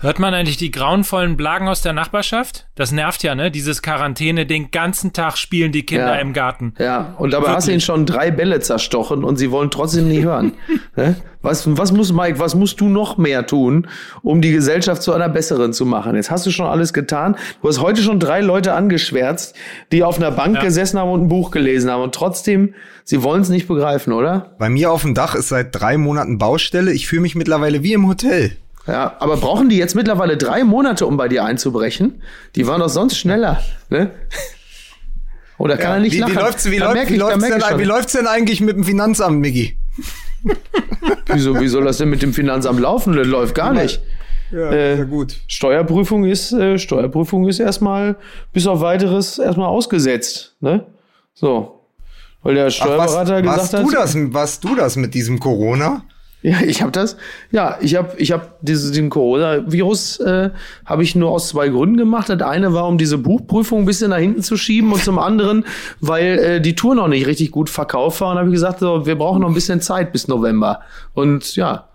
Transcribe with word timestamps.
Hört 0.00 0.20
man 0.20 0.32
eigentlich 0.32 0.56
die 0.56 0.70
grauenvollen 0.70 1.36
Blagen 1.36 1.66
aus 1.66 1.82
der 1.82 1.92
Nachbarschaft? 1.92 2.68
Das 2.76 2.92
nervt 2.92 3.24
ja, 3.24 3.34
ne? 3.34 3.50
Dieses 3.50 3.82
Quarantäne, 3.82 4.46
den 4.46 4.70
ganzen 4.70 5.12
Tag 5.12 5.36
spielen 5.36 5.72
die 5.72 5.84
Kinder 5.84 6.14
Ja. 6.14 6.20
im 6.20 6.32
Garten. 6.32 6.72
Ja, 6.78 7.14
und 7.18 7.32
dabei 7.32 7.46
Wirklich. 7.46 7.56
hast 7.56 7.66
du 7.66 7.72
ihnen 7.72 7.80
schon 7.80 8.06
drei 8.06 8.30
Bälle 8.30 8.60
zerstochen 8.60 9.24
und 9.24 9.38
sie 9.38 9.50
wollen 9.50 9.72
trotzdem 9.72 10.06
nie 10.06 10.22
hören. 10.22 10.52
Was, 11.40 11.76
was 11.78 11.92
muss 11.92 12.12
Mike, 12.12 12.40
was 12.40 12.56
musst 12.56 12.80
du 12.80 12.88
noch 12.88 13.16
mehr 13.16 13.46
tun, 13.46 13.86
um 14.22 14.40
die 14.40 14.50
Gesellschaft 14.50 15.02
zu 15.02 15.12
einer 15.12 15.28
besseren 15.28 15.72
zu 15.72 15.86
machen? 15.86 16.16
Jetzt 16.16 16.32
hast 16.32 16.44
du 16.46 16.50
schon 16.50 16.66
alles 16.66 16.92
getan. 16.92 17.36
Du 17.62 17.68
hast 17.68 17.80
heute 17.80 18.02
schon 18.02 18.18
drei 18.18 18.40
Leute 18.40 18.72
angeschwärzt, 18.74 19.54
die 19.92 20.02
auf 20.02 20.16
einer 20.16 20.32
Bank 20.32 20.56
Ja. 20.56 20.62
gesessen 20.62 20.98
haben 20.98 21.10
und 21.12 21.22
ein 21.22 21.28
Buch 21.28 21.52
gelesen 21.52 21.92
haben 21.92 22.02
und 22.02 22.12
trotzdem, 22.12 22.74
sie 23.04 23.22
wollen 23.22 23.42
es 23.42 23.50
nicht 23.50 23.68
begreifen, 23.68 24.12
oder? 24.12 24.56
Bei 24.58 24.68
mir 24.68 24.90
auf 24.90 25.02
dem 25.02 25.14
Dach 25.14 25.36
ist 25.36 25.48
seit 25.48 25.68
drei 25.78 25.96
Monaten 25.96 26.38
Baustelle. 26.38 26.92
Ich 26.92 27.06
fühle 27.06 27.22
mich 27.22 27.36
mittlerweile 27.36 27.84
wie 27.84 27.92
im 27.92 28.08
Hotel. 28.08 28.56
Ja, 28.88 29.16
aber 29.18 29.36
brauchen 29.36 29.68
die 29.68 29.76
jetzt 29.76 29.94
mittlerweile 29.94 30.36
drei 30.38 30.64
Monate, 30.64 31.06
um 31.06 31.16
bei 31.18 31.28
dir 31.28 31.44
einzubrechen? 31.44 32.22
Die 32.56 32.66
waren 32.66 32.80
doch 32.80 32.88
sonst 32.88 33.18
schneller, 33.18 33.62
ne? 33.90 34.10
Oder 35.58 35.76
kann 35.76 35.92
er 35.94 36.00
nicht 36.00 36.14
wie, 36.14 36.20
lachen? 36.20 36.34
wie 36.34 36.38
läuft's, 36.38 36.70
wie, 36.70 36.78
läuft, 36.78 37.10
wie, 37.10 37.16
läuft's 37.16 37.48
denn, 37.48 37.78
wie 37.78 37.84
läuft's 37.84 38.12
denn 38.12 38.26
eigentlich 38.26 38.60
mit 38.60 38.76
dem 38.76 38.84
Finanzamt, 38.84 39.40
Miggi? 39.40 39.76
Wieso, 41.26 41.60
wie 41.60 41.68
soll 41.68 41.84
das 41.84 41.98
denn 41.98 42.08
mit 42.08 42.22
dem 42.22 42.32
Finanzamt 42.32 42.80
laufen? 42.80 43.14
Das 43.14 43.26
läuft 43.26 43.54
gar 43.54 43.72
nicht. 43.72 44.00
Ja, 44.50 44.70
Äh, 44.70 44.96
sehr 44.96 45.04
gut. 45.04 45.36
Steuerprüfung 45.46 46.24
ist, 46.24 46.52
äh, 46.52 46.78
Steuerprüfung 46.78 47.46
ist 47.48 47.58
erstmal 47.58 48.16
bis 48.52 48.66
auf 48.66 48.80
weiteres 48.80 49.38
erstmal 49.38 49.66
ausgesetzt, 49.68 50.54
ne? 50.60 50.86
So. 51.34 51.82
Weil 52.42 52.54
der 52.54 52.64
Ach, 52.64 52.66
was, 52.68 52.76
Steuerberater 52.76 53.42
gesagt 53.42 53.72
du 53.74 53.78
hat. 53.78 53.94
das, 53.94 54.16
warst 54.32 54.64
du 54.64 54.74
das 54.74 54.96
mit 54.96 55.12
diesem 55.12 55.38
Corona? 55.40 56.04
Ja, 56.42 56.60
ich 56.66 56.82
habe 56.82 56.92
das. 56.92 57.16
Ja, 57.50 57.78
ich 57.80 57.96
habe 57.96 58.16
ich 58.18 58.32
hab 58.32 58.58
diese, 58.60 58.92
den 58.92 59.10
Coronavirus 59.10 60.20
äh, 60.20 60.50
habe 60.84 61.02
ich 61.02 61.14
nur 61.14 61.30
aus 61.30 61.48
zwei 61.48 61.68
Gründen 61.68 61.96
gemacht. 61.96 62.28
Das 62.28 62.40
eine 62.42 62.72
war, 62.72 62.86
um 62.86 62.98
diese 62.98 63.18
Buchprüfung 63.18 63.80
ein 63.80 63.86
bisschen 63.86 64.10
nach 64.10 64.18
hinten 64.18 64.42
zu 64.42 64.56
schieben 64.56 64.92
und 64.92 65.02
zum 65.02 65.18
anderen, 65.18 65.64
weil 66.00 66.38
äh, 66.38 66.60
die 66.60 66.74
Tour 66.74 66.94
noch 66.94 67.08
nicht 67.08 67.26
richtig 67.26 67.50
gut 67.50 67.70
verkauft 67.70 68.20
war. 68.20 68.32
Und 68.32 68.38
habe 68.38 68.48
ich 68.48 68.54
gesagt, 68.54 68.80
so, 68.80 69.06
wir 69.06 69.16
brauchen 69.16 69.42
noch 69.42 69.48
ein 69.48 69.54
bisschen 69.54 69.80
Zeit 69.80 70.12
bis 70.12 70.28
November. 70.28 70.80
Und 71.14 71.56
ja, 71.56 71.88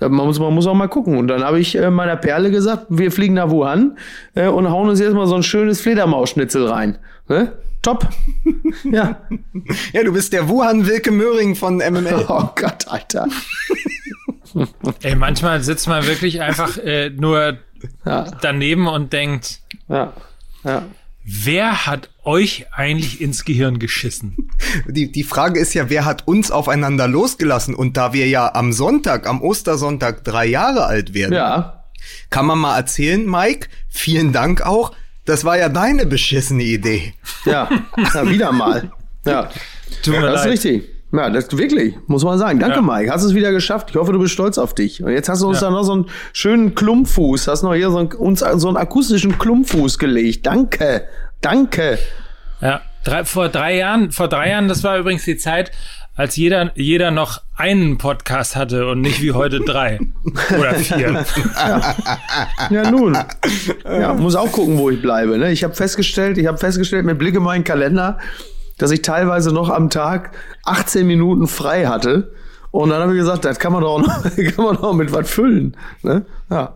man 0.00 0.12
muss, 0.12 0.38
man 0.38 0.54
muss 0.54 0.66
auch 0.66 0.74
mal 0.74 0.88
gucken. 0.88 1.16
Und 1.18 1.28
dann 1.28 1.42
habe 1.42 1.58
ich 1.60 1.76
äh, 1.76 1.90
meiner 1.90 2.16
Perle 2.16 2.50
gesagt, 2.50 2.86
wir 2.88 3.10
fliegen 3.10 3.34
nach 3.34 3.50
Wuhan 3.50 3.98
äh, 4.34 4.46
und 4.46 4.70
hauen 4.70 4.88
uns 4.88 5.00
jetzt 5.00 5.14
mal 5.14 5.26
so 5.26 5.34
ein 5.34 5.42
schönes 5.42 5.80
Fledermausschnitzel 5.80 6.66
rein. 6.66 6.98
Ne? 7.28 7.52
Top. 7.82 8.08
ja. 8.84 9.20
Ja, 9.92 10.04
du 10.04 10.12
bist 10.12 10.32
der 10.32 10.48
Wuhan 10.48 10.86
Wilke 10.86 11.10
Möhring 11.10 11.54
von 11.54 11.76
MML. 11.78 12.24
Oh 12.28 12.50
Gott, 12.54 12.86
Alter. 12.88 13.26
Ey, 15.02 15.14
manchmal 15.14 15.62
sitzt 15.62 15.88
man 15.88 16.06
wirklich 16.06 16.40
einfach 16.40 16.78
äh, 16.78 17.10
nur 17.10 17.58
Ja, 18.04 18.24
daneben 18.40 18.86
und 18.88 19.12
denkt, 19.12 19.60
ja, 19.88 20.12
ja. 20.64 20.82
Wer 21.30 21.86
hat 21.86 22.10
euch 22.24 22.66
eigentlich 22.72 23.20
ins 23.20 23.44
Gehirn 23.44 23.78
geschissen? 23.78 24.50
Die, 24.86 25.12
die 25.12 25.22
Frage 25.24 25.60
ist 25.60 25.74
ja, 25.74 25.90
wer 25.90 26.04
hat 26.04 26.26
uns 26.26 26.50
aufeinander 26.50 27.06
losgelassen? 27.08 27.74
Und 27.74 27.96
da 27.96 28.12
wir 28.12 28.26
ja 28.28 28.54
am 28.54 28.72
Sonntag, 28.72 29.26
am 29.26 29.42
Ostersonntag 29.42 30.24
drei 30.24 30.46
Jahre 30.46 30.86
alt 30.86 31.14
werden, 31.14 31.34
Ja, 31.34 31.84
kann 32.30 32.46
man 32.46 32.58
mal 32.58 32.76
erzählen, 32.76 33.24
Mike, 33.28 33.68
vielen 33.88 34.32
Dank 34.32 34.62
auch, 34.62 34.92
das 35.24 35.44
war 35.44 35.58
ja 35.58 35.68
deine 35.68 36.06
beschissene 36.06 36.62
Idee. 36.64 37.14
Ja, 37.44 37.68
ja 38.14 38.28
wieder 38.30 38.52
mal. 38.52 38.90
Ja, 39.26 39.50
Tut 40.02 40.14
mir 40.14 40.22
das 40.22 40.40
ist 40.40 40.44
leid. 40.46 40.52
richtig. 40.52 40.88
Ja, 41.10 41.30
das 41.30 41.56
wirklich, 41.56 41.94
muss 42.06 42.22
man 42.24 42.38
sagen. 42.38 42.58
Danke, 42.58 42.76
Ja. 42.76 42.82
Mike. 42.82 43.10
Hast 43.10 43.22
es 43.24 43.34
wieder 43.34 43.50
geschafft. 43.50 43.88
Ich 43.90 43.96
hoffe, 43.96 44.12
du 44.12 44.18
bist 44.18 44.32
stolz 44.34 44.58
auf 44.58 44.74
dich. 44.74 45.02
Und 45.02 45.10
jetzt 45.10 45.28
hast 45.28 45.40
du 45.42 45.48
uns 45.48 45.60
da 45.60 45.70
noch 45.70 45.82
so 45.84 45.92
einen 45.92 46.06
schönen 46.32 46.74
Klumpfuß, 46.74 47.48
hast 47.48 47.62
noch 47.62 47.74
hier 47.74 47.90
so 47.90 47.98
einen, 47.98 48.12
uns 48.12 48.40
so 48.40 48.68
einen 48.68 48.76
akustischen 48.76 49.38
Klumpfuß 49.38 49.98
gelegt. 49.98 50.46
Danke. 50.46 51.04
Danke. 51.40 51.98
Ja, 52.60 52.82
drei, 53.04 53.24
vor 53.24 53.48
drei 53.48 53.76
Jahren, 53.76 54.12
vor 54.12 54.28
drei 54.28 54.50
Jahren, 54.50 54.68
das 54.68 54.84
war 54.84 54.98
übrigens 54.98 55.24
die 55.24 55.36
Zeit, 55.38 55.70
als 56.14 56.34
jeder, 56.36 56.72
jeder 56.74 57.12
noch 57.12 57.40
einen 57.56 57.96
Podcast 57.96 58.56
hatte 58.56 58.88
und 58.88 59.00
nicht 59.00 59.22
wie 59.22 59.30
heute 59.32 59.60
drei 59.60 60.00
oder 60.58 60.74
vier. 60.74 61.24
Ja, 62.70 62.90
nun. 62.90 63.16
Ja, 63.84 64.12
muss 64.14 64.34
auch 64.34 64.50
gucken, 64.52 64.78
wo 64.78 64.90
ich 64.90 65.00
bleibe. 65.00 65.38
Ne? 65.38 65.52
Ich 65.52 65.64
habe 65.64 65.74
festgestellt, 65.74 66.36
ich 66.38 66.46
habe 66.46 66.58
festgestellt 66.58 67.04
mit 67.06 67.18
Blick 67.18 67.34
in 67.34 67.42
meinen 67.42 67.64
Kalender, 67.64 68.18
dass 68.78 68.90
ich 68.90 69.02
teilweise 69.02 69.52
noch 69.52 69.68
am 69.70 69.90
Tag 69.90 70.30
18 70.64 71.06
Minuten 71.06 71.46
frei 71.46 71.86
hatte. 71.86 72.32
Und 72.70 72.90
dann 72.90 73.00
habe 73.02 73.12
ich 73.14 73.18
gesagt, 73.20 73.44
das 73.44 73.58
kann 73.58 73.72
man 73.72 73.82
doch 73.82 73.94
auch 73.96 74.00
noch, 74.00 74.22
kann 74.56 74.64
man 74.64 74.76
doch 74.76 74.94
mit 74.94 75.12
was 75.12 75.28
füllen. 75.30 75.76
Ne? 76.02 76.24
Ja. 76.50 76.74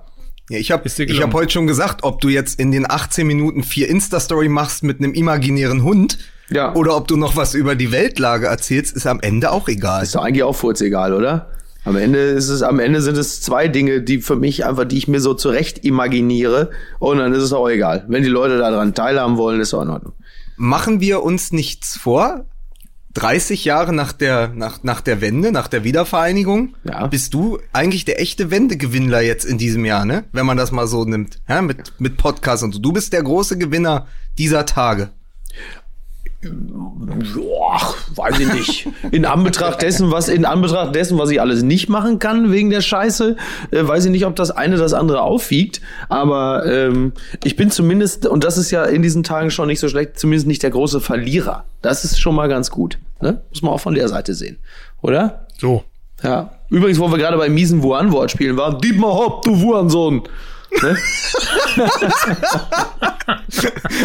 Ja, 0.50 0.58
ich 0.58 0.70
habe 0.72 0.88
hab 0.88 1.34
heute 1.34 1.52
schon 1.52 1.66
gesagt, 1.66 2.00
ob 2.02 2.20
du 2.20 2.28
jetzt 2.28 2.58
in 2.58 2.72
den 2.72 2.90
18 2.90 3.26
Minuten 3.26 3.62
vier 3.62 3.88
Insta-Story 3.88 4.48
machst 4.48 4.82
mit 4.82 4.98
einem 4.98 5.14
imaginären 5.14 5.82
Hund 5.84 6.18
Ja. 6.50 6.74
oder 6.74 6.96
ob 6.96 7.08
du 7.08 7.16
noch 7.16 7.36
was 7.36 7.54
über 7.54 7.74
die 7.74 7.92
Weltlage 7.92 8.48
erzählst, 8.48 8.94
ist 8.94 9.06
am 9.06 9.20
Ende 9.20 9.50
auch 9.52 9.68
egal. 9.68 10.02
Ist 10.02 10.14
doch 10.14 10.24
eigentlich 10.24 10.42
auch 10.42 10.56
furzegal, 10.56 11.14
oder? 11.14 11.52
Am 11.84 11.96
Ende 11.96 12.18
ist 12.18 12.48
es, 12.48 12.62
am 12.62 12.80
Ende 12.80 13.00
sind 13.00 13.16
es 13.16 13.40
zwei 13.40 13.66
Dinge, 13.66 14.02
die 14.02 14.20
für 14.20 14.36
mich 14.36 14.64
einfach, 14.66 14.84
die 14.84 14.98
ich 14.98 15.08
mir 15.08 15.20
so 15.20 15.34
zurecht 15.34 15.84
imaginiere. 15.84 16.70
Und 16.98 17.18
dann 17.18 17.32
ist 17.32 17.42
es 17.42 17.52
auch 17.52 17.68
egal. 17.68 18.04
Wenn 18.08 18.22
die 18.22 18.28
Leute 18.28 18.58
daran 18.58 18.94
teilhaben 18.94 19.36
wollen, 19.36 19.60
ist 19.60 19.74
auch 19.74 19.82
in 19.82 19.90
Ordnung. 19.90 20.12
Machen 20.62 21.00
wir 21.00 21.24
uns 21.24 21.50
nichts 21.50 21.96
vor? 21.96 22.44
30 23.14 23.64
Jahre 23.64 23.92
nach 23.92 24.12
der, 24.12 24.46
nach, 24.54 24.84
nach 24.84 25.00
der 25.00 25.20
Wende, 25.20 25.50
nach 25.50 25.66
der 25.66 25.82
Wiedervereinigung, 25.82 26.76
Ja. 26.84 27.08
bist 27.08 27.34
du 27.34 27.58
eigentlich 27.72 28.04
der 28.04 28.20
echte 28.20 28.52
Wendegewinnler 28.52 29.20
jetzt 29.22 29.44
in 29.44 29.58
diesem 29.58 29.84
Jahr, 29.84 30.04
ne? 30.04 30.22
Wenn 30.30 30.46
man 30.46 30.56
das 30.56 30.70
mal 30.70 30.86
so 30.86 31.04
nimmt, 31.04 31.40
ja, 31.48 31.62
mit, 31.62 31.94
mit 32.00 32.16
Podcast 32.16 32.62
und 32.62 32.74
so. 32.74 32.78
Du 32.78 32.92
bist 32.92 33.12
der 33.12 33.24
große 33.24 33.58
Gewinner 33.58 34.06
dieser 34.38 34.64
Tage. 34.64 35.10
Boah, 36.44 37.94
weiß 38.16 38.40
ich 38.40 38.52
nicht. 38.52 38.88
In 39.12 39.24
Anbetracht 39.24 39.80
dessen, 39.80 40.10
was 40.10 40.28
in 40.28 40.44
Anbetracht 40.44 40.92
dessen, 40.92 41.16
was 41.16 41.30
ich 41.30 41.40
alles 41.40 41.62
nicht 41.62 41.88
machen 41.88 42.18
kann 42.18 42.50
wegen 42.50 42.68
der 42.68 42.80
Scheiße, 42.80 43.36
äh, 43.70 43.86
weiß 43.86 44.06
ich 44.06 44.10
nicht, 44.10 44.26
ob 44.26 44.34
das 44.34 44.50
eine 44.50 44.76
das 44.76 44.92
andere 44.92 45.22
aufwiegt. 45.22 45.80
Aber 46.08 46.66
ähm, 46.66 47.12
ich 47.44 47.54
bin 47.54 47.70
zumindest, 47.70 48.26
und 48.26 48.42
das 48.42 48.58
ist 48.58 48.72
ja 48.72 48.84
in 48.84 49.02
diesen 49.02 49.22
Tagen 49.22 49.52
schon 49.52 49.68
nicht 49.68 49.78
so 49.78 49.88
schlecht, 49.88 50.18
zumindest 50.18 50.48
nicht 50.48 50.64
der 50.64 50.70
große 50.70 51.00
Verlierer. 51.00 51.64
Das 51.80 52.04
ist 52.04 52.18
schon 52.18 52.34
mal 52.34 52.48
ganz 52.48 52.72
gut. 52.72 52.98
Ne? 53.20 53.40
Muss 53.50 53.62
man 53.62 53.72
auch 53.72 53.80
von 53.80 53.94
der 53.94 54.08
Seite 54.08 54.34
sehen, 54.34 54.58
oder? 55.00 55.46
So. 55.58 55.84
Ja. 56.24 56.50
Übrigens, 56.70 56.98
wo 56.98 57.08
wir 57.08 57.18
gerade 57.18 57.36
bei 57.36 57.48
miesen 57.48 57.82
Wuhan-Wortspielen 57.82 58.56
waren, 58.56 58.80
Dietmar 58.80 59.14
Hopp, 59.14 59.42
du 59.42 59.60
Wuhansohn. 59.60 60.22
Ne? 60.80 60.96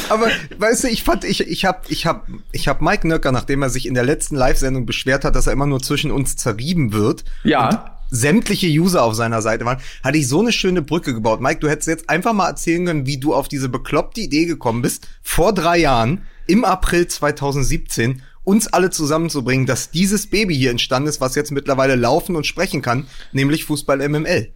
Aber 0.09 0.27
weißt 0.57 0.83
du, 0.83 0.87
ich 0.89 1.03
fand, 1.03 1.23
ich, 1.23 1.41
ich 1.41 1.65
hab, 1.65 1.89
ich 1.89 2.05
hab, 2.05 2.27
ich 2.51 2.67
hab 2.67 2.81
Mike 2.81 3.07
Nöcker, 3.07 3.31
nachdem 3.31 3.61
er 3.61 3.69
sich 3.69 3.85
in 3.85 3.93
der 3.93 4.03
letzten 4.03 4.35
Live-Sendung 4.35 4.85
beschwert 4.85 5.23
hat, 5.23 5.35
dass 5.35 5.47
er 5.47 5.53
immer 5.53 5.65
nur 5.65 5.81
zwischen 5.81 6.11
uns 6.11 6.35
zerrieben 6.35 6.93
wird. 6.93 7.23
Ja. 7.43 7.69
Und 7.69 7.79
sämtliche 8.09 8.67
User 8.67 9.03
auf 9.03 9.15
seiner 9.15 9.41
Seite 9.41 9.65
waren, 9.65 9.79
hatte 10.03 10.17
ich 10.17 10.27
so 10.27 10.39
eine 10.39 10.51
schöne 10.51 10.81
Brücke 10.81 11.13
gebaut. 11.13 11.41
Mike, 11.41 11.59
du 11.59 11.69
hättest 11.69 11.87
jetzt 11.87 12.09
einfach 12.09 12.33
mal 12.33 12.47
erzählen 12.47 12.85
können, 12.85 13.05
wie 13.05 13.17
du 13.17 13.33
auf 13.33 13.47
diese 13.47 13.69
bekloppte 13.69 14.21
Idee 14.21 14.45
gekommen 14.45 14.81
bist, 14.81 15.07
vor 15.21 15.53
drei 15.53 15.77
Jahren, 15.77 16.23
im 16.45 16.63
April 16.63 17.07
2017, 17.07 18.21
uns 18.45 18.67
alle 18.67 18.89
zusammenzubringen, 18.89 19.65
dass 19.65 19.91
dieses 19.91 20.27
Baby 20.27 20.55
hier 20.55 20.71
entstanden 20.71 21.09
ist, 21.09 21.19
was 21.19 21.35
jetzt 21.35 21.51
mittlerweile 21.51 21.95
laufen 21.95 22.37
und 22.37 22.47
sprechen 22.47 22.81
kann, 22.81 23.07
nämlich 23.33 23.65
Fußball 23.65 24.07
MML. 24.07 24.53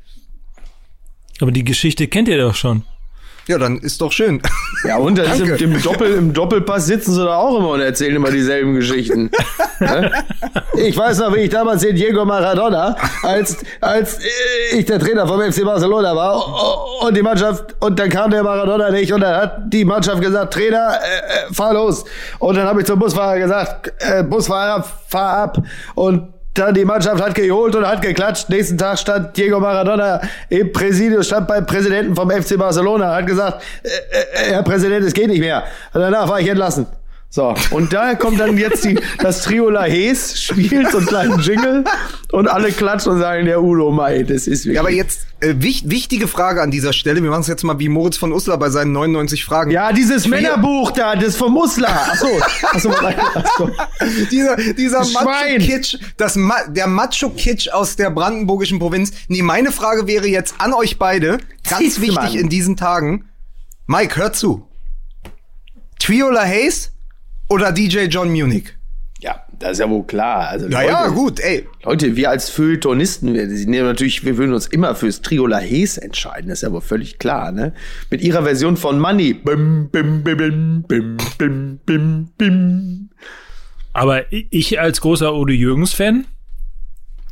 Aber 1.42 1.52
die 1.52 1.64
Geschichte 1.64 2.08
kennt 2.08 2.28
ihr 2.28 2.38
doch 2.38 2.56
schon. 2.56 2.84
Ja, 3.48 3.58
dann 3.58 3.80
ist 3.80 4.00
doch 4.02 4.12
schön. 4.12 4.42
Ja, 4.84 4.98
und 4.98 5.16
das 5.16 5.40
ist 5.40 5.62
im, 5.62 5.74
im, 5.76 5.82
Doppel, 5.84 6.12
im 6.16 6.34
Doppelpass 6.34 6.88
sitzen 6.88 7.14
sie 7.14 7.24
da 7.24 7.38
auch 7.38 7.60
immer 7.60 7.70
und 7.70 7.82
erzählen 7.82 8.16
immer 8.16 8.32
dieselben 8.32 8.74
Geschichten. 8.74 9.30
Ich 10.76 10.98
weiß 10.98 11.20
noch, 11.20 11.36
wie 11.36 11.42
ich 11.42 11.50
damals 11.50 11.82
den 11.82 11.96
Diego 11.96 12.24
Maradona, 12.24 12.96
als, 13.24 13.58
als 13.80 14.20
ich 14.72 14.86
der 14.86 15.00
Trainer 15.00 15.28
vom 15.28 15.40
FC 15.40 15.64
Barcelona 15.64 16.16
war 16.16 17.04
und 17.04 17.16
die 17.16 17.22
Mannschaft, 17.22 17.76
und 17.80 18.00
dann 18.00 18.10
kam 18.10 18.32
der 18.32 18.44
Maradona 18.44 18.90
nicht 18.92 19.12
und 19.12 19.22
dann 19.22 19.36
hat 19.36 19.58
die 19.68 19.86
Mannschaft 19.86 20.22
gesagt, 20.22 20.54
Trainer, 20.54 21.00
äh, 21.02 21.50
äh, 21.50 21.54
fahr 21.54 21.74
los. 21.74 22.06
Und 22.40 22.56
dann 22.56 22.68
habe 22.68 22.82
ich 22.82 22.88
zum 22.88 23.00
Busfahrer 23.00 23.38
gesagt, 23.38 23.94
äh, 24.00 24.24
Busfahrer, 24.24 24.84
fahr 25.08 25.38
ab. 25.38 25.58
Und 25.96 26.28
dann 26.54 26.74
die 26.74 26.86
Mannschaft 26.86 27.22
hat 27.22 27.34
geholt 27.36 27.76
und 27.76 27.88
hat 27.88 28.02
geklatscht. 28.02 28.50
Nächsten 28.50 28.78
Tag 28.78 29.00
stand 29.00 29.36
Diego 29.38 29.60
Maradona 29.60 30.22
im 30.50 30.72
Präsidium, 30.72 31.24
stand 31.24 31.48
beim 31.48 31.66
Präsidenten 31.66 32.16
vom 32.16 32.30
FC 32.30 32.58
Barcelona, 32.58 33.16
hat 33.16 33.28
gesagt, 33.28 33.64
äh, 33.84 33.88
äh, 33.88 34.52
Herr 34.52 34.64
Präsident, 34.64 35.06
es 35.06 35.14
geht 35.14 35.28
nicht 35.28 35.40
mehr. 35.40 35.64
Und 35.94 36.02
danach 36.02 36.28
war 36.28 36.40
ich 36.40 36.48
entlassen. 36.50 36.88
So, 37.34 37.56
und 37.70 37.94
daher 37.94 38.18
kommt 38.18 38.42
dann 38.42 38.58
jetzt 38.58 38.84
die, 38.84 39.00
das 39.20 39.44
Trio 39.44 39.70
La 39.70 39.86
Hes, 39.86 40.42
spielt 40.44 40.92
so 40.92 40.98
einen 40.98 41.08
kleinen 41.08 41.40
Jingle 41.40 41.86
und 42.34 42.50
alle 42.50 42.74
klatschen 42.74 43.14
und 43.14 43.20
sagen, 43.20 43.46
der 43.46 43.64
Udo 43.64 43.90
Mai, 43.90 44.24
das 44.24 44.48
ist 44.48 44.66
wirklich. 44.66 44.76
Ja, 44.76 44.82
aber 44.82 44.92
jetzt, 44.92 45.28
äh, 45.40 45.54
wich, 45.60 45.84
wichtige 45.86 46.28
Frage 46.28 46.62
an 46.62 46.72
dieser 46.72 46.92
Stelle. 46.92 47.24
Wir 47.24 47.30
machen 47.30 47.40
es 47.40 47.48
jetzt 47.48 47.64
mal 47.64 47.80
wie 47.80 47.88
Moritz 47.88 48.18
von 48.18 48.34
Uslar 48.34 48.58
bei 48.60 48.70
seinen 48.70 48.92
99 48.92 49.46
Fragen. 49.46 49.72
Ja, 49.72 49.94
dieses 49.94 50.28
Männerbuch 50.28 50.92
da, 50.92 51.16
das 51.16 51.38
vom 51.38 51.54
Musler. 51.54 51.88
Achso, 52.12 52.28
achso, 52.70 52.90
achso. 52.90 53.70
dieser 54.30 54.58
dieser. 54.74 55.00
Macho-Kitsch, 55.00 56.00
das 56.18 56.36
Ma 56.36 56.56
der 56.68 56.88
Macho-Kitsch 56.88 57.70
aus 57.70 57.96
der 57.96 58.10
brandenburgischen 58.10 58.78
Provinz. 58.78 59.14
Nee, 59.30 59.42
meine 59.42 59.72
Frage 59.72 60.06
wäre 60.06 60.28
jetzt 60.28 60.56
an 60.58 60.74
euch 60.74 61.00
beide, 61.00 61.38
ganz 61.70 61.80
Siehst 61.80 62.02
wichtig 62.02 62.36
in 62.36 62.50
diesen 62.50 62.76
Tagen. 62.76 63.30
Mike, 63.88 64.18
hör 64.18 64.34
zu. 64.34 64.68
Triola 65.98 66.44
Hayes 66.44 66.92
oder 67.52 67.72
DJ 67.72 68.06
John 68.06 68.32
Munich? 68.32 68.74
Ja, 69.20 69.46
das 69.60 69.74
ist 69.74 69.80
ja 69.80 69.90
wohl 69.90 70.04
klar. 70.06 70.48
Also, 70.48 70.68
Naja, 70.68 71.04
Leute, 71.04 71.14
gut, 71.14 71.40
ey. 71.42 71.68
Leute, 71.84 72.16
wir 72.16 72.30
als 72.32 72.50
Feuilletonisten, 72.50 73.34
wir, 73.36 73.48
sie 73.50 73.68
nehmen 73.68 73.86
natürlich, 73.86 74.26
wir 74.26 74.38
würden 74.38 74.54
uns 74.54 74.66
immer 74.66 74.96
fürs 74.96 75.22
Trio 75.22 75.46
La 75.46 75.60
Hes 75.60 75.98
entscheiden, 75.98 76.50
das 76.50 76.60
ist 76.60 76.64
ja 76.64 76.72
wohl 76.72 76.82
völlig 76.82 77.20
klar, 77.20 77.52
ne? 77.52 77.74
Mit 78.10 78.22
ihrer 78.22 78.44
Version 78.44 78.78
von 78.78 79.00
Money. 79.00 79.34
Bim, 79.34 79.90
bim, 79.92 80.24
bim, 80.24 80.38
bim, 80.38 80.84
bim, 80.88 81.18
bim, 81.38 81.80
bim, 81.86 82.30
bim. 82.38 83.10
Aber 83.94 84.24
ich 84.32 84.80
als 84.80 85.02
großer 85.02 85.36
Udo 85.36 85.52
Jürgens-Fan, 85.54 86.26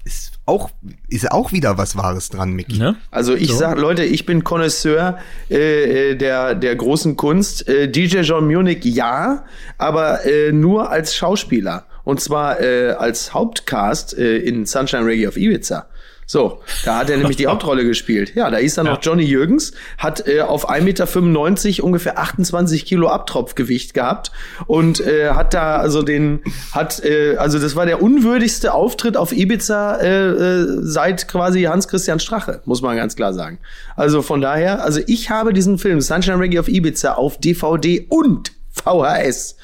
Ist 0.03 0.38
auch, 0.49 0.71
ist 1.07 1.31
auch 1.31 1.51
wieder 1.51 1.77
was 1.77 1.95
Wahres 1.95 2.29
dran, 2.29 2.53
Micky. 2.53 2.79
ne? 2.79 2.95
Also 3.11 3.35
ich 3.35 3.53
sag, 3.53 3.77
Leute, 3.77 4.03
ich 4.03 4.25
bin 4.25 4.43
Connoisseur 4.43 5.19
äh, 5.49 6.11
äh, 6.11 6.15
der, 6.15 6.55
der 6.55 6.75
großen 6.75 7.15
Kunst. 7.15 7.67
Äh, 7.67 7.87
DJ 7.87 8.21
John 8.21 8.47
Munich 8.47 8.83
ja, 8.83 9.45
aber 9.77 10.25
äh, 10.25 10.51
nur 10.51 10.89
als 10.89 11.15
Schauspieler. 11.15 11.85
Und 12.03 12.19
zwar 12.19 12.59
äh, 12.59 12.91
als 12.91 13.33
Hauptcast 13.33 14.17
äh, 14.17 14.37
in 14.37 14.65
Sunshine 14.65 15.05
Reggae 15.05 15.27
of 15.27 15.37
Ibiza. 15.37 15.85
So, 16.31 16.61
da 16.85 16.99
hat 16.99 17.09
er 17.09 17.17
nämlich 17.17 17.37
die 17.37 17.47
Hauptrolle 17.47 17.83
gespielt. 17.83 18.35
Ja, 18.35 18.51
da 18.51 18.57
ist 18.57 18.77
dann 18.77 18.85
noch 18.85 18.99
Johnny 19.01 19.23
Jürgens, 19.23 19.71
hat 19.97 20.27
äh, 20.27 20.41
auf 20.41 20.69
1,95 20.69 21.67
Meter 21.67 21.83
ungefähr 21.83 22.19
28 22.19 22.85
Kilo 22.85 23.07
Abtropfgewicht 23.07 23.95
gehabt 23.95 24.31
und 24.67 24.99
äh, 24.99 25.31
hat 25.31 25.55
da 25.55 25.77
also 25.77 26.03
den, 26.03 26.41
hat, 26.71 27.03
äh, 27.03 27.37
also 27.37 27.57
das 27.57 27.75
war 27.75 27.87
der 27.87 28.03
unwürdigste 28.03 28.75
Auftritt 28.75 29.17
auf 29.17 29.31
Ibiza 29.31 29.95
äh, 29.95 30.27
äh, 30.27 30.67
seit 30.81 31.27
quasi 31.27 31.63
Hans-Christian 31.63 32.19
Strache, 32.19 32.61
muss 32.65 32.83
man 32.83 32.95
ganz 32.95 33.15
klar 33.15 33.33
sagen. 33.33 33.57
Also 33.95 34.21
von 34.21 34.39
daher, 34.39 34.83
also 34.83 35.01
ich 35.07 35.31
habe 35.31 35.51
diesen 35.51 35.79
Film 35.79 35.99
Sunshine 35.99 36.37
Reggae 36.37 36.59
auf 36.59 36.67
Ibiza 36.67 37.13
auf 37.13 37.39
DVD 37.39 38.05
und 38.07 38.51
VHS. 38.69 39.55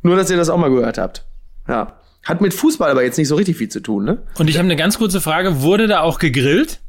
Nur, 0.00 0.16
dass 0.16 0.30
ihr 0.30 0.38
das 0.38 0.48
auch 0.48 0.56
mal 0.56 0.70
gehört 0.70 0.96
habt. 0.96 1.26
Ja. 1.68 1.98
Hat 2.24 2.40
mit 2.40 2.54
Fußball 2.54 2.90
aber 2.90 3.02
jetzt 3.04 3.18
nicht 3.18 3.28
so 3.28 3.34
richtig 3.36 3.56
viel 3.56 3.68
zu 3.68 3.80
tun, 3.80 4.04
ne? 4.04 4.22
Und 4.38 4.48
ich 4.48 4.56
habe 4.56 4.64
eine 4.66 4.76
ganz 4.76 4.98
kurze 4.98 5.20
Frage. 5.20 5.60
Wurde 5.62 5.86
da 5.86 6.00
auch 6.00 6.18
gegrillt? 6.18 6.80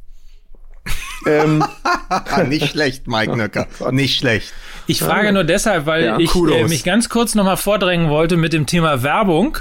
Ähm, 1.26 1.64
Ah, 2.08 2.44
nicht 2.44 2.70
schlecht, 2.70 3.08
Mike 3.08 3.36
Nöcker. 3.36 3.66
Nicht 3.90 4.18
schlecht. 4.18 4.52
Ich 4.86 5.00
frage 5.00 5.32
nur 5.32 5.42
deshalb, 5.42 5.86
weil 5.86 6.04
Ja, 6.04 6.18
ich 6.20 6.32
äh, 6.34 6.64
mich 6.68 6.84
ganz 6.84 7.08
kurz 7.08 7.34
nochmal 7.34 7.56
vordrängen 7.56 8.08
wollte 8.08 8.36
mit 8.36 8.52
dem 8.52 8.66
Thema 8.66 9.02
Werbung 9.02 9.58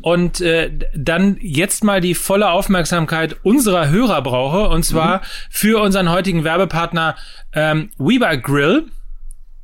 und 0.00 0.40
äh, 0.40 0.70
dann 0.96 1.36
jetzt 1.40 1.84
mal 1.84 2.00
die 2.00 2.14
volle 2.14 2.50
Aufmerksamkeit 2.50 3.36
unserer 3.42 3.90
Hörer 3.90 4.22
brauche 4.22 4.70
und 4.70 4.84
zwar 4.84 5.20
für 5.50 5.82
unseren 5.82 6.10
heutigen 6.10 6.44
Werbepartner 6.44 7.16
ähm, 7.52 7.90
Weber 7.98 8.38
Grill. 8.38 8.84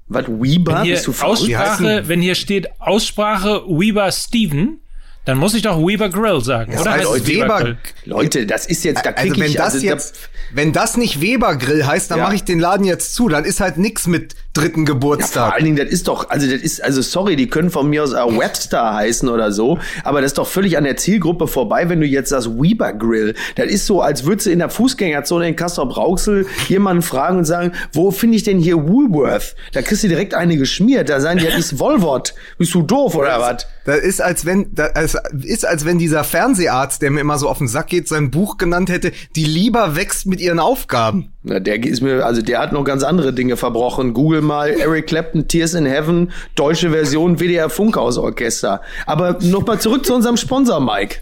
was, 0.08 0.26
Weber? 0.28 0.82
Hier 0.82 0.94
Bist 0.94 1.06
du 1.06 1.12
verrückt? 1.12 1.46
Wie 1.46 1.56
Aussprache, 1.56 2.02
wenn 2.08 2.20
hier 2.20 2.34
steht 2.34 2.68
Aussprache 2.78 3.62
Weber 3.66 4.12
Steven, 4.12 4.80
dann 5.24 5.36
muss 5.38 5.52
ich 5.54 5.62
doch 5.62 5.78
Weber 5.86 6.08
Grill 6.08 6.40
sagen, 6.42 6.72
oder? 6.78 6.90
heißt 6.92 7.06
Heißt 7.10 7.20
es 7.22 7.26
Weber- 7.26 7.58
Grill? 7.60 7.76
Leute, 8.04 8.46
das 8.46 8.66
ist 8.66 8.82
jetzt, 8.84 9.04
da 9.04 9.12
krieg 9.12 9.30
Also 9.32 9.40
wenn 9.42 9.50
ich, 9.50 9.56
das 9.56 9.74
also, 9.74 9.86
jetzt, 9.86 10.16
wenn 10.52 10.72
das 10.72 10.96
nicht 10.96 11.20
Weber 11.20 11.56
Grill 11.56 11.86
heißt, 11.86 12.10
dann 12.10 12.18
Ja. 12.18 12.24
mache 12.24 12.36
ich 12.36 12.44
den 12.44 12.58
Laden 12.58 12.84
jetzt 12.86 13.14
zu. 13.14 13.28
Dann 13.28 13.44
ist 13.44 13.60
halt 13.60 13.76
nix 13.76 14.06
mit 14.06 14.34
dritten 14.60 14.84
da, 14.84 14.92
vor 14.92 15.00
Geburtstag. 15.00 15.54
allen 15.54 15.64
Dingen, 15.64 15.76
das 15.76 15.88
ist 15.88 16.08
doch, 16.08 16.30
also 16.30 16.46
das 16.46 16.60
ist, 16.60 16.82
also 16.82 17.02
sorry, 17.02 17.36
die 17.36 17.48
können 17.48 17.70
von 17.70 17.88
mir 17.88 18.02
aus 18.02 18.14
auch 18.14 18.36
Webster 18.36 18.94
heißen 18.94 19.28
oder 19.28 19.52
so, 19.52 19.78
aber 20.04 20.20
das 20.20 20.32
ist 20.32 20.38
doch 20.38 20.46
völlig 20.46 20.76
an 20.76 20.84
der 20.84 20.96
Zielgruppe 20.96 21.46
vorbei, 21.46 21.88
wenn 21.88 22.00
du 22.00 22.06
jetzt 22.06 22.30
sagst 22.30 22.50
Weber 22.60 22.92
Grill. 22.92 23.34
Das 23.56 23.66
ist 23.66 23.86
so, 23.86 24.02
als 24.02 24.24
würdest 24.24 24.46
du 24.46 24.50
in 24.50 24.58
der 24.58 24.70
Fußgängerzone 24.70 25.48
in 25.48 25.56
Castrop-Rauxel 25.56 26.46
jemanden 26.68 27.02
fragen 27.02 27.38
und 27.38 27.44
sagen, 27.44 27.72
wo 27.92 28.10
finde 28.10 28.36
ich 28.36 28.42
denn 28.42 28.58
hier 28.58 28.88
Woolworth? 28.88 29.54
Da 29.72 29.82
kriegst 29.82 30.04
du 30.04 30.08
direkt 30.08 30.34
eine 30.34 30.56
geschmiert, 30.56 31.08
da 31.08 31.20
sagen 31.20 31.38
die, 31.38 31.46
das 31.46 31.58
ist 31.58 31.78
Wolvot. 31.78 32.34
Bist 32.58 32.74
du 32.74 32.82
doof 32.82 33.14
oder 33.14 33.40
was? 33.40 33.66
Das 33.84 34.00
ist 34.00 34.20
als 34.20 34.44
wenn, 34.44 34.74
das 34.74 35.16
ist 35.42 35.66
als 35.66 35.86
wenn 35.86 35.98
dieser 35.98 36.22
Fernseharzt, 36.22 37.00
der 37.00 37.10
mir 37.10 37.20
immer 37.20 37.38
so 37.38 37.48
auf 37.48 37.58
den 37.58 37.68
Sack 37.68 37.86
geht, 37.86 38.06
sein 38.06 38.30
Buch 38.30 38.58
genannt 38.58 38.90
hätte, 38.90 39.12
die 39.34 39.44
lieber 39.44 39.96
wächst 39.96 40.26
mit 40.26 40.40
ihren 40.40 40.58
Aufgaben. 40.58 41.32
Na, 41.42 41.60
der 41.60 41.82
ist 41.82 42.02
mir, 42.02 42.26
also 42.26 42.42
der 42.42 42.58
hat 42.58 42.72
noch 42.72 42.84
ganz 42.84 43.02
andere 43.02 43.32
Dinge 43.32 43.56
verbrochen. 43.56 44.12
Google 44.12 44.42
mal 44.48 44.68
Eric 44.70 45.06
Clapton, 45.06 45.46
Tears 45.46 45.74
in 45.74 45.86
Heaven, 45.86 46.32
deutsche 46.56 46.90
Version 46.90 47.38
WDR 47.38 47.70
Funkhausorchester. 47.70 48.80
Aber 49.06 49.38
noch 49.42 49.64
mal 49.66 49.78
zurück 49.80 50.04
zu 50.04 50.14
unserem 50.14 50.36
Sponsor, 50.36 50.80
Mike. 50.80 51.18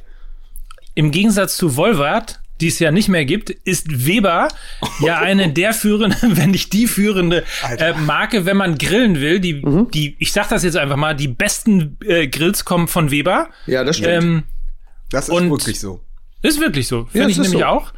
Im 0.94 1.10
Gegensatz 1.10 1.56
zu 1.58 1.76
Volvart, 1.76 2.40
die 2.62 2.68
es 2.68 2.78
ja 2.78 2.90
nicht 2.90 3.08
mehr 3.10 3.26
gibt, 3.26 3.50
ist 3.50 4.06
Weber 4.06 4.48
ja 5.00 5.18
eine 5.18 5.50
der 5.52 5.74
führenden, 5.74 6.16
wenn 6.38 6.52
nicht 6.52 6.72
die 6.72 6.86
führende 6.86 7.44
äh, 7.76 7.92
Marke, 7.92 8.46
wenn 8.46 8.56
man 8.56 8.78
grillen 8.78 9.20
will. 9.20 9.40
Die, 9.40 9.54
Mhm. 9.54 9.90
die, 9.90 10.16
ich 10.18 10.32
sag 10.32 10.48
das 10.48 10.62
jetzt 10.64 10.76
einfach 10.78 10.96
mal, 10.96 11.14
die 11.14 11.28
besten 11.28 11.98
äh, 12.06 12.28
Grills 12.28 12.64
kommen 12.64 12.88
von 12.88 13.10
Weber. 13.10 13.48
Ja, 13.66 13.84
das 13.84 13.98
stimmt. 13.98 14.24
Ähm, 14.24 14.42
Das 15.10 15.28
ist 15.28 15.34
wirklich 15.50 15.80
so. 15.80 16.00
ist 16.42 16.58
wirklich 16.60 16.88
so. 16.88 17.00
Ja, 17.00 17.06
Finde 17.12 17.30
ich 17.30 17.38
es 17.38 17.44
ist 17.46 17.50
nämlich 17.52 17.60
so. 17.60 17.66
auch. 17.66 17.92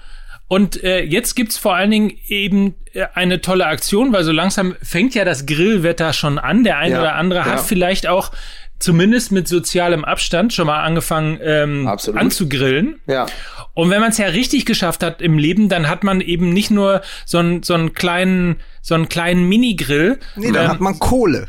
Und 0.49 0.83
äh, 0.83 1.03
jetzt 1.03 1.37
gibt's 1.37 1.59
vor 1.59 1.75
allen 1.77 1.91
Dingen 1.91 2.13
eben 2.27 2.75
äh, 2.95 3.07
eine 3.15 3.41
tolle 3.41 3.67
Aktion, 3.67 4.13
weil 4.13 4.25
so 4.25 4.33
langsam 4.33 4.75
fängt 4.83 5.15
ja 5.15 5.25
das 5.25 5.47
Grillwetter 5.47 6.13
schon 6.15 6.39
an. 6.39 6.65
Der 6.65 6.79
eine 6.79 6.95
Ja, 6.95 7.01
oder 7.01 7.15
andere 7.17 7.41
ja. 7.41 7.45
hat 7.47 7.61
vielleicht 7.61 8.07
auch 8.07 8.33
zumindest 8.79 9.33
mit 9.33 9.49
sozialem 9.49 10.05
Abstand 10.05 10.53
schon 10.53 10.67
mal 10.67 10.83
angefangen 10.83 11.39
ähm, 11.43 11.87
Absolut. 11.87 12.21
anzugrillen. 12.21 13.01
Ja. 13.07 13.27
Und 13.75 13.91
wenn 13.91 14.01
man 14.01 14.11
es 14.11 14.19
ja 14.19 14.27
richtig 14.27 14.67
geschafft 14.67 15.03
hat 15.03 15.21
im 15.21 15.37
Leben, 15.37 15.69
dann 15.69 15.89
hat 15.89 16.05
man 16.05 16.21
eben 16.21 16.53
nicht 16.53 16.71
nur 16.71 17.03
so 17.27 17.39
einen 17.39 17.63
so 17.63 17.75
einen 17.75 17.93
kleinen 17.93 18.57
so 18.81 18.95
einen 18.95 19.09
kleinen 19.09 19.49
Minigrill, 19.49 20.19
Nee, 20.37 20.53
dann 20.53 20.65
ähm, 20.65 20.71
hat 20.71 20.81
man 20.81 20.99
Kohle. 20.99 21.49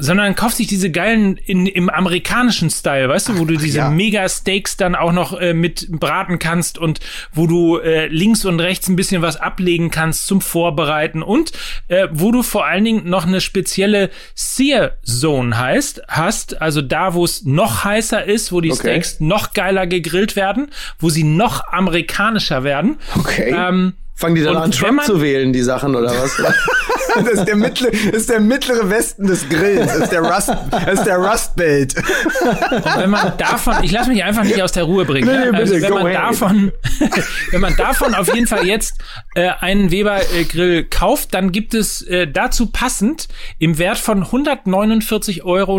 Sondern 0.00 0.34
kauft 0.34 0.56
sich 0.56 0.66
diese 0.66 0.90
geilen 0.90 1.36
in, 1.36 1.66
im 1.66 1.88
amerikanischen 1.88 2.70
Style, 2.70 3.08
weißt 3.08 3.28
du, 3.28 3.38
wo 3.38 3.44
du 3.44 3.56
diese 3.56 3.78
ja. 3.78 3.90
Mega-Steaks 3.90 4.76
dann 4.76 4.94
auch 4.94 5.12
noch 5.12 5.38
äh, 5.38 5.54
mit 5.54 5.86
braten 5.90 6.38
kannst 6.38 6.78
und 6.78 6.98
wo 7.32 7.46
du 7.46 7.78
äh, 7.78 8.06
links 8.08 8.44
und 8.44 8.58
rechts 8.60 8.88
ein 8.88 8.96
bisschen 8.96 9.22
was 9.22 9.36
ablegen 9.36 9.90
kannst 9.90 10.26
zum 10.26 10.40
Vorbereiten 10.40 11.22
und 11.22 11.52
äh, 11.88 12.08
wo 12.10 12.32
du 12.32 12.42
vor 12.42 12.66
allen 12.66 12.84
Dingen 12.84 13.08
noch 13.08 13.26
eine 13.26 13.40
spezielle 13.40 14.10
Sear 14.34 14.92
Zone 15.04 15.56
heißt, 15.58 16.02
hast, 16.08 16.60
also 16.60 16.82
da, 16.82 17.14
wo 17.14 17.24
es 17.24 17.44
noch 17.44 17.84
heißer 17.84 18.24
ist, 18.24 18.50
wo 18.52 18.60
die 18.60 18.70
Okay. 18.72 18.80
Steaks 18.80 19.20
noch 19.20 19.52
geiler 19.52 19.86
gegrillt 19.86 20.34
werden, 20.36 20.70
wo 20.98 21.10
sie 21.10 21.24
noch 21.24 21.66
amerikanischer 21.68 22.64
werden. 22.64 22.98
Okay. 23.18 23.54
Ähm, 23.56 23.92
Fangen 24.14 24.34
die 24.34 24.42
dann 24.42 24.56
an, 24.56 24.70
Trump 24.70 24.96
man- 24.98 25.06
zu 25.06 25.20
wählen, 25.22 25.52
die 25.52 25.62
Sachen, 25.62 25.94
oder 25.96 26.10
was? 26.10 26.36
Das 27.14 27.28
ist 27.28 27.44
der 27.44 27.56
mittlere, 27.56 27.90
ist 27.90 28.30
der 28.30 28.40
mittlere 28.40 28.90
Westen 28.90 29.26
des 29.26 29.48
Grills. 29.48 29.86
Das 29.86 29.96
ist 29.96 30.12
der 30.12 30.20
Rust, 30.20 30.48
das 30.70 30.94
ist 30.94 31.04
der 31.04 31.16
Rust 31.16 31.56
Belt. 31.56 31.94
Und 31.96 32.96
wenn 32.96 33.10
man 33.10 33.36
davon, 33.36 33.74
ich 33.82 33.92
lasse 33.92 34.10
mich 34.10 34.22
einfach 34.24 34.44
nicht 34.44 34.62
aus 34.62 34.72
der 34.72 34.84
Ruhe 34.84 35.04
bringen. 35.04 35.26
Nee, 35.26 35.44
ne? 35.44 35.50
nee, 35.52 35.58
also 35.58 35.74
bitte, 35.74 35.86
wenn 35.86 35.94
man 35.94 36.06
ahead. 36.06 36.18
davon, 36.18 36.72
wenn 37.50 37.60
man 37.60 37.76
davon 37.76 38.14
auf 38.14 38.32
jeden 38.34 38.46
Fall 38.46 38.66
jetzt 38.66 38.94
äh, 39.34 39.50
einen 39.60 39.90
Weber 39.90 40.20
äh, 40.34 40.44
Grill 40.44 40.84
kauft, 40.84 41.34
dann 41.34 41.52
gibt 41.52 41.74
es 41.74 42.02
äh, 42.02 42.26
dazu 42.26 42.66
passend 42.66 43.28
im 43.58 43.78
Wert 43.78 43.98
von 43.98 44.24
149,99 44.24 45.44
Euro 45.44 45.78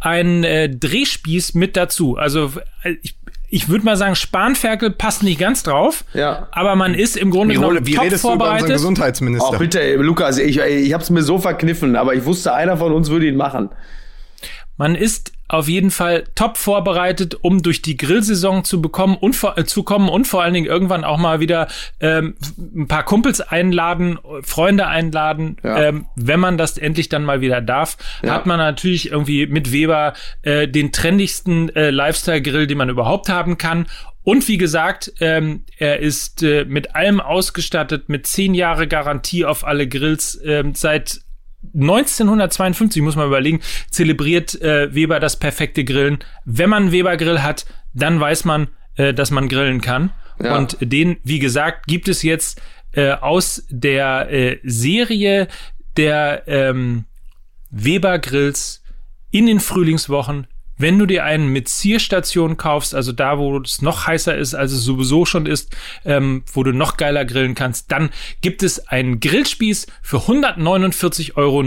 einen 0.00 0.44
äh, 0.44 0.68
Drehspieß 0.68 1.54
mit 1.54 1.76
dazu. 1.76 2.16
Also 2.16 2.52
äh, 2.82 2.94
ich, 3.02 3.16
ich 3.50 3.68
würde 3.68 3.84
mal 3.84 3.96
sagen, 3.96 4.14
Spanferkel 4.14 4.90
passt 4.90 5.22
nicht 5.22 5.38
ganz 5.40 5.62
drauf, 5.62 6.04
Ja. 6.14 6.48
aber 6.52 6.76
man 6.76 6.94
ist 6.94 7.16
im 7.16 7.30
Grunde 7.30 7.54
Wie, 7.54 7.58
genommen 7.58 7.86
wie 7.86 7.94
top 7.94 8.04
redest 8.04 8.24
du 8.24 8.28
über 8.28 8.34
unseren 8.34 8.46
Oh, 8.46 8.48
vorbereitet. 8.50 8.72
Gesundheitsminister? 8.76 9.58
bitte, 9.58 9.80
ey, 9.80 9.94
Lukas, 9.96 10.38
ich, 10.38 10.58
ich 10.58 10.92
hab's 10.92 11.10
mir 11.10 11.22
so 11.22 11.38
verkniffen, 11.38 11.96
aber 11.96 12.14
ich 12.14 12.24
wusste, 12.24 12.52
einer 12.54 12.76
von 12.76 12.92
uns 12.92 13.08
würde 13.10 13.26
ihn 13.26 13.36
machen. 13.36 13.70
Man 14.76 14.94
ist 14.94 15.32
auf 15.48 15.66
jeden 15.68 15.90
Fall 15.90 16.24
top 16.34 16.58
vorbereitet, 16.58 17.36
um 17.40 17.62
durch 17.62 17.80
die 17.82 17.96
Grillsaison 17.96 18.64
zu 18.64 18.82
bekommen 18.82 19.16
und 19.16 19.34
vor, 19.34 19.56
äh, 19.56 19.64
zu 19.64 19.82
kommen 19.82 20.08
und 20.08 20.26
vor 20.26 20.42
allen 20.42 20.54
Dingen 20.54 20.66
irgendwann 20.66 21.04
auch 21.04 21.16
mal 21.18 21.40
wieder 21.40 21.68
ähm, 22.00 22.34
ein 22.76 22.86
paar 22.86 23.04
Kumpels 23.04 23.40
einladen, 23.40 24.18
Freunde 24.42 24.86
einladen. 24.86 25.56
Ja. 25.64 25.82
Ähm, 25.84 26.06
wenn 26.16 26.38
man 26.38 26.58
das 26.58 26.76
endlich 26.78 27.08
dann 27.08 27.24
mal 27.24 27.40
wieder 27.40 27.60
darf, 27.60 27.96
Ja. 28.22 28.34
hat 28.34 28.46
man 28.46 28.58
natürlich 28.58 29.10
irgendwie 29.10 29.46
mit 29.46 29.72
Weber 29.72 30.12
äh, 30.42 30.68
den 30.68 30.92
trendigsten 30.92 31.74
äh, 31.74 31.90
Lifestyle-Grill, 31.90 32.66
den 32.66 32.78
man 32.78 32.90
überhaupt 32.90 33.28
haben 33.28 33.56
kann. 33.58 33.86
Und 34.24 34.46
wie 34.48 34.58
gesagt, 34.58 35.10
ähm, 35.20 35.64
er 35.78 36.00
ist 36.00 36.42
äh, 36.42 36.66
mit 36.66 36.94
allem 36.94 37.18
ausgestattet, 37.20 38.10
mit 38.10 38.26
zehn 38.26 38.52
Jahre 38.52 38.86
Garantie 38.86 39.46
auf 39.46 39.66
alle 39.66 39.88
Grills 39.88 40.38
ähm, 40.44 40.74
seit 40.74 41.20
1952, 41.74 43.02
muss 43.02 43.16
man 43.16 43.26
überlegen, 43.26 43.60
zelebriert 43.90 44.60
äh, 44.60 44.94
Weber 44.94 45.20
das 45.20 45.38
perfekte 45.38 45.84
Grillen. 45.84 46.18
Wenn 46.44 46.70
man 46.70 46.84
einen 46.84 46.92
Weber-Grill 46.92 47.42
hat, 47.42 47.66
dann 47.94 48.20
weiß 48.20 48.44
man, 48.44 48.68
äh, 48.96 49.12
dass 49.12 49.30
man 49.30 49.48
grillen 49.48 49.80
kann. 49.80 50.10
Ja. 50.42 50.56
Und 50.56 50.76
den, 50.80 51.18
wie 51.24 51.38
gesagt, 51.38 51.86
gibt 51.86 52.08
es 52.08 52.22
jetzt 52.22 52.60
äh, 52.92 53.12
aus 53.12 53.64
der 53.70 54.30
äh, 54.30 54.58
Serie 54.62 55.48
der 55.96 56.44
ähm, 56.46 57.04
Weber-Grills 57.70 58.82
in 59.30 59.46
den 59.46 59.60
Frühlingswochen. 59.60 60.46
Wenn 60.78 60.98
du 60.98 61.06
dir 61.06 61.24
einen 61.24 61.48
mit 61.48 61.68
Zierstation 61.68 62.56
kaufst, 62.56 62.94
also 62.94 63.12
da, 63.12 63.38
wo 63.38 63.58
es 63.58 63.82
noch 63.82 64.06
heißer 64.06 64.36
ist, 64.36 64.54
als 64.54 64.72
es 64.72 64.82
sowieso 64.82 65.24
schon 65.24 65.46
ist, 65.46 65.70
ähm, 66.04 66.42
wo 66.52 66.62
du 66.62 66.72
noch 66.72 66.96
geiler 66.96 67.24
grillen 67.24 67.54
kannst, 67.54 67.90
dann 67.90 68.10
gibt 68.40 68.62
es 68.62 68.88
einen 68.88 69.20
Grillspieß 69.20 69.86
für 70.02 70.18
149,99 70.18 71.36
Euro 71.36 71.62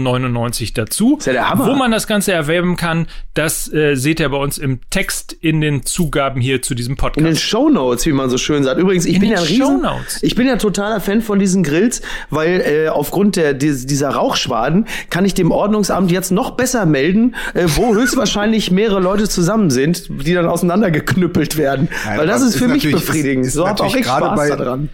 dazu. 0.74 1.16
Ist 1.18 1.26
ja 1.26 1.32
der 1.32 1.50
Hammer. 1.50 1.66
Wo 1.66 1.74
man 1.74 1.90
das 1.90 2.06
Ganze 2.06 2.32
erwerben 2.32 2.76
kann, 2.76 3.06
das 3.34 3.72
äh, 3.72 3.94
seht 3.96 4.20
ihr 4.20 4.28
bei 4.28 4.36
uns 4.38 4.58
im 4.58 4.80
Text 4.90 5.32
in 5.32 5.60
den 5.60 5.84
Zugaben 5.84 6.40
hier 6.40 6.62
zu 6.62 6.74
diesem 6.74 6.96
Podcast. 6.96 7.18
In 7.18 7.24
den 7.24 7.36
Shownotes, 7.36 8.06
wie 8.06 8.12
man 8.12 8.30
so 8.30 8.38
schön 8.38 8.64
sagt. 8.64 8.80
Übrigens, 8.80 9.04
ich 9.06 9.16
In 9.16 9.20
bin 9.20 9.30
ja 9.30 9.38
ein 9.38 9.44
Riesen, 9.44 9.86
ich 10.22 10.34
bin 10.34 10.46
ja 10.46 10.56
totaler 10.56 11.00
Fan 11.00 11.20
von 11.20 11.38
diesen 11.38 11.62
Grills, 11.62 12.02
weil 12.30 12.60
äh, 12.60 12.88
aufgrund 12.88 13.36
der 13.36 13.54
dies- 13.54 13.86
dieser 13.86 14.10
Rauchschwaden 14.10 14.86
kann 15.10 15.24
ich 15.24 15.34
dem 15.34 15.50
Ordnungsamt 15.50 16.10
jetzt 16.10 16.30
noch 16.30 16.52
besser 16.52 16.86
melden, 16.86 17.34
äh, 17.54 17.66
wo 17.76 17.94
höchstwahrscheinlich 17.94 18.70
mehrere 18.70 19.01
Leute 19.02 19.28
zusammen 19.28 19.70
sind, 19.70 20.08
die 20.26 20.32
dann 20.34 20.46
auseinandergeknüppelt 20.46 21.56
werden. 21.56 21.88
Nein, 22.06 22.18
weil 22.18 22.26
das 22.26 22.42
ist 22.42 22.56
für 22.56 22.68
mich 22.68 22.90
befriedigend. 22.90 23.46
ist 23.46 23.54
so 23.54 23.68
hab 23.68 23.80
auch 23.80 23.94
ich 23.94 24.02
gerade 24.02 24.26
Spaß 24.26 24.36
bei- 24.36 24.56
daran. 24.56 24.88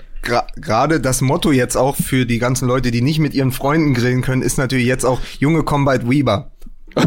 Gerade 0.57 1.01
das 1.01 1.21
Motto 1.21 1.53
jetzt 1.53 1.77
auch 1.77 1.95
für 1.95 2.27
die 2.27 2.41
ganzen 2.41 2.67
Leute, 2.67 2.91
die 2.91 3.03
nicht 3.03 3.21
mit 3.21 3.35
ihren 3.35 3.53
Freunden 3.53 3.95
grillen 3.95 4.21
können, 4.21 4.43
ist 4.43 4.59
natürlich 4.59 4.87
jetzt 4.87 5.05
auch 5.05 5.21
Junge 5.39 5.63
Combat 5.63 6.11
Weber. 6.11 6.51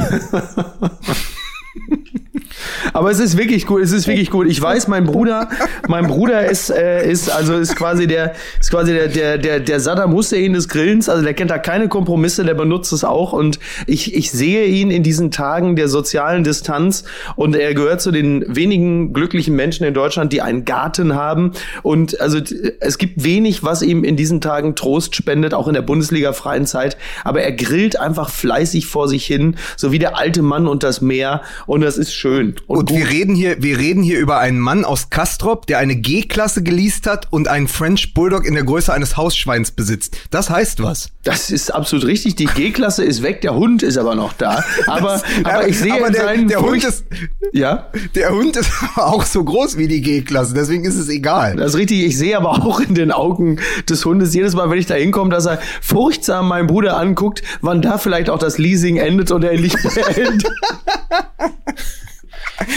Aber 2.93 3.09
es 3.11 3.19
ist 3.19 3.37
wirklich 3.37 3.65
gut, 3.65 3.81
es 3.81 3.91
ist 3.91 4.07
wirklich 4.07 4.29
gut. 4.29 4.47
Ich 4.47 4.61
weiß, 4.61 4.87
mein 4.87 5.05
Bruder, 5.05 5.49
mein 5.87 6.07
Bruder 6.07 6.45
ist, 6.45 6.69
äh, 6.69 7.09
ist 7.09 7.29
also 7.29 7.53
ist 7.53 7.75
quasi 7.75 8.07
der, 8.07 8.33
ist 8.59 8.71
quasi 8.71 8.93
der, 8.93 9.07
der, 9.07 9.37
der, 9.37 9.59
der 9.59 9.79
Saddam 9.79 10.13
Hussein 10.13 10.53
des 10.53 10.67
Grillens. 10.67 11.07
Also 11.07 11.23
der 11.23 11.33
kennt 11.33 11.51
da 11.51 11.57
keine 11.57 11.87
Kompromisse, 11.87 12.43
der 12.43 12.53
benutzt 12.53 12.91
es 12.91 13.03
auch. 13.03 13.33
Und 13.33 13.59
ich, 13.87 14.13
ich 14.13 14.31
sehe 14.31 14.65
ihn 14.65 14.91
in 14.91 15.03
diesen 15.03 15.31
Tagen 15.31 15.75
der 15.75 15.87
sozialen 15.87 16.43
Distanz 16.43 17.03
und 17.35 17.55
er 17.55 17.73
gehört 17.73 18.01
zu 18.01 18.11
den 18.11 18.43
wenigen 18.47 19.13
glücklichen 19.13 19.55
Menschen 19.55 19.85
in 19.85 19.93
Deutschland, 19.93 20.33
die 20.33 20.41
einen 20.41 20.65
Garten 20.65 21.15
haben. 21.15 21.51
Und 21.83 22.19
also 22.19 22.39
es 22.79 22.97
gibt 22.97 23.23
wenig, 23.23 23.63
was 23.63 23.81
ihm 23.81 24.03
in 24.03 24.17
diesen 24.17 24.41
Tagen 24.41 24.75
Trost 24.75 25.15
spendet, 25.15 25.53
auch 25.53 25.67
in 25.67 25.73
der 25.73 25.81
Bundesliga 25.81 26.33
freien 26.33 26.65
Zeit. 26.65 26.97
Aber 27.23 27.41
er 27.41 27.51
grillt 27.53 27.99
einfach 27.99 28.29
fleißig 28.29 28.87
vor 28.87 29.07
sich 29.07 29.25
hin, 29.25 29.55
so 29.77 29.91
wie 29.91 29.99
der 29.99 30.17
alte 30.17 30.41
Mann 30.41 30.67
und 30.67 30.83
das 30.83 31.01
Meer. 31.01 31.41
Und 31.65 31.81
das 31.81 31.97
ist 31.97 32.13
schön. 32.13 32.55
Und, 32.67 32.80
Und 32.81 32.89
gut. 32.89 32.97
wir 32.97 33.09
reden 33.11 33.35
hier, 33.35 33.61
wir 33.61 33.77
reden 33.77 34.01
hier 34.01 34.17
über 34.17 34.39
einen 34.39 34.59
Mann 34.59 34.85
aus 34.85 35.11
Kastrop, 35.11 35.67
der 35.67 35.77
eine 35.77 35.95
G-Klasse 35.95 36.63
geleast 36.63 37.05
hat 37.05 37.27
und 37.29 37.47
einen 37.47 37.67
French 37.67 38.15
Bulldog 38.15 38.43
in 38.43 38.55
der 38.55 38.63
Größe 38.63 38.91
eines 38.91 39.17
Hausschweins 39.17 39.69
besitzt. 39.69 40.17
Das 40.31 40.49
heißt 40.49 40.81
was? 40.81 41.09
Das 41.23 41.51
ist 41.51 41.71
absolut 41.71 42.07
richtig. 42.07 42.37
Die 42.37 42.45
G-Klasse 42.45 43.03
ist 43.03 43.21
weg, 43.21 43.41
der 43.41 43.53
Hund 43.53 43.83
ist 43.83 43.99
aber 43.99 44.15
noch 44.15 44.33
da. 44.33 44.63
Aber, 44.87 45.21
aber 45.43 45.67
ich 45.67 45.77
sehe 45.77 45.93
aber 45.93 46.07
in 46.07 46.13
der, 46.13 46.23
seinen 46.23 46.47
der 46.47 46.59
Hund 46.59 46.83
ist, 46.83 47.05
ja, 47.53 47.91
der 48.15 48.31
Hund 48.31 48.55
ist 48.57 48.71
auch 48.95 49.25
so 49.25 49.43
groß 49.43 49.77
wie 49.77 49.87
die 49.87 50.01
G-Klasse, 50.01 50.55
deswegen 50.55 50.83
ist 50.83 50.95
es 50.95 51.07
egal. 51.07 51.57
das 51.57 51.73
ist 51.73 51.77
richtig. 51.77 52.03
Ich 52.03 52.17
sehe 52.17 52.35
aber 52.35 52.49
auch 52.49 52.79
in 52.79 52.95
den 52.95 53.11
Augen 53.11 53.59
des 53.87 54.03
Hundes 54.05 54.33
jedes 54.33 54.55
Mal, 54.55 54.71
wenn 54.71 54.79
ich 54.79 54.87
da 54.87 54.95
hinkomme, 54.95 55.29
dass 55.29 55.45
er 55.45 55.59
furchtsam 55.81 56.47
meinen 56.47 56.65
Bruder 56.65 56.97
anguckt, 56.97 57.43
wann 57.61 57.83
da 57.83 57.99
vielleicht 57.99 58.31
auch 58.31 58.39
das 58.39 58.57
Leasing 58.57 58.97
endet 58.97 59.29
und 59.29 59.43
er 59.43 59.53
ihn 59.53 59.61
nicht 59.61 59.77
mehr 59.95 60.07
hält. 60.07 60.49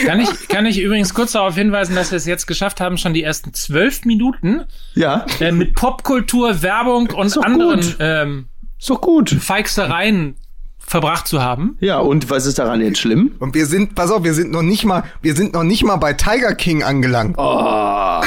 Kann 0.07 0.21
ich, 0.21 0.49
kann 0.49 0.67
ich 0.67 0.81
übrigens 0.81 1.13
kurz 1.15 1.33
darauf 1.33 1.55
hinweisen, 1.55 1.95
dass 1.95 2.11
wir 2.11 2.17
es 2.17 2.27
jetzt 2.27 2.47
geschafft 2.47 2.81
haben, 2.81 2.97
schon 2.99 3.13
die 3.15 3.23
ersten 3.23 3.53
zwölf 3.55 4.05
Minuten 4.05 4.65
Ja, 4.95 5.27
äh, 5.41 5.53
mit 5.53 5.75
Popkultur, 5.75 6.63
Werbung 6.63 7.11
und 7.11 7.37
doch 7.37 7.43
anderen 7.43 7.81
gut. 7.81 7.97
ähm, 8.01 8.49
doch 8.87 9.01
gut. 9.01 9.31
Feixereien 9.31 10.37
verbracht 10.79 11.27
zu 11.27 11.43
haben. 11.43 11.77
Ja, 11.81 11.99
und 11.99 12.29
was 12.29 12.45
ist 12.47 12.59
daran 12.59 12.81
jetzt 12.83 12.99
schlimm? 12.99 13.33
Und 13.39 13.55
wir 13.55 13.65
sind, 13.67 13.95
pass 13.95 14.11
auf, 14.11 14.23
wir 14.25 14.35
sind 14.35 14.51
noch 14.53 14.63
nicht 14.63 14.85
mal, 14.85 15.05
wir 15.23 15.35
sind 15.35 15.55
noch 15.55 15.63
nicht 15.65 15.83
mal 15.83 15.97
bei 15.97 16.13
Tiger 16.13 16.55
King 16.55 16.83
angelangt. 16.83 17.37
Oh. 17.39 18.21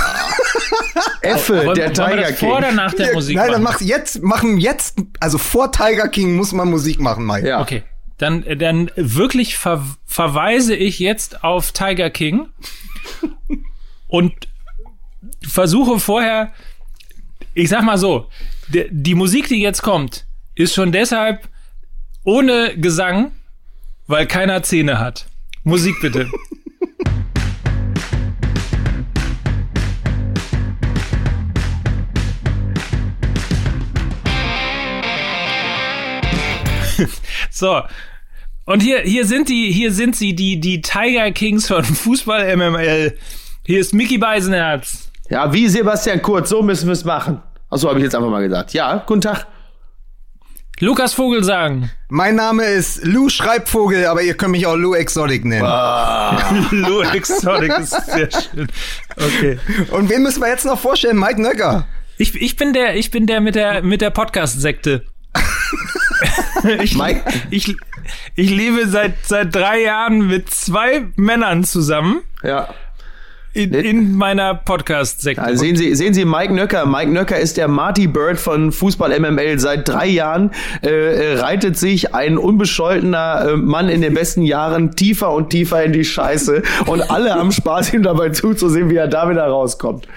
Effe, 1.21 1.65
Wollen, 1.65 1.75
der 1.75 1.89
wir 1.89 1.93
Tiger 1.93 2.21
das 2.29 2.39
vor 2.39 2.57
oder 2.57 2.67
King. 2.67 2.75
nach 2.75 2.93
der 2.93 3.07
Ja, 3.07 3.13
Musik 3.13 3.35
Nein, 3.35 3.51
dann 3.51 3.63
machen? 3.63 3.75
mach 3.79 3.87
jetzt, 3.87 4.23
machen 4.23 4.57
jetzt, 4.57 4.97
also 5.19 5.37
vor 5.37 5.71
Tiger 5.71 6.07
King 6.07 6.35
muss 6.35 6.51
man 6.53 6.69
Musik 6.69 6.99
machen, 6.99 7.25
Mike. 7.25 7.47
Ja. 7.47 7.61
Okay. 7.61 7.83
Dann, 8.17 8.43
dann 8.57 8.91
wirklich 8.95 9.57
ver 9.57 9.85
verweise 10.05 10.75
ich 10.75 10.97
jetzt 10.99 11.43
auf 11.43 11.71
Tiger 11.71 12.09
King 12.09 12.49
und 14.07 14.33
versuche 15.47 15.99
vorher, 15.99 16.51
ich 17.53 17.69
sag 17.69 17.83
mal 17.83 17.97
so, 17.97 18.29
die, 18.69 18.85
die 18.89 19.15
Musik, 19.15 19.47
die 19.47 19.61
jetzt 19.61 19.83
kommt, 19.83 20.25
ist 20.55 20.73
schon 20.73 20.91
deshalb 20.91 21.47
ohne 22.23 22.75
Gesang, 22.77 23.31
weil 24.07 24.25
keiner 24.25 24.63
Zähne 24.63 24.99
hat. 24.99 25.27
Musik 25.63 25.95
bitte. 26.01 26.29
So. 37.51 37.83
Und 38.67 38.81
hier, 38.81 38.99
hier 38.99 39.25
sind 39.25 39.47
die, 39.47 39.71
hier 39.71 39.93
sind 39.93 40.17
sie, 40.17 40.35
die, 40.35 40.59
die 40.59 40.81
Tiger 40.81 41.31
Kings 41.31 41.67
von 41.67 41.83
Fußball 41.85 42.57
MML. 42.57 43.17
Hier 43.65 43.79
ist 43.79 43.93
Mickey 43.93 44.17
Beisenherz. 44.17 45.09
Ja, 45.29 45.53
wie 45.53 45.69
Sebastian 45.69 46.21
Kurz, 46.21 46.49
so 46.49 46.61
müssen 46.61 46.87
wir 46.87 46.93
es 46.93 47.05
machen. 47.05 47.41
Achso, 47.69 47.87
habe 47.87 47.99
ich 47.99 48.03
jetzt 48.03 48.15
einfach 48.15 48.29
mal 48.29 48.43
gesagt. 48.43 48.73
Ja, 48.73 49.05
guten 49.07 49.21
Tag. 49.21 49.47
Lukas 50.81 51.13
Vogelsang. 51.13 51.89
Mein 52.09 52.35
Name 52.35 52.65
ist 52.65 53.05
Lou 53.05 53.29
Schreibvogel, 53.29 54.05
aber 54.05 54.21
ihr 54.21 54.33
könnt 54.33 54.51
mich 54.51 54.67
auch 54.67 54.75
Lou 54.75 54.95
Exotic 54.95 55.45
nennen. 55.45 55.63
Lou 56.71 57.01
Exotic 57.03 57.71
ist 57.79 58.05
sehr 58.05 58.29
schön. 58.29 58.67
Okay. 59.15 59.59
Und 59.91 60.09
wen 60.09 60.23
müssen 60.23 60.41
wir 60.41 60.49
jetzt 60.49 60.65
noch 60.65 60.79
vorstellen? 60.79 61.17
Mike 61.17 61.41
Nöcker. 61.41 61.87
Ich, 62.17 62.35
ich 62.35 62.57
bin 62.57 62.73
der, 62.73 62.97
ich 62.97 63.11
bin 63.11 63.27
der 63.27 63.39
mit 63.39 63.55
der, 63.55 63.81
mit 63.81 64.01
der 64.01 64.09
Podcast-Sekte. 64.09 65.05
ich, 66.81 66.97
ich, 67.49 67.75
ich 68.35 68.49
lebe 68.49 68.87
seit, 68.87 69.25
seit 69.25 69.53
drei 69.53 69.81
Jahren 69.81 70.27
mit 70.27 70.49
zwei 70.49 71.05
Männern 71.15 71.63
zusammen 71.63 72.21
Ja. 72.43 72.73
In, 73.53 73.73
in 73.73 74.13
meiner 74.13 74.53
Podcast-Sekte. 74.53 75.41
Also 75.41 75.63
sehen 75.63 75.75
Sie, 75.75 75.95
sehen 75.95 76.13
Sie 76.13 76.25
Mike 76.25 76.53
Nöcker. 76.53 76.85
Mike 76.85 77.11
Nöcker 77.11 77.39
ist 77.39 77.57
der 77.57 77.67
Marty 77.67 78.07
Bird 78.07 78.39
von 78.39 78.71
Fußball 78.71 79.19
MML. 79.19 79.59
Seit 79.59 79.87
drei 79.87 80.07
Jahren 80.07 80.51
äh, 80.81 81.35
reitet 81.37 81.77
sich 81.77 82.13
ein 82.13 82.37
unbescholtener 82.37 83.49
äh, 83.49 83.57
Mann 83.57 83.89
in 83.89 84.01
den 84.01 84.13
besten 84.13 84.43
Jahren 84.43 84.95
tiefer 84.95 85.31
und 85.31 85.49
tiefer 85.49 85.83
in 85.83 85.93
die 85.93 86.05
Scheiße. 86.05 86.61
Und 86.85 87.09
alle 87.09 87.33
haben 87.33 87.51
Spaß, 87.51 87.93
ihm 87.93 88.03
dabei 88.03 88.29
zuzusehen, 88.29 88.89
wie 88.89 88.95
er 88.95 89.07
da 89.07 89.29
wieder 89.29 89.45
rauskommt. 89.45 90.07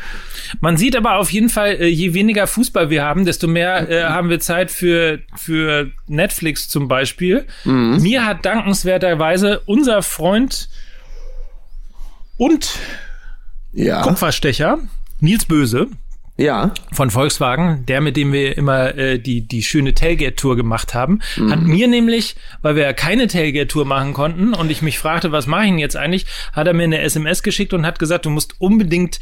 Man 0.60 0.76
sieht 0.76 0.96
aber 0.96 1.16
auf 1.16 1.30
jeden 1.30 1.48
Fall, 1.48 1.76
äh, 1.80 1.86
je 1.86 2.12
weniger 2.12 2.46
Fußball 2.46 2.90
wir 2.90 3.04
haben, 3.04 3.24
desto 3.24 3.46
mehr 3.46 3.88
äh, 3.88 4.04
haben 4.04 4.28
wir 4.28 4.40
Zeit 4.40 4.70
für, 4.70 5.20
für 5.36 5.90
Netflix 6.08 6.68
zum 6.68 6.88
Beispiel. 6.88 7.46
Mir 7.64 8.26
hat 8.26 8.44
dankenswerterweise 8.44 9.60
unser 9.66 10.02
Freund 10.02 10.68
und 12.36 12.78
Ja. 13.72 14.02
Kupferstecher, 14.02 14.78
Nils 15.20 15.44
Böse 15.44 15.86
Ja. 16.36 16.72
von 16.92 17.10
Volkswagen, 17.10 17.84
der 17.86 18.00
mit 18.00 18.16
dem 18.16 18.32
wir 18.32 18.56
immer 18.56 18.96
äh, 18.96 19.18
die 19.18 19.42
die 19.46 19.62
schöne 19.62 19.94
Tailgate-Tour 19.94 20.56
gemacht 20.56 20.94
haben, 20.94 21.20
hat 21.48 21.60
mir 21.62 21.86
nämlich, 21.86 22.36
weil 22.62 22.74
wir 22.76 22.82
ja 22.84 22.92
keine 22.92 23.26
Tailgate-Tour 23.26 23.84
machen 23.84 24.12
konnten 24.14 24.54
und 24.54 24.70
ich 24.70 24.82
mich 24.82 24.98
fragte, 24.98 25.30
was 25.32 25.46
mache 25.46 25.64
ich 25.64 25.70
denn 25.70 25.78
jetzt 25.78 25.96
eigentlich, 25.96 26.26
hat 26.52 26.66
er 26.66 26.72
mir 26.74 26.84
eine 26.84 27.00
SMS 27.00 27.42
geschickt 27.42 27.72
und 27.74 27.84
hat 27.86 27.98
gesagt, 27.98 28.24
du 28.26 28.30
musst 28.30 28.54
unbedingt 28.60 29.20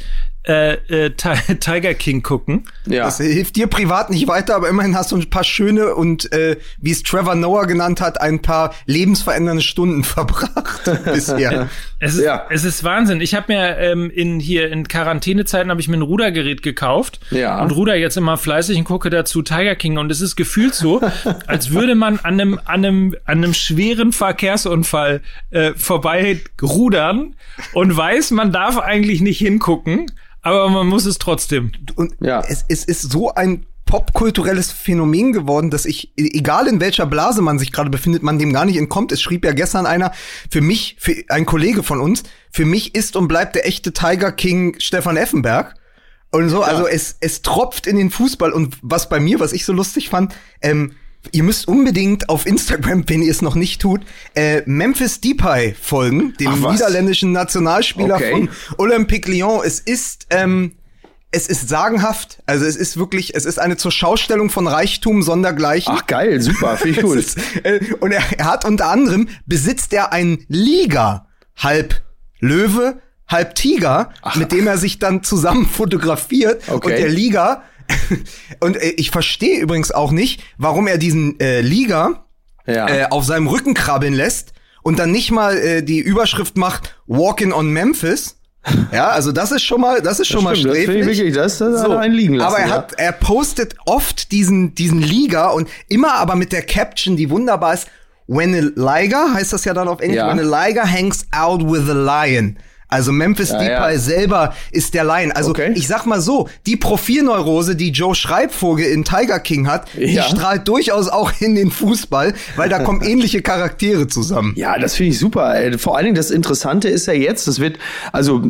äh, 0.49 0.73
äh, 1.05 1.09
Ti- 1.11 1.55
Tiger 1.59 1.93
King 1.93 2.23
gucken. 2.23 2.63
Ja. 2.87 3.03
Das 3.03 3.17
hilft 3.17 3.55
dir 3.55 3.67
privat 3.67 4.09
nicht 4.09 4.27
weiter, 4.27 4.55
aber 4.55 4.67
immerhin 4.67 4.95
hast 4.95 5.11
du 5.11 5.15
ein 5.17 5.29
paar 5.29 5.43
schöne 5.43 5.93
und, 5.93 6.31
äh, 6.33 6.57
wie 6.79 6.89
es 6.91 7.03
Trevor 7.03 7.35
Noah 7.35 7.67
genannt 7.67 8.01
hat, 8.01 8.19
ein 8.19 8.41
paar 8.41 8.73
lebensverändernde 8.87 9.61
Stunden 9.61 10.03
verbracht 10.15 10.89
bisher. 11.05 11.69
Es 12.01 12.15
ist, 12.15 12.23
Ja. 12.23 12.47
es 12.49 12.63
ist 12.63 12.85
Wahnsinn. 12.85 13.19
Ich 13.19 13.35
habe 13.35 13.51
mir 13.53 13.77
ähm, 13.77 14.09
in 14.09 14.39
hier 14.39 14.71
in 14.71 14.87
Quarantänezeiten 14.87 15.69
habe 15.69 15.81
ich 15.81 15.89
mir 15.89 15.97
ein 15.97 16.01
Rudergerät 16.01 16.63
gekauft 16.63 17.19
Ja. 17.29 17.61
und 17.61 17.71
ruder 17.71 17.95
jetzt 17.95 18.15
immer 18.15 18.37
fleißig 18.37 18.77
und 18.77 18.85
gucke 18.85 19.09
dazu 19.09 19.41
Tiger 19.41 19.75
King 19.75 19.97
und 19.97 20.09
es 20.09 20.21
ist 20.21 20.37
gefühlt 20.37 20.73
so, 20.73 21.01
als 21.45 21.71
würde 21.71 21.95
man 21.95 22.17
an 22.19 22.39
einem 22.39 22.53
an 22.63 22.85
einem 22.85 23.15
an 23.25 23.39
einem 23.39 23.53
schweren 23.53 24.13
Verkehrsunfall 24.13 25.21
äh, 25.51 25.73
vorbei 25.75 26.39
rudern 26.61 27.35
und 27.73 27.95
weiß, 27.97 28.31
man 28.31 28.53
darf 28.53 28.77
eigentlich 28.77 29.19
nicht 29.19 29.39
hingucken, 29.39 30.09
aber 30.41 30.69
man 30.69 30.87
muss 30.87 31.05
es 31.05 31.17
trotzdem. 31.17 31.71
Und 31.95 32.15
Ja. 32.19 32.41
es, 32.47 32.65
es 32.67 32.83
ist 32.85 33.11
so 33.11 33.33
ein 33.33 33.65
popkulturelles 33.85 34.71
Phänomen 34.71 35.33
geworden, 35.33 35.71
dass 35.71 35.85
ich, 35.85 36.13
e- 36.15 36.29
egal 36.37 36.67
in 36.67 36.79
welcher 36.79 37.07
Blase 37.07 37.41
man 37.41 37.57
sich 37.57 37.71
gerade 37.71 37.89
befindet, 37.89 38.21
man 38.21 38.37
dem 38.37 38.53
gar 38.53 38.65
nicht 38.65 38.77
entkommt. 38.77 39.11
Es 39.11 39.19
schrieb 39.21 39.43
ja 39.43 39.51
gestern 39.51 39.85
einer, 39.87 40.11
für 40.51 40.61
mich, 40.61 40.95
für 40.99 41.15
ein 41.29 41.45
Kollege 41.47 41.81
von 41.81 41.99
uns, 41.99 42.23
für 42.51 42.65
mich 42.65 42.93
ist 42.93 43.15
und 43.15 43.27
bleibt 43.27 43.55
der 43.55 43.65
echte 43.67 43.91
Tiger 43.91 44.31
King 44.31 44.75
Stefan 44.79 45.17
Effenberg. 45.17 45.73
Und 46.31 46.49
so, 46.49 46.61
also 46.61 46.87
es, 46.87 47.17
es 47.21 47.41
tropft 47.41 47.87
in 47.87 47.97
den 47.97 48.11
Fußball. 48.11 48.51
Und 48.51 48.77
was 48.83 49.09
bei 49.09 49.19
mir, 49.19 49.39
was 49.39 49.53
ich 49.53 49.65
so 49.65 49.73
lustig 49.73 50.09
fand, 50.09 50.35
ähm, 50.61 50.91
ihr 51.31 51.43
müsst 51.43 51.67
unbedingt 51.67 52.29
auf 52.29 52.45
Instagram, 52.45 53.03
wenn 53.07 53.21
ihr 53.21 53.31
es 53.31 53.41
noch 53.41 53.55
nicht 53.55 53.81
tut, 53.81 54.01
äh, 54.35 54.61
Memphis 54.65 55.21
Depay 55.21 55.75
folgen, 55.79 56.33
dem 56.39 56.65
Ach, 56.65 56.71
niederländischen 56.71 57.31
Nationalspieler 57.31 58.15
Okay. 58.15 58.31
von 58.31 58.49
Olympique 58.77 59.29
Lyon. 59.31 59.61
Es 59.65 59.79
ist, 59.79 60.27
ähm, 60.29 60.73
es 61.31 61.47
ist 61.47 61.69
sagenhaft. 61.69 62.41
Also 62.45 62.65
es 62.65 62.75
ist 62.75 62.97
wirklich, 62.97 63.35
es 63.35 63.45
ist 63.45 63.59
eine 63.59 63.77
zur 63.77 63.91
Schaustellung 63.91 64.49
von 64.49 64.67
Reichtum 64.67 65.21
sondergleichen. 65.21 65.93
Ach 65.95 66.07
geil, 66.07 66.41
super, 66.41 66.77
finde 66.77 67.01
ich. 67.01 67.05
Es 67.15 67.35
ist, 67.35 67.37
äh, 67.63 67.79
und 67.99 68.11
er, 68.11 68.23
er 68.37 68.45
hat 68.45 68.65
unter 68.65 68.87
anderem 68.87 69.27
besitzt 69.45 69.93
er 69.93 70.11
einen 70.11 70.45
Liga, 70.47 71.27
halb 71.57 72.01
Löwe, 72.39 73.01
halb 73.27 73.53
Tiger, 73.53 74.11
mit 74.35 74.51
dem 74.51 74.65
er 74.65 74.77
sich 74.77 74.97
dann 74.97 75.21
zusammen 75.23 75.67
fotografiert. 75.67 76.63
Okay. 76.67 76.73
Und 76.91 76.97
der 76.97 77.09
Liga, 77.09 77.63
und 78.59 78.77
äh, 78.77 78.89
ich 78.97 79.11
verstehe 79.11 79.59
übrigens 79.59 79.91
auch 79.91 80.11
nicht, 80.11 80.43
warum 80.57 80.87
er 80.87 80.97
diesen 80.97 81.39
äh, 81.39 81.61
Liga 81.61 82.25
Ja. 82.65 82.87
äh, 82.87 83.05
auf 83.09 83.25
seinem 83.25 83.47
Rücken 83.47 83.73
krabbeln 83.73 84.13
lässt 84.13 84.53
und 84.83 84.99
dann 84.99 85.11
nicht 85.11 85.31
mal 85.31 85.57
äh, 85.57 85.83
die 85.83 85.99
Überschrift 85.99 86.57
macht 86.57 86.95
Walking 87.07 87.51
on 87.53 87.71
Memphis. 87.71 88.35
Ja, 88.91 89.07
also 89.09 89.31
das 89.31 89.51
ist 89.51 89.63
schon 89.63 89.79
mal, 89.81 90.01
das 90.01 90.19
ist 90.19 90.27
schon 90.27 90.43
mal 90.43 90.55
Stimmt, 90.55 90.75
das 90.75 90.83
finde 90.83 90.99
ich 90.99 91.05
sträflich. 91.05 91.17
wirklich, 91.19 91.35
das, 91.35 91.57
das 91.59 91.81
er 91.83 91.99
einen 91.99 92.13
liegen 92.13 92.33
lassen. 92.35 92.47
Aber 92.53 92.61
er 92.61 92.67
ja. 92.67 92.73
hat, 92.75 92.93
er 92.97 93.13
postet 93.13 93.75
oft 93.85 94.31
diesen, 94.33 94.75
diesen 94.75 95.01
Liga 95.01 95.47
und 95.47 95.69
immer 95.87 96.15
aber 96.15 96.35
mit 96.35 96.51
der 96.51 96.61
Caption, 96.61 97.15
die 97.15 97.29
wunderbar 97.29 97.73
ist, 97.73 97.87
when 98.27 98.53
a 98.53 98.59
liger, 98.99 99.33
heißt 99.33 99.53
das 99.53 99.63
ja 99.65 99.73
dann 99.73 99.87
auf 99.87 100.01
Englisch, 100.01 100.17
Ja. 100.17 100.29
when 100.29 100.39
a 100.53 100.65
liger 100.67 100.83
hangs 100.89 101.25
out 101.31 101.63
with 101.71 101.89
a 101.89 101.93
lion. 102.25 102.57
Also 102.89 103.11
Memphis 103.11 103.49
Ja, 103.51 103.59
Depay 103.59 103.93
ja. 103.93 103.99
selber 103.99 104.53
ist 104.71 104.93
der 104.93 105.03
Lion. 105.03 105.31
Also 105.31 105.51
Okay. 105.51 105.71
ich 105.75 105.87
sag 105.87 106.05
mal 106.05 106.19
so, 106.21 106.49
die 106.65 106.75
Profilneurose, 106.75 107.75
die 107.75 107.91
Joe 107.91 108.15
Schreibvogel 108.15 108.85
in 108.85 109.03
Tiger 109.03 109.39
King 109.39 109.67
hat, 109.67 109.87
die 109.95 110.05
Ja. 110.15 110.23
strahlt 110.23 110.67
durchaus 110.67 111.07
auch 111.07 111.31
in 111.39 111.55
den 111.55 111.69
Fußball, 111.71 112.33
weil 112.55 112.67
da 112.69 112.79
kommen 112.79 113.01
ähnliche 113.03 113.41
Charaktere 113.43 114.07
zusammen. 114.07 114.53
Ja, 114.55 114.77
das 114.79 114.95
finde 114.95 115.11
ich 115.11 115.19
super. 115.19 115.55
Äh, 115.59 115.77
Vor 115.77 115.95
allen 115.95 116.05
Dingen 116.05 116.15
das 116.15 116.31
Interessante 116.31 116.89
ist 116.89 117.05
ja 117.05 117.13
jetzt, 117.13 117.47
das 117.47 117.59
wird, 117.59 117.77
also 118.11 118.41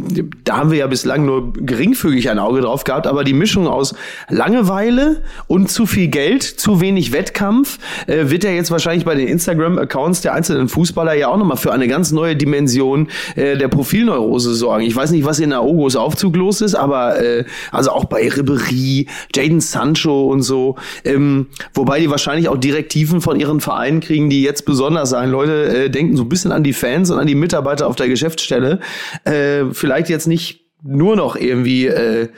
da 0.46 0.58
haben 0.58 0.72
wir 0.72 0.78
ja 0.80 0.88
bislang 0.88 1.26
nur 1.26 1.52
geringfügig 1.54 2.30
ein 2.30 2.40
Auge 2.40 2.62
drauf 2.62 2.86
gehabt, 2.86 3.08
aber 3.08 3.26
die 3.26 3.34
Mischung 3.34 3.68
aus 3.68 3.94
Langeweile 4.30 5.22
und 5.48 5.70
zu 5.70 5.86
viel 5.86 6.08
Geld, 6.08 6.44
zu 6.44 6.80
wenig 6.82 7.12
Wettkampf, 7.12 7.78
äh, 8.08 8.30
wird 8.30 8.46
ja 8.46 8.52
jetzt 8.52 8.72
wahrscheinlich 8.72 9.04
bei 9.04 9.16
den 9.16 9.28
Instagram-Accounts 9.28 10.22
der 10.22 10.34
einzelnen 10.34 10.70
Fußballer 10.70 11.14
ja 11.14 11.28
auch 11.28 11.38
nochmal 11.38 11.58
für 11.58 11.74
eine 11.74 11.88
ganz 11.90 12.12
neue 12.12 12.36
Dimension 12.38 13.10
äh, 13.36 13.58
der 13.58 13.68
Profilneurose 13.68 14.29
sorgen. 14.38 14.86
Ich 14.86 14.96
weiß 14.96 15.12
nicht, 15.12 15.26
was 15.26 15.40
in 15.40 15.54
Aogos 15.54 15.96
Aufzug 15.96 16.36
los 16.36 16.62
ist, 16.62 16.76
aber 16.76 17.20
äh, 17.22 17.46
also 17.72 17.92
auch 17.92 18.06
bei 18.06 18.30
Ribery, 18.30 19.08
Jaden 19.34 19.62
Sancho 19.62 20.28
und 20.28 20.44
so, 20.44 20.76
ähm, 21.04 21.48
wobei 21.74 22.00
die 22.00 22.10
wahrscheinlich 22.10 22.50
auch 22.50 22.58
Direktiven 22.58 23.22
von 23.22 23.40
ihren 23.40 23.62
Vereinen 23.62 24.02
kriegen, 24.02 24.30
die 24.30 24.44
jetzt 24.44 24.66
besonders 24.66 25.10
sein. 25.10 25.32
Leute 25.32 25.86
äh, 25.86 25.90
denken 25.90 26.16
so 26.16 26.24
ein 26.24 26.30
bisschen 26.30 26.52
an 26.52 26.64
die 26.64 26.74
Fans 26.74 27.10
und 27.10 27.18
an 27.20 27.28
die 27.28 27.36
Mitarbeiter 27.36 27.88
auf 27.88 27.96
der 27.96 28.08
Geschäftsstelle. 28.08 28.80
Äh, 29.24 29.66
vielleicht 29.72 30.10
jetzt 30.10 30.28
nicht 30.28 30.66
nur 30.84 31.16
noch 31.16 31.36
irgendwie 31.36 31.88
äh, 31.88 32.30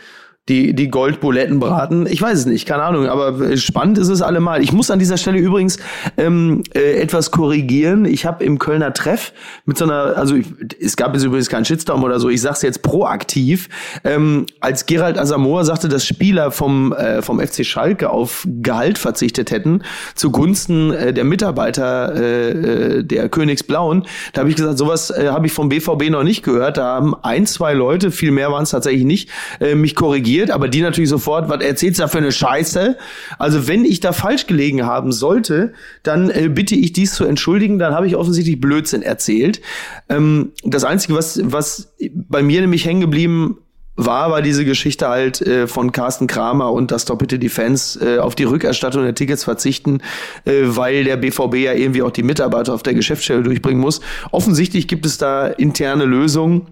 die, 0.51 0.73
die 0.73 0.89
Goldbuletten 0.89 1.59
braten. 1.61 2.05
Ich 2.07 2.21
weiß 2.21 2.39
es 2.39 2.45
nicht, 2.45 2.67
keine 2.67 2.83
Ahnung, 2.83 3.07
aber 3.07 3.55
spannend 3.55 3.97
ist 3.97 4.09
es 4.09 4.21
allemal. 4.21 4.61
Ich 4.61 4.73
muss 4.73 4.91
an 4.91 4.99
dieser 4.99 5.15
Stelle 5.15 5.37
übrigens 5.37 5.77
ähm, 6.17 6.63
äh, 6.75 6.99
etwas 6.99 7.31
korrigieren. 7.31 8.03
Ich 8.03 8.25
habe 8.25 8.43
im 8.43 8.59
Kölner 8.59 8.91
Treff 8.91 9.31
mit 9.63 9.77
so 9.77 9.85
einer, 9.85 10.17
also 10.17 10.35
ich, 10.35 10.47
es 10.81 10.97
gab 10.97 11.13
jetzt 11.13 11.23
übrigens 11.23 11.47
keinen 11.47 11.63
Shitstorm 11.63 12.03
oder 12.03 12.19
so, 12.19 12.27
ich 12.27 12.41
sag's 12.41 12.63
jetzt 12.63 12.81
proaktiv, 12.81 13.69
ähm, 14.03 14.45
als 14.59 14.85
Gerald 14.85 15.17
Asamoah 15.17 15.63
sagte, 15.63 15.87
dass 15.87 16.05
Spieler 16.05 16.51
vom, 16.51 16.91
äh, 16.91 17.21
vom 17.21 17.39
FC 17.39 17.65
Schalke 17.65 18.09
auf 18.09 18.45
Gehalt 18.61 18.97
verzichtet 18.97 19.51
hätten, 19.51 19.83
zugunsten 20.15 20.91
äh, 20.91 21.13
der 21.13 21.23
Mitarbeiter 21.23 22.13
äh, 22.13 22.49
äh, 22.49 23.03
der 23.03 23.29
Königsblauen, 23.29 24.05
da 24.33 24.41
habe 24.41 24.49
ich 24.49 24.57
gesagt, 24.57 24.77
sowas 24.77 25.11
äh, 25.11 25.29
habe 25.29 25.47
ich 25.47 25.53
vom 25.53 25.69
BVB 25.69 26.09
noch 26.09 26.23
nicht 26.23 26.43
gehört. 26.43 26.77
Da 26.77 26.95
haben 26.95 27.15
ein, 27.23 27.45
zwei 27.45 27.73
Leute, 27.73 28.11
viel 28.11 28.31
mehr 28.31 28.51
waren 28.51 28.63
es 28.63 28.71
tatsächlich 28.71 29.05
nicht, 29.05 29.29
äh, 29.61 29.75
mich 29.75 29.95
korrigiert, 29.95 30.40
aber 30.49 30.67
die 30.67 30.81
natürlich 30.81 31.09
sofort, 31.09 31.49
was 31.49 31.61
erzählst 31.61 31.99
du 31.99 32.03
da 32.03 32.07
für 32.07 32.17
eine 32.17 32.31
Scheiße? 32.31 32.97
Also 33.37 33.67
wenn 33.67 33.85
ich 33.85 33.99
da 33.99 34.13
falsch 34.13 34.47
gelegen 34.47 34.85
haben 34.85 35.11
sollte, 35.11 35.73
dann 36.03 36.29
äh, 36.29 36.49
bitte 36.49 36.75
ich 36.75 36.93
dies 36.93 37.13
zu 37.13 37.25
entschuldigen, 37.25 37.77
dann 37.77 37.93
habe 37.93 38.07
ich 38.07 38.15
offensichtlich 38.15 38.59
Blödsinn 38.59 39.01
erzählt. 39.01 39.61
Ähm, 40.09 40.51
das 40.63 40.83
Einzige, 40.83 41.13
was, 41.15 41.39
was 41.43 41.93
bei 42.13 42.41
mir 42.41 42.61
nämlich 42.61 42.85
hängen 42.85 43.01
geblieben 43.01 43.57
war, 43.95 44.31
war 44.31 44.41
diese 44.41 44.65
Geschichte 44.65 45.07
halt 45.07 45.41
äh, 45.41 45.67
von 45.67 45.91
Carsten 45.91 46.27
Kramer 46.27 46.71
und 46.71 46.91
dass 46.91 47.05
doch 47.05 47.17
bitte 47.17 47.39
die 47.39 47.49
Fans 47.49 47.99
äh, 48.01 48.17
auf 48.19 48.35
die 48.35 48.45
Rückerstattung 48.45 49.03
der 49.03 49.15
Tickets 49.15 49.43
verzichten, 49.43 50.01
äh, 50.45 50.61
weil 50.63 51.03
der 51.03 51.17
BVB 51.17 51.55
ja 51.55 51.73
irgendwie 51.73 52.01
auch 52.01 52.11
die 52.11 52.23
Mitarbeiter 52.23 52.73
auf 52.73 52.83
der 52.83 52.93
Geschäftsstelle 52.93 53.43
durchbringen 53.43 53.81
muss. 53.81 54.01
Offensichtlich 54.31 54.87
gibt 54.87 55.05
es 55.05 55.17
da 55.17 55.47
interne 55.47 56.05
Lösungen. 56.05 56.67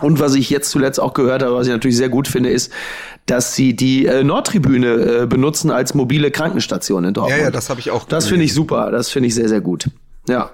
Und 0.00 0.20
was 0.20 0.34
ich 0.34 0.50
jetzt 0.50 0.70
zuletzt 0.70 1.00
auch 1.00 1.14
gehört 1.14 1.42
habe, 1.42 1.54
was 1.54 1.66
ich 1.66 1.72
natürlich 1.72 1.96
sehr 1.96 2.08
gut 2.08 2.28
finde, 2.28 2.50
ist, 2.50 2.72
dass 3.26 3.54
sie 3.54 3.74
die 3.74 4.06
äh, 4.06 4.24
Nordtribüne 4.24 5.22
äh, 5.22 5.26
benutzen 5.26 5.70
als 5.70 5.94
mobile 5.94 6.30
Krankenstation 6.30 7.04
in 7.04 7.14
Dortmund. 7.14 7.38
Ja, 7.38 7.44
ja, 7.46 7.50
das 7.50 7.70
habe 7.70 7.80
ich 7.80 7.90
auch. 7.90 8.04
Das 8.04 8.26
finde 8.26 8.44
ich 8.44 8.54
super. 8.54 8.90
Das 8.90 9.10
finde 9.10 9.28
ich 9.28 9.34
sehr, 9.34 9.48
sehr 9.48 9.60
gut. 9.60 9.88
Ja. 10.28 10.50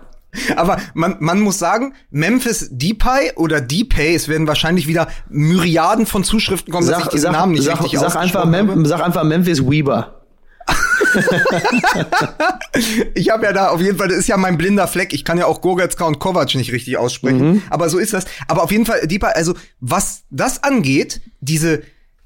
Aber 0.57 0.79
man, 0.95 1.17
man 1.21 1.41
muss 1.41 1.59
sagen, 1.59 1.95
Memphis 2.11 2.69
Depay 2.71 3.33
oder 3.37 3.61
Depay, 3.61 4.15
es 4.15 4.29
werden 4.29 4.47
wahrscheinlich 4.47 4.87
wieder 4.87 5.09
Myriaden 5.31 6.05
von 6.05 6.25
Zuschriften 6.25 6.73
kommen, 6.73 6.87
dass 6.87 6.99
ich 6.99 7.05
Sag, 7.05 7.13
diesen 7.13 7.23
sag, 7.25 7.33
Namen 7.33 7.53
nicht 7.53 7.65
sag, 7.65 7.81
richtig 7.83 7.99
sag, 7.99 8.17
einfach 8.17 8.45
habe. 8.45 8.87
Sag 8.87 9.03
einfach 9.03 9.25
Memphis 9.25 9.67
Weber. 9.67 10.26
Ich 13.15 13.31
habe 13.31 13.47
ja 13.47 13.53
da 13.53 13.69
auf 13.69 13.81
jeden 13.81 13.97
Fall, 13.97 14.09
das 14.09 14.19
ist 14.19 14.29
ja 14.29 14.37
mein 14.37 14.59
blinder 14.59 14.87
Fleck. 14.87 15.15
Ich 15.15 15.25
kann 15.25 15.39
ja 15.39 15.47
auch 15.47 15.61
Goretzka 15.61 16.05
und 16.05 16.19
Kovac 16.19 16.55
nicht 16.55 16.73
richtig 16.73 16.99
aussprechen. 16.99 17.53
Mhm. 17.53 17.63
Aber 17.71 17.89
so 17.89 17.99
ist 17.99 18.13
das. 18.13 18.27
Aber 18.49 18.63
auf 18.63 18.71
jeden 18.71 18.87
Fall, 18.87 19.07
Depay, 19.07 19.33
also 19.35 19.55
was 19.81 20.25
das 20.31 20.63
angeht, 20.63 21.21
diese, 21.41 21.83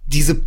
diese 0.06 0.42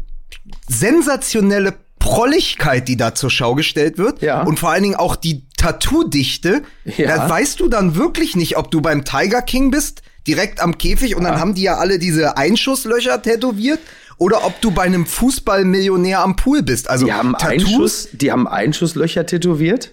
sensationelle 0.67 1.75
Prolligkeit, 1.99 2.87
die 2.89 2.97
da 2.97 3.15
zur 3.15 3.29
Schau 3.29 3.55
gestellt 3.55 3.97
wird. 3.97 4.21
Ja. 4.21 4.43
Und 4.43 4.59
vor 4.59 4.71
allen 4.71 4.83
Dingen 4.83 4.95
auch 4.95 5.15
die 5.15 5.47
Tattoo-Dichte. 5.57 6.63
Ja. 6.97 7.15
Da 7.15 7.29
weißt 7.29 7.61
du 7.61 7.69
dann 7.69 7.95
wirklich 7.95 8.35
nicht, 8.35 8.57
ob 8.57 8.71
du 8.71 8.81
beim 8.81 9.05
Tiger 9.05 9.41
King 9.41 9.71
bist, 9.71 10.01
direkt 10.27 10.61
am 10.61 10.77
Käfig 10.77 11.15
und 11.15 11.23
dann 11.23 11.39
haben 11.39 11.53
die 11.53 11.63
ja 11.63 11.77
alle 11.77 11.99
diese 11.99 12.37
Einschusslöcher 12.37 13.21
tätowiert. 13.21 13.79
Oder 14.17 14.45
ob 14.45 14.59
du 14.61 14.71
bei 14.71 14.83
einem 14.83 15.05
Fußballmillionär 15.05 16.19
am 16.21 16.35
Pool 16.35 16.61
bist. 16.63 16.89
Also 16.89 17.05
Die 17.05 17.13
haben, 17.13 17.33
Tattoos 17.33 17.51
Einschuss, 17.65 18.07
die 18.13 18.31
haben 18.31 18.47
Einschusslöcher 18.47 19.25
tätowiert. 19.25 19.91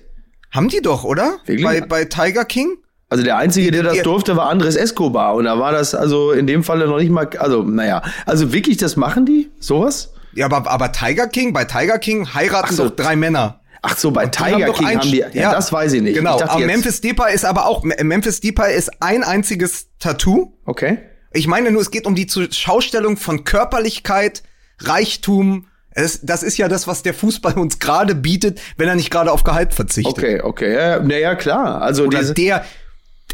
haben 0.51 0.69
die 0.69 0.81
doch, 0.83 1.05
oder? 1.05 1.39
Wirklich? 1.47 1.65
Bei, 1.65 1.81
bei 1.81 2.05
Tiger 2.05 2.45
King? 2.45 2.77
Also 3.09 3.25
der 3.25 3.37
Einzige, 3.39 3.71
der 3.73 3.83
das 3.83 4.03
durfte, 4.03 4.37
war 4.37 4.49
Andres 4.49 4.77
Escobar. 4.77 5.35
Und 5.35 5.45
da 5.47 5.59
war 5.59 5.73
das 5.73 5.95
also 5.97 6.31
in 6.31 6.47
dem 6.47 6.63
Falle 6.63 6.87
noch 6.87 6.99
nicht 6.99 7.11
mal, 7.11 7.29
also 7.39 7.63
naja. 7.65 8.03
Also 8.25 8.53
wirklich, 8.53 8.77
das 8.77 8.97
machen 8.97 9.27
die? 9.27 9.51
Sowas? 9.59 10.13
Ja, 10.33 10.47
aber, 10.47 10.71
aber 10.71 10.93
Tiger 10.93 11.27
King, 11.27 11.53
bei 11.53 11.65
Tiger 11.65 11.99
King 11.99 12.33
heiraten 12.35 12.75
so. 12.75 12.89
doch 12.89 12.95
drei 12.95 13.17
Männer. 13.17 13.61
Ach 13.83 13.97
so, 13.97 14.11
bei 14.13 14.27
Tiger 14.27 14.67
doch 14.67 14.77
King 14.79 14.87
ein- 14.87 15.01
haben 15.01 15.11
die, 15.11 15.25
ja, 15.33 15.53
das 15.53 15.73
weiß 15.73 15.93
ich 15.95 16.03
nicht. 16.03 16.15
Genau, 16.15 16.35
ich 16.35 16.41
dachte 16.43 16.53
aber 16.55 16.67
Memphis 16.67 17.01
Depay 17.01 17.35
ist 17.35 17.45
aber 17.45 17.67
auch, 17.67 17.83
Memphis 17.83 18.41
Depay 18.41 18.77
ist 18.77 18.91
ein 19.01 19.25
einziges 19.25 19.89
Tattoo. 19.99 20.53
Okay. 20.67 20.99
Ich 21.33 21.47
meine 21.47 21.71
nur, 21.71 21.81
es 21.83 21.91
geht 21.91 22.07
um 22.07 22.15
die 22.15 22.27
Schaustellung 22.51 23.17
von 23.17 23.45
Körperlichkeit, 23.45 24.43
Reichtum. 24.81 25.67
Es, 25.93 26.21
das 26.23 26.43
ist 26.43 26.57
ja 26.57 26.69
das, 26.69 26.87
was 26.87 27.03
der 27.03 27.15
Fußball 27.15 27.55
uns 27.55 27.79
gerade 27.79 28.15
bietet, 28.15 28.61
wenn 28.77 28.89
er 28.89 28.95
nicht 28.95 29.11
gerade 29.11 29.31
auf 29.33 29.45
Gehalt 29.45 29.75
verzichtet. 29.75 30.13
Okay, 30.19 30.41
okay. 30.43 30.75
Ja, 30.75 31.01
naja, 31.01 31.35
klar. 31.35 31.83
Also 31.83 32.05
Oder 32.05 32.21
diese, 32.21 32.35
der, 32.35 32.65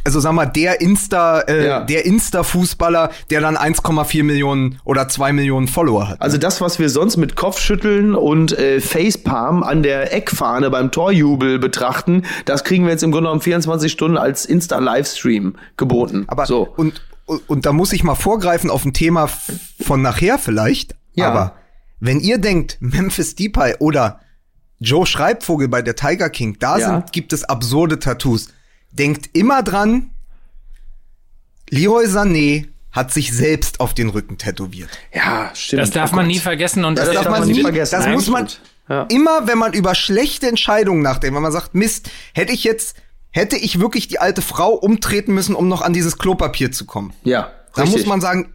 also 0.04 0.20
sag 0.20 0.32
mal, 0.32 0.46
der 0.46 0.80
Insta, 0.80 1.40
äh, 1.40 1.66
Ja. 1.66 1.80
der 1.84 2.04
Insta-Fußballer, 2.06 3.10
der 3.30 3.40
dann 3.40 3.56
1,4 3.56 4.22
Millionen 4.24 4.78
oder 4.84 5.08
2 5.08 5.32
Millionen 5.32 5.68
Follower 5.68 6.08
hat. 6.08 6.22
Also 6.22 6.38
das, 6.38 6.60
was 6.60 6.78
wir 6.78 6.88
sonst 6.90 7.16
mit 7.18 7.34
Kopfschütteln 7.36 8.14
und 8.14 8.52
äh, 8.58 8.80
Facepalm 8.80 9.62
an 9.62 9.82
der 9.82 10.14
Eckfahne 10.14 10.70
beim 10.70 10.90
Torjubel 10.90 11.58
betrachten, 11.58 12.24
das 12.44 12.64
kriegen 12.64 12.84
wir 12.84 12.92
jetzt 12.92 13.02
im 13.02 13.10
Grunde 13.10 13.28
genommen 13.28 13.42
24 13.42 13.90
Stunden 13.92 14.16
als 14.16 14.44
Insta-Livestream 14.46 15.56
geboten. 15.76 16.24
Aber 16.28 16.46
so. 16.46 16.66
und, 16.76 17.02
und, 17.26 17.66
da 17.66 17.72
muss 17.72 17.92
ich 17.92 18.02
mal 18.04 18.14
vorgreifen 18.14 18.70
auf 18.70 18.84
ein 18.84 18.92
Thema 18.94 19.28
von 19.80 20.00
nachher 20.02 20.38
vielleicht. 20.38 20.94
Ja. 21.14 21.28
Aber 21.28 21.56
wenn 22.00 22.20
ihr 22.20 22.38
denkt, 22.38 22.76
Memphis 22.80 23.34
Depay 23.34 23.74
oder 23.78 24.20
Joe 24.78 25.06
Schreibvogel 25.06 25.68
bei 25.68 25.82
der 25.82 25.96
Tiger 25.96 26.30
King, 26.30 26.56
da 26.60 26.78
Ja. 26.78 26.86
sind, 26.86 27.12
gibt 27.12 27.32
es 27.32 27.44
absurde 27.44 27.98
Tattoos. 27.98 28.48
Denkt 28.92 29.30
immer 29.32 29.62
dran, 29.62 30.10
Leroy 31.70 32.06
Sané 32.06 32.68
hat 32.92 33.12
sich 33.12 33.32
selbst 33.32 33.80
auf 33.80 33.92
den 33.92 34.08
Rücken 34.08 34.38
tätowiert. 34.38 34.88
ja, 35.12 35.50
stimmt. 35.54 35.82
Das 35.82 35.90
darf 35.90 36.12
Oh 36.12 36.16
man 36.16 36.26
Gott. 36.26 36.34
nie 36.34 36.38
vergessen 36.40 36.84
und 36.84 36.96
Das 36.96 37.06
das, 37.06 37.14
darf 37.14 37.28
man 37.28 37.40
das 37.40 37.48
nie 37.48 37.60
vergessen. 37.60 37.94
Das 37.96 38.04
Nein, 38.06 38.14
muss 38.14 38.28
man. 38.28 38.48
Ja. 38.88 39.02
Immer 39.10 39.46
wenn 39.48 39.58
man 39.58 39.72
über 39.72 39.94
schlechte 39.94 40.46
Entscheidungen 40.48 41.02
nachdenkt, 41.02 41.34
wenn 41.34 41.42
man 41.42 41.50
sagt, 41.52 41.74
Mist, 41.74 42.08
hätte 42.34 42.52
ich 42.52 42.62
jetzt, 42.64 42.96
hätte 43.36 43.56
ich 43.56 43.78
wirklich 43.80 44.08
die 44.08 44.18
alte 44.18 44.40
Frau 44.40 44.70
umtreten 44.70 45.34
müssen, 45.34 45.54
um 45.54 45.68
noch 45.68 45.82
an 45.82 45.92
dieses 45.92 46.16
Klopapier 46.16 46.72
zu 46.72 46.86
kommen. 46.86 47.12
Ja. 47.22 47.50
Da 47.74 47.82
richtig. 47.82 48.00
muss 48.00 48.06
man 48.06 48.22
sagen, 48.22 48.54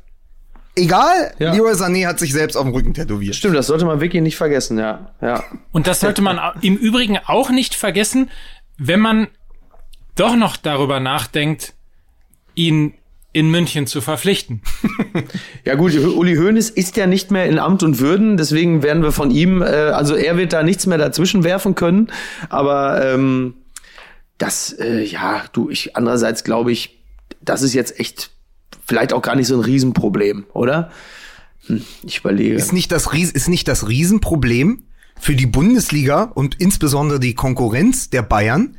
egal, 0.76 1.34
Ja. 1.38 1.54
Leroy 1.54 1.74
Sané 1.74 2.08
hat 2.08 2.18
sich 2.18 2.34
selbst 2.34 2.56
auf 2.56 2.64
dem 2.64 2.74
Rücken 2.74 2.96
tätowiert. 2.96 3.36
Stimmt, 3.36 3.56
das 3.56 3.68
sollte 3.68 3.86
man 3.86 4.02
wirklich 4.02 4.24
nicht 4.24 4.38
vergessen, 4.38 4.80
ja. 4.80 5.12
Ja. 5.22 5.44
Und 5.72 5.86
das 5.86 6.00
sollte 6.00 6.24
man 6.24 6.40
im 6.62 6.76
Übrigen 6.78 7.20
auch 7.26 7.52
nicht 7.52 7.76
vergessen, 7.76 8.30
wenn 8.80 9.00
man 9.00 9.28
doch 10.16 10.36
noch 10.36 10.58
darüber 10.58 11.00
nachdenkt, 11.00 11.74
ihn 12.56 12.96
in 13.34 13.52
München 13.52 13.86
zu 13.88 14.02
verpflichten. 14.02 14.62
Ja 15.64 15.76
gut, 15.76 15.94
Uli 15.96 16.36
Hoeneß 16.38 16.72
ist 16.72 16.98
ja 16.98 17.06
nicht 17.06 17.30
mehr 17.30 17.46
in 17.46 17.60
Amt 17.60 17.84
und 17.84 18.00
Würden, 18.00 18.36
deswegen 18.36 18.82
werden 18.82 19.04
wir 19.04 19.12
von 19.12 19.30
ihm, 19.30 19.62
äh, 19.62 19.66
also 19.66 20.16
er 20.16 20.36
wird 20.38 20.54
da 20.54 20.64
nichts 20.64 20.88
mehr 20.88 20.98
dazwischen 20.98 21.44
werfen 21.44 21.76
können, 21.76 22.08
aber 22.50 23.06
ähm, 23.06 23.54
das, 24.42 24.74
äh, 24.74 25.04
ja, 25.04 25.44
du, 25.54 25.70
ich 25.70 25.96
andererseits 25.96 26.44
glaube 26.44 26.72
ich, 26.72 27.00
das 27.42 27.62
ist 27.62 27.74
jetzt 27.74 28.00
echt 28.00 28.32
vielleicht 28.86 29.14
auch 29.14 29.22
gar 29.22 29.36
nicht 29.36 29.48
so 29.48 29.56
ein 29.56 29.62
Riesenproblem, 29.64 30.46
oder? 30.54 30.92
Hm, 31.68 31.84
ich 32.04 32.20
überlege. 32.20 32.56
Ist 32.56 32.74
nicht 32.74 32.92
das 32.92 33.14
Ries 33.14 33.32
ist 33.32 33.48
nicht 33.48 33.68
das 33.68 33.88
Riesenproblem 33.88 34.84
für 35.20 35.36
die 35.36 35.46
Bundesliga 35.46 36.24
und 36.24 36.56
insbesondere 36.60 37.20
die 37.20 37.36
Konkurrenz 37.36 38.10
der 38.10 38.24
Bayern, 38.24 38.78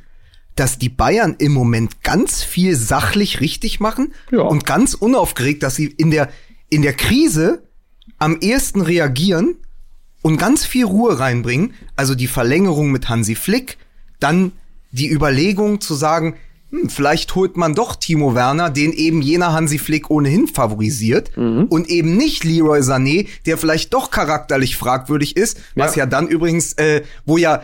dass 0.57 0.79
die 0.79 0.89
Bayern 0.89 1.37
im 1.39 1.53
Moment 1.53 2.03
ganz 2.03 2.43
viel 2.43 2.77
sachlich 2.77 3.41
richtig 3.41 3.81
machen 3.81 4.13
Ja. 4.31 4.41
und 4.43 4.67
ganz 4.67 4.95
unaufgeregt, 4.95 5.63
dass 5.63 5.77
sie 5.77 5.87
in 5.87 6.11
der 6.11 6.29
in 6.69 6.83
der 6.83 6.95
Krise 6.95 7.63
am 8.19 8.39
ehesten 8.41 8.81
reagieren 8.81 9.57
und 10.23 10.37
ganz 10.39 10.65
viel 10.67 10.85
Ruhe 10.85 11.19
reinbringen. 11.19 11.75
Also 11.97 12.15
die 12.15 12.27
Verlängerung 12.27 12.91
mit 12.91 13.09
Hansi 13.09 13.35
Flick, 13.35 13.79
dann 14.21 14.53
die 14.93 15.11
Überlegung 15.11 15.81
zu 15.81 15.95
sagen, 15.95 16.35
hm, 16.71 16.89
vielleicht 16.89 17.35
holt 17.35 17.57
man 17.57 17.75
doch 17.75 17.97
Timo 17.97 18.35
Werner, 18.35 18.71
den 18.71 18.93
eben 18.93 19.21
jener 19.23 19.53
Hansi 19.53 19.79
Flick 19.79 20.09
ohnehin 20.11 20.47
favorisiert 20.47 21.31
und 21.37 21.89
eben 21.89 22.17
nicht 22.17 22.45
Leroy 22.45 22.81
Sané, 22.81 23.27
der 23.47 23.59
vielleicht 23.59 23.93
doch 23.93 24.11
charakterlich 24.11 24.77
fragwürdig 24.77 25.37
ist, 25.37 25.59
was 25.75 25.97
Ja. 25.97 26.05
ja 26.05 26.07
dann 26.07 26.29
übrigens, 26.29 26.73
äh, 26.75 27.03
wo 27.27 27.37
ja 27.37 27.63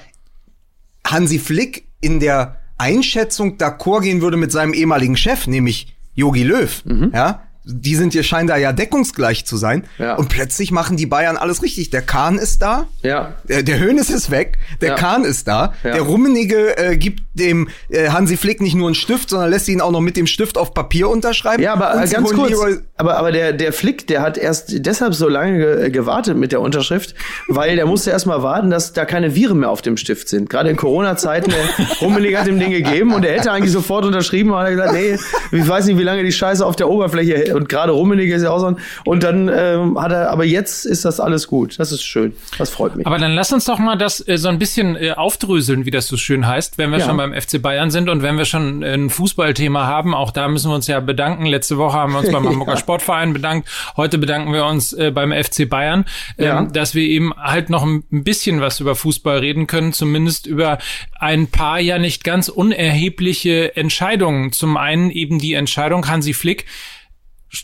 Hansi 1.06 1.38
Flick 1.38 1.86
in 2.00 2.20
der 2.20 2.56
Einschätzung 2.76 3.56
d'accord 3.56 4.02
gehen 4.02 4.20
würde 4.20 4.36
mit 4.36 4.52
seinem 4.52 4.74
ehemaligen 4.74 5.16
Chef, 5.16 5.46
nämlich 5.46 5.94
Jogi 6.14 6.42
Löw, 6.44 6.82
ja. 7.14 7.42
Die 7.70 7.94
sind 7.96 8.14
hier 8.14 8.22
scheinen 8.22 8.48
da 8.48 8.56
ja 8.56 8.72
deckungsgleich 8.72 9.44
zu 9.44 9.56
sein. 9.58 9.84
Ja. 9.98 10.14
Und 10.16 10.28
plötzlich 10.30 10.70
machen 10.70 10.96
die 10.96 11.04
Bayern 11.06 11.36
alles 11.36 11.62
richtig. 11.62 11.90
Der 11.90 12.00
Kahn 12.02 12.38
ist 12.38 12.62
da. 12.62 12.88
Ja. 13.02 13.34
Der, 13.48 13.62
der 13.62 13.78
Hönes 13.78 14.08
ist 14.08 14.30
weg. 14.30 14.58
Der 14.80 14.90
Ja. 14.90 14.94
Kahn 14.94 15.24
ist 15.24 15.46
da. 15.48 15.74
Ja. 15.84 15.92
Der 15.92 16.00
Rummenige 16.02 16.76
äh, 16.78 16.96
gibt 16.96 17.22
dem 17.34 17.68
äh, 17.90 18.08
Hansi 18.08 18.36
Flick 18.38 18.60
nicht 18.62 18.74
nur 18.74 18.88
einen 18.88 18.94
Stift, 18.94 19.28
sondern 19.30 19.50
lässt 19.50 19.68
ihn 19.68 19.80
auch 19.82 19.90
noch 19.90 20.00
mit 20.00 20.16
dem 20.16 20.26
Stift 20.26 20.56
auf 20.56 20.72
Papier 20.72 21.08
unterschreiben. 21.10 21.62
Ja, 21.62 21.74
aber 21.74 21.94
ganz 22.10 22.32
kurz. 22.32 22.50
Leroy- 22.50 22.78
Aber, 22.96 23.16
aber 23.18 23.32
der, 23.32 23.52
der 23.52 23.72
Flick, 23.72 24.06
der 24.06 24.22
hat 24.22 24.38
erst 24.38 24.84
deshalb 24.86 25.14
so 25.14 25.28
lange 25.28 25.58
ge 25.58 25.90
gewartet 25.90 26.36
mit 26.38 26.52
der 26.52 26.60
Unterschrift, 26.62 27.14
weil 27.48 27.76
der 27.76 27.84
musste 27.86 28.10
erst 28.10 28.26
mal 28.26 28.42
warten, 28.42 28.70
dass 28.70 28.92
da 28.94 29.04
keine 29.04 29.34
Viren 29.34 29.58
mehr 29.58 29.70
auf 29.70 29.82
dem 29.82 29.96
Stift 29.98 30.28
sind. 30.28 30.48
Gerade 30.48 30.70
in 30.70 30.76
Corona-Zeiten, 30.76 31.50
der 31.50 31.86
Rummelig 32.00 32.36
hat 32.36 32.46
ihm 32.48 32.58
den 32.58 32.70
gegeben 32.70 33.12
und 33.12 33.24
er 33.24 33.34
hätte 33.38 33.52
eigentlich 33.52 33.72
sofort 33.72 34.04
unterschrieben, 34.04 34.50
aber 34.52 34.68
er 34.70 34.76
hat 34.84 34.92
gesagt, 34.92 35.20
nee, 35.52 35.58
ich 35.58 35.68
weiß 35.68 35.86
nicht, 35.86 35.98
wie 35.98 36.02
lange 36.02 36.24
die 36.24 36.32
Scheiße 36.32 36.64
auf 36.64 36.76
der 36.76 36.88
Oberfläche 36.88 37.34
hält. 37.36 37.57
Und 37.58 37.68
gerade 37.68 37.92
Rummelig 37.92 38.30
ist 38.30 38.42
ja 38.42 38.50
auch 38.50 38.60
so 38.60 38.66
ein, 38.66 38.76
und 39.04 39.22
dann 39.22 39.48
ähm, 39.54 40.00
hat 40.00 40.12
er, 40.12 40.30
aber 40.30 40.44
jetzt 40.44 40.86
ist 40.86 41.04
das 41.04 41.20
alles 41.20 41.46
gut. 41.46 41.78
Das 41.78 41.92
ist 41.92 42.02
schön. 42.02 42.32
Das 42.56 42.70
freut 42.70 42.96
mich. 42.96 43.06
Aber 43.06 43.18
dann 43.18 43.32
lass 43.32 43.52
uns 43.52 43.64
doch 43.66 43.78
mal 43.78 43.96
das 43.96 44.26
äh, 44.26 44.38
so 44.38 44.48
ein 44.48 44.58
bisschen 44.58 44.96
äh, 44.96 45.10
aufdröseln, 45.12 45.84
wie 45.84 45.90
das 45.90 46.06
so 46.06 46.16
schön 46.16 46.46
heißt, 46.46 46.78
wenn 46.78 46.90
wir 46.90 46.98
Ja. 46.98 47.06
schon 47.06 47.16
beim 47.16 47.32
FC 47.34 47.60
Bayern 47.60 47.90
sind 47.90 48.08
und 48.08 48.22
wenn 48.22 48.38
wir 48.38 48.44
schon 48.44 48.82
äh, 48.82 48.94
ein 48.94 49.10
Fußballthema 49.10 49.86
haben. 49.86 50.14
Auch 50.14 50.30
da 50.30 50.48
müssen 50.48 50.70
wir 50.70 50.74
uns 50.74 50.86
ja 50.86 51.00
bedanken. 51.00 51.46
Letzte 51.46 51.76
Woche 51.78 51.96
haben 51.96 52.12
wir 52.12 52.20
uns 52.20 52.30
beim 52.32 52.46
Hamburger 52.48 52.76
Sportverein 52.76 53.32
bedankt. 53.32 53.68
Heute 53.96 54.18
bedanken 54.18 54.52
wir 54.52 54.64
uns 54.64 54.92
äh, 54.92 55.10
beim 55.10 55.32
FC 55.32 55.68
Bayern, 55.68 56.04
ähm, 56.38 56.44
Ja. 56.46 56.62
dass 56.62 56.94
wir 56.94 57.02
eben 57.02 57.32
halt 57.36 57.68
noch 57.70 57.84
ein 57.84 58.04
bisschen 58.10 58.60
was 58.60 58.80
über 58.80 58.94
Fußball 58.94 59.38
reden 59.38 59.66
können, 59.66 59.92
zumindest 59.92 60.46
über 60.46 60.78
ein 61.18 61.46
paar 61.48 61.80
ja 61.80 61.98
nicht 61.98 62.24
ganz 62.24 62.48
unerhebliche 62.48 63.76
Entscheidungen. 63.76 64.52
Zum 64.52 64.76
einen 64.76 65.10
eben 65.10 65.38
die 65.38 65.54
Entscheidung 65.54 66.08
Hansi 66.08 66.32
Flick 66.32 66.66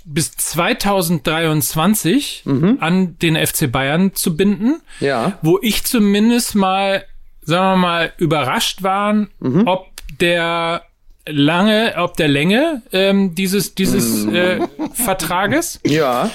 bis 0.07 0.33
2023 0.33 2.45
an 2.81 3.19
den 3.19 3.37
FC 3.47 3.71
Bayern 3.71 4.15
zu 4.15 4.37
binden 4.37 4.81
Ja. 5.01 5.39
wo 5.43 5.59
ich 5.63 5.85
zumindest 5.85 6.55
mal, 6.55 7.05
sagen 7.43 7.73
wir 7.73 7.77
mal, 7.87 8.13
überrascht 8.19 8.83
waren, 8.83 9.29
ob 9.67 9.89
der 10.21 10.83
lange, 11.27 11.95
ob 11.97 12.17
der 12.17 12.29
Länge 12.29 12.83
ähm, 12.93 13.35
dieses 13.35 13.75
dieses 13.75 14.27
äh, 14.27 14.61
Vertrages. 14.93 15.81
Ja. 15.87 16.31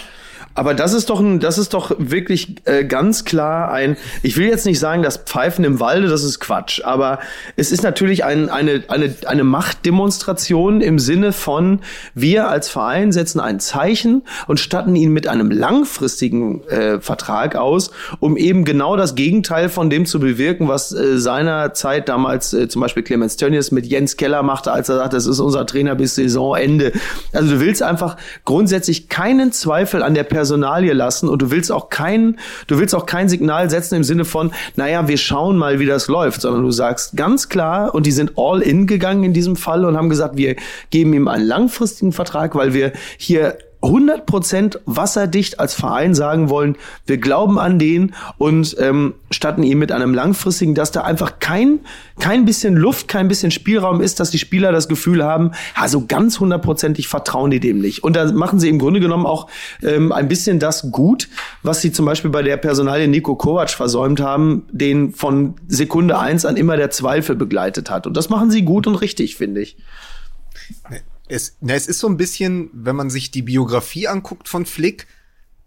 Aber 0.60 0.74
das 0.74 0.92
ist 0.92 1.10
doch 1.10 1.22
ein, 1.22 1.40
das 1.40 1.58
ist 1.58 1.74
doch 1.74 1.96
wirklich 2.00 2.58
äh, 2.66 2.84
ganz 2.84 3.24
klar 3.24 3.72
ein. 3.72 3.96
Ich 4.24 4.36
will 4.36 4.46
jetzt 4.46 4.66
nicht 4.66 4.78
sagen, 4.78 5.04
das 5.04 5.16
Pfeifen 5.16 5.64
im 5.64 5.80
Walde, 5.80 6.10
das 6.10 6.26
ist 6.26 6.42
Quatsch. 6.42 6.82
Aber 6.84 7.20
es 7.56 7.72
ist 7.72 7.82
natürlich 7.82 8.26
ein, 8.26 8.50
eine 8.50 8.84
eine 8.90 9.16
eine 9.26 9.46
Machtdemonstration 9.46 10.82
im 10.82 11.00
Sinne 11.00 11.32
von 11.32 11.80
wir 12.14 12.50
als 12.50 12.68
Verein 12.68 13.14
setzen 13.14 13.40
ein 13.40 13.62
Zeichen 13.62 14.24
und 14.48 14.60
statten 14.60 14.98
ihn 14.98 15.14
mit 15.14 15.30
einem 15.30 15.50
langfristigen 15.50 16.62
äh, 16.68 17.00
Vertrag 17.00 17.56
aus, 17.56 17.92
um 18.20 18.36
eben 18.36 18.66
genau 18.66 18.98
das 18.98 19.16
Gegenteil 19.16 19.70
von 19.70 19.90
dem 19.90 20.06
zu 20.06 20.20
bewirken, 20.20 20.68
was 20.68 20.92
äh, 20.92 21.18
seinerzeit 21.20 22.10
damals 22.10 22.54
äh, 22.54 22.68
zum 22.68 22.82
Beispiel 22.82 23.04
Clemens 23.04 23.38
Tönnies 23.38 23.72
mit 23.72 23.86
Jens 23.86 24.18
Keller 24.18 24.44
machte, 24.44 24.74
als 24.74 24.90
er 24.90 24.98
sagte, 24.98 25.16
das 25.16 25.26
ist 25.26 25.40
unser 25.40 25.66
Trainer 25.66 25.96
bis 25.96 26.16
Saisonende. 26.16 26.92
Also 27.32 27.56
du 27.56 27.62
willst 27.62 27.82
einfach 27.82 28.18
grundsätzlich 28.44 29.08
keinen 29.08 29.54
Zweifel 29.54 30.04
an 30.04 30.16
der 30.16 30.26
Personalie 30.50 30.94
lassen 30.94 31.30
und 31.30 31.44
du 31.44 31.52
willst 31.52 31.72
auch 31.72 31.90
kein, 31.90 32.38
du 32.66 32.80
willst 32.80 32.96
auch 32.96 33.06
kein 33.06 33.30
Signal 33.30 33.70
setzen 33.70 33.96
im 33.96 34.04
Sinne 34.04 34.26
von, 34.26 34.52
naja, 34.76 35.08
wir 35.08 35.18
schauen 35.18 35.58
mal, 35.58 35.80
wie 35.80 35.86
das 35.86 36.08
läuft, 36.08 36.42
sondern 36.42 36.64
du 36.64 36.72
sagst 36.72 37.16
ganz 37.16 37.50
klar, 37.50 37.94
und 37.94 38.08
die 38.08 38.12
sind 38.12 38.32
all 38.36 38.62
in 38.62 38.88
gegangen 38.88 39.24
in 39.24 39.34
diesem 39.34 39.56
Fall 39.56 39.86
und 39.86 39.96
haben 39.96 40.10
gesagt, 40.10 40.38
wir 40.38 40.56
geben 40.90 41.14
ihm 41.14 41.28
einen 41.28 41.46
langfristigen 41.46 42.12
Vertrag, 42.12 42.56
weil 42.56 42.74
wir 42.74 42.94
hier 43.18 43.60
100% 43.82 44.80
wasserdicht 44.86 45.60
als 45.60 45.74
Verein 45.74 46.14
sagen 46.14 46.50
wollen, 46.50 46.76
wir 47.06 47.18
glauben 47.18 47.58
an 47.58 47.80
den 47.80 48.14
und 48.38 48.76
ähm, 48.80 49.14
statten 49.32 49.64
ihm 49.64 49.80
mit 49.80 49.92
einem 49.92 50.14
langfristigen, 50.14 50.76
dass 50.76 50.92
da 50.92 51.02
einfach 51.02 51.40
kein, 51.40 51.80
kein 52.20 52.44
bisschen 52.44 52.76
Luft, 52.76 53.08
kein 53.08 53.30
bisschen 53.30 53.52
Spielraum 53.52 54.02
ist, 54.02 54.20
dass 54.20 54.32
die 54.32 54.38
Spieler 54.38 54.74
das 54.74 54.90
Gefühl 54.90 55.24
haben, 55.24 55.52
also 55.76 56.06
ganz 56.06 56.40
hundertprozentig 56.40 57.08
vertrauen 57.08 57.52
die 57.52 57.62
dem 57.62 57.80
nicht. 57.80 58.04
Und 58.04 58.16
da 58.18 58.30
machen 58.34 58.60
sie 58.60 58.68
im 58.68 58.80
Grunde 58.80 59.00
genommen 59.00 59.26
auch 59.26 59.48
ähm, 59.82 60.12
ein 60.12 60.28
bisschen 60.28 60.60
das 60.60 60.92
gut, 60.92 61.30
was 61.64 61.82
sie 61.82 61.94
zum 61.94 62.06
Beispiel 62.06 62.32
bei 62.32 62.44
der 62.44 62.58
Personalie 62.58 63.08
Nico 63.08 63.36
Kovac 63.36 63.70
versäumt 63.70 64.20
haben, 64.20 64.68
den 64.72 65.14
von 65.14 65.56
Sekunde 65.68 66.20
eins 66.20 66.44
an 66.44 66.58
immer 66.58 66.76
der 66.76 66.90
Zweifel 66.90 67.36
begleitet 67.36 67.90
hat. 67.90 68.08
Und 68.08 68.18
das 68.18 68.30
machen 68.30 68.52
sie 68.52 68.64
gut 68.64 68.88
und 68.88 68.96
richtig, 68.96 69.38
finde 69.38 69.62
ich. 69.62 69.78
Es, 71.30 71.56
na, 71.62 71.74
es 71.76 71.88
ist 71.88 72.00
so 72.00 72.08
ein 72.08 72.18
bisschen, 72.18 72.70
wenn 72.74 72.96
man 72.96 73.10
sich 73.10 73.32
die 73.32 73.44
Biografie 73.44 74.08
anguckt 74.08 74.50
von 74.50 74.66
Flick, 74.66 75.08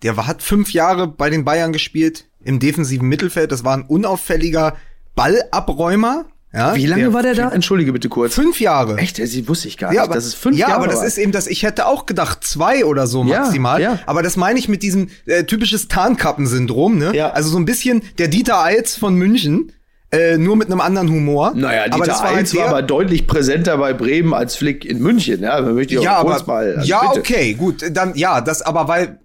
der 0.03 0.17
war, 0.17 0.27
hat 0.27 0.43
fünf 0.43 0.73
Jahre 0.73 1.07
bei 1.09 1.31
den 1.31 1.45
Bayern 1.45 1.73
gespielt 1.73 2.27
im 2.45 2.59
defensiven 2.59 3.09
Mittelfeld. 3.09 3.53
Das 3.53 3.65
war 3.65 3.77
ein 3.77 3.83
unauffälliger 3.87 4.77
Ballabräumer. 5.15 6.27
Ja, 6.55 6.75
Wie 6.75 6.85
lange 6.85 7.15
war 7.15 7.23
der 7.23 7.35
da? 7.35 7.49
Entschuldige 7.51 7.95
bitte 7.95 8.11
kurz. 8.11 8.35
Fünf 8.35 8.61
Jahre. 8.61 8.99
Echt, 8.99 9.19
das 9.19 9.31
wusste 9.49 9.69
ich 9.69 9.79
gar 9.79 9.89
nicht. 9.89 9.97
Ja, 9.97 10.03
aber, 10.05 10.15
das 10.15 10.27
ist 10.27 10.35
fünf 10.35 10.59
ja, 10.59 10.69
Jahre. 10.69 10.81
aber 10.81 10.87
das 10.87 10.99
war. 10.99 11.07
ist 11.07 11.17
eben 11.17 11.33
das, 11.33 11.47
ich 11.47 11.63
hätte 11.63 11.87
auch 11.87 12.05
gedacht, 12.05 12.45
zwei 12.45 12.85
oder 12.85 13.07
so 13.07 13.25
Ja, 13.25 13.41
maximal. 13.41 13.81
ja. 13.81 14.01
Aber 14.05 14.23
das 14.23 14.37
meine 14.37 14.59
ich 14.59 14.69
mit 14.69 14.83
diesem 14.83 15.09
äh, 15.25 15.45
typisches 15.45 15.89
Tarnkappensyndrom, 15.89 16.99
ne? 16.99 17.17
Ja. 17.17 17.31
Also 17.31 17.49
so 17.49 17.59
ein 17.59 17.65
bisschen 17.65 18.03
der 18.19 18.29
Dieter 18.29 18.63
Eils 18.63 18.97
von 18.97 19.15
München, 19.15 19.73
äh, 20.13 20.37
nur 20.37 20.57
mit 20.57 20.69
einem 20.69 20.81
anderen 20.81 21.09
Humor. 21.09 21.53
Naja, 21.55 21.85
aber 21.85 21.95
Dieter 21.95 22.07
das 22.07 22.23
war 22.23 22.35
halt 22.35 22.55
war 22.55 22.69
aber 22.69 22.83
deutlich 22.83 23.27
präsenter 23.27 23.79
bei 23.79 23.95
Bremen 23.95 24.35
als 24.35 24.57
Flick 24.57 24.85
in 24.85 24.99
München. 25.01 25.43
Ja, 25.43 25.61
möchte 25.63 25.95
ich 25.95 26.01
auch 26.01 26.05
ja, 26.05 26.21
kurz 26.21 26.43
aber, 26.43 26.53
mal. 26.53 26.77
also 26.77 26.89
ja, 26.89 27.01
bitte. 27.09 27.21
okay, 27.21 27.55
gut, 27.55 27.85
dann, 27.91 28.15
ja, 28.15 28.43
das 28.43 28.61
aber, 28.61 28.89
weil, 28.89 29.19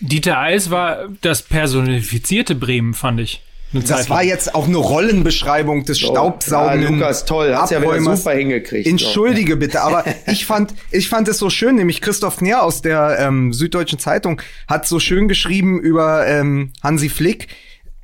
Dieter 0.00 0.38
Eils 0.38 0.70
war 0.70 1.08
das 1.20 1.42
personifizierte 1.42 2.54
Bremen, 2.54 2.94
fand 2.94 3.20
ich. 3.20 3.42
Das 3.72 4.10
war 4.10 4.24
jetzt 4.24 4.54
auch 4.54 4.66
eine 4.66 4.78
Rollenbeschreibung 4.78 5.84
des 5.84 6.00
staubsaugenden 6.00 6.94
Ja, 6.94 6.98
Lukas, 6.98 7.24
toll, 7.24 7.54
hat's 7.54 7.70
ja 7.70 7.80
wieder 7.80 7.90
Abräumers. 7.90 8.24
super 8.24 8.34
hingekriegt. 8.34 8.88
Entschuldige 8.88 9.56
bitte, 9.58 9.82
aber 9.82 10.04
ich 10.26 10.44
fand, 10.44 10.74
ich 10.90 11.08
fand 11.08 11.28
es 11.28 11.38
so 11.38 11.50
schön, 11.50 11.76
nämlich 11.76 12.00
Christoph 12.00 12.38
Kner 12.38 12.64
aus 12.64 12.82
der 12.82 13.18
ähm, 13.20 13.52
Süddeutschen 13.52 14.00
Zeitung 14.00 14.42
hat 14.66 14.88
so 14.88 14.98
schön 14.98 15.28
geschrieben 15.28 15.78
über 15.78 16.26
ähm, 16.26 16.72
Hansi 16.82 17.08
Flick. 17.10 17.48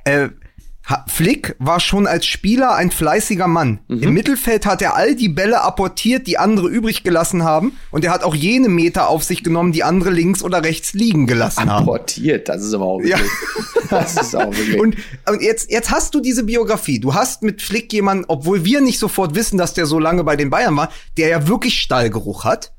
Äh, 0.05 0.29
Flick 1.07 1.55
war 1.59 1.79
schon 1.79 2.07
als 2.07 2.25
Spieler 2.25 2.75
ein 2.75 2.91
fleißiger 2.91 3.47
Mann. 3.47 3.79
Im 3.89 4.13
Mittelfeld 4.13 4.65
hat 4.65 4.81
er 4.81 4.95
all 4.95 5.15
die 5.15 5.29
Bälle 5.29 5.61
apportiert, 5.61 6.27
die 6.27 6.37
andere 6.37 6.67
übrig 6.69 7.03
gelassen 7.03 7.43
haben. 7.43 7.73
Und 7.91 8.05
er 8.05 8.11
hat 8.11 8.23
auch 8.23 8.35
jene 8.35 8.69
Meter 8.69 9.09
auf 9.09 9.23
sich 9.23 9.43
genommen, 9.43 9.71
die 9.71 9.83
andere 9.83 10.11
links 10.11 10.43
oder 10.43 10.63
rechts 10.63 10.93
liegen 10.93 11.27
gelassen 11.27 11.69
haben. 11.69 11.85
Portiert, 11.85 12.47
das 12.49 12.63
ist 12.63 12.73
aber 12.73 12.85
auch 12.85 13.01
Ja. 13.01 13.17
Das 13.89 14.17
ist 14.17 14.35
auch 14.35 14.53
wirklich. 14.53 14.81
Und, 14.81 14.97
und 15.29 15.41
jetzt, 15.41 15.71
jetzt 15.71 15.91
hast 15.91 16.13
du 16.13 16.19
diese 16.19 16.43
Biografie. 16.43 16.99
Du 16.99 17.13
hast 17.13 17.41
mit 17.41 17.61
Flick 17.61 17.93
jemanden, 17.93 18.25
obwohl 18.27 18.65
wir 18.65 18.81
nicht 18.81 18.99
sofort 18.99 19.33
wissen, 19.33 19.57
dass 19.57 19.73
der 19.73 19.85
so 19.85 19.97
lange 19.97 20.25
bei 20.25 20.35
den 20.35 20.49
Bayern 20.49 20.75
war, 20.75 20.89
der 21.15 21.29
ja 21.29 21.47
wirklich 21.47 21.79
Stallgeruch 21.81 22.43
hat, 22.43 22.73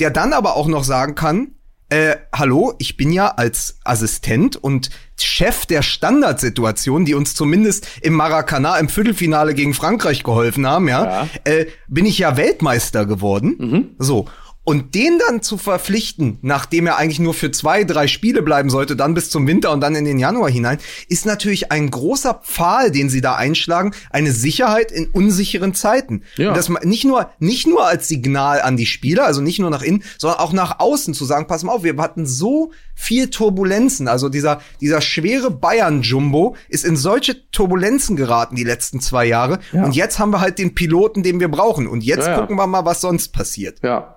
der 0.00 0.10
dann 0.10 0.32
aber 0.32 0.56
auch 0.56 0.66
noch 0.66 0.84
sagen 0.84 1.14
kann, 1.14 1.48
äh, 1.88 2.16
hallo, 2.34 2.74
ich 2.78 2.96
bin 2.96 3.12
ja 3.12 3.28
als 3.28 3.78
Assistent 3.84 4.56
und 4.56 4.90
Chef 5.18 5.66
der 5.66 5.82
Standardsituation, 5.82 7.04
die 7.04 7.14
uns 7.14 7.34
zumindest 7.34 7.86
im 8.02 8.14
Maracanã 8.14 8.76
im 8.78 8.88
Viertelfinale 8.88 9.54
gegen 9.54 9.72
Frankreich 9.72 10.22
geholfen 10.22 10.66
haben, 10.66 10.88
ja, 10.88 11.04
Ja. 11.04 11.28
Äh, 11.44 11.66
bin 11.88 12.04
ich 12.04 12.18
ja 12.18 12.36
Weltmeister 12.36 13.06
geworden. 13.06 13.94
So. 13.98 14.26
Und 14.68 14.96
den 14.96 15.20
dann 15.28 15.42
zu 15.42 15.58
verpflichten, 15.58 16.38
nachdem 16.42 16.88
er 16.88 16.96
eigentlich 16.96 17.20
nur 17.20 17.34
für 17.34 17.52
zwei, 17.52 17.84
drei 17.84 18.08
Spiele 18.08 18.42
bleiben 18.42 18.68
sollte, 18.68 18.96
dann 18.96 19.14
bis 19.14 19.30
zum 19.30 19.46
Winter 19.46 19.70
und 19.70 19.80
dann 19.80 19.94
in 19.94 20.04
den 20.04 20.18
Januar 20.18 20.50
hinein, 20.50 20.78
ist 21.08 21.24
natürlich 21.24 21.70
ein 21.70 21.88
großer 21.88 22.34
Pfahl, 22.34 22.90
den 22.90 23.08
sie 23.08 23.20
da 23.20 23.36
einschlagen, 23.36 23.92
eine 24.10 24.32
Sicherheit 24.32 24.90
in 24.90 25.06
unsicheren 25.06 25.72
Zeiten. 25.72 26.24
Ja. 26.36 26.48
Und 26.48 26.56
das 26.56 26.68
nicht 26.82 27.04
nur, 27.04 27.30
nicht 27.38 27.68
nur 27.68 27.86
als 27.86 28.08
Signal 28.08 28.60
an 28.60 28.76
die 28.76 28.86
Spieler, 28.86 29.24
also 29.24 29.40
nicht 29.40 29.60
nur 29.60 29.70
nach 29.70 29.82
innen, 29.82 30.02
sondern 30.18 30.40
auch 30.40 30.52
nach 30.52 30.80
außen 30.80 31.14
zu 31.14 31.24
sagen, 31.24 31.46
pass 31.46 31.62
mal 31.62 31.72
auf, 31.72 31.84
wir 31.84 31.96
hatten 31.98 32.26
so 32.26 32.72
viel 32.96 33.30
Turbulenzen. 33.30 34.08
Also 34.08 34.28
dieser, 34.28 34.60
dieser 34.80 35.00
schwere 35.00 35.52
Bayern-Jumbo 35.52 36.56
ist 36.68 36.84
in 36.84 36.96
solche 36.96 37.48
Turbulenzen 37.52 38.16
geraten 38.16 38.56
die 38.56 38.64
letzten 38.64 39.00
zwei 39.00 39.26
Jahre. 39.26 39.60
Und 39.72 39.94
jetzt 39.94 40.18
haben 40.18 40.30
wir 40.32 40.40
halt 40.40 40.58
den 40.58 40.74
Piloten, 40.74 41.22
den 41.22 41.38
wir 41.38 41.48
brauchen. 41.48 41.86
Und 41.86 42.02
jetzt 42.02 42.26
Ja, 42.26 42.32
ja. 42.32 42.40
gucken 42.40 42.56
wir 42.56 42.66
mal, 42.66 42.84
was 42.84 43.00
sonst 43.00 43.28
passiert. 43.28 43.78
ja. 43.84 44.15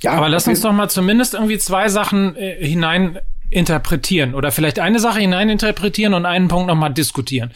Ja, 0.00 0.12
Aber 0.12 0.28
lass 0.28 0.48
uns 0.48 0.60
doch 0.60 0.72
mal 0.72 0.88
zumindest 0.88 1.34
irgendwie 1.34 1.58
zwei 1.58 1.88
Sachen 1.88 2.36
äh, 2.36 2.64
hinein 2.64 3.18
interpretieren 3.50 4.34
oder 4.34 4.52
vielleicht 4.52 4.78
eine 4.78 4.98
Sache 5.00 5.20
hinein 5.20 5.48
interpretieren 5.48 6.14
und 6.14 6.26
einen 6.26 6.48
Punkt 6.48 6.66
nochmal 6.68 6.92
diskutieren. 6.92 7.52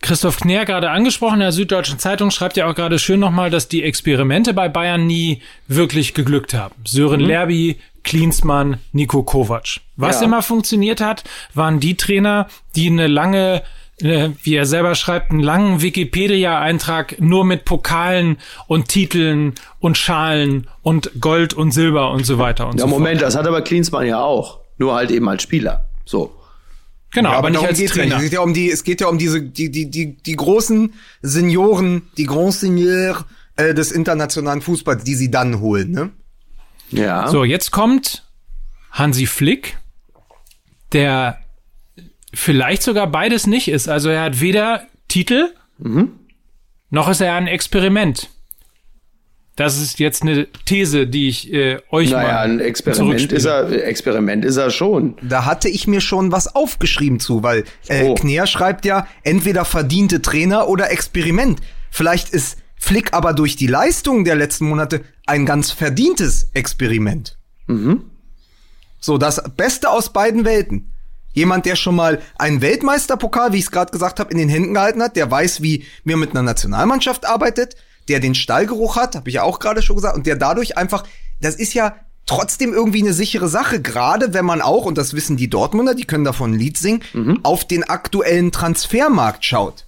Christoph 0.00 0.38
Kner 0.40 0.64
gerade 0.64 0.90
angesprochen, 0.90 1.34
in 1.34 1.40
der 1.40 1.52
Süddeutschen 1.52 1.98
Zeitung 1.98 2.30
schreibt 2.30 2.56
ja 2.56 2.66
auch 2.68 2.74
gerade 2.74 2.98
schön 2.98 3.20
nochmal, 3.20 3.50
dass 3.50 3.68
die 3.68 3.82
Experimente 3.82 4.54
bei 4.54 4.68
Bayern 4.68 5.06
nie 5.06 5.42
wirklich 5.68 6.14
geglückt 6.14 6.54
haben. 6.54 6.74
Sören 6.86 7.20
Lerby, 7.20 7.78
Klinsmann, 8.02 8.78
Nico 8.92 9.22
Kovac. 9.24 9.80
Was 9.96 10.20
Ja. 10.20 10.26
immer 10.26 10.42
funktioniert 10.42 11.00
hat, 11.02 11.24
waren 11.52 11.80
die 11.80 11.96
Trainer, 11.96 12.48
die 12.76 12.86
eine 12.86 13.08
lange 13.08 13.62
äh, 14.02 14.30
wie 14.42 14.54
er 14.54 14.66
selber 14.66 14.94
schreibt, 14.94 15.30
einen 15.30 15.40
langen 15.40 15.82
Wikipedia-Eintrag 15.82 17.20
nur 17.20 17.44
mit 17.44 17.64
Pokalen 17.64 18.38
und 18.66 18.88
Titeln 18.88 19.54
und 19.78 19.98
Schalen 19.98 20.68
und 20.82 21.10
Gold 21.20 21.54
und 21.54 21.72
Silber 21.72 22.10
und 22.10 22.26
so 22.26 22.38
weiter 22.38 22.68
und 22.68 22.78
ja, 22.78 22.80
so 22.80 22.86
Moment, 22.86 23.22
das 23.22 23.36
hat 23.36 23.46
aber 23.46 23.62
Klinsmann 23.62 24.06
ja 24.06 24.20
auch. 24.20 24.60
Nur 24.78 24.94
halt 24.94 25.10
eben 25.10 25.28
als 25.28 25.42
Spieler. 25.42 25.84
So. 26.06 26.28
fort. 26.28 26.40
Genau, 27.12 27.30
aber, 27.30 27.50
nicht 27.50 27.66
als 27.66 27.78
geht's 27.78 27.94
ja 27.94 28.02
Trainer. 28.02 28.16
Es 28.16 28.22
geht 28.22 28.32
ja 28.32 28.40
um 28.40 28.54
die, 28.54 28.70
es 28.70 28.84
geht 28.84 29.00
ja 29.00 29.08
um 29.08 29.18
diese, 29.18 29.42
die, 29.42 29.70
die, 29.70 29.90
die, 29.90 30.16
die 30.16 30.36
großen 30.36 30.94
Senioren, 31.22 32.02
die 32.16 32.24
Grand 32.24 32.52
Seigneurs 32.52 33.24
äh, 33.56 33.74
des 33.74 33.90
internationalen 33.90 34.60
Fußballs, 34.60 35.02
die 35.04 35.14
sie 35.14 35.30
dann 35.30 35.60
holen, 35.60 35.90
ne? 35.90 36.10
Ja. 36.90 37.28
So, 37.28 37.44
jetzt 37.44 37.70
kommt 37.70 38.24
Hansi 38.90 39.26
Flick, 39.26 39.78
der 40.92 41.38
vielleicht 42.32 42.82
sogar 42.82 43.06
beides 43.06 43.46
nicht 43.46 43.68
ist. 43.68 43.88
Also 43.88 44.08
er 44.10 44.22
hat 44.22 44.40
weder 44.40 44.86
Titel, 45.08 45.52
noch 46.90 47.08
ist 47.08 47.20
er 47.20 47.34
ein 47.34 47.46
Experiment. 47.46 48.30
Das 49.56 49.78
ist 49.78 49.98
jetzt 49.98 50.22
eine 50.22 50.46
These, 50.64 51.06
die 51.06 51.28
ich 51.28 51.52
äh, 51.52 51.80
euch 51.90 52.10
Naja, 52.10 52.28
mal 52.28 52.36
ein 52.44 52.60
Experiment 52.60 52.96
zurückspiele. 53.20 53.36
ist 53.36 53.44
er, 53.44 53.86
Experiment 53.86 54.44
ist 54.44 54.56
er 54.56 54.70
schon. 54.70 55.16
Da 55.22 55.44
hatte 55.44 55.68
ich 55.68 55.86
mir 55.86 56.00
schon 56.00 56.32
was 56.32 56.54
aufgeschrieben 56.54 57.20
zu, 57.20 57.42
weil 57.42 57.64
äh, 57.88 58.04
Oh. 58.04 58.14
Kner 58.14 58.46
schreibt 58.46 58.86
ja 58.86 59.06
entweder 59.22 59.66
verdiente 59.66 60.22
Trainer 60.22 60.68
oder 60.68 60.90
Experiment. 60.90 61.60
Vielleicht 61.90 62.30
ist 62.30 62.56
Flick 62.76 63.12
aber 63.12 63.34
durch 63.34 63.56
die 63.56 63.66
Leistungen 63.66 64.24
der 64.24 64.36
letzten 64.36 64.66
Monate 64.66 65.02
ein 65.26 65.44
ganz 65.44 65.70
verdientes 65.72 66.48
Experiment. 66.54 67.36
So, 68.98 69.18
das 69.18 69.42
Beste 69.56 69.90
aus 69.90 70.12
beiden 70.12 70.44
Welten. 70.46 70.89
Jemand, 71.32 71.66
der 71.66 71.76
schon 71.76 71.96
mal 71.96 72.20
einen 72.38 72.60
Weltmeisterpokal, 72.60 73.52
wie 73.52 73.58
ich 73.58 73.64
es 73.64 73.70
gerade 73.70 73.92
gesagt 73.92 74.20
habe, 74.20 74.30
in 74.32 74.38
den 74.38 74.48
Händen 74.48 74.74
gehalten 74.74 75.02
hat, 75.02 75.16
der 75.16 75.30
weiß, 75.30 75.62
wie 75.62 75.84
man 76.04 76.18
mit 76.18 76.30
einer 76.30 76.42
Nationalmannschaft 76.42 77.26
arbeitet, 77.26 77.76
der 78.08 78.20
den 78.20 78.34
Stallgeruch 78.34 78.96
hat, 78.96 79.14
habe 79.14 79.28
ich 79.28 79.36
ja 79.36 79.42
auch 79.42 79.60
gerade 79.60 79.82
schon 79.82 79.96
gesagt, 79.96 80.16
und 80.16 80.26
der 80.26 80.36
dadurch 80.36 80.76
einfach, 80.76 81.04
das 81.40 81.54
ist 81.54 81.74
ja 81.74 81.94
trotzdem 82.26 82.72
irgendwie 82.72 83.02
eine 83.02 83.12
sichere 83.12 83.48
Sache, 83.48 83.80
gerade 83.80 84.34
wenn 84.34 84.44
man 84.44 84.60
auch, 84.60 84.84
und 84.84 84.98
das 84.98 85.14
wissen 85.14 85.36
die 85.36 85.50
Dortmunder, 85.50 85.94
die 85.94 86.04
können 86.04 86.24
davon 86.24 86.52
ein 86.52 86.58
Lied 86.58 86.78
singen, 86.78 87.02
auf 87.42 87.64
den 87.64 87.84
aktuellen 87.84 88.52
Transfermarkt 88.52 89.44
schaut. 89.44 89.86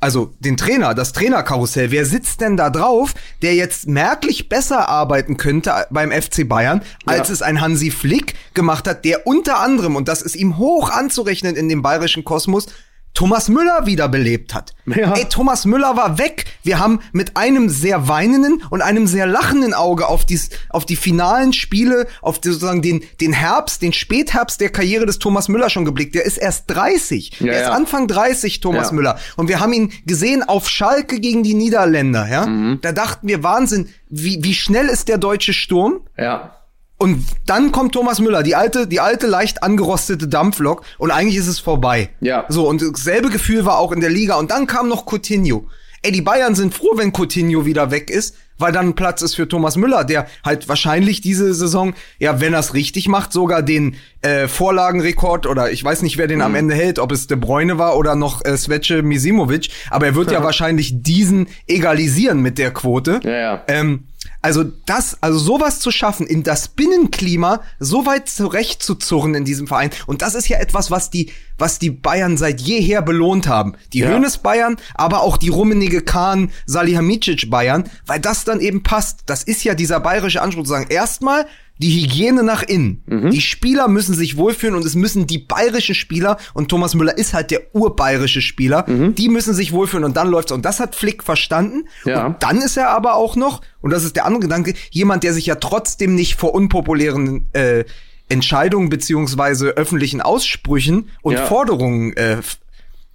Also 0.00 0.32
den 0.40 0.56
Trainer, 0.56 0.94
das 0.94 1.12
Trainerkarussell. 1.12 1.90
Wer 1.90 2.06
sitzt 2.06 2.40
denn 2.40 2.56
da 2.56 2.70
drauf, 2.70 3.12
der 3.42 3.54
jetzt 3.54 3.86
merklich 3.86 4.48
besser 4.48 4.88
arbeiten 4.88 5.36
könnte 5.36 5.86
beim 5.90 6.10
FC 6.10 6.48
Bayern, 6.48 6.80
als 7.04 7.28
Ja. 7.28 7.34
es 7.34 7.42
ein 7.42 7.60
Hansi 7.60 7.90
Flick 7.90 8.34
gemacht 8.54 8.88
hat, 8.88 9.04
der 9.04 9.26
unter 9.26 9.60
anderem, 9.60 9.96
und 9.96 10.08
das 10.08 10.22
ist 10.22 10.36
ihm 10.36 10.56
hoch 10.56 10.90
anzurechnen 10.90 11.54
in 11.54 11.68
dem 11.68 11.82
bayerischen 11.82 12.24
Kosmos, 12.24 12.66
Thomas 13.14 13.48
Müller 13.48 13.86
wiederbelebt 13.86 14.54
hat. 14.54 14.74
Ja. 14.86 15.14
Ey, 15.14 15.24
Thomas 15.28 15.64
Müller 15.64 15.96
war 15.96 16.18
weg. 16.18 16.46
Wir 16.62 16.78
haben 16.78 17.00
mit 17.12 17.36
einem 17.36 17.68
sehr 17.68 18.08
weinenden 18.08 18.62
und 18.70 18.82
einem 18.82 19.06
sehr 19.06 19.26
lachenden 19.26 19.74
Auge 19.74 20.06
auf, 20.06 20.24
dies, 20.24 20.50
auf 20.68 20.86
die 20.86 20.96
finalen 20.96 21.52
Spiele, 21.52 22.06
auf 22.22 22.38
die, 22.40 22.50
sozusagen 22.50 22.82
den, 22.82 23.02
den 23.20 23.32
Herbst, 23.32 23.82
den 23.82 23.92
Spätherbst 23.92 24.60
der 24.60 24.70
Karriere 24.70 25.06
des 25.06 25.18
Thomas 25.18 25.48
Müller 25.48 25.70
schon 25.70 25.84
geblickt. 25.84 26.14
Der 26.14 26.24
ist 26.24 26.38
erst 26.38 26.70
30. 26.70 27.40
Ja, 27.40 27.46
der 27.46 27.54
ist 27.54 27.66
ja. 27.68 27.72
Anfang 27.72 28.06
30, 28.06 28.60
Thomas 28.60 28.88
Ja. 28.90 28.94
Müller. 28.94 29.18
Und 29.36 29.48
wir 29.48 29.60
haben 29.60 29.72
ihn 29.72 29.92
gesehen 30.06 30.42
auf 30.42 30.68
Schalke 30.68 31.20
gegen 31.20 31.42
die 31.42 31.54
Niederländer, 31.54 32.28
ja. 32.28 32.46
Mhm. 32.46 32.78
Da 32.80 32.92
dachten 32.92 33.26
wir, 33.28 33.42
Wahnsinn, 33.42 33.88
wie, 34.08 34.38
wie 34.42 34.54
schnell 34.54 34.86
ist 34.88 35.08
der 35.08 35.18
deutsche 35.18 35.52
Sturm? 35.52 36.00
Ja. 36.16 36.56
Und 37.00 37.24
dann 37.46 37.72
kommt 37.72 37.94
Thomas 37.94 38.20
Müller, 38.20 38.42
die 38.42 38.54
alte, 38.54 38.86
die 38.86 39.00
alte 39.00 39.26
leicht 39.26 39.62
angerostete 39.62 40.28
Dampflok 40.28 40.82
und 40.98 41.10
eigentlich 41.10 41.36
ist 41.36 41.46
es 41.46 41.58
vorbei. 41.58 42.10
Ja. 42.20 42.44
So, 42.50 42.68
und 42.68 42.82
dasselbe 42.82 43.30
Gefühl 43.30 43.64
war 43.64 43.78
auch 43.78 43.92
in 43.92 44.02
der 44.02 44.10
Liga. 44.10 44.36
Und 44.36 44.50
dann 44.50 44.66
kam 44.66 44.90
noch 44.90 45.06
Coutinho. 45.06 45.66
Ey, 46.02 46.12
die 46.12 46.20
Bayern 46.20 46.54
sind 46.54 46.74
froh, 46.74 46.92
wenn 46.96 47.14
Coutinho 47.14 47.64
wieder 47.64 47.90
weg 47.90 48.10
ist, 48.10 48.36
weil 48.58 48.72
dann 48.72 48.96
Platz 48.96 49.22
ist 49.22 49.34
für 49.34 49.48
Thomas 49.48 49.78
Müller, 49.78 50.04
der 50.04 50.26
halt 50.44 50.68
wahrscheinlich 50.68 51.22
diese 51.22 51.54
Saison, 51.54 51.94
ja, 52.18 52.38
wenn 52.38 52.52
er 52.52 52.60
es 52.60 52.74
richtig 52.74 53.08
macht, 53.08 53.32
sogar 53.32 53.62
den 53.62 53.96
äh, 54.20 54.46
Vorlagenrekord 54.46 55.46
oder 55.46 55.72
ich 55.72 55.82
weiß 55.82 56.02
nicht, 56.02 56.18
wer 56.18 56.26
den 56.26 56.42
am 56.42 56.54
Ende 56.54 56.74
hält, 56.74 56.98
ob 56.98 57.12
es 57.12 57.28
De 57.28 57.38
Bruyne 57.38 57.78
war 57.78 57.96
oder 57.96 58.14
noch 58.14 58.44
äh, 58.44 58.58
Svece 58.58 59.02
Misimovic, 59.02 59.70
aber 59.88 60.04
er 60.04 60.14
wird 60.14 60.32
ja 60.32 60.42
wahrscheinlich 60.44 61.02
diesen 61.02 61.48
egalisieren 61.66 62.40
mit 62.40 62.58
der 62.58 62.72
Quote. 62.72 63.20
Ja, 63.24 63.30
ja. 63.30 63.62
Ähm, 63.68 64.04
also 64.42 64.64
das, 64.86 65.18
also 65.20 65.38
sowas 65.38 65.80
zu 65.80 65.90
schaffen, 65.90 66.26
in 66.26 66.42
das 66.42 66.68
Binnenklima 66.68 67.60
so 67.78 68.06
weit 68.06 68.28
zurechtzuzurren 68.28 69.34
in 69.34 69.44
diesem 69.44 69.66
Verein. 69.66 69.90
Und 70.06 70.22
das 70.22 70.34
ist 70.34 70.48
ja 70.48 70.58
etwas, 70.58 70.90
was 70.90 71.10
die, 71.10 71.30
was 71.58 71.78
die 71.78 71.90
Bayern 71.90 72.36
seit 72.36 72.60
jeher 72.60 73.02
belohnt 73.02 73.48
haben. 73.48 73.74
Die 73.92 74.00
Ja. 74.00 74.08
Hönes 74.08 74.38
Bayern, 74.38 74.76
aber 74.94 75.22
auch 75.22 75.36
die 75.36 75.48
rummenige 75.48 76.00
Kahn 76.02 76.50
Salihamidzic 76.66 77.50
Bayern, 77.50 77.84
weil 78.06 78.20
das 78.20 78.44
dann 78.44 78.60
eben 78.60 78.82
passt. 78.82 79.20
Das 79.26 79.42
ist 79.42 79.64
ja 79.64 79.74
dieser 79.74 80.00
bayerische 80.00 80.42
Anspruch 80.42 80.64
zu 80.64 80.70
sagen, 80.70 80.86
erstmal 80.90 81.46
die 81.82 82.02
Hygiene 82.02 82.42
nach 82.42 82.62
innen. 82.62 83.02
Die 83.32 83.40
Spieler 83.40 83.88
müssen 83.88 84.14
sich 84.14 84.36
wohlfühlen 84.36 84.76
und 84.76 84.84
es 84.84 84.94
müssen 84.94 85.26
die 85.26 85.38
bayerischen 85.38 85.94
Spieler, 85.94 86.36
und 86.52 86.68
Thomas 86.68 86.94
Müller 86.94 87.16
ist 87.16 87.32
halt 87.32 87.50
der 87.50 87.74
urbayerische 87.74 88.42
Spieler, 88.42 88.84
die 88.86 89.28
müssen 89.30 89.54
sich 89.54 89.72
wohlfühlen 89.72 90.04
und 90.04 90.16
dann 90.16 90.28
läuft's. 90.28 90.52
Und 90.52 90.64
das 90.64 90.78
hat 90.78 90.94
Flick 90.94 91.22
verstanden. 91.22 91.88
Ja. 92.04 92.26
Und 92.26 92.42
dann 92.42 92.58
ist 92.58 92.76
er 92.76 92.90
aber 92.90 93.14
auch 93.14 93.34
noch, 93.34 93.62
und 93.80 93.92
das 93.92 94.04
ist 94.04 94.14
der 94.16 94.26
andere 94.26 94.42
Gedanke, 94.42 94.74
jemand, 94.90 95.22
der 95.24 95.32
sich 95.32 95.46
ja 95.46 95.54
trotzdem 95.54 96.14
nicht 96.14 96.34
vor 96.34 96.54
unpopulären 96.54 97.48
äh, 97.54 97.84
Entscheidungen 98.28 98.90
beziehungsweise 98.90 99.70
öffentlichen 99.70 100.20
Aussprüchen 100.20 101.08
und 101.22 101.34
Ja. 101.34 101.46
Forderungen 101.46 102.14
äh, 102.16 102.42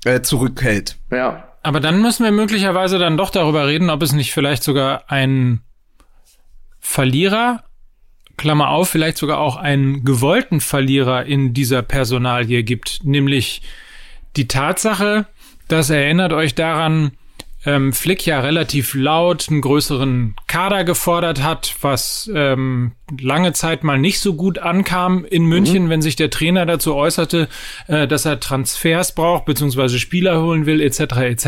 äh, 0.05 0.21
zurückhält. 0.21 0.97
Ja. 1.11 1.49
Aber 1.61 1.79
dann 1.79 2.01
müssen 2.01 2.23
wir 2.23 2.31
möglicherweise 2.31 2.97
dann 2.99 3.15
doch 3.15 3.29
darüber 3.29 3.67
reden, 3.67 3.89
ob 3.89 4.01
es 4.01 4.11
nicht 4.11 4.33
vielleicht 4.33 4.63
sogar 4.63 5.09
einen 5.09 5.61
Verlierer, 6.79 7.63
Klammer 8.37 8.69
auf, 8.69 8.89
vielleicht 8.89 9.17
sogar 9.17 9.39
auch 9.39 9.55
einen 9.55 10.03
gewollten 10.03 10.61
Verlierer 10.61 11.25
in 11.25 11.53
dieser 11.53 11.81
Personalie 11.81 12.63
gibt, 12.63 12.99
nämlich 13.03 13.61
die 14.35 14.47
Tatsache, 14.47 15.27
dass 15.67 15.89
erinnert 15.89 16.33
euch 16.33 16.55
daran, 16.55 17.11
ähm, 17.65 17.93
Flick 17.93 18.25
ja 18.25 18.41
relativ 18.41 18.93
laut 18.93 19.47
einen 19.49 19.61
größeren 19.61 20.35
Kader 20.47 20.83
gefordert 20.83 21.41
hat, 21.41 21.75
was 21.81 22.29
ähm, 22.33 22.91
lange 23.19 23.53
Zeit 23.53 23.83
mal 23.83 23.99
nicht 23.99 24.19
so 24.19 24.33
gut 24.33 24.57
ankam 24.57 25.25
in 25.25 25.45
München, 25.45 25.85
mhm. 25.85 25.89
wenn 25.89 26.01
sich 26.01 26.15
der 26.15 26.29
Trainer 26.29 26.65
dazu 26.65 26.95
äußerte, 26.95 27.47
äh, 27.87 28.07
dass 28.07 28.25
er 28.25 28.39
Transfers 28.39 29.13
braucht, 29.13 29.45
beziehungsweise 29.45 29.99
Spieler 29.99 30.41
holen 30.41 30.65
will, 30.65 30.81
etc. 30.81 30.99
etc. 31.17 31.47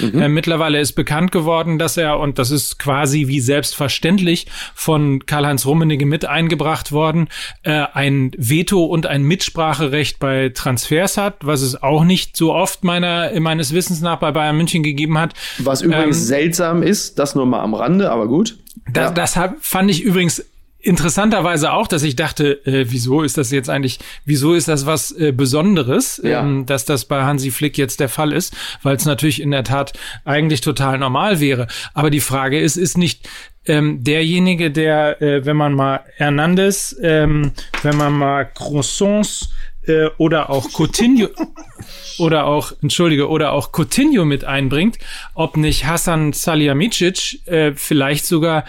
Mhm. 0.00 0.20
Äh, 0.20 0.28
mittlerweile 0.28 0.80
ist 0.80 0.92
bekannt 0.92 1.32
geworden, 1.32 1.78
dass 1.78 1.96
er, 1.96 2.18
und 2.18 2.38
das 2.38 2.50
ist 2.50 2.78
quasi 2.78 3.26
wie 3.26 3.40
selbstverständlich 3.40 4.46
von 4.74 5.24
Karl-Heinz 5.24 5.64
Rummenigge 5.64 6.04
mit 6.04 6.26
eingebracht 6.26 6.92
worden, 6.92 7.28
äh, 7.62 7.84
ein 7.92 8.32
Veto 8.36 8.84
und 8.84 9.06
ein 9.06 9.22
Mitspracherecht 9.22 10.18
bei 10.18 10.50
Transfers 10.50 11.16
hat, 11.16 11.36
was 11.42 11.62
es 11.62 11.82
auch 11.82 12.04
nicht 12.04 12.36
so 12.36 12.52
oft 12.52 12.84
meiner, 12.84 13.30
meines 13.40 13.72
Wissens 13.72 14.02
nach 14.02 14.18
bei 14.18 14.30
Bayern 14.30 14.56
München 14.56 14.82
gegeben 14.82 15.18
hat. 15.18 15.32
Was 15.58 15.80
übrigens 15.80 16.18
ähm, 16.18 16.24
seltsam 16.24 16.82
ist, 16.82 17.18
das 17.18 17.34
nur 17.34 17.46
mal 17.46 17.60
am 17.60 17.72
Rande, 17.74 18.10
aber 18.10 18.28
gut. 18.28 18.58
Das, 18.90 19.10
ja. 19.10 19.10
das 19.10 19.38
fand 19.60 19.90
ich 19.90 20.02
übrigens 20.02 20.44
interessanterweise 20.82 21.72
auch, 21.72 21.86
dass 21.86 22.02
ich 22.02 22.16
dachte, 22.16 22.66
äh, 22.66 22.86
wieso 22.88 23.22
ist 23.22 23.38
das 23.38 23.50
jetzt 23.50 23.70
eigentlich, 23.70 24.00
wieso 24.24 24.54
ist 24.54 24.68
das 24.68 24.84
was 24.84 25.12
äh, 25.12 25.32
Besonderes, 25.32 26.20
ja. 26.22 26.42
ähm, 26.42 26.66
dass 26.66 26.84
das 26.84 27.04
bei 27.04 27.22
Hansi 27.22 27.50
Flick 27.50 27.78
jetzt 27.78 28.00
der 28.00 28.08
Fall 28.08 28.32
ist, 28.32 28.54
weil 28.82 28.96
es 28.96 29.04
natürlich 29.04 29.40
in 29.40 29.52
der 29.52 29.64
Tat 29.64 29.92
eigentlich 30.24 30.60
total 30.60 30.98
normal 30.98 31.40
wäre. 31.40 31.68
Aber 31.94 32.10
die 32.10 32.20
Frage 32.20 32.60
ist, 32.60 32.76
ist 32.76 32.98
nicht 32.98 33.28
ähm, 33.64 34.02
derjenige, 34.02 34.72
der, 34.72 35.22
äh, 35.22 35.46
wenn 35.46 35.56
man 35.56 35.72
mal 35.74 36.00
Hernandez, 36.16 36.96
ähm, 37.00 37.52
wenn 37.82 37.96
man 37.96 38.12
mal 38.12 38.44
Croissants 38.44 39.50
äh, 39.86 40.06
oder 40.18 40.50
auch 40.50 40.68
Coutinho 40.72 41.28
oder 42.18 42.46
auch, 42.46 42.72
entschuldige, 42.82 43.28
oder 43.28 43.52
auch 43.52 43.70
Coutinho 43.72 44.24
mit 44.24 44.44
einbringt, 44.44 44.98
ob 45.34 45.56
nicht 45.56 45.86
Hassan 45.86 46.32
Salihamidzic 46.32 47.46
äh, 47.46 47.72
vielleicht 47.76 48.26
sogar 48.26 48.64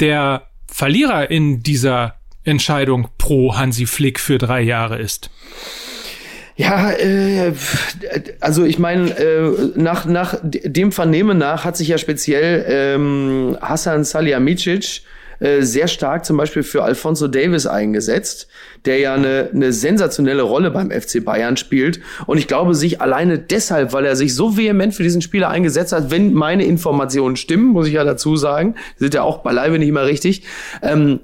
der 0.00 0.49
Verlierer 0.70 1.30
in 1.30 1.62
dieser 1.62 2.14
Entscheidung 2.44 3.08
pro 3.18 3.56
Hansi 3.56 3.86
Flick 3.86 4.18
für 4.18 4.38
drei 4.38 4.62
Jahre 4.62 4.98
ist? 4.98 5.30
Ja, 6.56 6.90
äh, 6.92 7.52
also 8.40 8.64
ich 8.64 8.78
meine, 8.78 9.10
äh, 9.18 9.72
nach, 9.76 10.04
nach 10.04 10.36
dem 10.42 10.92
Vernehmen 10.92 11.38
nach 11.38 11.64
hat 11.64 11.76
sich 11.76 11.88
ja 11.88 11.98
speziell 11.98 12.64
ähm, 12.68 13.56
Hassan 13.60 14.04
Salihamidzic 14.04 15.02
äh, 15.40 15.62
sehr 15.62 15.88
stark 15.88 16.24
zum 16.24 16.36
Beispiel 16.36 16.62
für 16.62 16.82
Alfonso 16.82 17.26
Davis 17.26 17.66
eingesetzt, 17.66 18.46
der 18.84 18.98
ja 18.98 19.14
eine, 19.14 19.50
eine 19.52 19.72
sensationelle 19.72 20.42
Rolle 20.42 20.70
beim 20.70 20.90
FC 20.90 21.24
Bayern 21.24 21.56
spielt. 21.56 22.00
Und 22.26 22.38
ich 22.38 22.46
glaube, 22.46 22.74
sich 22.74 23.00
alleine 23.00 23.38
deshalb, 23.38 23.92
weil 23.92 24.04
er 24.04 24.16
sich 24.16 24.34
so 24.34 24.56
vehement 24.56 24.94
für 24.94 25.02
diesen 25.02 25.22
Spieler 25.22 25.48
eingesetzt 25.48 25.92
hat, 25.92 26.10
wenn 26.10 26.32
meine 26.34 26.64
Informationen 26.64 27.36
stimmen, 27.36 27.68
muss 27.68 27.86
ich 27.86 27.94
ja 27.94 28.04
dazu 28.04 28.36
sagen, 28.36 28.74
sind 28.96 29.14
ja 29.14 29.22
auch 29.22 29.38
beileibe 29.38 29.78
nicht 29.78 29.88
immer 29.88 30.04
richtig, 30.04 30.44
ähm, 30.82 31.20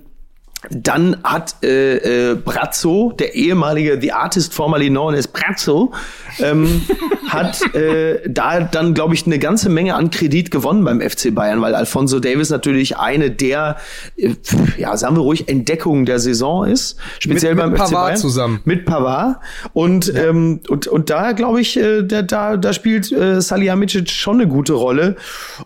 dann 0.70 1.16
hat 1.22 1.56
äh, 1.62 2.30
äh, 2.30 2.34
Brazzo, 2.34 3.12
der 3.18 3.34
ehemalige 3.34 4.00
The 4.00 4.12
Artist 4.12 4.54
formerly 4.54 4.88
known 4.88 5.14
as 5.14 5.28
Brazzo, 5.28 5.92
ähm, 6.40 6.82
hat 7.28 7.74
äh, 7.74 8.20
da 8.28 8.60
dann, 8.60 8.94
glaube 8.94 9.14
ich, 9.14 9.26
eine 9.26 9.38
ganze 9.38 9.68
Menge 9.68 9.94
an 9.94 10.10
Kredit 10.10 10.50
gewonnen 10.50 10.84
beim 10.84 11.00
FC 11.00 11.34
Bayern, 11.34 11.60
weil 11.60 11.74
Alfonso 11.74 12.20
Davis 12.20 12.50
natürlich 12.50 12.96
eine 12.96 13.30
der, 13.30 13.76
äh, 14.16 14.34
ja, 14.78 14.96
sagen 14.96 15.16
wir 15.16 15.20
ruhig, 15.20 15.48
Entdeckungen 15.48 16.06
der 16.06 16.18
Saison 16.18 16.66
ist. 16.66 16.96
Speziell 17.18 17.54
mit, 17.54 17.62
beim 17.62 17.72
mit 17.72 17.80
FC 17.80 17.90
Pavard 17.90 18.06
Bayern. 18.06 18.16
zusammen. 18.16 18.60
Mit 18.64 18.86
Pavard. 18.86 19.36
Und, 19.72 20.06
ja. 20.06 20.24
ähm, 20.24 20.60
und, 20.68 20.86
und 20.86 21.10
da, 21.10 21.32
glaube 21.32 21.60
ich, 21.60 21.76
äh, 21.76 22.02
da, 22.02 22.22
da, 22.22 22.56
da 22.56 22.72
spielt 22.72 23.12
äh, 23.12 23.40
Salihamidzic 23.40 24.10
schon 24.10 24.40
eine 24.40 24.48
gute 24.48 24.72
Rolle. 24.72 25.16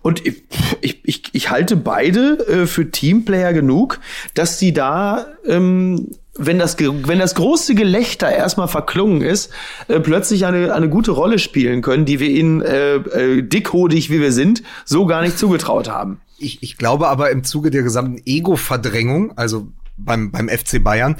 Und 0.03 0.27
ich, 0.27 0.43
ich, 0.81 1.01
ich, 1.05 1.23
ich 1.33 1.51
halte 1.51 1.77
beide 1.77 2.39
äh, 2.49 2.67
für 2.67 2.91
Teamplayer 2.91 3.53
genug, 3.53 4.01
dass 4.35 4.59
sie 4.59 4.73
da 4.73 4.80
ähm, 5.47 6.09
wenn 6.37 6.59
das, 6.59 6.79
wenn 6.79 7.19
das 7.19 7.35
große 7.35 7.75
Gelächter 7.75 8.31
erstmal 8.31 8.69
verklungen 8.69 9.21
ist, 9.23 9.51
äh, 9.89 10.01
plötzlich 10.01 10.47
eine, 10.47 10.73
eine 10.73 10.89
gute 10.89 11.11
Rolle 11.11 11.39
spielen 11.39 11.83
können, 11.83 12.05
die 12.05 12.21
wir 12.21 12.29
ihnen 12.29 12.63
äh, 12.63 12.95
äh, 12.95 13.43
dickhodig, 13.43 14.11
wie 14.11 14.21
wir 14.21 14.33
sind, 14.33 14.63
so 14.85 15.07
gar 15.07 15.23
nicht 15.23 15.39
zugetraut 15.39 15.89
haben. 15.89 16.21
Ich, 16.39 16.63
ich 16.63 16.79
glaube 16.79 17.09
aber 17.09 17.31
im 17.31 17.45
Zuge 17.45 17.71
der 17.71 17.83
gesamten 17.83 18.21
Ego-Verdrängung, 18.25 19.37
also 19.37 19.69
beim, 19.99 20.31
beim 20.31 20.49
FC 20.49 20.83
Bayern, 20.83 21.17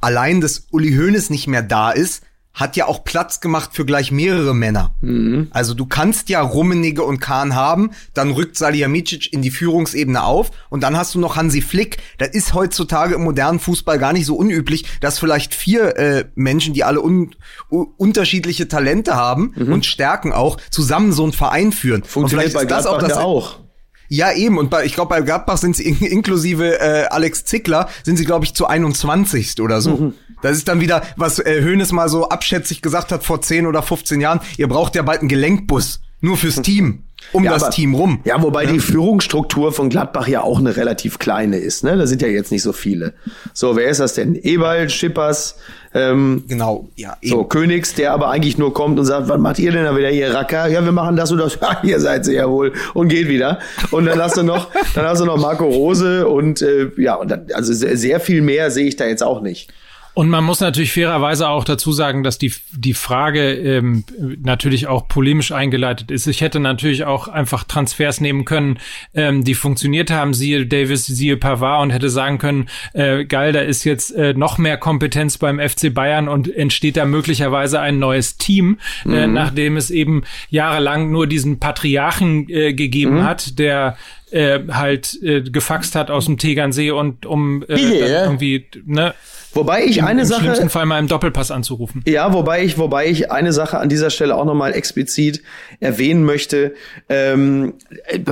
allein, 0.00 0.40
dass 0.40 0.66
Uli 0.70 0.94
Hoeneß 0.94 1.30
nicht 1.30 1.46
mehr 1.46 1.62
da 1.62 1.90
ist, 1.90 2.22
hat 2.58 2.76
ja 2.76 2.86
auch 2.86 3.04
Platz 3.04 3.40
gemacht 3.40 3.70
für 3.72 3.86
gleich 3.86 4.10
mehrere 4.10 4.52
Männer. 4.52 4.92
Mhm. 5.00 5.46
Also 5.50 5.74
du 5.74 5.86
kannst 5.86 6.28
ja 6.28 6.40
Rummenigge 6.40 7.04
und 7.04 7.20
Kahn 7.20 7.54
haben, 7.54 7.92
dann 8.14 8.32
rückt 8.32 8.58
Salihamidzic 8.58 9.32
in 9.32 9.42
die 9.42 9.52
Führungsebene 9.52 10.24
auf 10.24 10.50
und 10.68 10.82
dann 10.82 10.96
hast 10.96 11.14
du 11.14 11.20
noch 11.20 11.36
Hansi 11.36 11.62
Flick. 11.62 11.98
Das 12.18 12.30
ist 12.30 12.54
heutzutage 12.54 13.14
im 13.14 13.22
modernen 13.22 13.60
Fußball 13.60 14.00
gar 14.00 14.12
nicht 14.12 14.26
so 14.26 14.34
unüblich, 14.34 14.86
dass 15.00 15.20
vielleicht 15.20 15.54
vier 15.54 15.96
äh, 15.96 16.24
Menschen, 16.34 16.74
die 16.74 16.82
alle 16.82 17.00
un 17.00 17.30
unterschiedliche 17.68 18.66
Talente 18.66 19.14
haben 19.14 19.52
mhm. 19.54 19.72
und 19.72 19.86
Stärken 19.86 20.32
auch, 20.32 20.58
zusammen 20.70 21.12
so 21.12 21.22
einen 21.22 21.32
Verein 21.32 21.70
führen. 21.70 22.02
Funktioniert 22.02 22.46
und 22.46 22.50
vielleicht 22.50 22.54
bei 22.54 22.62
ist 22.62 22.70
das 22.70 22.86
auch 22.86 22.98
das 22.98 23.10
ja 23.10 23.20
auch. 23.20 23.60
Ja, 24.08 24.32
eben. 24.32 24.58
Und 24.58 24.70
bei, 24.70 24.84
ich 24.84 24.94
glaube, 24.94 25.10
bei 25.10 25.20
Gladbach 25.20 25.58
sind 25.58 25.76
sie 25.76 25.84
in, 25.84 25.98
inklusive 25.98 26.80
äh, 26.80 27.06
Alex 27.10 27.44
Zickler, 27.44 27.88
sind 28.02 28.16
sie, 28.16 28.24
glaube 28.24 28.44
ich, 28.44 28.54
zu 28.54 28.66
21. 28.66 29.60
oder 29.60 29.80
so. 29.80 29.96
Mhm. 29.96 30.14
Das 30.42 30.56
ist 30.56 30.68
dann 30.68 30.80
wieder, 30.80 31.02
was 31.16 31.38
äh, 31.38 31.62
Hoeneß 31.62 31.92
mal 31.92 32.08
so 32.08 32.28
abschätzig 32.28 32.80
gesagt 32.80 33.12
hat 33.12 33.24
vor 33.24 33.42
10 33.42 33.66
oder 33.66 33.82
15 33.82 34.20
Jahren. 34.20 34.40
Ihr 34.56 34.68
braucht 34.68 34.94
ja 34.94 35.02
bald 35.02 35.20
einen 35.20 35.28
Gelenkbus. 35.28 36.00
Nur 36.20 36.36
fürs 36.36 36.62
Team 36.62 37.04
um 37.32 37.44
ja, 37.44 37.52
das 37.52 37.64
aber, 37.64 37.72
Team 37.72 37.94
rum. 37.94 38.20
Ja, 38.24 38.42
wobei 38.42 38.64
ja. 38.64 38.72
die 38.72 38.80
Führungsstruktur 38.80 39.72
von 39.72 39.88
Gladbach 39.90 40.28
ja 40.28 40.42
auch 40.42 40.58
eine 40.58 40.76
relativ 40.76 41.18
kleine 41.18 41.58
ist. 41.58 41.84
Ne? 41.84 41.96
Da 41.96 42.06
sind 42.06 42.22
ja 42.22 42.28
jetzt 42.28 42.50
nicht 42.50 42.62
so 42.62 42.72
viele. 42.72 43.14
So, 43.52 43.76
wer 43.76 43.88
ist 43.88 44.00
das 44.00 44.14
denn? 44.14 44.34
Eberl, 44.34 44.88
Schippers, 44.88 45.56
ähm, 45.94 46.44
genau, 46.46 46.88
ja. 46.96 47.16
Eben. 47.20 47.30
So, 47.30 47.44
Königs, 47.44 47.94
der 47.94 48.12
aber 48.12 48.28
eigentlich 48.28 48.58
nur 48.58 48.74
kommt 48.74 48.98
und 48.98 49.06
sagt, 49.06 49.28
was 49.28 49.38
macht 49.38 49.58
ihr 49.58 49.72
denn 49.72 49.84
da 49.84 49.96
wieder 49.96 50.08
hier, 50.08 50.34
Racker? 50.34 50.68
Ja, 50.68 50.84
wir 50.84 50.92
machen 50.92 51.16
das 51.16 51.32
und 51.32 51.38
das. 51.38 51.58
Ja, 51.68 51.80
ihr 51.82 52.00
seid 52.00 52.24
sie 52.24 52.34
ja 52.34 52.48
wohl. 52.48 52.72
Und 52.94 53.08
geht 53.08 53.28
wieder. 53.28 53.58
Und 53.90 54.06
dann 54.06 54.20
hast 54.20 54.36
du 54.36 54.42
noch, 54.42 54.68
dann 54.94 55.06
hast 55.06 55.20
du 55.20 55.24
noch 55.24 55.38
Marco 55.38 55.64
Rose 55.64 56.26
und 56.26 56.62
äh, 56.62 56.90
ja, 56.96 57.14
und 57.14 57.30
dann, 57.30 57.46
also 57.52 57.72
sehr, 57.72 57.96
sehr 57.96 58.20
viel 58.20 58.42
mehr 58.42 58.70
sehe 58.70 58.86
ich 58.86 58.96
da 58.96 59.06
jetzt 59.06 59.22
auch 59.22 59.40
nicht. 59.40 59.70
Und 60.18 60.30
man 60.30 60.42
muss 60.42 60.58
natürlich 60.58 60.90
fairerweise 60.90 61.48
auch 61.48 61.62
dazu 61.62 61.92
sagen, 61.92 62.24
dass 62.24 62.38
die, 62.38 62.52
die 62.72 62.94
Frage 62.94 63.52
ähm, 63.52 64.02
natürlich 64.42 64.88
auch 64.88 65.06
polemisch 65.06 65.52
eingeleitet 65.52 66.10
ist. 66.10 66.26
Ich 66.26 66.40
hätte 66.40 66.58
natürlich 66.58 67.04
auch 67.04 67.28
einfach 67.28 67.62
Transfers 67.62 68.20
nehmen 68.20 68.44
können, 68.44 68.80
ähm, 69.14 69.44
die 69.44 69.54
funktioniert 69.54 70.10
haben, 70.10 70.34
siehe 70.34 70.66
Davis, 70.66 71.06
siehe 71.06 71.36
Pavard 71.36 71.84
und 71.84 71.90
hätte 71.90 72.10
sagen 72.10 72.38
können, 72.38 72.68
äh, 72.94 73.26
geil, 73.26 73.52
da 73.52 73.60
ist 73.60 73.84
jetzt 73.84 74.10
äh, 74.10 74.34
noch 74.34 74.58
mehr 74.58 74.76
Kompetenz 74.76 75.38
beim 75.38 75.60
FC 75.60 75.94
Bayern 75.94 76.28
und 76.28 76.52
entsteht 76.52 76.96
da 76.96 77.04
möglicherweise 77.04 77.78
ein 77.78 78.00
neues 78.00 78.38
Team, 78.38 78.80
äh, 79.04 79.08
mhm. 79.08 79.14
äh, 79.14 79.26
nachdem 79.28 79.76
es 79.76 79.88
eben 79.88 80.24
jahrelang 80.50 81.12
nur 81.12 81.28
diesen 81.28 81.60
Patriarchen 81.60 82.48
äh, 82.48 82.74
gegeben 82.74 83.18
mhm. 83.18 83.22
hat, 83.22 83.60
der 83.60 83.96
äh, 84.32 84.58
halt 84.72 85.16
äh, 85.22 85.42
gefaxt 85.42 85.94
hat 85.94 86.10
aus 86.10 86.26
dem 86.26 86.38
Tegernsee 86.38 86.90
und 86.90 87.24
um 87.24 87.62
äh, 87.68 87.76
yeah. 87.76 88.24
irgendwie 88.24 88.66
ne 88.84 89.14
Wobei 89.54 89.84
ich 89.84 90.02
eine 90.02 90.22
Im, 90.22 90.26
Sache. 90.26 90.40
Im 90.40 90.44
schlimmsten 90.44 90.68
Fall 90.68 90.86
mal 90.86 90.98
im 90.98 91.08
Doppelpass 91.08 91.50
anzurufen. 91.50 92.02
Ja, 92.06 92.32
wobei 92.32 92.64
ich, 92.64 92.78
wobei 92.78 93.08
ich 93.08 93.32
eine 93.32 93.52
Sache 93.52 93.78
an 93.78 93.88
dieser 93.88 94.10
Stelle 94.10 94.36
auch 94.36 94.44
nochmal 94.44 94.74
explizit 94.74 95.42
erwähnen 95.80 96.24
möchte. 96.24 96.74
Ähm, 97.08 97.74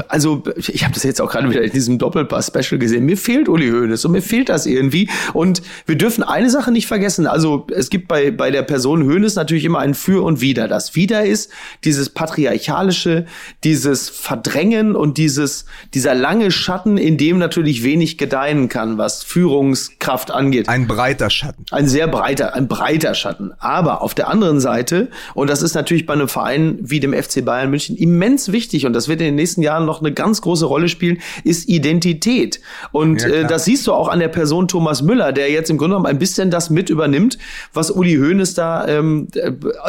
also, 0.09 0.42
ich 0.57 0.85
habe 0.85 0.94
das 0.94 1.02
jetzt 1.05 1.20
auch 1.20 1.31
gerade 1.31 1.48
wieder 1.48 1.62
in 1.62 1.72
diesem 1.72 1.98
Doppelpass-Special 1.98 2.79
gesehen. 2.79 3.07
Mir 3.07 3.16
fehlt 3.16 3.48
Uli 3.48 3.70
Hoeneß 3.70 4.05
und 4.05 4.12
mir 4.12 4.22
fehlt 4.22 4.48
das 4.50 4.66
irgendwie. 4.66 5.09
Und 5.33 5.62
wir 5.87 5.96
dürfen 5.96 6.22
eine 6.22 6.50
Sache 6.50 6.70
nicht 6.70 6.87
vergessen. 6.87 7.26
Also, 7.26 7.66
es 7.74 7.88
gibt 7.88 8.09
bei, 8.09 8.31
bei 8.31 8.50
der 8.50 8.62
Person 8.62 9.05
Hoeneß 9.05 9.37
natürlich 9.37 9.64
immer 9.64 9.79
ein 9.79 9.94
Für 9.94 10.22
und 10.22 10.40
Wider. 10.40 10.68
Das 10.68 10.94
Wider 10.94 11.24
ist 11.24 11.50
dieses 11.85 12.11
patriarchalische, 12.11 13.24
dieses 13.64 14.11
Verdrängen 14.11 14.94
und 14.94 15.16
dieses, 15.16 15.64
dieser 15.94 16.14
lange 16.14 16.50
Schatten, 16.50 16.98
in 16.98 17.16
dem 17.16 17.38
natürlich 17.38 17.83
wenig 17.83 18.18
gedeihen 18.18 18.68
kann, 18.68 18.98
was 18.98 19.22
Führungskraft 19.22 20.31
angeht. 20.31 20.68
Ein 20.68 20.87
Brei 20.87 21.06
breiter 21.07 21.31
Schatten. 21.31 21.64
Ein 21.71 21.87
sehr 21.87 22.09
breiter, 22.09 22.55
ein 22.55 22.66
breiter 22.66 23.14
Schatten. 23.14 23.53
Aber 23.61 24.03
auf 24.03 24.12
der 24.14 24.29
anderen 24.29 24.59
Seite, 24.59 25.09
und 25.35 25.49
das 25.49 25.62
ist 25.62 25.75
natürlich 25.75 26.05
bei 26.05 26.14
einem 26.14 26.29
Verein 26.29 26.79
wie 26.81 26.99
dem 26.99 27.12
FC 27.12 27.45
Bayern 27.45 27.71
München 27.71 27.97
immens 27.97 28.51
wichtig, 28.51 28.87
und 28.87 28.92
das 28.92 29.07
wird 29.07 29.21
in 29.21 29.27
den 29.27 29.37
nächsten 29.37 29.62
Jahren 29.62 29.85
noch 29.85 30.01
eine 30.01 30.12
ganz 30.12 30.40
große 30.42 30.66
Rolle 30.66 30.88
spielen, 30.88 31.19
ist 31.45 31.69
Identität. 31.69 32.61
Und 32.90 33.23
ja, 33.23 33.29
äh, 33.29 33.47
das 33.47 33.66
siehst 33.66 33.87
du 33.87 33.92
auch 33.92 34.09
an 34.09 34.19
der 34.19 34.29
Person 34.29 34.66
Thomas 34.66 35.03
Müller, 35.03 35.33
der 35.33 35.49
jetzt 35.49 35.71
im 35.71 35.79
Grunde 35.79 35.95
genommen 35.95 36.07
ein 36.07 36.19
bisschen 36.19 36.51
das 36.51 36.71
mit 36.71 36.90
übernimmt, 36.90 37.38
was 37.73 37.92
Uli 37.92 38.16
Hoeneß 38.16 38.55
da 38.55 38.88
ähm, 38.88 39.29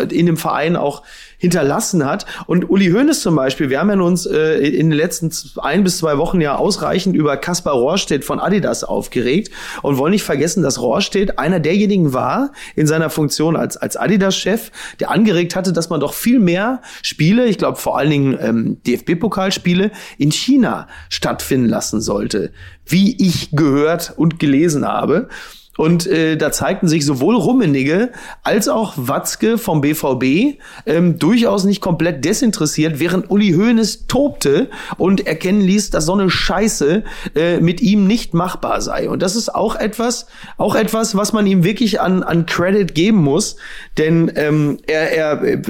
in 0.09 0.27
dem 0.27 0.37
Verein 0.37 0.75
auch 0.75 1.01
hinterlassen 1.37 2.05
hat. 2.05 2.25
Und 2.47 2.69
Uli 2.69 2.89
Hoeneß 2.89 3.21
zum 3.21 3.35
Beispiel, 3.35 3.69
wir 3.69 3.79
haben 3.79 3.89
ja 3.89 3.99
uns 3.99 4.25
äh, 4.25 4.57
in 4.57 4.89
den 4.89 4.97
letzten 4.97 5.31
ein 5.57 5.83
bis 5.83 5.99
zwei 5.99 6.17
Wochen 6.17 6.41
ja 6.41 6.55
ausreichend 6.55 7.15
über 7.15 7.37
Kaspar 7.37 7.73
Rohrstedt 7.73 8.25
von 8.25 8.39
Adidas 8.39 8.83
aufgeregt 8.83 9.51
und 9.81 9.97
wollen 9.97 10.11
nicht 10.11 10.23
vergessen, 10.23 10.63
dass 10.63 10.81
Rohrstedt 10.81 11.39
einer 11.39 11.59
derjenigen 11.59 12.13
war 12.13 12.51
in 12.75 12.87
seiner 12.87 13.09
Funktion 13.09 13.55
als, 13.55 13.77
als 13.77 13.97
Adidas-Chef, 13.97 14.71
der 14.99 15.11
angeregt 15.11 15.55
hatte, 15.55 15.73
dass 15.73 15.89
man 15.89 15.99
doch 15.99 16.13
viel 16.13 16.39
mehr 16.39 16.81
Spiele, 17.01 17.45
ich 17.45 17.57
glaube 17.57 17.77
vor 17.77 17.97
allen 17.97 18.09
Dingen 18.09 18.37
ähm, 18.41 18.77
DFB-Pokalspiele, 18.85 19.91
in 20.17 20.31
China 20.31 20.87
stattfinden 21.09 21.67
lassen 21.67 22.01
sollte, 22.01 22.51
wie 22.85 23.15
ich 23.23 23.51
gehört 23.51 24.13
und 24.15 24.39
gelesen 24.39 24.87
habe. 24.87 25.29
Und 25.77 26.07
äh, 26.07 26.35
da 26.35 26.51
zeigten 26.51 26.87
sich 26.87 27.05
sowohl 27.05 27.35
Rummenigge 27.35 28.11
als 28.43 28.67
auch 28.67 28.93
Watzke 28.97 29.57
vom 29.57 29.81
BVB 29.81 30.59
ähm, 30.85 31.19
durchaus 31.19 31.63
nicht 31.63 31.81
komplett 31.81 32.25
desinteressiert, 32.25 32.99
während 32.99 33.29
Uli 33.29 33.53
Hoeneß 33.53 34.07
tobte 34.07 34.69
und 34.97 35.25
erkennen 35.25 35.61
ließ, 35.61 35.91
dass 35.91 36.05
so 36.05 36.13
eine 36.13 36.29
Scheiße 36.29 37.03
äh, 37.35 37.59
mit 37.59 37.81
ihm 37.81 38.07
nicht 38.07 38.33
machbar 38.33 38.81
sei. 38.81 39.09
Und 39.09 39.21
das 39.21 39.35
ist 39.35 39.53
auch 39.53 39.75
etwas, 39.75 40.27
auch 40.57 40.75
etwas, 40.75 41.15
was 41.15 41.31
man 41.31 41.45
ihm 41.47 41.63
wirklich 41.63 42.01
an, 42.01 42.23
an 42.23 42.45
Credit 42.45 42.93
geben 42.93 43.19
muss, 43.19 43.55
denn 43.97 44.31
ähm, 44.35 44.79
er, 44.87 45.11
er, 45.11 45.61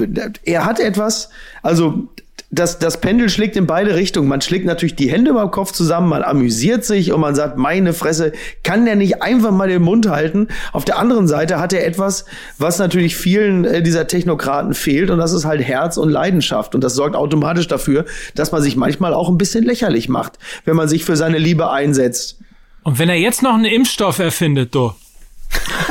er 0.42 0.64
hat 0.64 0.80
etwas, 0.80 1.28
also 1.62 2.08
das, 2.50 2.78
das 2.78 3.00
Pendel 3.00 3.28
schlägt 3.28 3.56
in 3.56 3.66
beide 3.66 3.94
Richtungen. 3.94 4.26
Man 4.26 4.40
schlägt 4.40 4.64
natürlich 4.64 4.96
die 4.96 5.10
Hände 5.10 5.32
über 5.32 5.50
Kopf 5.50 5.72
zusammen, 5.72 6.08
man 6.08 6.22
amüsiert 6.22 6.84
sich 6.84 7.12
und 7.12 7.20
man 7.20 7.34
sagt, 7.34 7.58
meine 7.58 7.92
Fresse, 7.92 8.32
kann 8.62 8.86
der 8.86 8.96
nicht 8.96 9.22
einfach 9.22 9.50
mal 9.50 9.68
den 9.68 9.82
Mund 9.82 10.08
halten? 10.08 10.48
Auf 10.72 10.86
der 10.86 10.98
anderen 10.98 11.28
Seite 11.28 11.60
hat 11.60 11.74
er 11.74 11.86
etwas, 11.86 12.24
was 12.56 12.78
natürlich 12.78 13.16
vielen 13.16 13.66
äh, 13.66 13.82
dieser 13.82 14.06
Technokraten 14.06 14.72
fehlt 14.72 15.10
und 15.10 15.18
das 15.18 15.32
ist 15.32 15.44
halt 15.44 15.60
Herz 15.60 15.98
und 15.98 16.08
Leidenschaft. 16.08 16.74
Und 16.74 16.82
das 16.82 16.94
sorgt 16.94 17.16
automatisch 17.16 17.68
dafür, 17.68 18.06
dass 18.34 18.50
man 18.50 18.62
sich 18.62 18.76
manchmal 18.76 19.12
auch 19.12 19.28
ein 19.28 19.36
bisschen 19.36 19.64
lächerlich 19.64 20.08
macht, 20.08 20.38
wenn 20.64 20.76
man 20.76 20.88
sich 20.88 21.04
für 21.04 21.16
seine 21.16 21.38
Liebe 21.38 21.70
einsetzt. 21.70 22.38
Und 22.82 22.98
wenn 22.98 23.10
er 23.10 23.16
jetzt 23.16 23.42
noch 23.42 23.54
einen 23.54 23.66
Impfstoff 23.66 24.18
erfindet, 24.20 24.74
du. 24.74 24.92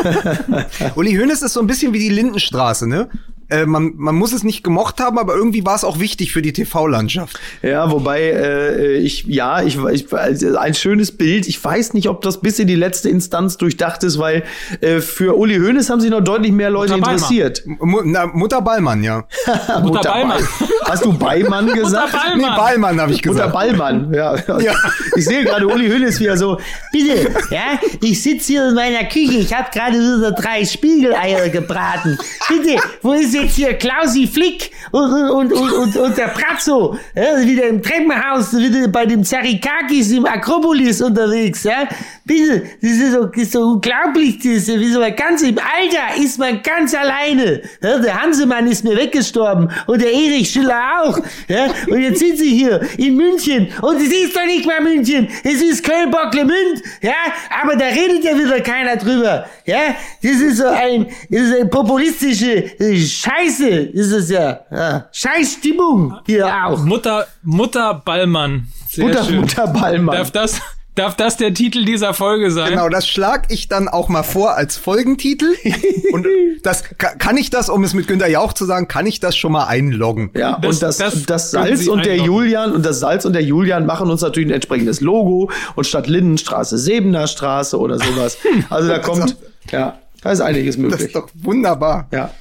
Uli 0.95 1.16
Hoeneß 1.16 1.43
ist 1.43 1.53
so 1.53 1.60
ein 1.60 1.68
bisschen 1.68 1.93
wie 1.93 1.99
die 1.99 2.10
Lindenstraße, 2.10 2.88
ne? 2.88 3.10
Äh, 3.50 3.66
man, 3.66 3.93
man 3.95 4.16
muss 4.16 4.34
es 4.34 4.43
nicht 4.43 4.64
gemocht 4.64 5.00
haben, 5.00 5.18
aber 5.18 5.36
irgendwie 5.36 5.66
war 5.66 5.76
es 5.76 5.84
auch 5.84 6.00
wichtig 6.00 6.34
für 6.34 6.41
die 6.41 6.54
TV-Landschaft. 6.54 7.39
Ja, 7.62 7.91
wobei 7.91 8.22
äh, 8.22 8.98
ich, 8.98 9.26
ja, 9.26 9.62
ich, 9.62 9.78
ich 9.78 10.14
also 10.14 10.58
ein 10.58 10.74
schönes 10.74 11.16
Bild. 11.16 11.48
Ich 11.48 11.64
weiß 11.64 11.93
nicht, 11.93 12.10
ob 12.10 12.22
das 12.22 12.41
bis 12.41 12.60
in 12.60 12.68
die 12.68 12.76
letzte 12.76 13.10
Instanz 13.10 13.58
durchdacht 13.58 14.04
ist, 14.04 14.20
weil 14.20 14.43
äh, 14.82 15.00
für 15.00 15.38
Uli 15.38 15.58
Hoeneß 15.58 15.89
haben 15.89 16.02
sich 16.02 16.12
noch 16.12 16.22
deutlich 16.22 16.52
mehr 16.52 16.70
Leute 16.70 16.98
Mutter 16.98 17.12
interessiert. 17.12 17.64
Na, 17.66 18.26
Mutter 18.28 18.62
Ballmann, 18.62 19.04
ja. 19.04 19.24
Mutter 19.82 20.10
Ballmann. 20.10 20.43
Hast 20.86 21.06
du 21.06 21.14
Beimann 21.14 21.68
gesagt? 21.68 22.14
Mutter 22.14 22.36
Nee, 22.36 22.41
Ballmann. 22.41 22.58
Ballmann 22.58 23.02
habe 23.02 23.12
ich 23.12 23.26
Mutter 23.26 23.48
gesagt. 23.48 23.54
Ballmann, 23.54 24.14
ja. 24.14 24.36
Ja. 24.58 24.74
Ich 25.16 25.26
sehe 25.26 25.43
gerade 25.45 25.68
Uli 25.68 25.89
Hoeneß 25.89 26.20
wieder 26.20 26.36
so, 26.36 26.58
Bitte, 26.91 27.30
ja, 27.52 27.80
ich 28.02 28.22
sitze 28.22 28.54
hier 28.54 28.70
in 28.70 28.76
meiner 28.76 29.04
Küche, 29.06 29.38
ich 29.38 29.54
habe 29.54 29.70
gerade 29.72 29.98
wieder 29.98 30.32
drei 30.32 30.66
Spiegeleier 30.66 31.50
gebraten. 31.50 32.18
Bitte, 32.48 32.82
wo 33.02 33.14
ist 33.14 33.36
jetzt 33.42 33.56
hier 33.56 33.74
Klausi 33.74 34.28
Flick 34.28 34.72
und, 34.92 35.14
und, 35.14 35.54
und, 35.54 35.72
und, 35.72 35.98
und 35.98 36.18
der 36.18 36.28
Pratzo? 36.28 36.98
Ja, 37.16 37.46
wieder 37.46 37.68
im 37.68 37.82
Treppenhaus, 37.82 38.56
wieder 38.58 38.88
bei 38.88 39.06
dem 39.06 39.24
Zarikakis 39.24 40.12
im 40.12 40.26
Akropolis 40.26 41.02
unterwegs, 41.02 41.64
ja? 41.64 41.88
Bitte, 42.26 42.64
das 42.82 42.92
ist 42.92 43.14
so, 43.14 43.26
ist 43.28 43.52
so 43.54 43.62
unglaublich, 43.62 44.38
das 44.40 44.68
ist, 44.68 44.80
wie 44.80 44.92
so 44.92 45.00
ganz 45.16 45.42
im 45.42 45.58
Alter 45.58 46.22
ist 46.22 46.38
man 46.38 46.62
ganz 46.62 46.94
alleine. 46.94 47.62
Ja, 47.82 48.00
der 48.00 48.22
Hansemann 48.22 48.68
ist 48.68 48.84
mir 48.84 48.98
weggestorben 48.98 49.72
und 49.88 50.02
der 50.02 50.12
Erich 50.12 50.50
Schiller 50.50 50.82
auch. 51.04 51.20
Ja, 51.48 51.68
und 51.88 52.02
jetzt 52.02 52.20
sind 52.20 52.38
sie 52.38 52.50
hier 52.50 52.82
in 52.98 53.16
München 53.16 53.68
und 53.82 53.98
es 53.98 54.12
ist 54.12 54.36
doch 54.36 54.46
nicht 54.46 54.66
mal 54.66 54.82
München, 54.82 55.28
es 55.44 55.62
ist 55.62 55.84
Köln-Bocklemünd, 55.84 56.82
ja, 57.02 57.14
aber 57.62 57.76
da 57.76 57.86
redet 57.86 58.24
ja 58.24 58.38
wieder 58.38 58.60
keiner 58.62 58.98
drüber. 58.98 59.46
Ja, 59.66 59.96
das 60.22 60.32
ist 60.32 60.58
so 60.58 60.68
ein, 60.68 61.08
das 61.30 61.42
ist 61.42 61.56
eine 61.56 61.66
populistische 61.66 62.66
äh, 62.80 63.06
Scheiße, 63.28 63.67
ist 63.69 64.11
es 64.11 64.30
ja. 64.30 64.59
ja. 64.71 65.05
Scheißstimmung 65.11 66.15
hier 66.25 66.47
auch. 66.65 66.84
Mutter, 66.84 67.28
Mutter 67.43 68.01
Ballmann. 68.05 68.67
Sehr 68.89 69.05
Mutter, 69.05 69.23
schön. 69.23 69.41
Mutter 69.41 69.67
Ballmann. 69.67 70.15
Darf 70.15 70.32
das, 70.32 70.61
darf 70.95 71.15
das 71.15 71.38
der 71.38 71.53
Titel 71.53 71.84
dieser 71.86 72.13
Folge 72.13 72.51
sein? 72.51 72.69
Genau, 72.71 72.89
das 72.89 73.07
schlag 73.07 73.47
ich 73.51 73.67
dann 73.67 73.88
auch 73.88 74.07
mal 74.09 74.23
vor 74.23 74.55
als 74.55 74.78
Folgentitel. 74.78 75.47
Und 76.13 76.25
das 76.63 76.84
ka- 76.97 77.15
kann 77.15 77.38
ich 77.38 77.49
das, 77.49 77.69
um 77.69 77.84
es 77.84 77.93
mit 77.93 78.07
Günter 78.07 78.28
Jauch 78.28 78.53
zu 78.53 78.65
sagen, 78.65 78.88
kann 78.88 79.05
ich 79.05 79.19
das 79.19 79.36
schon 79.36 79.51
mal 79.51 79.65
einloggen. 79.65 80.32
Ja, 80.36 80.57
Das- 80.61 80.75
und 80.78 80.84
das, 80.84 80.97
das 80.97 81.23
das, 81.25 81.51
Salz 81.51 81.88
und 81.88 82.05
der. 82.05 82.17
Julian 82.17 82.71
und 82.71 82.86
das 82.86 82.99
Salz 82.99 83.25
und 83.25 83.34
der 83.34 83.43
Julian 83.43 83.86
machen 83.86 84.09
uns 84.09 84.21
natürlich 84.21 84.49
ein 84.49 84.53
entsprechendes 84.53 85.01
Logo 85.01 85.51
und 85.75 85.86
statt 85.86 86.07
Lindenstraße 86.07 86.78
Sebener 86.78 87.28
Straße 87.28 87.78
oder 87.78 87.97
sowas. 87.99 88.38
Also 88.69 88.88
da 88.88 88.99
kommt, 88.99 89.36
ja, 89.71 89.99
da 90.21 90.32
ist 90.32 90.41
einiges 90.41 90.75
Das 90.75 90.82
möglich. 90.82 91.01
ist 91.07 91.15
doch 91.15 91.28
wunderbar. 91.36 92.07
Ja. 92.11 92.32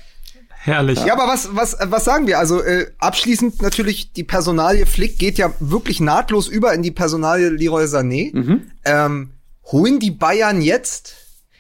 Herrlich. 0.67 1.05
Ja, 1.05 1.13
aber 1.13 1.29
was, 1.29 1.55
was, 1.55 1.77
was 1.81 2.05
sagen 2.05 2.27
wir? 2.27 2.41
Also 2.41 2.61
äh, 2.61 2.91
abschließend 2.99 3.63
natürlich 3.63 4.13
die 4.13 4.25
Personalie 4.25 4.85
Flick 4.85 5.17
geht 5.17 5.39
ja 5.39 5.53
wirklich 5.61 6.01
nahtlos 6.01 6.49
über 6.49 6.75
in 6.75 6.83
die 6.83 6.91
Personalie 6.91 7.51
Leroy 7.51 7.85
Sané. 7.85 8.33
Ähm, 8.85 9.31
holen 9.71 10.01
die 10.01 10.11
Bayern 10.11 10.61
jetzt? 10.61 11.15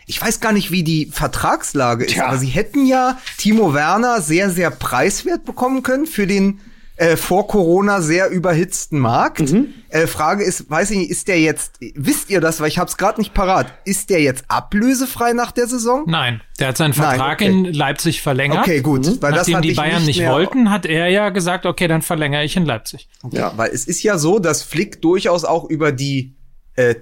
Ich 0.07 0.20
weiß 0.20 0.40
gar 0.40 0.52
nicht, 0.52 0.72
wie 0.72 0.82
die 0.82 1.07
Vertragslage 1.07 2.04
ist, 2.04 2.14
Tja. 2.14 2.26
aber 2.26 2.38
sie 2.38 2.48
hätten 2.48 2.84
ja 2.84 3.18
Timo 3.38 3.74
Werner 3.74 4.20
sehr, 4.22 4.50
sehr 4.50 4.70
preiswert 4.70 5.44
bekommen 5.44 5.84
können 5.84 6.07
für 6.07 6.26
den 6.26 6.61
äh, 6.97 7.16
vor 7.16 7.47
Corona 7.47 8.01
sehr 8.01 8.30
überhitzten 8.30 8.99
Markt. 8.99 9.55
Äh, 9.88 10.07
Frage 10.07 10.44
ist, 10.44 10.70
weiß 10.70 10.90
ich 10.90 10.99
nicht, 10.99 11.11
ist 11.11 11.28
der 11.28 11.40
jetzt, 11.40 11.78
wisst 11.94 12.30
ihr 12.30 12.40
das, 12.40 12.61
weil 12.61 12.68
ich 12.68 12.78
hab's 12.78 12.97
gerade 12.97 13.20
nicht 13.20 13.34
parat, 13.34 13.72
ist 13.84 14.11
der 14.11 14.20
jetzt 14.20 14.44
ablösefrei 14.49 15.32
nach 15.32 15.53
der 15.53 15.66
Saison? 15.66 16.05
Nein, 16.07 16.40
der 16.59 16.68
hat 16.68 16.76
seinen 16.76 16.94
Vertrag 16.94 17.40
okay. 17.40 17.47
in 17.47 17.64
Leipzig 17.64 18.22
verlängert. 18.22 18.61
Okay, 18.61 18.80
gut, 18.80 19.07
weil 19.22 19.32
das 19.32 19.49
Nachdem 19.49 19.62
die 19.62 19.72
Bayern 19.72 20.05
nicht, 20.05 20.20
mehr- 20.20 20.32
wollten, 20.32 20.70
hat 20.70 20.86
er 20.86 21.09
ja 21.09 21.30
gesagt, 21.30 21.66
okay, 21.66 21.88
dann 21.88 22.03
verlängere 22.03 22.44
ich 22.44 22.57
in 22.57 22.64
Leipzig. 22.64 23.09
Ja. 23.30 23.53
Weil 23.57 23.70
es 23.70 23.86
ist 23.86 24.03
ja 24.03 24.18
so, 24.18 24.38
dass 24.38 24.62
Flick 24.62 25.03
durchaus 25.03 25.44
auch 25.44 25.64
über 25.68 25.92
die 25.92 26.36
äh, 26.76 26.94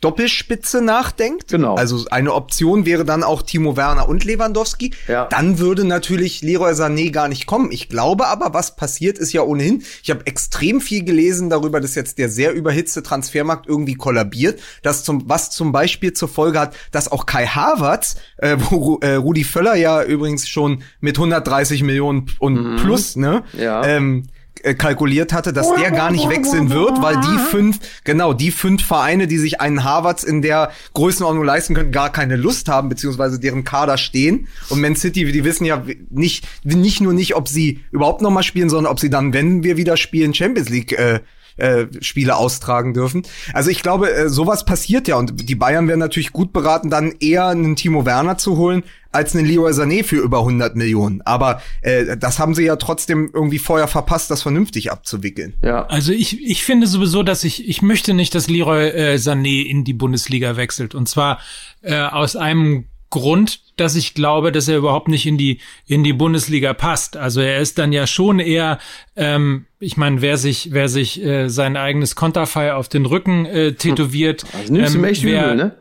Doppelspitze 0.00 0.80
nachdenkt. 0.80 1.48
Genau. 1.48 1.74
Also 1.74 2.04
eine 2.10 2.32
Option 2.32 2.86
wäre 2.86 3.04
dann 3.04 3.24
auch 3.24 3.42
Timo 3.42 3.76
Werner 3.76 4.08
und 4.08 4.24
Lewandowski. 4.24 4.92
Ja. 5.08 5.26
Dann 5.26 5.58
würde 5.58 5.84
natürlich 5.84 6.42
Leroy 6.42 6.72
Sané 6.72 7.10
gar 7.10 7.28
nicht 7.28 7.46
kommen. 7.46 7.72
Ich 7.72 7.88
glaube 7.88 8.28
aber, 8.28 8.54
was 8.54 8.76
passiert 8.76 9.18
ist 9.18 9.32
ja 9.32 9.42
ohnehin. 9.42 9.82
Ich 10.02 10.10
habe 10.10 10.26
extrem 10.26 10.80
viel 10.80 11.04
gelesen 11.04 11.50
darüber, 11.50 11.80
dass 11.80 11.94
jetzt 11.96 12.18
der 12.18 12.28
sehr 12.28 12.52
überhitzte 12.52 13.02
Transfermarkt 13.02 13.66
irgendwie 13.66 13.94
kollabiert. 13.94 14.60
Das 14.82 15.02
zum, 15.02 15.28
was 15.28 15.50
zum 15.50 15.72
Beispiel 15.72 16.12
zur 16.12 16.28
Folge 16.28 16.60
hat, 16.60 16.76
dass 16.92 17.10
auch 17.10 17.26
Kai 17.26 17.46
Havertz, 17.46 18.16
äh, 18.36 18.56
wo 18.70 18.98
äh, 19.00 19.14
Rudi 19.14 19.44
Völler 19.44 19.74
ja 19.74 20.02
übrigens 20.02 20.48
schon 20.48 20.82
mit 21.00 21.16
130 21.18 21.82
Millionen 21.82 22.30
und 22.38 22.76
plus, 22.76 23.16
ne? 23.16 23.42
Ja. 23.52 23.84
Ähm, 23.84 24.24
äh, 24.24 24.37
kalkuliert 24.62 25.32
hatte, 25.32 25.52
dass 25.52 25.72
der 25.74 25.90
gar 25.90 26.10
nicht 26.10 26.28
wechseln 26.28 26.70
wird, 26.70 27.00
weil 27.02 27.16
die 27.16 27.38
fünf, 27.50 27.78
genau, 28.04 28.32
die 28.32 28.50
fünf 28.50 28.84
Vereine, 28.84 29.26
die 29.26 29.38
sich 29.38 29.60
einen 29.60 29.84
Harvards 29.84 30.24
in 30.24 30.42
der 30.42 30.70
Größenordnung 30.94 31.44
leisten 31.44 31.74
können, 31.74 31.92
gar 31.92 32.10
keine 32.10 32.36
Lust 32.36 32.68
haben, 32.68 32.88
beziehungsweise 32.88 33.38
deren 33.38 33.64
Kader 33.64 33.98
stehen. 33.98 34.48
Und 34.68 34.80
Man 34.80 34.96
City, 34.96 35.30
die 35.30 35.44
wissen 35.44 35.64
ja 35.64 35.84
nicht, 36.10 36.46
nicht 36.64 37.00
nur 37.00 37.12
nicht, 37.12 37.34
ob 37.36 37.48
sie 37.48 37.80
überhaupt 37.90 38.22
noch 38.22 38.30
mal 38.30 38.42
spielen, 38.42 38.68
sondern 38.68 38.92
ob 38.92 39.00
sie 39.00 39.10
dann, 39.10 39.32
wenn 39.32 39.62
wir 39.62 39.76
wieder 39.76 39.96
spielen, 39.96 40.34
Champions 40.34 40.68
League 40.68 40.92
äh, 40.92 41.20
äh, 41.58 41.86
Spiele 42.00 42.36
austragen 42.36 42.94
dürfen. 42.94 43.24
Also 43.52 43.70
ich 43.70 43.82
glaube, 43.82 44.12
äh, 44.12 44.28
sowas 44.28 44.64
passiert 44.64 45.08
ja 45.08 45.16
und 45.16 45.48
die 45.48 45.54
Bayern 45.54 45.88
wären 45.88 45.98
natürlich 45.98 46.32
gut 46.32 46.52
beraten, 46.52 46.88
dann 46.88 47.14
eher 47.20 47.48
einen 47.48 47.74
Timo 47.74 48.06
Werner 48.06 48.38
zu 48.38 48.56
holen, 48.56 48.84
als 49.10 49.34
einen 49.34 49.46
Leroy 49.46 49.72
Sané 49.72 50.04
für 50.04 50.16
über 50.16 50.38
100 50.40 50.76
Millionen. 50.76 51.22
Aber 51.22 51.62
äh, 51.82 52.16
das 52.18 52.38
haben 52.38 52.54
sie 52.54 52.64
ja 52.64 52.76
trotzdem 52.76 53.30
irgendwie 53.32 53.58
vorher 53.58 53.88
verpasst, 53.88 54.30
das 54.30 54.42
vernünftig 54.42 54.92
abzuwickeln. 54.92 55.54
Ja. 55.62 55.86
Also 55.86 56.12
ich, 56.12 56.44
ich 56.46 56.62
finde 56.64 56.86
sowieso, 56.86 57.22
dass 57.22 57.44
ich, 57.44 57.68
ich 57.68 57.80
möchte 57.82 58.12
nicht, 58.14 58.34
dass 58.34 58.48
Leroy 58.48 58.88
äh, 58.88 59.14
Sané 59.16 59.62
in 59.64 59.84
die 59.84 59.94
Bundesliga 59.94 60.56
wechselt. 60.56 60.94
Und 60.94 61.08
zwar 61.08 61.40
äh, 61.82 61.96
aus 62.00 62.36
einem 62.36 62.84
Grund, 63.10 63.60
dass 63.78 63.96
ich 63.96 64.12
glaube, 64.12 64.52
dass 64.52 64.68
er 64.68 64.76
überhaupt 64.76 65.08
nicht 65.08 65.24
in 65.24 65.38
die 65.38 65.60
in 65.86 66.04
die 66.04 66.12
Bundesliga 66.12 66.74
passt. 66.74 67.16
Also 67.16 67.40
er 67.40 67.58
ist 67.58 67.78
dann 67.78 67.90
ja 67.94 68.06
schon 68.06 68.38
eher, 68.38 68.78
ähm, 69.16 69.64
ich 69.80 69.96
meine, 69.96 70.20
wer 70.20 70.36
sich 70.36 70.68
wer 70.72 70.90
sich 70.90 71.24
äh, 71.24 71.48
sein 71.48 71.78
eigenes 71.78 72.16
Konterfei 72.16 72.74
auf 72.74 72.90
den 72.90 73.06
Rücken 73.06 73.46
äh, 73.46 73.72
tätowiert, 73.72 74.44
Das 74.52 74.68
nimmst 74.68 74.92
du 74.92 74.96
ähm, 74.96 75.00
mir 75.00 75.08
echt 75.08 75.22
wer- 75.24 75.44
übel, 75.46 75.56
ne? 75.56 75.76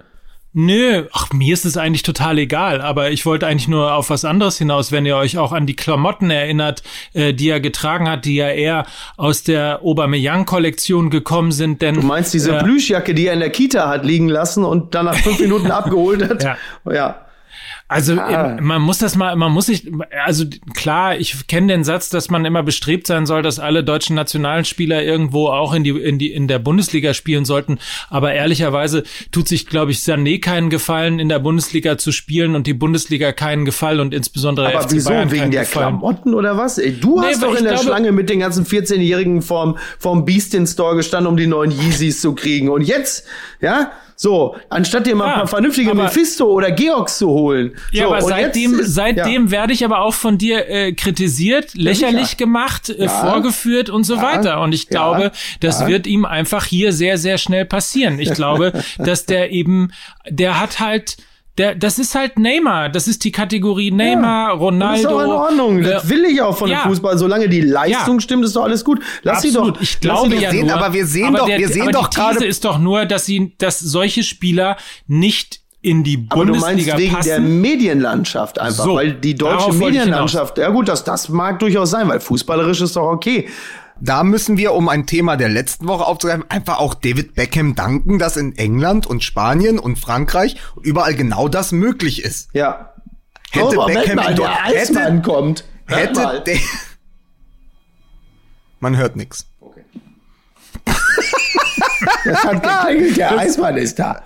Nö, 0.54 1.04
ach, 1.12 1.32
mir 1.34 1.54
ist 1.54 1.66
es 1.66 1.78
eigentlich 1.78 2.04
total 2.04 2.40
egal, 2.40 2.82
aber 2.82 3.12
ich 3.12 3.26
wollte 3.26 3.46
eigentlich 3.46 3.68
nur 3.68 3.94
auf 3.94 4.10
was 4.10 4.26
anderes 4.26 4.58
hinaus, 4.58 4.92
wenn 4.92 5.06
ihr 5.06 5.16
euch 5.16 5.38
auch 5.38 5.52
an 5.52 5.68
die 5.68 5.76
Klamotten 5.76 6.30
erinnert, 6.32 6.84
äh, 7.14 7.34
die 7.34 7.50
er 7.50 7.60
getragen 7.60 8.10
hat, 8.10 8.26
die 8.26 8.36
ja 8.36 8.50
eher 8.50 8.86
aus 9.18 9.44
der 9.44 9.82
Aubameyang-Kollektion 9.84 11.10
gekommen 11.10 11.52
sind, 11.52 11.82
denn 11.82 11.96
Du 11.96 12.02
meinst 12.02 12.34
diese 12.34 12.56
äh, 12.56 12.64
Plüschjacke, 12.64 13.14
die 13.14 13.28
er 13.28 13.34
in 13.34 13.40
der 13.40 13.52
Kita 13.52 13.88
hat 13.88 14.06
liegen 14.06 14.30
lassen 14.30 14.64
und 14.64 14.96
dann 14.96 15.06
nach 15.06 15.16
fünf 15.16 15.40
Minuten 15.42 15.70
abgeholt 15.70 16.28
hat? 16.28 16.44
Ja. 16.44 16.58
ja. 16.92 17.27
Also 17.90 18.14
Ah. 18.20 18.58
ähm, 18.58 18.66
man 18.66 18.82
muss 18.82 18.98
das 18.98 19.16
mal, 19.16 19.34
man 19.38 19.50
muss 19.54 19.68
sich, 19.68 19.90
also 20.26 20.44
klar, 20.76 21.16
ich 21.18 21.48
kenne 21.48 21.68
den 21.72 21.86
Satz, 21.86 22.10
dass 22.10 22.30
man 22.30 22.44
immer 22.44 22.62
bestrebt 22.62 23.08
sein 23.08 23.26
soll, 23.26 23.42
dass 23.44 23.60
alle 23.60 23.82
deutschen 23.82 24.14
Nationalspieler 24.16 25.04
irgendwo 25.04 25.48
auch 25.48 25.74
in 25.74 25.86
die 25.86 25.92
in 25.92 26.20
die 26.20 26.34
in 26.34 26.50
der 26.50 26.60
Bundesliga 26.60 27.14
spielen 27.14 27.46
sollten. 27.46 27.80
Aber 28.10 28.34
ehrlicherweise 28.34 29.04
tut 29.32 29.48
sich, 29.48 29.68
glaube 29.68 29.92
ich, 29.92 30.00
Sané 30.00 30.42
keinen 30.42 30.70
Gefallen, 30.70 31.20
in 31.20 31.30
der 31.30 31.40
Bundesliga 31.40 31.98
zu 31.98 32.12
spielen 32.12 32.56
und 32.56 32.68
die 32.68 32.74
Bundesliga 32.74 33.32
keinen 33.32 33.64
Gefallen 33.64 34.02
und 34.02 34.14
insbesondere 34.14 34.68
Aber 34.68 34.82
FC 34.82 34.92
wieso? 34.96 35.10
Bayern 35.10 35.32
Wegen 35.32 35.52
der 35.52 35.62
Gefallen. 35.62 35.88
Klamotten 36.00 36.34
oder 36.34 36.58
was? 36.58 36.78
Ey, 36.80 36.92
du 37.00 37.22
Nee, 37.22 37.28
hast 37.28 37.42
doch 37.42 37.56
in 37.56 37.64
der 37.64 37.74
glaube- 37.76 37.86
Schlange 37.86 38.12
mit 38.12 38.30
den 38.30 38.40
ganzen 38.42 38.66
14-Jährigen 38.66 39.42
vorm, 39.42 39.78
vorm 39.98 40.26
Beastin 40.26 40.68
Store 40.68 40.98
gestanden, 40.98 41.28
um 41.32 41.38
die 41.38 41.48
neuen 41.48 41.72
Yeezys 41.72 42.20
zu 42.20 42.36
kriegen. 42.36 42.68
Und 42.68 42.82
jetzt, 42.82 43.26
ja, 43.62 43.92
so, 44.20 44.56
anstatt 44.70 45.06
dir 45.06 45.16
mal 45.16 45.26
Ja, 45.28 45.34
ein 45.34 45.40
paar 45.42 45.48
vernünftige 45.48 45.94
Mephisto 45.94 46.46
oder 46.52 46.72
Georgs 46.72 47.20
zu 47.20 47.30
holen. 47.30 47.76
Ja, 47.92 48.04
so, 48.06 48.10
aber 48.14 48.22
seitdem, 48.22 48.80
ist- 48.80 48.94
seitdem 48.94 49.52
werde 49.52 49.74
ich 49.74 49.84
aber 49.86 50.02
auch 50.02 50.14
von 50.14 50.38
dir 50.38 50.68
äh, 50.70 50.94
kritisiert, 50.94 51.74
lächerlich 51.76 52.26
sicher. 52.28 52.38
gemacht, 52.38 52.90
äh, 52.90 53.04
Ja. 53.04 53.10
vorgeführt 53.10 53.90
und 53.90 54.04
so 54.04 54.16
Ja. 54.16 54.22
weiter. 54.22 54.62
Und 54.62 54.74
ich 54.74 54.84
Ja. 54.86 54.90
glaube, 54.90 55.32
das 55.60 55.82
Ja. 55.82 55.88
wird 55.88 56.08
ihm 56.08 56.26
einfach 56.26 56.66
hier 56.66 56.94
sehr, 56.94 57.18
sehr 57.18 57.38
schnell 57.38 57.66
passieren. 57.66 58.20
Ich 58.20 58.34
glaube, 58.34 58.74
dass 58.98 59.26
der 59.26 59.52
eben, 59.52 59.92
der 60.30 60.60
hat 60.60 60.80
halt, 60.80 61.18
der, 61.58 61.74
das 61.74 61.98
ist 61.98 62.14
halt 62.14 62.38
Neymar. 62.38 62.90
Das 62.90 63.08
ist 63.08 63.24
die 63.24 63.32
Kategorie 63.32 63.90
Neymar, 63.90 64.52
Das 64.52 64.60
Ronaldo. 64.60 64.96
ist 64.96 65.06
doch 65.12 65.22
in 65.24 65.30
Ordnung. 65.32 65.82
Das 65.82 66.04
Äh, 66.06 66.10
will 66.10 66.26
ich 66.26 66.40
auch 66.40 66.56
von 66.56 66.70
ja. 66.70 66.84
dem 66.84 66.90
Fußball. 66.90 67.18
Solange 67.18 67.50
die 67.50 67.62
Leistung 67.62 68.16
Ja. 68.18 68.22
stimmt, 68.22 68.46
ist 68.46 68.56
doch 68.56 68.64
alles 68.64 68.84
gut. 68.86 69.00
Lass 69.24 69.42
sie 69.42 69.48
Absolut. 69.50 69.78
doch. 69.78 69.82
Ich 69.82 70.00
glaube 70.00 70.36
sie 70.36 70.44
ja 70.44 70.52
sehen- 70.52 70.68
nur, 70.68 70.76
aber 70.76 70.94
wir 70.94 71.08
sehen 71.08 71.28
aber 71.30 71.40
doch- 71.40 71.46
der, 71.48 71.58
wir 71.58 71.68
sehen 71.70 71.82
aber 71.84 71.92
doch 71.94 72.08
die 72.10 72.16
These 72.20 72.30
gerade- 72.34 72.46
ist 72.46 72.64
doch 72.64 72.78
nur, 72.78 73.06
dass 73.06 73.26
sie, 73.26 73.56
dass 73.58 73.80
solche 73.80 74.22
Spieler 74.22 74.78
nicht 75.08 75.62
in 75.82 76.04
die 76.04 76.26
Aber 76.30 76.46
du 76.46 76.52
Bundesliga 76.54 76.94
meinst 76.94 76.98
wegen 76.98 77.16
passen. 77.16 77.28
der 77.30 77.40
Medienlandschaft 77.40 78.60
einfach, 78.60 78.84
So, 78.86 78.96
weil 78.96 79.14
die 79.14 79.36
deutsche 79.36 79.74
Medienlandschaft, 79.74 80.58
ja 80.58 80.70
gut, 80.70 80.88
das, 80.88 81.04
das 81.04 81.30
mag 81.30 81.60
durchaus 81.60 81.92
sein, 81.92 82.08
weil 82.10 82.20
fußballerisch 82.20 82.82
ist 82.82 82.96
doch 82.96 83.08
okay. 83.10 83.48
Da 84.00 84.24
müssen 84.24 84.58
wir, 84.58 84.74
um 84.74 84.90
ein 84.90 85.08
Thema 85.08 85.38
der 85.38 85.50
letzten 85.50 85.88
Woche 85.88 86.06
aufzugreifen, 86.06 86.46
einfach 86.50 86.78
auch 86.80 86.94
David 86.94 87.34
Beckham 87.36 87.74
danken, 87.74 88.20
dass 88.20 88.38
in 88.38 88.56
England 88.58 89.08
und 89.08 89.24
Spanien 89.24 89.80
und 89.80 89.98
Frankreich 89.98 90.56
überall 90.84 91.16
genau 91.16 91.48
das 91.48 91.72
möglich 91.72 92.24
ist. 92.24 92.50
Ja. 92.54 92.94
Hätte 93.52 93.80
oh, 93.80 93.86
Beckham 93.86 94.18
mal, 94.18 94.30
in 94.32 94.36
der 94.36 94.64
Eismann 94.66 95.16
hätte- 95.18 95.22
kommt. 95.32 95.64
Hätte 95.88 96.44
Man 98.80 98.98
hört 98.98 99.16
nix. 99.16 99.48
Das 102.26 102.44
hat 102.44 102.62
geklingelt, 102.64 103.18
der 103.18 103.38
Eismann 103.38 103.78
ist 103.78 103.98
da. 103.98 104.22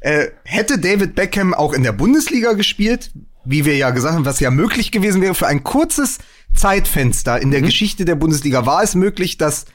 Äh, 0.00 0.28
hätte 0.44 0.78
David 0.78 1.14
Beckham 1.14 1.54
auch 1.54 1.72
in 1.72 1.82
der 1.82 1.92
Bundesliga 1.92 2.52
gespielt, 2.52 3.10
wie 3.44 3.64
wir 3.64 3.76
ja 3.76 3.90
gesagt 3.90 4.14
haben, 4.14 4.24
was 4.24 4.40
ja 4.40 4.50
möglich 4.50 4.92
gewesen 4.92 5.22
wäre, 5.22 5.34
für 5.34 5.46
ein 5.46 5.64
kurzes 5.64 6.18
Zeitfenster 6.54 7.40
in 7.40 7.50
der 7.50 7.62
Geschichte 7.62 8.04
der 8.04 8.14
Bundesliga 8.14 8.66
war 8.66 8.82
es 8.82 8.94
möglich, 8.94 9.38
dass 9.38 9.66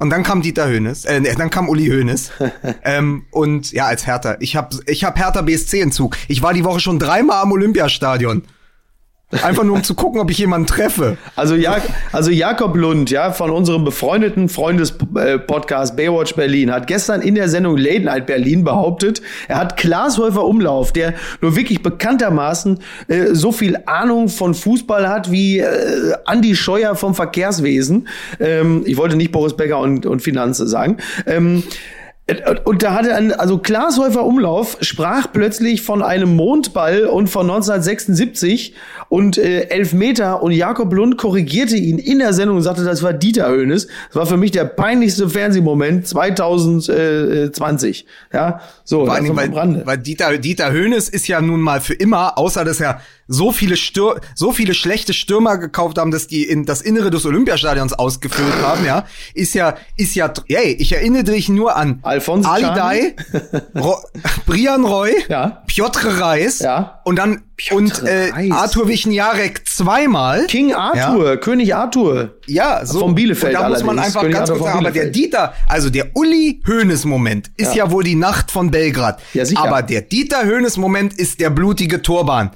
und 0.00 0.10
dann 0.10 0.22
kam 0.22 0.42
Dieter 0.42 0.68
Höhnes, 0.68 1.04
äh, 1.04 1.20
dann 1.20 1.50
kam 1.50 1.68
Uli 1.68 1.88
Hoeneß 1.88 2.30
ähm, 2.84 3.24
und 3.32 3.72
ja 3.72 3.86
als 3.86 4.06
Hertha. 4.06 4.36
Ich 4.38 4.54
habe 4.54 4.78
ich 4.86 5.02
hab 5.02 5.18
Hertha 5.18 5.42
BSC 5.42 5.80
Entzug. 5.80 6.16
Ich 6.28 6.40
war 6.40 6.54
die 6.54 6.64
Woche 6.64 6.80
schon 6.80 6.98
dreimal 6.98 7.42
am 7.42 7.52
Olympiastadion. 7.52 8.44
Einfach 9.42 9.62
nur 9.62 9.76
um 9.76 9.84
zu 9.84 9.94
gucken, 9.94 10.22
ob 10.22 10.30
ich 10.30 10.38
jemanden 10.38 10.66
treffe. 10.66 11.18
Also, 11.36 11.54
ja, 11.54 11.76
also 12.12 12.30
Jakob 12.30 12.74
Lund, 12.74 13.10
ja, 13.10 13.30
von 13.30 13.50
unserem 13.50 13.84
befreundeten 13.84 14.48
Freundes-Podcast 14.48 15.98
Baywatch 15.98 16.34
Berlin, 16.34 16.72
hat 16.72 16.86
gestern 16.86 17.20
in 17.20 17.34
der 17.34 17.50
Sendung 17.50 17.76
Late 17.76 18.00
Night 18.00 18.26
Berlin 18.26 18.64
behauptet, 18.64 19.20
er 19.46 19.58
hat 19.58 19.76
Klaas 19.76 20.16
Häufer 20.16 20.46
Umlauf, 20.46 20.92
der 20.92 21.12
nur 21.42 21.56
wirklich 21.56 21.82
bekanntermaßen 21.82 22.78
äh, 23.08 23.34
so 23.34 23.52
viel 23.52 23.78
Ahnung 23.84 24.30
von 24.30 24.54
Fußball 24.54 25.06
hat 25.06 25.30
wie 25.30 25.58
äh, 25.58 26.14
Andi 26.24 26.56
Scheuer 26.56 26.94
vom 26.94 27.14
Verkehrswesen. 27.14 28.08
Ähm, 28.40 28.82
ich 28.86 28.96
wollte 28.96 29.16
nicht 29.16 29.32
Boris 29.32 29.54
Becker 29.54 29.78
und, 29.80 30.06
und 30.06 30.22
Finanze 30.22 30.66
sagen. 30.66 30.96
Ähm, 31.26 31.64
und 32.64 32.82
da 32.82 32.92
hatte 32.92 33.14
ein, 33.14 33.32
also 33.32 33.56
Klaas 33.56 33.98
Häufer 33.98 34.24
Umlauf 34.24 34.76
sprach 34.82 35.32
plötzlich 35.32 35.80
von 35.80 36.02
einem 36.02 36.36
Mondball 36.36 37.06
und 37.06 37.28
von 37.28 37.48
1976 37.48 38.74
und 39.08 39.38
äh, 39.38 39.68
Elfmeter 39.68 40.42
und 40.42 40.52
Jakob 40.52 40.92
Lund 40.92 41.16
korrigierte 41.16 41.76
ihn 41.76 41.98
in 41.98 42.18
der 42.18 42.34
Sendung 42.34 42.58
und 42.58 42.62
sagte, 42.62 42.84
das 42.84 43.02
war 43.02 43.14
Dieter 43.14 43.48
Höhnes. 43.48 43.86
Das 44.08 44.16
war 44.16 44.26
für 44.26 44.36
mich 44.36 44.50
der 44.50 44.66
peinlichste 44.66 45.30
Fernsehmoment 45.30 46.06
2020. 46.06 48.04
Ja, 48.32 48.60
so, 48.84 49.00
allen 49.00 49.08
das 49.08 49.18
Dingen, 49.20 49.30
am 49.30 49.36
weil, 49.36 49.54
Rande. 49.54 49.82
weil 49.86 49.96
Dieter, 49.96 50.36
Dieter 50.36 50.70
Höhnes 50.70 51.08
ist 51.08 51.28
ja 51.28 51.40
nun 51.40 51.62
mal 51.62 51.80
für 51.80 51.94
immer, 51.94 52.36
außer 52.36 52.62
dass 52.66 52.80
er 52.80 53.00
so 53.28 53.52
viele 53.52 53.76
Stür 53.76 54.20
so 54.34 54.52
viele 54.52 54.74
schlechte 54.74 55.12
Stürmer 55.12 55.58
gekauft 55.58 55.98
haben, 55.98 56.10
dass 56.10 56.26
die 56.26 56.44
in 56.44 56.64
das 56.64 56.80
Innere 56.80 57.10
des 57.10 57.24
Olympiastadions 57.26 57.92
ausgefüllt 57.92 58.54
haben, 58.62 58.84
ja, 58.84 59.04
ist 59.34 59.54
ja, 59.54 59.74
ist 59.96 60.14
ja, 60.14 60.32
hey, 60.48 60.72
ich 60.78 60.92
erinnere 60.92 61.24
dich 61.24 61.48
nur 61.48 61.76
an 61.76 62.00
Alphonse 62.02 62.48
Ali. 62.48 62.64
Dai, 62.64 63.14
Brian 64.46 64.84
Roy, 64.84 65.12
Ja. 65.28 65.62
Piotr 65.66 66.20
Reis, 66.20 66.60
Ja. 66.60 67.00
und 67.04 67.16
dann, 67.16 67.42
und, 67.70 68.02
äh, 68.02 68.30
Reis. 68.30 68.50
Arthur 68.50 68.88
Wichniarek 68.88 69.68
zweimal. 69.68 70.46
King 70.46 70.72
Arthur, 70.72 71.36
König 71.38 71.74
Arthur. 71.74 72.36
Ja, 72.46 72.84
so. 72.86 73.00
Vom 73.00 73.14
Bielefeld 73.14 73.54
Und 73.56 73.62
da 73.62 73.68
muss 73.68 73.82
man 73.84 73.98
einfach 73.98 74.22
König 74.22 74.36
ganz 74.36 74.50
Arthur 74.50 74.62
kurz 74.64 74.72
sagen, 74.72 74.86
aber 74.86 74.92
der. 74.92 75.06
Dieter, 75.10 75.54
also 75.66 75.90
der 75.90 76.16
Uli 76.16 76.62
Hoeneß 76.66 77.04
Moment 77.04 77.50
ist 77.56 77.74
ja. 77.74 77.90
wohl 77.90 78.04
die 78.04 78.14
Nacht 78.14 78.50
von 78.50 78.70
Belgrad. 78.70 79.20
Ja, 79.34 79.44
sicher. 79.44 79.62
Aber 79.62 79.82
der 79.82 80.02
Dieter 80.02 80.46
Hoeneß 80.46 80.76
Moment 80.76 81.12
ist 81.14 81.40
der 81.40 81.50
blutige 81.50 82.02
Turban. 82.02 82.50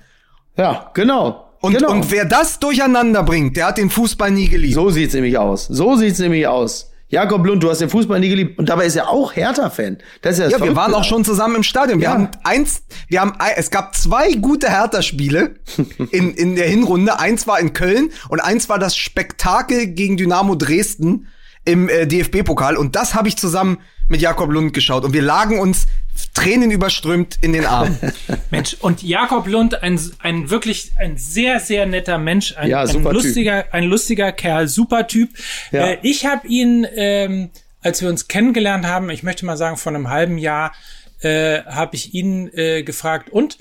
Ja, 0.56 0.90
genau. 0.94 1.48
Und, 1.60 1.74
genau. 1.74 1.92
und 1.92 2.10
wer 2.10 2.24
das 2.24 2.58
durcheinander 2.58 3.22
bringt, 3.22 3.56
der 3.56 3.66
hat 3.68 3.78
den 3.78 3.88
Fußball 3.90 4.30
nie 4.30 4.48
geliebt. 4.48 4.74
So 4.74 4.90
sieht's 4.90 5.14
nämlich 5.14 5.38
aus. 5.38 5.66
So 5.66 5.94
sieht's 5.96 6.18
nämlich 6.18 6.46
aus. 6.46 6.88
Jakob 7.08 7.44
Lund, 7.46 7.62
du 7.62 7.68
hast 7.70 7.80
den 7.82 7.90
Fußball 7.90 8.18
nie 8.20 8.30
geliebt 8.30 8.58
und 8.58 8.70
dabei 8.70 8.86
ist 8.86 8.96
er 8.96 9.10
auch 9.10 9.36
Hertha-Fan. 9.36 9.98
Das 10.22 10.32
ist 10.32 10.38
ja, 10.38 10.44
das 10.48 10.58
ja, 10.60 10.64
wir 10.64 10.74
waren 10.74 10.94
auch 10.94 11.04
schon 11.04 11.24
zusammen 11.26 11.56
im 11.56 11.62
Stadion. 11.62 12.00
Wir 12.00 12.06
Ja. 12.06 12.14
haben 12.14 12.28
eins, 12.42 12.84
wir 13.08 13.20
haben, 13.20 13.34
es 13.56 13.70
gab 13.70 13.94
zwei 13.94 14.32
gute 14.32 14.70
Hertha-Spiele 14.70 15.56
in, 16.10 16.32
in 16.34 16.56
der 16.56 16.66
Hinrunde. 16.68 17.18
Eins 17.20 17.46
war 17.46 17.60
in 17.60 17.74
Köln 17.74 18.10
und 18.30 18.40
eins 18.40 18.70
war 18.70 18.78
das 18.78 18.96
Spektakel 18.96 19.88
gegen 19.88 20.16
Dynamo 20.16 20.54
Dresden 20.54 21.28
im 21.64 21.88
äh, 21.88 22.06
DFB-Pokal. 22.06 22.76
Und 22.76 22.96
das 22.96 23.14
habe 23.14 23.28
ich 23.28 23.36
zusammen 23.36 23.78
mit 24.08 24.20
Jakob 24.20 24.50
Lund 24.50 24.72
geschaut. 24.72 25.04
Und 25.04 25.12
wir 25.12 25.22
lagen 25.22 25.58
uns 25.58 25.86
Tränen 26.34 26.70
überströmt 26.70 27.38
in 27.40 27.52
den 27.52 27.64
Armen. 27.64 27.98
Mensch, 28.50 28.76
und 28.80 29.02
Jakob 29.02 29.46
Lund, 29.46 29.82
ein, 29.82 29.98
ein 30.18 30.50
wirklich 30.50 30.92
ein 30.98 31.16
sehr, 31.16 31.60
sehr 31.60 31.86
netter 31.86 32.18
Mensch, 32.18 32.56
ein, 32.56 32.68
Ja, 32.68 32.82
ein 32.82 32.86
super 32.88 33.10
Typ. 33.10 33.22
lustiger, 33.22 33.64
ein 33.72 33.84
lustiger 33.84 34.32
Kerl, 34.32 34.68
super 34.68 35.06
Typ. 35.06 35.30
Ja. 35.70 35.86
Äh, 35.86 35.98
ich 36.02 36.26
habe 36.26 36.46
ihn, 36.46 36.86
ähm, 36.94 37.50
als 37.80 38.02
wir 38.02 38.08
uns 38.08 38.28
kennengelernt 38.28 38.86
haben, 38.86 39.08
ich 39.10 39.22
möchte 39.22 39.46
mal 39.46 39.56
sagen, 39.56 39.76
vor 39.76 39.92
einem 39.92 40.10
halben 40.10 40.38
Jahr, 40.38 40.72
äh, 41.20 41.62
habe 41.64 41.96
ich 41.96 42.14
ihn 42.14 42.48
äh, 42.54 42.82
gefragt, 42.82 43.30
und 43.30 43.58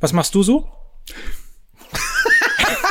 was 0.00 0.12
machst 0.12 0.34
du 0.34 0.42
so? 0.42 0.68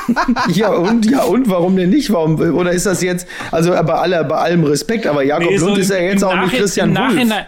Ja, 0.54 0.70
und, 0.70 1.06
ja, 1.10 1.24
und 1.24 1.50
warum 1.50 1.76
denn 1.76 1.90
nicht? 1.90 2.12
Warum, 2.12 2.36
oder 2.40 2.72
ist 2.72 2.86
das 2.86 3.02
jetzt, 3.02 3.28
also 3.52 3.72
bei, 3.72 3.94
aller, 3.94 4.24
bei 4.24 4.36
allem 4.36 4.64
Respekt, 4.64 5.08
aber 5.08 5.24
Jakob 5.24 5.50
Nee, 5.50 5.58
so 5.58 5.68
Lund 5.68 5.78
ist 5.80 5.90
ja 5.90 5.98
jetzt 5.98 6.24
auch 6.24 6.36
nicht 6.36 6.54
Nachhi- 6.54 6.58
Christian 6.58 6.90
im 6.90 6.96
Wulff. 6.98 7.14
Nachhinein, 7.14 7.46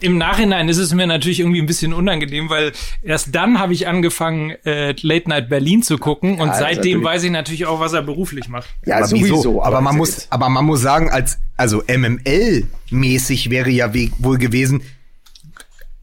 Im 0.00 0.16
Nachhinein 0.16 0.68
ist 0.68 0.78
es 0.78 0.94
mir 0.94 1.06
natürlich 1.08 1.40
irgendwie 1.40 1.60
ein 1.60 1.66
bisschen 1.66 1.92
unangenehm, 1.92 2.48
weil 2.50 2.70
erst 3.02 3.34
dann 3.34 3.58
habe 3.58 3.72
ich 3.72 3.88
angefangen, 3.88 4.52
äh, 4.64 4.94
Late 5.02 5.28
Night 5.28 5.48
Berlin 5.48 5.82
zu 5.82 5.98
gucken 5.98 6.40
und 6.40 6.50
ist 6.50 6.58
seitdem 6.60 7.02
weiß 7.02 7.24
ich 7.24 7.32
natürlich 7.32 7.66
auch, 7.66 7.80
was 7.80 7.92
er 7.94 8.02
beruflich 8.02 8.48
macht. 8.48 8.68
Ja, 8.86 8.98
aber 8.98 9.08
sowieso. 9.08 9.36
wieso? 9.38 9.62
Aber 9.62 9.80
man 9.80 9.96
muss, 9.96 10.28
aber 10.30 10.48
man 10.48 10.64
muss 10.64 10.80
sagen, 10.82 11.10
als, 11.10 11.38
also 11.56 11.82
MML-mäßig 11.88 13.50
wäre 13.50 13.70
ja 13.70 13.92
wohl 14.18 14.38
gewesen, 14.38 14.82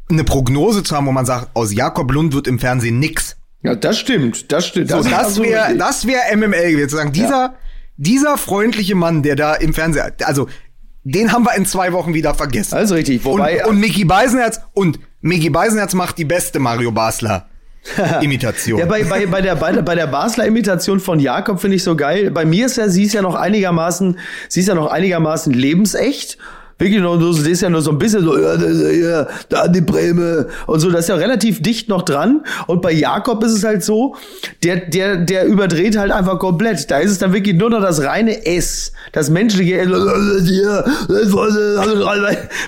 eine 0.10 0.24
Prognose 0.24 0.84
zu 0.84 0.96
haben, 0.96 1.08
wo 1.08 1.12
man 1.12 1.26
sagt, 1.26 1.56
aus 1.56 1.74
Jakob 1.74 2.12
Lund 2.12 2.34
wird 2.34 2.48
im 2.48 2.60
Fernsehen 2.60 3.00
nix. 3.00 3.38
Ja, 3.66 3.76
das 3.76 4.00
stimmt, 4.00 4.52
das 4.52 4.68
stimmt. 4.68 4.90
So, 4.90 5.00
ist 5.00 5.12
das 5.12 5.14
absolut 5.14 5.50
wäre, 5.50 5.64
richtig. 5.64 5.80
das 5.80 6.08
wäre 6.08 6.36
MML 6.36 6.72
gewesen, 6.72 6.90
zu 6.90 6.96
sagen, 6.96 7.12
dieser, 7.12 7.56
dieser 7.98 8.38
freundliche 8.38 8.96
Mann, 8.96 9.24
der 9.24 9.36
da 9.36 9.56
im 9.56 9.74
Fernsehen, 9.74 10.12
also, 10.24 10.48
den 11.04 11.32
haben 11.32 11.44
wir 11.44 11.56
in 11.56 11.66
zwei 11.66 11.94
Wochen 11.94 12.14
wieder 12.14 12.34
vergessen. 12.34 12.76
Also 12.76 12.96
richtig, 12.96 13.24
wobei, 13.26 13.64
und, 13.64 13.72
und 13.72 13.80
Mickey 13.80 14.06
Beisenherz, 14.06 14.60
und 14.74 15.00
Mickey 15.22 15.50
Beisenherz 15.50 15.94
macht 15.94 16.18
die 16.18 16.26
beste 16.26 16.60
Mario 16.60 16.92
Basler 16.92 17.48
Imitation. 18.22 18.80
Ja, 18.80 18.86
bei, 18.86 19.04
bei, 19.04 19.28
bei, 19.28 19.42
der, 19.42 19.56
bei, 19.56 19.72
der, 19.72 19.82
bei 19.84 19.96
der 19.96 20.08
Basler 20.08 20.46
Imitation 20.46 21.00
von 21.00 21.20
Jakob 21.20 21.62
finde 21.62 21.76
ich 21.76 21.84
so 21.84 21.96
geil. 21.96 22.32
Bei 22.32 22.46
mir 22.46 22.66
ist 22.66 22.78
ja, 22.78 22.90
sie 22.90 23.04
ist 23.04 23.14
ja 23.14 23.22
noch 23.22 23.36
einigermaßen, 23.36 24.18
sie 24.50 24.60
ist 24.60 24.68
ja 24.68 24.76
noch 24.76 24.88
einigermaßen 24.88 25.54
lebensecht. 25.54 26.38
Wirklich 26.78 27.02
nur, 27.02 27.18
du 27.18 27.32
siehst 27.32 27.62
ja 27.62 27.70
nur 27.70 27.82
so 27.82 27.92
ein 27.92 27.98
bisschen 27.98 28.26
so, 28.26 28.38
ja, 28.38 28.56
ja, 28.56 29.28
da 29.48 29.70
die 29.70 29.80
Breme 29.80 30.48
und 30.68 30.82
so, 30.82 30.92
das 30.92 31.02
ist 31.02 31.08
ja 31.08 31.16
relativ 31.16 31.62
dicht 31.62 31.88
noch 31.88 32.02
dran. 32.02 32.44
Und 32.68 32.82
bei 32.82 32.92
Jakob 32.92 33.42
ist 33.46 33.54
es 33.54 33.64
halt 33.64 33.82
so, 33.82 34.18
der, 34.62 34.78
der, 34.78 35.16
der 35.16 35.46
überdreht 35.46 35.98
halt 35.98 36.12
einfach 36.12 36.38
komplett. 36.38 36.92
Da 36.92 36.98
ist 36.98 37.12
es 37.12 37.18
dann 37.18 37.32
wirklich 37.32 37.56
nur 37.56 37.70
noch 37.70 37.82
das 37.82 38.04
reine 38.04 38.46
S, 38.46 38.92
das 39.14 39.30
menschliche 39.30 39.78
S, 39.78 39.90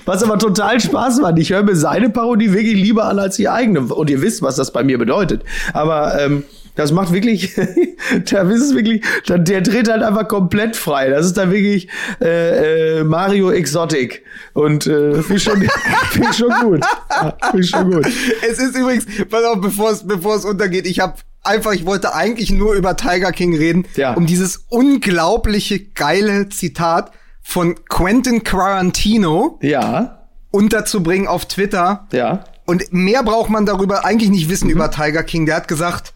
was 0.06 0.22
aber 0.22 0.38
total 0.38 0.80
Spaß 0.80 1.20
macht. 1.20 1.38
Ich 1.38 1.50
höre 1.50 1.62
mir 1.62 1.76
seine 1.76 2.08
Parodie 2.08 2.54
wirklich 2.54 2.80
lieber 2.80 3.04
an 3.04 3.18
als 3.18 3.36
die 3.36 3.50
eigene. 3.50 3.80
Und 3.80 4.08
ihr 4.08 4.22
wisst, 4.22 4.40
was 4.40 4.56
das 4.56 4.72
bei 4.72 4.82
mir 4.84 4.96
bedeutet. 4.96 5.42
Aber 5.74 6.18
ähm, 6.18 6.44
das 6.78 6.92
macht 6.92 7.12
wirklich, 7.12 7.54
da 8.30 8.42
ist 8.50 8.62
es 8.62 8.74
wirklich, 8.74 9.04
der, 9.28 9.38
der 9.38 9.60
dreht 9.60 9.88
halt 9.90 10.02
einfach 10.02 10.28
komplett 10.28 10.76
frei. 10.76 11.10
Das 11.10 11.26
ist 11.26 11.36
dann 11.36 11.50
wirklich 11.50 11.88
äh, 12.20 13.00
äh, 13.00 13.04
Mario 13.04 13.50
Exotic. 13.50 14.24
Und 14.54 14.86
äh, 14.86 15.14
finde 15.22 15.34
ich 15.36 15.42
schon, 15.42 15.60
find 16.10 16.34
schon 16.34 16.52
gut. 16.60 16.80
Ja, 17.10 17.36
finde 17.50 17.60
ich 17.64 17.70
schon 17.70 17.90
gut. 17.90 18.06
Es 18.48 18.58
ist 18.58 18.76
übrigens, 18.76 19.06
pass 19.28 19.44
auf, 19.44 19.60
bevor 19.60 19.90
es, 19.90 20.06
bevor 20.06 20.36
es 20.36 20.44
untergeht, 20.44 20.86
ich 20.86 21.00
habe 21.00 21.14
einfach, 21.42 21.72
ich 21.72 21.84
wollte 21.84 22.14
eigentlich 22.14 22.50
nur 22.52 22.74
über 22.74 22.96
Tiger 22.96 23.32
King 23.32 23.56
reden, 23.56 23.84
Ja. 23.96 24.14
um 24.14 24.26
dieses 24.26 24.64
unglaubliche 24.68 25.80
geile 25.80 26.48
Zitat 26.48 27.10
von 27.42 27.74
Quentin 27.88 28.44
Quarantino 28.44 29.58
Ja, 29.62 30.26
unterzubringen 30.50 31.26
auf 31.26 31.46
Twitter. 31.46 32.06
ja. 32.12 32.44
Und 32.66 32.92
mehr 32.92 33.22
braucht 33.22 33.48
man 33.48 33.64
darüber 33.64 34.04
eigentlich 34.04 34.28
nicht 34.28 34.50
wissen 34.50 34.68
über 34.68 34.90
Tiger 34.90 35.22
King. 35.22 35.46
Der 35.46 35.56
hat 35.56 35.68
gesagt, 35.68 36.12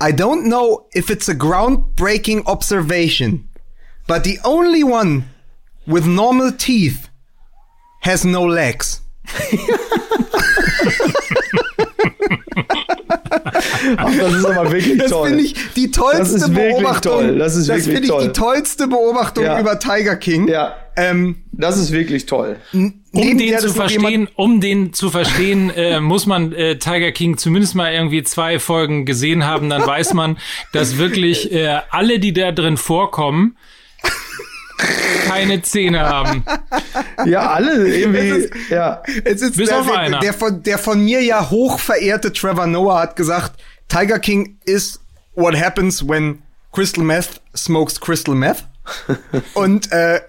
I 0.00 0.12
don't 0.12 0.44
know 0.44 0.86
if 0.94 1.10
it's 1.10 1.28
a 1.28 1.34
groundbreaking 1.34 2.44
observation, 2.46 3.48
but 4.06 4.22
the 4.24 4.38
only 4.44 4.84
one 4.84 5.24
with 5.86 6.06
normal 6.06 6.52
teeth 6.52 7.08
has 8.02 8.24
no 8.24 8.44
legs. 8.46 9.02
Ach, 13.96 14.12
das 14.16 14.34
ist 14.34 14.44
aber 14.46 14.70
wirklich 14.72 14.98
Das 14.98 15.10
toll. 15.10 15.28
finde 15.28 15.44
ich 15.44 15.54
die 15.74 15.90
tollste 15.90 16.18
Das 16.22 16.32
ist 16.32 16.54
wirklich 16.54 16.74
Beobachtung. 16.76 17.12
toll. 17.12 17.38
Das 17.38 17.56
wirklich 17.68 17.84
finde 17.84 18.08
ich 18.08 18.26
die 18.26 18.32
tollste 18.32 18.86
Beobachtung 18.88 19.44
Ja. 19.44 19.60
über 19.60 19.78
Tiger 19.78 20.16
King. 20.16 20.48
Ja. 20.48 20.74
Ähm, 20.96 21.44
das 21.52 21.76
ist 21.78 21.92
wirklich 21.92 22.26
toll. 22.26 22.56
Um 23.18 23.36
den 23.38 23.58
zu 23.58 23.72
verstehen, 23.72 24.28
um 24.36 24.60
den 24.60 24.92
zu 24.92 25.10
verstehen, 25.10 25.70
äh, 25.70 26.00
muss 26.00 26.26
man 26.26 26.52
äh, 26.52 26.78
Tiger 26.78 27.12
King 27.12 27.36
zumindest 27.36 27.74
mal 27.74 27.92
irgendwie 27.92 28.22
zwei 28.22 28.58
Folgen 28.58 29.04
gesehen 29.06 29.44
haben, 29.44 29.68
dann 29.70 29.86
weiß 29.86 30.14
man, 30.14 30.38
dass 30.72 30.98
wirklich 30.98 31.52
äh, 31.52 31.80
alle, 31.90 32.18
die 32.18 32.32
da 32.32 32.52
drin 32.52 32.76
vorkommen, 32.76 33.56
keine 35.26 35.60
Zähne 35.62 36.00
haben. 36.00 36.44
Ja, 37.26 37.50
alle 37.50 37.88
irgendwie. 37.88 38.18
Es 38.18 38.44
ist- 38.44 38.52
ja. 38.70 39.02
Es 39.24 39.42
ist 39.42 39.56
Bis 39.56 39.68
der, 39.68 39.80
auf 39.80 39.90
einer. 39.90 40.20
der, 40.20 40.32
von, 40.32 40.62
der 40.62 40.78
von 40.78 41.04
mir 41.04 41.22
ja 41.22 41.50
hoch 41.50 41.78
verehrte 41.78 42.32
Trevor 42.32 42.66
Noah 42.66 43.00
hat 43.00 43.16
gesagt, 43.16 43.60
Tiger 43.88 44.18
King 44.18 44.58
is 44.64 45.00
what 45.34 45.56
happens 45.60 46.06
when 46.06 46.42
Crystal 46.72 47.02
Meth 47.02 47.40
smokes 47.56 48.00
Crystal 48.00 48.34
Meth. 48.34 48.64
und 49.54 49.90
äh, 49.92 50.20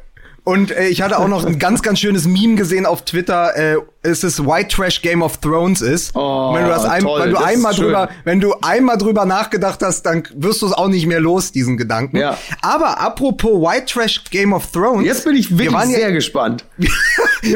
und 0.49 0.71
äh, 0.71 0.87
ich 0.87 1.01
hatte 1.01 1.19
auch 1.19 1.27
noch 1.27 1.45
ein 1.45 1.59
ganz, 1.59 1.81
ganz 1.81 1.99
schönes 1.99 2.25
Meme 2.25 2.55
gesehen 2.55 2.85
auf 2.85 3.03
Twitter, 3.05 3.55
äh, 3.55 3.77
es 4.01 4.23
ist 4.23 4.45
White 4.45 4.75
Trash 4.75 5.01
Game 5.01 5.21
of 5.21 5.37
Thrones 5.37 5.81
ist. 5.81 6.15
Oh, 6.15 6.53
wenn 6.53 6.63
du 6.63 6.69
das 6.69 6.85
ein, 6.85 7.01
toll, 7.03 7.21
wenn 7.21 7.29
du 7.31 7.35
das 7.35 7.43
einmal 7.43 7.73
drüber, 7.73 8.09
wenn 8.23 8.39
du 8.39 8.53
einmal 8.61 8.97
drüber 8.97 9.25
nachgedacht 9.25 9.79
hast, 9.83 10.03
dann 10.03 10.23
wirst 10.35 10.61
du 10.61 10.67
es 10.67 10.71
auch 10.73 10.87
nicht 10.87 11.05
mehr 11.05 11.19
los, 11.19 11.51
diesen 11.51 11.75
Gedanken. 11.77 12.17
Ja. 12.17 12.37
Aber 12.61 12.99
apropos 13.01 13.61
White 13.61 13.85
Trash 13.93 14.23
Game 14.31 14.53
of 14.53 14.67
Thrones. 14.71 15.05
Jetzt 15.05 15.25
bin 15.25 15.35
ich 15.35 15.49
wir 15.51 15.57
wirklich 15.71 15.91
ja- 15.91 15.97
sehr 15.99 16.11
gespannt. 16.13 16.65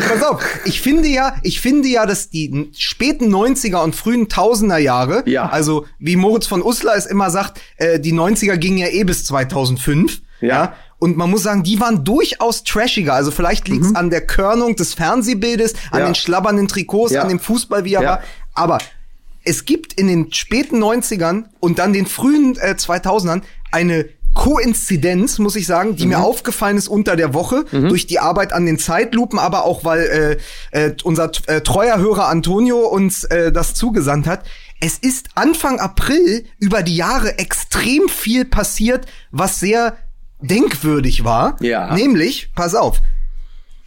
Pass 0.09 0.23
auf, 0.23 0.43
ich 0.65 0.81
finde 0.81 1.07
ja, 1.07 1.35
ich 1.43 1.61
finde 1.61 1.87
ja, 1.87 2.05
dass 2.05 2.29
die 2.29 2.69
späten 2.77 3.33
90er 3.33 3.83
und 3.83 3.95
frühen 3.95 4.27
1000er 4.27 4.77
Jahre, 4.77 5.23
Ja. 5.25 5.47
also 5.49 5.85
wie 5.99 6.15
Moritz 6.15 6.47
von 6.47 6.61
Uslar 6.61 6.95
es 6.95 7.05
immer 7.05 7.29
sagt, 7.29 7.59
äh, 7.77 7.99
die 7.99 8.13
90er 8.13 8.57
gingen 8.57 8.77
ja 8.77 8.87
eh 8.87 9.03
bis 9.03 9.25
2005, 9.25 10.21
Ja. 10.41 10.73
Und 11.03 11.17
man 11.17 11.29
muss 11.29 11.43
sagen, 11.43 11.63
die 11.63 11.81
waren 11.81 12.05
durchaus 12.05 12.63
trashiger. 12.63 13.13
Also 13.13 13.29
vielleicht 13.29 13.67
liegt 13.67 13.83
es 13.83 13.93
an 13.93 14.09
der 14.09 14.21
Körnung 14.25 14.77
des 14.77 14.93
Fernsehbildes, 14.93 15.73
an 15.73 15.79
Mhm. 15.91 15.99
Ja. 15.99 16.05
den 16.05 16.15
schlabbernden 16.15 16.67
Trikots, 16.69 17.11
Ja. 17.11 17.23
an 17.23 17.27
dem 17.27 17.39
Fußball, 17.41 17.83
wie 17.83 17.95
er 17.95 18.01
Ja. 18.03 18.09
war. 18.09 18.19
Aber 18.53 18.77
es 19.43 19.65
gibt 19.65 19.91
in 19.91 20.07
den 20.07 20.31
späten 20.31 20.79
90ern 20.79 21.49
und 21.59 21.77
dann 21.79 21.91
den 21.91 22.05
frühen 22.05 22.55
äh, 22.57 22.75
2000ern 22.77 23.41
eine 23.71 24.05
Koinzidenz, 24.33 25.39
muss 25.39 25.57
ich 25.57 25.67
sagen, 25.67 25.97
die 25.97 26.05
mir 26.07 26.19
Mhm. 26.19 26.23
aufgefallen 26.23 26.77
ist 26.77 26.87
unter 26.87 27.15
der 27.17 27.33
Woche 27.33 27.65
durch 27.71 28.07
die 28.07 28.19
Arbeit 28.19 28.53
an 28.53 28.65
den 28.65 28.79
Zeitlupen, 28.79 29.37
aber 29.39 29.65
auch 29.65 29.83
weil 29.83 30.39
äh, 30.71 30.85
äh, 30.85 30.95
unser 31.03 31.29
äh, 31.47 31.59
treuer 31.61 31.97
Hörer 31.97 32.29
Antonio 32.29 32.77
uns 32.87 33.25
äh, 33.25 33.51
das 33.51 33.73
zugesandt 33.73 34.25
hat. 34.25 34.45
Es 34.79 34.97
ist 34.99 35.27
Anfang 35.35 35.79
April 35.81 36.45
über 36.59 36.81
die 36.81 36.95
Jahre 36.95 37.37
extrem 37.39 38.07
viel 38.07 38.45
passiert, 38.45 39.05
was 39.31 39.59
sehr 39.59 39.97
denkwürdig 40.43 41.23
war. 41.23 41.57
Ja. 41.61 41.93
Nämlich, 41.93 42.51
pass 42.55 42.75
auf, 42.75 43.01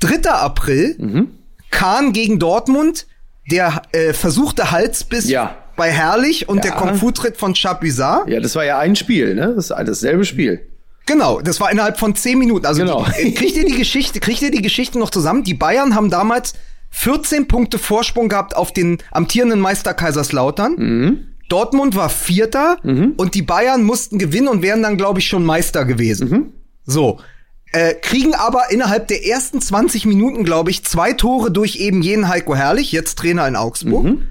3. 0.01 0.31
April, 0.31 0.97
Mhm. 0.99 1.29
Kahn 1.71 2.13
gegen 2.13 2.39
Dortmund, 2.39 3.07
der 3.51 3.83
äh, 3.93 4.13
versuchte 4.13 4.71
Halsbiss 4.71 5.29
Ja. 5.29 5.57
bei 5.77 5.91
Herrlich 5.91 6.49
und 6.49 6.57
Ja. 6.59 6.63
der 6.63 6.73
Kung-Fu-Tritt 6.73 7.37
von 7.37 7.55
Chapuisat. 7.55 8.29
Ja, 8.29 8.41
das 8.41 8.55
war 8.57 8.65
ja 8.65 8.79
ein 8.79 8.97
Spiel, 8.97 9.35
ne? 9.35 9.53
Das 9.55 9.71
ist 9.71 9.77
dasselbe 9.77 10.25
Spiel. 10.25 10.67
Genau, 11.07 11.41
das 11.41 11.61
war 11.61 11.71
innerhalb 11.71 11.99
von 11.99 12.15
10 12.17 12.39
Minuten. 12.39 12.67
Also 12.67 12.81
Genau. 12.83 13.07
die, 13.23 13.29
äh, 13.29 13.33
kriegt 13.33 13.57
ihr 13.57 13.65
die 13.67 13.77
Geschichte, 13.77 14.19
kriegt 14.21 14.43
ihr 14.43 14.51
die 14.51 14.63
Geschichte 14.63 14.99
noch 14.99 15.11
zusammen? 15.11 15.45
Die 15.45 15.55
Bayern 15.55 15.95
haben 15.95 16.11
damals 16.11 16.55
14 16.91 17.47
Punkte 17.47 17.79
Vorsprung 17.79 18.29
gehabt 18.29 18.57
auf 18.57 18.73
den 18.73 18.99
amtierenden 19.13 19.61
Meister 19.61 19.95
Kaiserslautern. 19.95 20.75
Mhm. 20.77 21.19
Dortmund 21.49 21.95
war 21.97 22.09
Vierter 22.09 22.79
und 22.83 23.35
die 23.35 23.43
Bayern 23.43 23.83
mussten 23.85 24.19
gewinnen 24.19 24.49
und 24.49 24.63
wären 24.63 24.83
dann, 24.83 24.97
glaube 24.97 25.21
ich, 25.21 25.27
schon 25.29 25.45
Meister 25.45 25.85
gewesen. 25.85 26.29
Mhm. 26.29 26.53
So. 26.85 27.21
Äh, 27.73 27.95
kriegen 27.95 28.35
aber 28.35 28.71
innerhalb 28.71 29.09
der 29.09 29.27
ersten 29.27 29.61
20 29.61 30.07
Minuten, 30.07 30.45
glaube 30.45 30.71
ich, 30.71 30.85
zwei 30.85 31.13
Tore 31.13 31.51
durch 31.51 31.77
eben 31.77 32.01
jenen 32.03 32.29
Heiko 32.29 32.55
Herrlich, 32.55 32.93
jetzt 32.93 33.19
Trainer 33.19 33.47
in 33.49 33.57
Augsburg. 33.57 34.05
Mhm. 34.05 34.23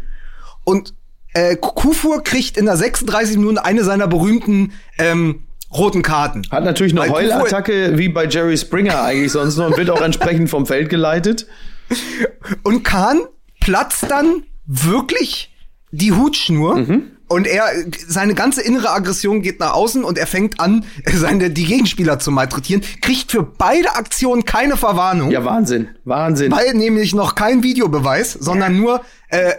Und 0.63 0.93
äh, 1.33 1.55
Kufur 1.57 2.23
kriegt 2.23 2.57
in 2.57 2.65
der 2.65 2.77
36 2.77 3.37
Minuten 3.37 3.57
eine 3.57 3.83
seiner 3.83 4.07
berühmten 4.07 4.71
ähm, 4.97 5.43
roten 5.71 6.01
Karten. 6.01 6.43
Hat 6.49 6.63
natürlich 6.63 6.93
eine 6.93 7.01
Weil 7.01 7.27
Kufur- 7.29 7.35
Heulattacke 7.39 7.97
wie 7.97 8.07
bei 8.09 8.25
Jerry 8.25 8.57
Springer 8.57 9.01
eigentlich 9.03 9.33
sonst 9.33 9.57
noch 9.57 9.67
und 9.67 9.77
wird 9.77 9.89
auch 9.89 10.01
entsprechend 10.01 10.49
vom 10.49 10.65
Feld 10.65 10.89
geleitet. 10.89 11.45
Und 12.63 12.83
Kahn 12.83 13.19
platzt 13.59 14.09
dann 14.09 14.43
wirklich 14.65 15.51
die 15.95 16.11
Hutschnur. 16.13 16.77
Mhm. 16.77 17.03
Und 17.27 17.47
er, 17.47 17.63
seine 18.07 18.35
ganze 18.35 18.61
innere 18.61 18.91
Aggression 18.91 19.41
geht 19.41 19.59
nach 19.59 19.73
außen 19.73 20.03
und 20.03 20.19
er 20.19 20.27
fängt 20.27 20.59
an, 20.59 20.85
seine, 21.11 21.49
die 21.49 21.65
Gegenspieler 21.65 22.19
zu 22.19 22.29
malträtieren, 22.31 22.83
kriegt 23.01 23.31
für 23.31 23.41
beide 23.41 23.95
Aktionen 23.95 24.45
keine 24.45 24.77
Verwarnung. 24.77 25.31
Ja, 25.31 25.43
Wahnsinn. 25.43 25.87
Wahnsinn. 26.03 26.51
Weil 26.51 26.73
nämlich 26.75 27.15
noch 27.15 27.33
kein 27.33 27.63
Videobeweis, 27.63 28.33
sondern 28.33 28.77
nur, 28.77 29.01
äh, 29.29 29.53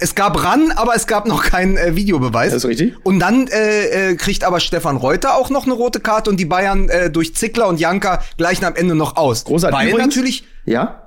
es 0.00 0.14
gab 0.16 0.42
ran, 0.42 0.72
aber 0.74 0.96
es 0.96 1.06
gab 1.06 1.28
noch 1.28 1.44
keinen 1.44 1.76
äh, 1.76 1.94
Videobeweis. 1.94 2.52
Das 2.52 2.64
ist 2.64 2.68
richtig. 2.70 2.94
Und 3.04 3.20
dann 3.20 3.46
äh, 3.48 4.12
äh, 4.12 4.16
kriegt 4.16 4.42
aber 4.42 4.58
Stefan 4.58 4.96
Reuter 4.96 5.36
auch 5.36 5.50
noch 5.50 5.64
eine 5.66 5.74
rote 5.74 6.00
Karte 6.00 6.30
und 6.30 6.38
die 6.40 6.44
Bayern 6.46 6.88
äh, 6.88 7.10
durch 7.10 7.34
Zickler 7.36 7.68
und 7.68 7.78
Janka 7.78 8.22
gleichen 8.38 8.64
am 8.64 8.74
Ende 8.74 8.94
noch 8.96 9.16
aus. 9.16 9.44
Großartig. 9.44 9.78
Weil 9.78 9.88
Übrigens- 9.90 10.16
natürlich 10.16 10.44
Ja? 10.64 11.02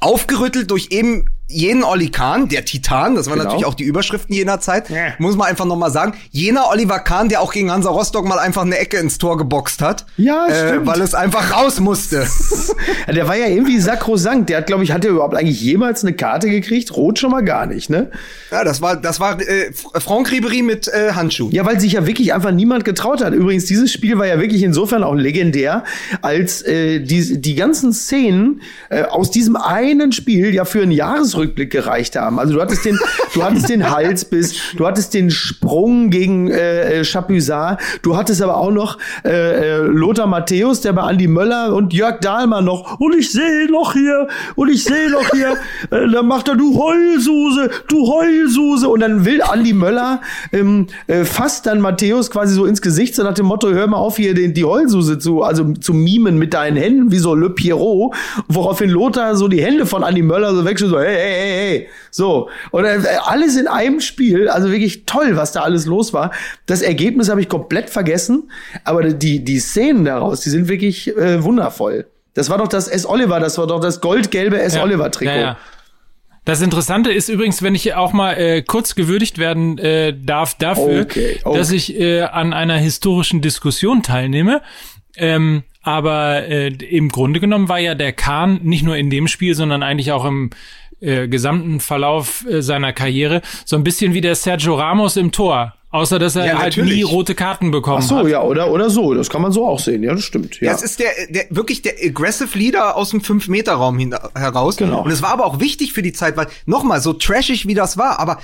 aufgerüttelt 0.00 0.70
durch 0.70 0.88
eben 0.90 1.26
jenen 1.48 1.84
Olli 1.84 2.08
Kahn, 2.10 2.48
der 2.48 2.64
Titan, 2.64 3.14
das 3.14 3.26
waren 3.26 3.34
Genau. 3.34 3.44
natürlich 3.50 3.66
auch 3.66 3.74
die 3.74 3.84
Überschriften 3.84 4.34
jener 4.34 4.60
Zeit, 4.60 4.88
Ja. 4.88 5.08
muss 5.18 5.36
man 5.36 5.48
einfach 5.48 5.66
nochmal 5.66 5.90
sagen, 5.90 6.14
jener 6.30 6.68
Oliver 6.70 6.98
Kahn, 7.00 7.28
der 7.28 7.42
auch 7.42 7.52
gegen 7.52 7.70
Hansa 7.70 7.90
Rostock 7.90 8.26
mal 8.26 8.38
einfach 8.38 8.62
eine 8.62 8.78
Ecke 8.78 8.96
ins 8.96 9.18
Tor 9.18 9.36
geboxt 9.36 9.82
hat, 9.82 10.06
Ja, 10.16 10.46
äh, 10.46 10.68
stimmt. 10.68 10.86
weil 10.86 11.00
es 11.02 11.14
einfach 11.14 11.54
raus 11.54 11.78
musste. 11.80 12.26
Der 13.14 13.28
war 13.28 13.36
ja 13.36 13.46
irgendwie 13.46 13.78
sakrosankt. 13.78 14.48
Der 14.48 14.58
hat, 14.58 14.66
glaube 14.66 14.84
ich, 14.84 14.92
hat 14.92 15.04
der 15.04 15.10
überhaupt 15.10 15.34
eigentlich 15.36 15.60
jemals 15.60 16.02
eine 16.04 16.14
Karte 16.14 16.48
gekriegt? 16.48 16.96
Rot 16.96 17.18
schon 17.18 17.30
mal 17.30 17.42
gar 17.44 17.66
nicht, 17.66 17.90
ne? 17.90 18.10
ja, 18.50 18.64
das 18.64 18.80
war, 18.80 18.96
das 18.96 19.20
war 19.20 19.40
äh, 19.40 19.72
Franck 19.98 20.30
Ribery 20.30 20.62
mit 20.62 20.88
äh, 20.88 21.12
Handschuh. 21.12 21.48
Ja, 21.52 21.64
weil 21.66 21.78
sich 21.80 21.92
ja 21.92 22.06
wirklich 22.06 22.32
einfach 22.32 22.50
niemand 22.52 22.84
getraut 22.84 23.22
hat. 23.22 23.32
Übrigens, 23.34 23.66
dieses 23.66 23.92
Spiel 23.92 24.18
war 24.18 24.26
ja 24.26 24.40
wirklich 24.40 24.62
insofern 24.62 25.02
auch 25.04 25.14
legendär, 25.14 25.84
als 26.22 26.62
äh, 26.62 27.00
die, 27.00 27.40
die 27.40 27.54
ganzen 27.54 27.92
Szenen 27.92 28.62
äh, 28.88 29.02
aus 29.02 29.30
diesem 29.30 29.56
einen 29.56 30.12
Spiel 30.12 30.54
ja 30.54 30.64
für 30.64 30.82
einen 30.82 30.92
Jahresrückblick 31.32 31.70
gereicht 31.70 32.16
haben. 32.16 32.38
Also 32.38 32.54
du 32.54 32.60
hattest 32.60 32.84
den, 32.84 32.98
du 33.34 33.42
hattest 33.42 33.68
den 33.68 33.90
Halsbiss, 33.90 34.54
du 34.76 34.86
hattest 34.86 35.14
den 35.14 35.30
Sprung 35.30 36.10
gegen 36.10 36.50
äh, 36.50 37.00
äh, 37.00 37.04
Chapuisat, 37.04 37.80
du 38.02 38.16
hattest 38.16 38.42
aber 38.42 38.56
auch 38.56 38.70
noch 38.70 38.98
äh, 39.24 39.30
äh, 39.30 39.76
Lothar 39.78 40.26
Matthäus, 40.26 40.80
der 40.80 40.92
bei 40.92 41.02
Andi 41.02 41.26
Möller 41.26 41.74
und 41.74 41.92
Jörg 41.92 42.20
Dahlmann 42.20 42.64
noch, 42.64 43.00
und 43.00 43.14
ich 43.14 43.32
sehe 43.32 43.70
noch 43.70 43.94
hier, 43.94 44.28
und 44.54 44.68
ich 44.68 44.84
sehe 44.84 45.10
noch 45.10 45.28
hier, 45.30 45.56
äh, 45.90 46.08
dann 46.10 46.26
macht 46.26 46.48
er, 46.48 46.56
du 46.56 46.78
Heulsuse, 46.78 47.70
du 47.88 48.06
Heulsuse, 48.06 48.88
und 48.88 49.00
dann 49.00 49.24
will 49.24 49.42
Andi 49.42 49.72
Möller 49.72 50.20
ähm, 50.52 50.86
äh, 51.06 51.24
fast 51.24 51.66
dann 51.66 51.80
Matthäus 51.80 52.30
quasi 52.30 52.54
so 52.54 52.66
ins 52.66 52.82
Gesicht, 52.82 53.14
so 53.14 53.22
nach 53.22 53.34
dem 53.34 53.46
Motto, 53.46 53.70
hör 53.70 53.86
mal 53.86 53.96
auf 53.96 54.16
hier 54.16 54.34
den, 54.34 54.54
die 54.54 54.64
Heulsuse 54.64 55.18
zu, 55.18 55.42
also 55.42 55.72
zu 55.74 55.94
mimen 55.94 56.38
mit 56.38 56.54
deinen 56.54 56.76
Händen, 56.76 57.10
wie 57.10 57.18
so 57.18 57.34
Le 57.34 57.50
Pierrot, 57.50 58.14
woraufhin 58.48 58.90
Lothar 58.90 59.36
so 59.36 59.48
die 59.48 59.62
Hände 59.62 59.86
von 59.86 60.04
Andi 60.04 60.22
Möller 60.22 60.54
so 60.54 60.64
wechselt, 60.64 60.90
so, 60.90 61.00
hey, 61.00 61.21
hey, 61.22 61.34
hey, 61.34 61.78
hey, 61.78 61.88
so. 62.10 62.48
Und 62.70 62.84
äh, 62.84 63.00
alles 63.24 63.56
in 63.56 63.66
einem 63.66 64.00
Spiel, 64.00 64.48
also 64.48 64.70
wirklich 64.70 65.04
toll, 65.06 65.36
was 65.36 65.52
da 65.52 65.62
alles 65.62 65.86
los 65.86 66.12
war. 66.12 66.30
Das 66.66 66.82
Ergebnis 66.82 67.28
habe 67.28 67.40
ich 67.40 67.48
komplett 67.48 67.90
vergessen, 67.90 68.50
aber 68.84 69.04
die, 69.04 69.44
die 69.44 69.58
Szenen 69.58 70.04
daraus, 70.04 70.40
die 70.40 70.50
sind 70.50 70.68
wirklich 70.68 71.16
äh, 71.16 71.42
wundervoll. 71.42 72.06
Das 72.34 72.48
war 72.48 72.58
doch 72.58 72.68
das 72.68 72.88
S. 72.88 73.06
Oliver, 73.06 73.40
das 73.40 73.58
war 73.58 73.66
doch 73.66 73.80
das 73.80 74.00
goldgelbe 74.00 74.60
S. 74.60 74.74
Ja. 74.74 74.82
Oliver 74.82 75.10
Trikot. 75.10 75.32
Ja, 75.32 75.40
ja. 75.40 75.56
Das 76.44 76.60
Interessante 76.60 77.12
ist 77.12 77.28
übrigens, 77.28 77.62
wenn 77.62 77.76
ich 77.76 77.94
auch 77.94 78.12
mal 78.12 78.32
äh, 78.32 78.62
kurz 78.62 78.96
gewürdigt 78.96 79.38
werden 79.38 79.78
äh, 79.78 80.12
darf 80.12 80.56
dafür, 80.56 81.02
Okay, 81.02 81.38
okay. 81.44 81.56
dass 81.56 81.70
ich 81.70 81.98
äh, 82.00 82.22
an 82.22 82.52
einer 82.52 82.78
historischen 82.78 83.40
Diskussion 83.42 84.02
teilnehme. 84.02 84.60
Ähm, 85.16 85.62
aber 85.82 86.48
äh, 86.48 86.68
im 86.68 87.10
Grunde 87.10 87.38
genommen 87.38 87.68
war 87.68 87.78
ja 87.78 87.94
der 87.94 88.12
Kahn 88.12 88.60
nicht 88.62 88.82
nur 88.82 88.96
in 88.96 89.10
dem 89.10 89.28
Spiel, 89.28 89.54
sondern 89.54 89.82
eigentlich 89.82 90.10
auch 90.10 90.24
im 90.24 90.50
äh, 91.02 91.28
gesamten 91.28 91.80
Verlauf 91.80 92.46
äh, 92.48 92.62
seiner 92.62 92.92
Karriere 92.94 93.42
so 93.66 93.76
ein 93.76 93.84
bisschen 93.84 94.14
wie 94.14 94.20
der 94.22 94.34
Sergio 94.34 94.76
Ramos 94.76 95.16
im 95.16 95.30
Tor. 95.32 95.74
Außer 95.90 96.18
dass 96.18 96.36
er 96.36 96.46
Ja, 96.46 96.52
halt 96.54 96.74
natürlich. 96.78 96.94
nie 96.94 97.02
rote 97.02 97.34
Karten 97.34 97.70
bekommen 97.70 97.98
Ach 98.02 98.08
so, 98.08 98.16
hat. 98.20 98.26
ja, 98.28 98.40
oder, 98.42 98.70
oder 98.70 98.88
so. 98.88 99.12
Das 99.12 99.28
kann 99.28 99.42
man 99.42 99.52
so 99.52 99.66
auch 99.68 99.78
sehen. 99.78 100.02
Ja, 100.02 100.14
das 100.14 100.24
stimmt. 100.24 100.58
Ja. 100.62 100.68
Ja, 100.68 100.74
es 100.74 100.80
ist 100.82 100.98
der, 101.00 101.10
der 101.28 101.44
wirklich 101.50 101.82
der 101.82 101.92
aggressive 102.02 102.56
Leader 102.56 102.96
aus 102.96 103.10
dem 103.10 103.20
5-Meter-Raum 103.20 103.98
hin- 103.98 104.14
heraus. 104.34 104.78
Genau. 104.78 105.02
Und 105.02 105.10
es 105.10 105.20
war 105.20 105.28
aber 105.32 105.44
auch 105.44 105.60
wichtig 105.60 105.92
für 105.92 106.00
die 106.00 106.14
Zeit, 106.14 106.38
weil 106.38 106.46
nochmal, 106.64 107.02
so 107.02 107.12
trashig 107.12 107.66
wie 107.68 107.74
das 107.74 107.98
war, 107.98 108.18
aber 108.20 108.38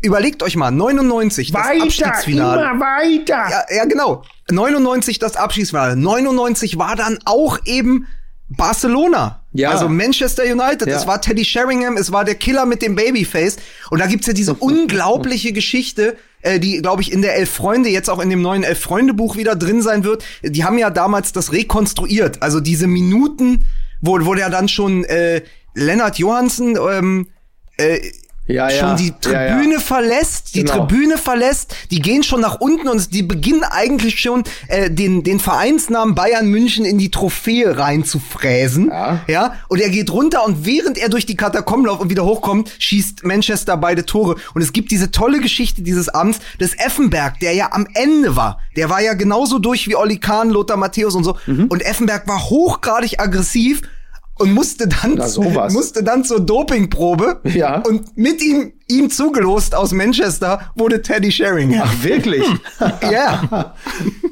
überlegt 0.00 0.44
euch 0.44 0.54
mal, 0.54 0.70
99, 0.70 1.50
das 1.50 1.60
Abstiegsfinale. 1.66 2.62
immer 2.70 2.78
weiter. 2.80 3.50
Ja, 3.50 3.76
ja, 3.78 3.84
genau. 3.86 4.22
99 4.52 5.18
das 5.18 5.34
Abschiedsfinale. 5.34 5.96
99 5.96 6.78
war 6.78 6.94
dann 6.94 7.18
auch 7.24 7.58
eben 7.64 8.06
Barcelona. 8.48 9.41
Ja. 9.52 9.70
Also 9.70 9.88
Manchester 9.88 10.44
United. 10.44 10.88
Ja. 10.88 10.96
Es 10.96 11.06
war 11.06 11.20
Teddy 11.20 11.44
Sheringham, 11.44 11.96
es 11.96 12.10
war 12.10 12.24
der 12.24 12.34
Killer 12.34 12.66
mit 12.66 12.82
dem 12.82 12.94
Babyface. 12.94 13.56
Und 13.90 14.00
da 14.00 14.06
gibt's 14.06 14.26
ja 14.26 14.32
diese 14.32 14.54
unglaubliche 14.58 15.52
Geschichte, 15.52 16.16
äh, 16.40 16.58
die, 16.58 16.80
glaube 16.80 17.02
ich, 17.02 17.12
in 17.12 17.22
der 17.22 17.36
Elf 17.36 17.50
Freunde, 17.50 17.90
jetzt 17.90 18.08
auch 18.08 18.20
in 18.20 18.30
dem 18.30 18.42
neuen 18.42 18.62
Elf 18.62 18.80
Freunde 18.80 19.14
Buch 19.14 19.36
wieder 19.36 19.54
drin 19.54 19.82
sein 19.82 20.04
wird. 20.04 20.24
Die 20.42 20.64
haben 20.64 20.78
ja 20.78 20.90
damals 20.90 21.32
das 21.32 21.52
rekonstruiert. 21.52 22.42
Also 22.42 22.60
diese 22.60 22.86
Minuten, 22.86 23.64
wo, 24.00 24.18
wo 24.24 24.34
der 24.34 24.50
dann 24.50 24.68
schon 24.68 25.04
äh, 25.04 25.42
Lennart 25.74 26.18
Johansen 26.18 26.76
ähm, 26.76 27.28
äh, 27.76 28.00
Ja, 28.48 28.68
ja. 28.68 28.88
schon 28.88 28.96
die 28.96 29.12
Ja, 29.30 29.42
ja. 29.46 29.54
Tribüne 29.56 29.78
verlässt, 29.80 30.54
die 30.56 30.64
Genau. 30.64 30.86
Tribüne 30.86 31.16
verlässt, 31.16 31.74
die 31.92 32.00
gehen 32.00 32.24
schon 32.24 32.40
nach 32.40 32.56
unten 32.60 32.88
und 32.88 33.14
die 33.14 33.22
beginnen 33.22 33.62
eigentlich 33.62 34.20
schon 34.20 34.42
äh, 34.68 34.90
den 34.90 35.22
den 35.22 35.38
Vereinsnamen 35.38 36.14
Bayern 36.16 36.48
München 36.48 36.84
in 36.84 36.98
die 36.98 37.10
Trophäe 37.10 37.78
reinzufräsen. 37.78 38.88
Ja. 38.88 39.20
ja, 39.28 39.54
und 39.68 39.80
er 39.80 39.90
geht 39.90 40.10
runter 40.12 40.44
und 40.44 40.66
während 40.66 40.98
er 40.98 41.08
durch 41.08 41.24
die 41.24 41.36
Katakomben 41.36 41.86
läuft 41.86 42.00
und 42.00 42.10
wieder 42.10 42.24
hochkommt, 42.24 42.70
schießt 42.78 43.24
Manchester 43.24 43.76
beide 43.76 44.04
Tore 44.06 44.36
und 44.54 44.62
es 44.62 44.72
gibt 44.72 44.90
diese 44.90 45.10
tolle 45.10 45.40
Geschichte 45.40 45.82
dieses 45.82 46.08
Abends 46.08 46.40
des 46.60 46.74
Effenberg, 46.78 47.38
der 47.40 47.54
ja 47.54 47.68
am 47.72 47.86
Ende 47.94 48.34
war. 48.36 48.58
Der 48.76 48.90
war 48.90 49.00
ja 49.00 49.14
genauso 49.14 49.58
durch 49.60 49.86
wie 49.88 49.96
Olli 49.96 50.18
Kahn, 50.18 50.50
Lothar 50.50 50.76
Matthäus 50.76 51.14
und 51.14 51.24
so 51.24 51.36
Mhm. 51.46 51.66
und 51.68 51.82
Effenberg 51.82 52.26
war 52.28 52.42
hochgradig 52.50 53.20
aggressiv 53.20 53.82
und 54.38 54.52
musste 54.52 54.88
dann 54.88 55.14
Na, 55.16 55.28
sowas. 55.28 55.72
musste 55.72 56.02
dann 56.02 56.24
zur 56.24 56.40
Dopingprobe 56.40 57.40
Ja. 57.44 57.80
und 57.86 58.16
mit 58.16 58.42
ihm, 58.42 58.72
ihm 58.88 59.10
zugelost 59.10 59.74
aus 59.74 59.92
Manchester 59.92 60.72
wurde 60.74 61.02
Teddy 61.02 61.30
Sheringham. 61.30 61.82
Ach, 61.84 62.02
wirklich? 62.04 62.44
Ja. 63.10 63.74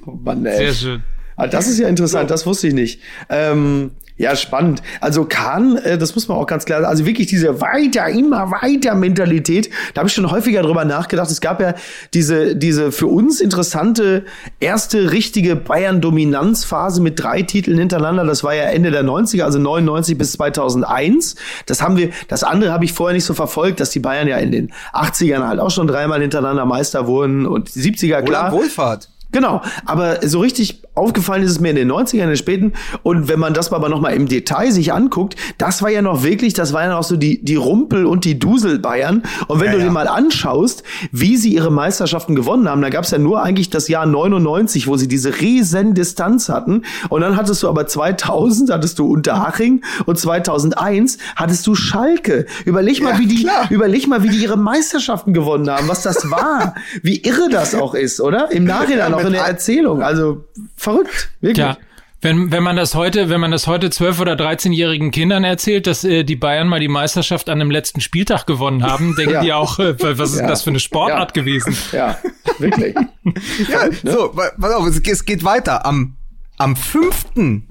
Oh 0.06 0.12
Mann, 0.22 0.44
ey. 0.46 0.56
Sehr 0.56 0.74
schön. 0.74 1.02
Ah, 1.36 1.46
das 1.46 1.68
ist 1.68 1.78
ja 1.78 1.88
interessant, 1.88 2.30
das 2.30 2.44
wusste 2.46 2.68
ich 2.68 2.74
nicht. 2.74 3.00
Ähm, 3.28 3.92
ja, 4.20 4.36
spannend. 4.36 4.82
Also 5.00 5.24
Kahn, 5.24 5.76
äh, 5.76 5.96
das 5.96 6.14
muss 6.14 6.28
man 6.28 6.36
auch 6.36 6.46
ganz 6.46 6.66
klar 6.66 6.80
sagen, 6.80 6.90
also 6.90 7.06
wirklich 7.06 7.28
diese 7.28 7.62
weiter, 7.62 8.06
immer 8.08 8.50
weiter 8.50 8.94
Mentalität, 8.94 9.70
da 9.94 10.00
habe 10.00 10.08
ich 10.08 10.14
schon 10.14 10.30
häufiger 10.30 10.60
drüber 10.60 10.84
nachgedacht. 10.84 11.30
Es 11.30 11.40
gab 11.40 11.58
ja 11.58 11.72
diese, 12.12 12.54
diese 12.54 12.92
für 12.92 13.06
uns 13.06 13.40
interessante 13.40 14.26
erste 14.60 15.12
richtige 15.12 15.56
Bayern-Dominanzphase 15.56 17.00
mit 17.00 17.18
drei 17.18 17.40
Titeln 17.40 17.78
hintereinander. 17.78 18.26
Das 18.26 18.44
war 18.44 18.54
ja 18.54 18.64
Ende 18.64 18.90
der 18.90 19.04
90er, 19.04 19.44
also 19.44 19.58
99 19.58 20.18
bis 20.18 20.32
2001. 20.32 21.36
Das 21.64 21.80
haben 21.80 21.96
wir, 21.96 22.10
das 22.28 22.44
andere 22.44 22.72
habe 22.72 22.84
ich 22.84 22.92
vorher 22.92 23.14
nicht 23.14 23.24
so 23.24 23.32
verfolgt, 23.32 23.80
dass 23.80 23.88
die 23.88 24.00
Bayern 24.00 24.28
ja 24.28 24.36
in 24.36 24.52
den 24.52 24.70
80ern 24.92 25.48
halt 25.48 25.60
auch 25.60 25.70
schon 25.70 25.86
dreimal 25.86 26.20
hintereinander 26.20 26.66
Meister 26.66 27.06
wurden 27.06 27.46
und 27.46 27.74
die 27.74 27.80
70er, 27.80 28.20
klar. 28.20 28.52
Wohlfahrt. 28.52 29.08
Genau, 29.32 29.62
aber 29.86 30.26
so 30.26 30.40
richtig 30.40 30.82
aufgefallen 30.94 31.42
ist 31.44 31.52
es 31.52 31.60
mir 31.60 31.70
in 31.70 31.76
den 31.76 31.90
90ern, 31.90 32.22
in 32.22 32.28
den 32.28 32.36
späten. 32.36 32.72
Und 33.02 33.28
wenn 33.28 33.38
man 33.38 33.54
das 33.54 33.72
aber 33.72 33.88
noch 33.88 34.00
mal 34.00 34.10
im 34.10 34.26
Detail 34.28 34.70
sich 34.72 34.92
anguckt, 34.92 35.36
das 35.56 35.82
war 35.82 35.88
ja 35.88 36.02
noch 36.02 36.22
wirklich, 36.24 36.52
das 36.52 36.72
war 36.72 36.82
ja 36.82 36.90
noch 36.90 37.04
so 37.04 37.16
die, 37.16 37.42
die 37.42 37.54
Rumpel- 37.56 38.06
und 38.06 38.24
die 38.24 38.38
Dusel-Bayern. 38.38 39.22
Und 39.46 39.60
wenn 39.60 39.66
Ja, 39.68 39.72
du 39.74 39.78
ja. 39.78 39.84
dir 39.84 39.90
mal 39.90 40.08
anschaust, 40.08 40.82
wie 41.12 41.36
sie 41.36 41.54
ihre 41.54 41.70
Meisterschaften 41.70 42.34
gewonnen 42.34 42.68
haben, 42.68 42.82
da 42.82 42.90
gab 42.90 43.04
es 43.04 43.12
ja 43.12 43.18
nur 43.18 43.42
eigentlich 43.42 43.70
das 43.70 43.88
Jahr 43.88 44.04
99, 44.04 44.88
wo 44.88 44.96
sie 44.96 45.06
diese 45.08 45.40
riesen 45.40 45.94
Distanz 45.94 46.48
hatten. 46.48 46.82
Und 47.08 47.20
dann 47.22 47.36
hattest 47.36 47.62
du 47.62 47.68
aber 47.68 47.86
2000, 47.86 48.70
hattest 48.70 48.98
du 48.98 49.06
Unterhaching 49.06 49.82
und 50.06 50.18
2001 50.18 51.18
hattest 51.36 51.66
du 51.66 51.74
Schalke. 51.74 52.46
Überleg 52.64 53.00
mal, 53.02 53.14
Ja, 53.14 53.18
wie 53.20 53.26
die, 53.26 53.42
klar. 53.44 53.66
überleg 53.70 54.06
mal, 54.08 54.22
wie 54.22 54.28
die 54.28 54.42
ihre 54.42 54.58
Meisterschaften 54.58 55.32
gewonnen 55.32 55.70
haben, 55.70 55.88
was 55.88 56.02
das 56.02 56.30
war, 56.30 56.74
wie 57.02 57.18
irre 57.22 57.48
das 57.50 57.74
auch 57.74 57.94
ist, 57.94 58.20
oder? 58.20 58.50
Im 58.50 58.64
Nachhinein 58.64 59.14
auch 59.20 59.24
mit 59.24 59.26
in 59.28 59.32
der 59.34 59.44
ein- 59.44 59.50
Erzählung. 59.52 60.02
Also 60.02 60.44
verrückt, 60.76 61.30
wirklich. 61.40 61.58
Ja. 61.66 61.76
Wenn, 62.22 62.52
wenn 62.52 62.62
man 62.62 62.76
das 62.76 62.94
heute, 62.94 63.30
wenn 63.30 63.40
man 63.40 63.50
das 63.50 63.66
heute 63.66 63.88
12- 63.88 64.20
oder 64.20 64.34
13-jährigen 64.34 65.10
Kindern 65.10 65.42
erzählt, 65.42 65.86
dass 65.86 66.04
äh, 66.04 66.22
die 66.22 66.36
Bayern 66.36 66.68
mal 66.68 66.78
die 66.78 66.88
Meisterschaft 66.88 67.48
an 67.48 67.58
dem 67.60 67.70
letzten 67.70 68.02
Spieltag 68.02 68.46
gewonnen 68.46 68.82
haben, 68.82 69.14
denken 69.16 69.32
Ja. 69.32 69.40
die 69.42 69.52
auch, 69.54 69.78
äh, 69.78 69.94
was 70.18 70.32
ist 70.32 70.40
Ja. 70.40 70.46
das 70.46 70.62
für 70.62 70.68
eine 70.70 70.80
Sportart 70.80 71.34
Ja. 71.34 71.42
gewesen? 71.42 71.74
Ja, 71.92 72.18
wirklich. 72.58 72.94
Ja, 73.70 73.88
so, 74.04 74.36
wa- 74.36 74.50
pass 74.60 74.72
auf, 74.74 74.86
es, 74.86 75.00
es 75.00 75.24
geht 75.24 75.44
weiter. 75.44 75.86
Am, 75.86 76.16
am 76.58 76.76
5. 76.76 77.62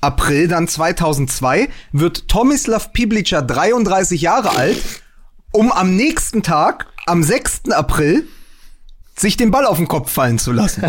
April 0.00 0.48
dann 0.48 0.68
2002 0.68 1.68
wird 1.92 2.28
Tomislav 2.28 2.92
Piblica 2.92 3.42
33 3.42 4.20
Jahre 4.20 4.50
alt, 4.56 4.78
um 5.52 5.72
am 5.72 5.94
nächsten 5.96 6.42
Tag, 6.42 6.86
am 7.06 7.22
6. 7.22 7.70
April, 7.72 8.24
sich 9.20 9.36
den 9.36 9.50
Ball 9.50 9.66
auf 9.66 9.76
den 9.76 9.88
Kopf 9.88 10.10
fallen 10.10 10.38
zu 10.38 10.52
lassen. 10.52 10.82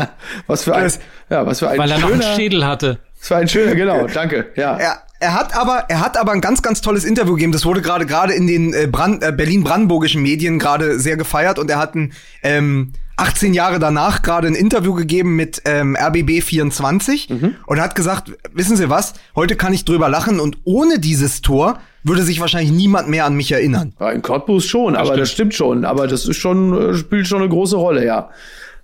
Was 0.46 0.64
für 0.64 0.74
ein, 0.74 0.84
Das- 0.84 0.98
ja, 1.30 1.44
was 1.46 1.58
für 1.58 1.68
ein 1.68 1.78
Weil 1.78 1.90
er 1.90 1.98
noch 1.98 2.10
einen 2.12 2.22
schöner, 2.22 2.34
Schädel 2.36 2.66
hatte. 2.66 2.98
was 3.18 3.28
für 3.28 3.36
ein 3.36 3.48
schöner, 3.48 3.74
genau, 3.74 4.06
danke, 4.06 4.46
ja. 4.56 4.76
Er, 4.78 5.02
er 5.20 5.34
hat 5.34 5.56
aber, 5.56 5.84
er 5.88 6.00
hat 6.00 6.16
aber 6.16 6.32
ein 6.32 6.40
ganz, 6.40 6.62
ganz 6.62 6.80
tolles 6.80 7.04
Interview 7.04 7.34
gegeben. 7.34 7.50
Das 7.52 7.64
wurde 7.64 7.82
gerade 7.82 8.06
gerade 8.06 8.32
in 8.34 8.46
den 8.46 8.72
äh, 8.72 8.86
Brand, 8.86 9.22
äh, 9.24 9.32
Berlin-Brandenburgischen 9.32 10.22
Medien 10.22 10.58
gerade 10.60 10.98
sehr 11.00 11.16
gefeiert 11.16 11.58
und 11.58 11.68
er 11.70 11.78
hat 11.78 11.94
ein, 11.96 12.12
ähm, 12.44 12.92
18 13.18 13.54
Jahre 13.54 13.78
danach 13.78 14.22
gerade 14.22 14.46
ein 14.48 14.54
Interview 14.54 14.94
gegeben 14.94 15.36
mit 15.36 15.62
ähm, 15.64 15.96
RBB 15.96 16.42
24 16.42 17.28
und 17.66 17.80
hat 17.80 17.94
gesagt, 17.94 18.32
wissen 18.52 18.76
Sie 18.76 18.88
was? 18.88 19.14
Heute 19.34 19.56
kann 19.56 19.72
ich 19.72 19.84
drüber 19.84 20.08
lachen 20.08 20.40
und 20.40 20.58
ohne 20.64 20.98
dieses 20.98 21.42
Tor 21.42 21.80
würde 22.04 22.22
sich 22.22 22.40
wahrscheinlich 22.40 22.72
niemand 22.72 23.08
mehr 23.08 23.24
an 23.24 23.34
mich 23.34 23.52
erinnern. 23.52 23.92
Ja, 24.00 24.10
in 24.10 24.22
Cottbus 24.22 24.64
schon, 24.66 24.96
aber 24.96 25.16
das 25.16 25.30
stimmt 25.30 25.54
schon. 25.54 25.84
Aber 25.84 26.06
das 26.06 26.26
ist 26.26 26.36
schon, 26.36 26.90
äh, 26.90 26.94
spielt 26.94 27.26
schon 27.26 27.40
eine 27.42 27.48
große 27.48 27.76
Rolle, 27.76 28.04
ja. 28.04 28.30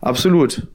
Absolut. 0.01 0.67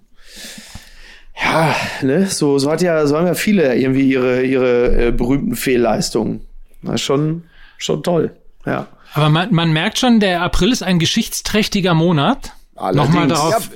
Ja, 1.42 1.76
ne, 2.02 2.28
so, 2.28 2.60
so 2.60 2.70
hat 2.72 2.82
ja, 2.82 3.06
so 3.08 3.18
haben 3.18 3.28
ja 3.28 3.34
viele 3.34 3.76
irgendwie 3.76 4.10
ihre, 4.10 4.44
ihre 4.44 5.08
äh, 5.08 5.12
berühmten 5.12 5.56
Fehlleistungen. 5.56 6.42
Na, 6.82 6.98
schon, 6.98 7.44
schon 7.78 8.04
toll. 8.04 8.36
Ja. 8.66 8.88
Aber 9.14 9.30
man, 9.30 9.54
man 9.54 9.72
merkt 9.72 9.98
schon, 9.98 10.20
der 10.20 10.42
April 10.42 10.72
ist 10.72 10.84
ein 10.84 11.00
geschichtsträchtiger 11.00 11.94
Monat. 11.94 12.54
Allerdings. 12.80 13.08
Nochmal 13.08 13.28
darauf, 13.28 13.70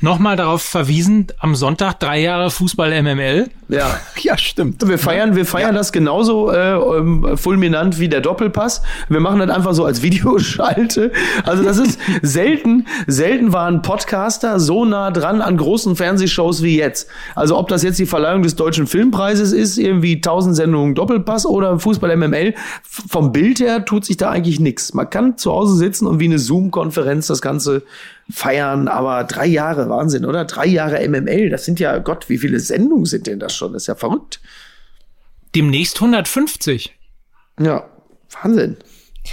nochmal 0.00 0.36
darauf 0.36 0.62
verwiesen, 0.62 1.28
am 1.38 1.54
Sonntag 1.54 2.00
drei 2.00 2.20
Jahre 2.20 2.50
Fußball 2.50 3.02
MML. 3.02 3.48
Ja. 3.68 4.00
Ja, 4.22 4.36
stimmt. 4.36 4.86
Wir 4.86 4.98
feiern, 4.98 5.34
wir 5.34 5.46
feiern 5.46 5.74
das 5.74 5.92
genauso 5.92 6.52
äh, 6.52 6.74
ähm, 6.74 7.38
fulminant 7.38 7.98
wie 7.98 8.08
der 8.08 8.20
Doppelpass. 8.20 8.82
Wir 9.08 9.18
machen 9.18 9.38
das 9.38 9.48
einfach 9.48 9.72
so 9.72 9.86
als 9.86 10.02
Videoschalte. 10.02 11.10
Also 11.44 11.64
das 11.64 11.78
ist 11.78 11.98
selten, 12.20 12.86
selten 13.06 13.54
waren 13.54 13.80
Podcaster 13.80 14.60
so 14.60 14.84
nah 14.84 15.10
dran 15.10 15.40
an 15.40 15.56
großen 15.56 15.96
Fernsehshows 15.96 16.62
wie 16.62 16.76
jetzt. 16.76 17.08
Also 17.34 17.56
ob 17.56 17.68
das 17.68 17.82
jetzt 17.82 17.98
die 17.98 18.04
Verleihung 18.04 18.42
des 18.42 18.56
Deutschen 18.56 18.86
Filmpreises 18.86 19.52
ist, 19.52 19.78
irgendwie 19.78 20.16
1000 20.16 20.54
Sendungen 20.54 20.94
Doppelpass 20.94 21.46
oder 21.46 21.78
Fußball 21.78 22.14
MML, 22.14 22.54
vom 22.82 23.32
Bild 23.32 23.58
her 23.60 23.86
tut 23.86 24.04
sich 24.04 24.18
da 24.18 24.30
eigentlich 24.30 24.60
nichts. 24.60 24.92
Man 24.92 25.08
kann 25.08 25.38
zu 25.38 25.50
Hause 25.50 25.76
sitzen 25.76 26.06
und 26.06 26.20
wie 26.20 26.26
eine 26.26 26.38
Zoom-Konferenz 26.38 27.26
das 27.26 27.40
Ganze 27.40 27.84
feiern, 28.32 28.88
aber 28.88 29.24
drei 29.24 29.46
Jahre, 29.46 29.88
Wahnsinn, 29.88 30.24
oder? 30.24 30.44
Drei 30.44 30.66
Jahre 30.66 31.06
MML, 31.08 31.50
das 31.50 31.64
sind 31.64 31.80
ja, 31.80 31.98
Gott, 31.98 32.28
wie 32.28 32.38
viele 32.38 32.60
Sendungen 32.60 33.06
sind 33.06 33.26
denn 33.26 33.38
das 33.40 33.54
schon? 33.54 33.72
Das 33.72 33.82
ist 33.82 33.86
ja 33.88 33.94
verrückt. 33.94 34.40
Demnächst 35.54 35.96
150. 35.96 36.96
Ja, 37.60 37.84
Wahnsinn. 38.42 38.76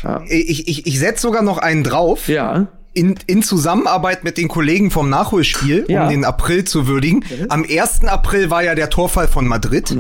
Ja. 0.03 0.21
Ich, 0.27 0.67
ich, 0.67 0.85
ich 0.87 0.99
setze 0.99 1.21
sogar 1.21 1.41
noch 1.43 1.57
einen 1.59 1.83
drauf. 1.83 2.27
ja. 2.27 2.67
In, 2.93 3.15
in 3.27 3.43
Zusammenarbeit 3.43 4.23
mit 4.23 4.39
den 4.39 4.47
Kollegen 4.47 4.89
vom 4.89 5.07
Nachholspiel, 5.07 5.85
Ja. 5.87 6.05
um 6.05 6.09
den 6.09 6.25
April 6.25 6.63
zu 6.63 6.87
würdigen. 6.87 7.23
Am 7.47 7.63
1. 7.63 8.05
April 8.05 8.49
war 8.49 8.63
ja 8.63 8.73
der 8.73 8.89
Torfall 8.89 9.27
von 9.27 9.47
Madrid. 9.47 9.95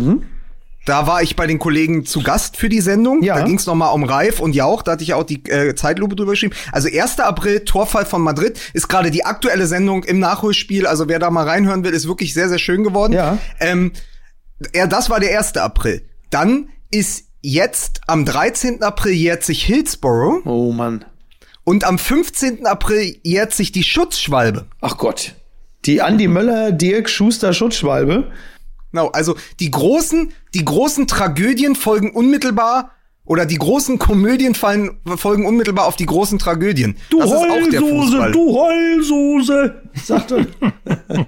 Da 0.87 1.05
war 1.05 1.21
ich 1.21 1.35
bei 1.35 1.47
den 1.47 1.59
Kollegen 1.59 2.05
zu 2.05 2.23
Gast 2.23 2.55
für 2.55 2.69
die 2.69 2.79
Sendung. 2.79 3.21
Ja. 3.21 3.35
Da 3.35 3.41
ging 3.45 3.57
es 3.57 3.65
nochmal 3.65 3.93
um 3.93 4.05
Reif 4.05 4.39
und 4.39 4.55
Jauch. 4.55 4.81
Da 4.83 4.93
hatte 4.93 5.03
ich 5.03 5.09
ja 5.09 5.17
auch 5.17 5.25
die 5.25 5.43
äh, 5.49 5.75
Zeitlupe 5.75 6.15
drüber 6.15 6.31
geschrieben. 6.31 6.55
Also 6.71 6.87
1. 6.87 7.19
April, 7.19 7.65
Torfall 7.65 8.05
von 8.05 8.21
Madrid, 8.21 8.57
ist 8.73 8.87
gerade 8.87 9.11
die 9.11 9.25
aktuelle 9.25 9.67
Sendung 9.67 10.05
im 10.05 10.19
Nachholspiel. 10.19 10.87
Also 10.87 11.09
wer 11.09 11.19
da 11.19 11.29
mal 11.29 11.43
reinhören 11.45 11.83
will, 11.83 11.91
ist 11.91 12.07
wirklich 12.07 12.33
sehr, 12.33 12.47
sehr 12.47 12.57
schön 12.57 12.85
geworden. 12.85 13.11
Ja. 13.11 13.37
Ähm, 13.59 13.91
ja, 14.73 14.87
das 14.87 15.09
war 15.09 15.19
der 15.19 15.37
1. 15.37 15.57
April. 15.57 16.03
Dann 16.29 16.69
ist 16.89 17.25
jetzt 17.41 17.99
am 18.07 18.23
13. 18.23 18.81
April 18.81 19.11
jährt 19.11 19.43
sich 19.43 19.65
Hillsborough 19.65 20.41
Oh 20.45 20.71
Mann. 20.71 21.03
und 21.65 21.83
am 21.83 21.99
15. 21.99 22.65
April 22.65 23.17
jährt 23.23 23.53
sich 23.53 23.73
die 23.73 23.83
Schutzschwalbe. 23.83 24.67
Ach 24.79 24.97
Gott. 24.97 25.35
Die 25.85 26.01
Andi 26.01 26.29
Möller, 26.29 26.71
Dirk 26.71 27.09
Schuster 27.09 27.51
Schutzschwalbe. 27.53 28.31
Genau, 28.91 29.07
also 29.09 29.35
die 29.59 29.69
großen, 29.71 30.31
die 30.53 30.65
großen 30.65 31.07
Tragödien 31.07 31.75
folgen 31.75 32.11
unmittelbar 32.11 32.91
oder 33.25 33.45
die 33.45 33.57
großen 33.57 33.99
Komödien 33.99 34.55
fallen, 34.55 34.97
folgen 35.17 35.45
unmittelbar 35.45 35.85
auf 35.85 35.97
die 35.97 36.05
großen 36.05 36.39
Tragödien. 36.39 36.95
das 37.11 37.25
ist 37.29 37.35
auch 37.35 37.69
der 37.69 37.81
Fußball. 37.81 38.31
du 38.31 38.55
Heulsoße, 38.57 39.75
sagt 40.05 40.31
er. 40.31 40.45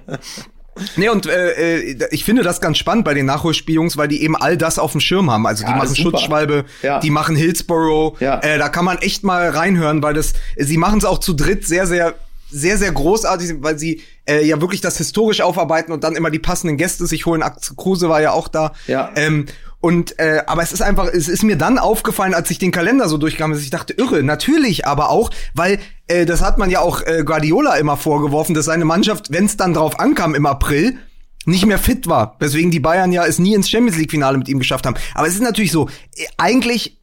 Nee, 0.96 1.10
und 1.10 1.26
äh, 1.26 1.80
äh, 1.80 2.08
ich 2.10 2.24
finde 2.24 2.42
das 2.42 2.60
ganz 2.62 2.78
spannend 2.78 3.04
bei 3.04 3.12
den 3.12 3.26
Nachholspielungs, 3.26 3.98
weil 3.98 4.08
die 4.08 4.22
eben 4.22 4.34
all 4.34 4.56
das 4.56 4.78
auf 4.78 4.92
dem 4.92 5.00
Schirm 5.02 5.30
haben. 5.30 5.46
Also 5.46 5.64
die 5.64 5.70
Ja, 5.70 5.76
machen. 5.76 5.94
Schutzschwalbe, 5.94 6.64
Ja. 6.82 7.00
die 7.00 7.10
machen 7.10 7.36
Hillsborough. 7.36 8.18
Ja. 8.20 8.38
Äh, 8.40 8.56
da 8.56 8.70
kann 8.70 8.86
man 8.86 8.96
echt 8.98 9.22
mal 9.22 9.50
reinhören, 9.50 10.02
weil 10.02 10.14
das, 10.14 10.32
sie 10.56 10.78
machen 10.78 10.98
es 10.98 11.04
auch 11.04 11.18
zu 11.18 11.34
dritt 11.34 11.66
sehr, 11.66 11.86
sehr 11.86 12.14
sehr, 12.50 12.78
sehr 12.78 12.92
großartig, 12.92 13.56
weil 13.60 13.78
sie 13.78 14.02
äh, 14.28 14.44
ja 14.44 14.60
wirklich 14.60 14.80
das 14.80 14.98
historisch 14.98 15.40
aufarbeiten 15.40 15.92
und 15.92 16.04
dann 16.04 16.16
immer 16.16 16.30
die 16.30 16.38
passenden 16.38 16.76
Gäste 16.76 17.06
sich 17.06 17.26
holen. 17.26 17.42
Axel 17.42 17.76
Kruse 17.76 18.08
war 18.08 18.20
ja 18.20 18.32
auch 18.32 18.48
da. 18.48 18.72
Ja. 18.86 19.10
Ähm, 19.16 19.46
und 19.80 20.18
äh, 20.18 20.42
aber 20.46 20.62
es 20.62 20.72
ist 20.72 20.82
einfach, 20.82 21.06
es 21.06 21.28
ist 21.28 21.42
mir 21.42 21.56
dann 21.56 21.78
aufgefallen, 21.78 22.34
als 22.34 22.50
ich 22.50 22.58
den 22.58 22.70
Kalender 22.70 23.08
so 23.08 23.16
durchkam, 23.16 23.52
dass 23.52 23.62
ich 23.62 23.70
dachte, 23.70 23.94
irre, 23.94 24.22
natürlich, 24.22 24.86
aber 24.86 25.08
auch, 25.08 25.30
weil 25.54 25.78
äh, 26.06 26.26
das 26.26 26.42
hat 26.42 26.58
man 26.58 26.70
ja 26.70 26.80
auch 26.80 27.00
äh, 27.02 27.22
Guardiola 27.24 27.76
immer 27.76 27.96
vorgeworfen, 27.96 28.54
dass 28.54 28.66
seine 28.66 28.84
Mannschaft, 28.84 29.32
wenn 29.32 29.46
es 29.46 29.56
dann 29.56 29.72
drauf 29.72 29.98
ankam 29.98 30.34
im 30.34 30.44
April, 30.44 30.98
nicht 31.46 31.64
mehr 31.64 31.78
fit 31.78 32.06
war, 32.06 32.36
weswegen 32.38 32.70
die 32.70 32.80
Bayern 32.80 33.12
ja 33.12 33.24
es 33.24 33.38
nie 33.38 33.54
ins 33.54 33.70
Champions 33.70 33.96
League 33.96 34.10
Finale 34.10 34.36
mit 34.36 34.48
ihm 34.48 34.58
geschafft 34.58 34.84
haben. 34.84 34.96
Aber 35.14 35.26
es 35.26 35.34
ist 35.34 35.42
natürlich 35.42 35.72
so, 35.72 35.88
äh, 36.16 36.26
eigentlich 36.36 36.99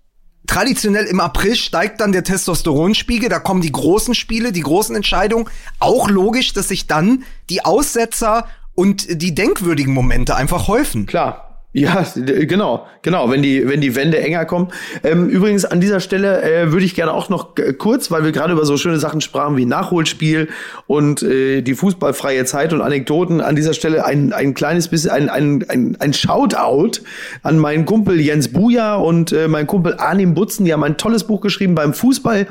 traditionell 0.47 1.05
im 1.05 1.19
April 1.19 1.55
steigt 1.55 2.01
dann 2.01 2.11
der 2.11 2.23
Testosteronspiegel, 2.23 3.29
da 3.29 3.39
kommen 3.39 3.61
die 3.61 3.71
großen 3.71 4.15
Spiele, 4.15 4.51
die 4.51 4.61
großen 4.61 4.95
Entscheidungen. 4.95 5.49
Auch 5.79 6.09
logisch, 6.09 6.53
dass 6.53 6.69
sich 6.69 6.87
dann 6.87 7.23
die 7.49 7.63
Aussetzer 7.63 8.47
und 8.73 9.21
die 9.21 9.35
denkwürdigen 9.35 9.93
Momente 9.93 10.35
einfach 10.35 10.67
häufen. 10.67 11.05
Klar. 11.05 11.46
Ja, 11.79 12.03
genau, 12.15 12.87
genau, 13.03 13.29
wenn 13.29 13.43
die, 13.43 13.67
wenn 13.69 13.81
die 13.81 13.95
Wände 13.95 14.19
enger 14.19 14.45
kommen. 14.45 14.69
Ähm, 15.03 15.29
übrigens 15.29 15.63
an 15.63 15.79
dieser 15.79 15.99
Stelle 15.99 16.41
äh, 16.41 16.71
würde 16.71 16.83
ich 16.83 16.95
gerne 16.95 17.13
auch 17.13 17.29
noch 17.29 17.53
g- 17.53 17.71
kurz, 17.73 18.09
weil 18.09 18.23
wir 18.23 18.31
gerade 18.31 18.53
über 18.53 18.65
so 18.65 18.77
schöne 18.77 18.97
Sachen 18.97 19.21
sprachen 19.21 19.57
wie 19.57 19.65
Nachholspiel 19.65 20.47
und 20.87 21.21
äh, 21.21 21.61
die 21.61 21.75
fußballfreie 21.75 22.45
Zeit 22.45 22.73
und 22.73 22.81
Anekdoten, 22.81 23.41
an 23.41 23.55
dieser 23.55 23.73
Stelle 23.73 24.03
ein, 24.05 24.33
ein 24.33 24.55
kleines 24.55 24.87
bisschen, 24.87 25.11
ein, 25.11 25.29
ein, 25.29 25.65
ein, 25.69 25.97
ein 25.99 26.13
Shoutout 26.13 27.01
an 27.43 27.59
meinen 27.59 27.85
Kumpel 27.85 28.19
Jens 28.19 28.47
Buja 28.51 28.95
und 28.95 29.31
äh, 29.31 29.47
meinen 29.47 29.67
Kumpel 29.67 29.97
Arnim 29.99 30.33
Butzen, 30.33 30.65
die 30.65 30.73
haben 30.73 30.83
ein 30.83 30.97
tolles 30.97 31.25
Buch 31.25 31.41
geschrieben 31.41 31.75
beim 31.75 31.93
Fußball 31.93 32.47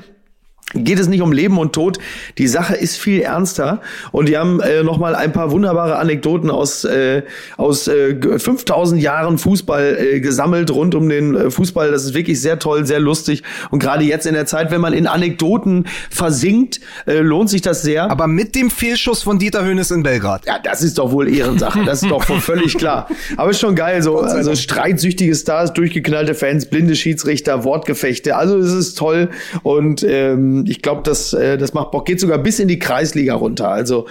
geht 0.75 0.99
es 0.99 1.07
nicht 1.07 1.23
um 1.23 1.33
Leben 1.33 1.59
und 1.59 1.73
Tod. 1.73 1.99
Die 2.39 2.49
Sache 2.49 2.75
ist 2.75 2.97
viel 2.97 3.21
ernster. 3.21 3.81
Und 4.11 4.29
die 4.29 4.37
haben 4.37 4.61
äh, 4.61 4.83
noch 4.83 4.99
mal 4.99 5.15
ein 5.15 5.33
paar 5.33 5.53
wunderbare 5.53 5.97
Anekdoten 5.97 6.51
aus, 6.51 6.85
äh, 6.85 7.23
aus 7.57 7.87
äh, 7.87 8.17
5000 8.39 9.01
Jahren 9.01 9.39
Fußball 9.39 9.97
äh, 9.99 10.21
gesammelt 10.21 10.73
rund 10.73 10.97
um 10.97 11.09
den 11.09 11.37
äh, 11.37 11.51
Fußball. 11.51 11.93
Das 11.93 12.05
ist 12.05 12.15
wirklich 12.15 12.41
sehr 12.41 12.59
toll, 12.59 12.85
sehr 12.85 12.99
lustig. 12.99 13.45
Und 13.71 13.79
gerade 13.79 14.03
jetzt 14.05 14.27
in 14.27 14.35
der 14.35 14.47
Zeit, 14.47 14.73
wenn 14.73 14.81
man 14.81 14.93
in 14.93 15.07
Anekdoten 15.07 15.87
versinkt, 16.11 16.81
äh, 17.07 17.19
lohnt 17.19 17.49
sich 17.49 17.63
das 17.63 17.83
sehr. 17.83 18.11
Aber 18.11 18.27
mit 18.27 18.57
dem 18.57 18.71
Fehlschuss 18.71 19.23
von 19.23 19.39
Dieter 19.39 19.65
Hönes 19.65 19.93
in 19.93 20.03
Belgrad. 20.03 20.47
Ja, 20.47 20.59
das 20.59 20.83
ist 20.83 20.99
doch 20.99 21.13
wohl 21.13 21.33
Ehrensache. 21.33 21.85
Das 21.85 22.03
ist 22.03 22.11
doch 22.11 22.25
völlig 22.25 22.77
klar. 22.77 23.09
Aber 23.37 23.51
ist 23.51 23.61
schon 23.61 23.77
geil. 23.77 24.03
So, 24.03 24.19
also 24.19 24.57
streitsüchtige 24.57 25.35
Stars, 25.37 25.73
durchgeknallte 25.73 26.35
Fans, 26.35 26.67
blinde 26.67 26.97
Schiedsrichter, 26.97 27.63
Wortgefechte. 27.63 28.37
Also 28.37 28.59
es 28.59 28.73
ist 28.73 28.99
toll. 28.99 29.31
Und 29.63 30.03
ähm, 30.03 30.56
ich 30.67 30.83
glaube, 30.83 31.03
das, 31.05 31.33
äh, 31.33 31.59
das 31.59 31.75
macht 31.75 31.91
Bock. 31.91 32.07
Geht 32.07 32.21
sogar 32.21 32.39
bis 32.39 32.59
in 32.59 32.69
die 32.69 32.79
Kreisliga 32.79 33.35
runter. 33.35 33.69
Also 33.69 34.07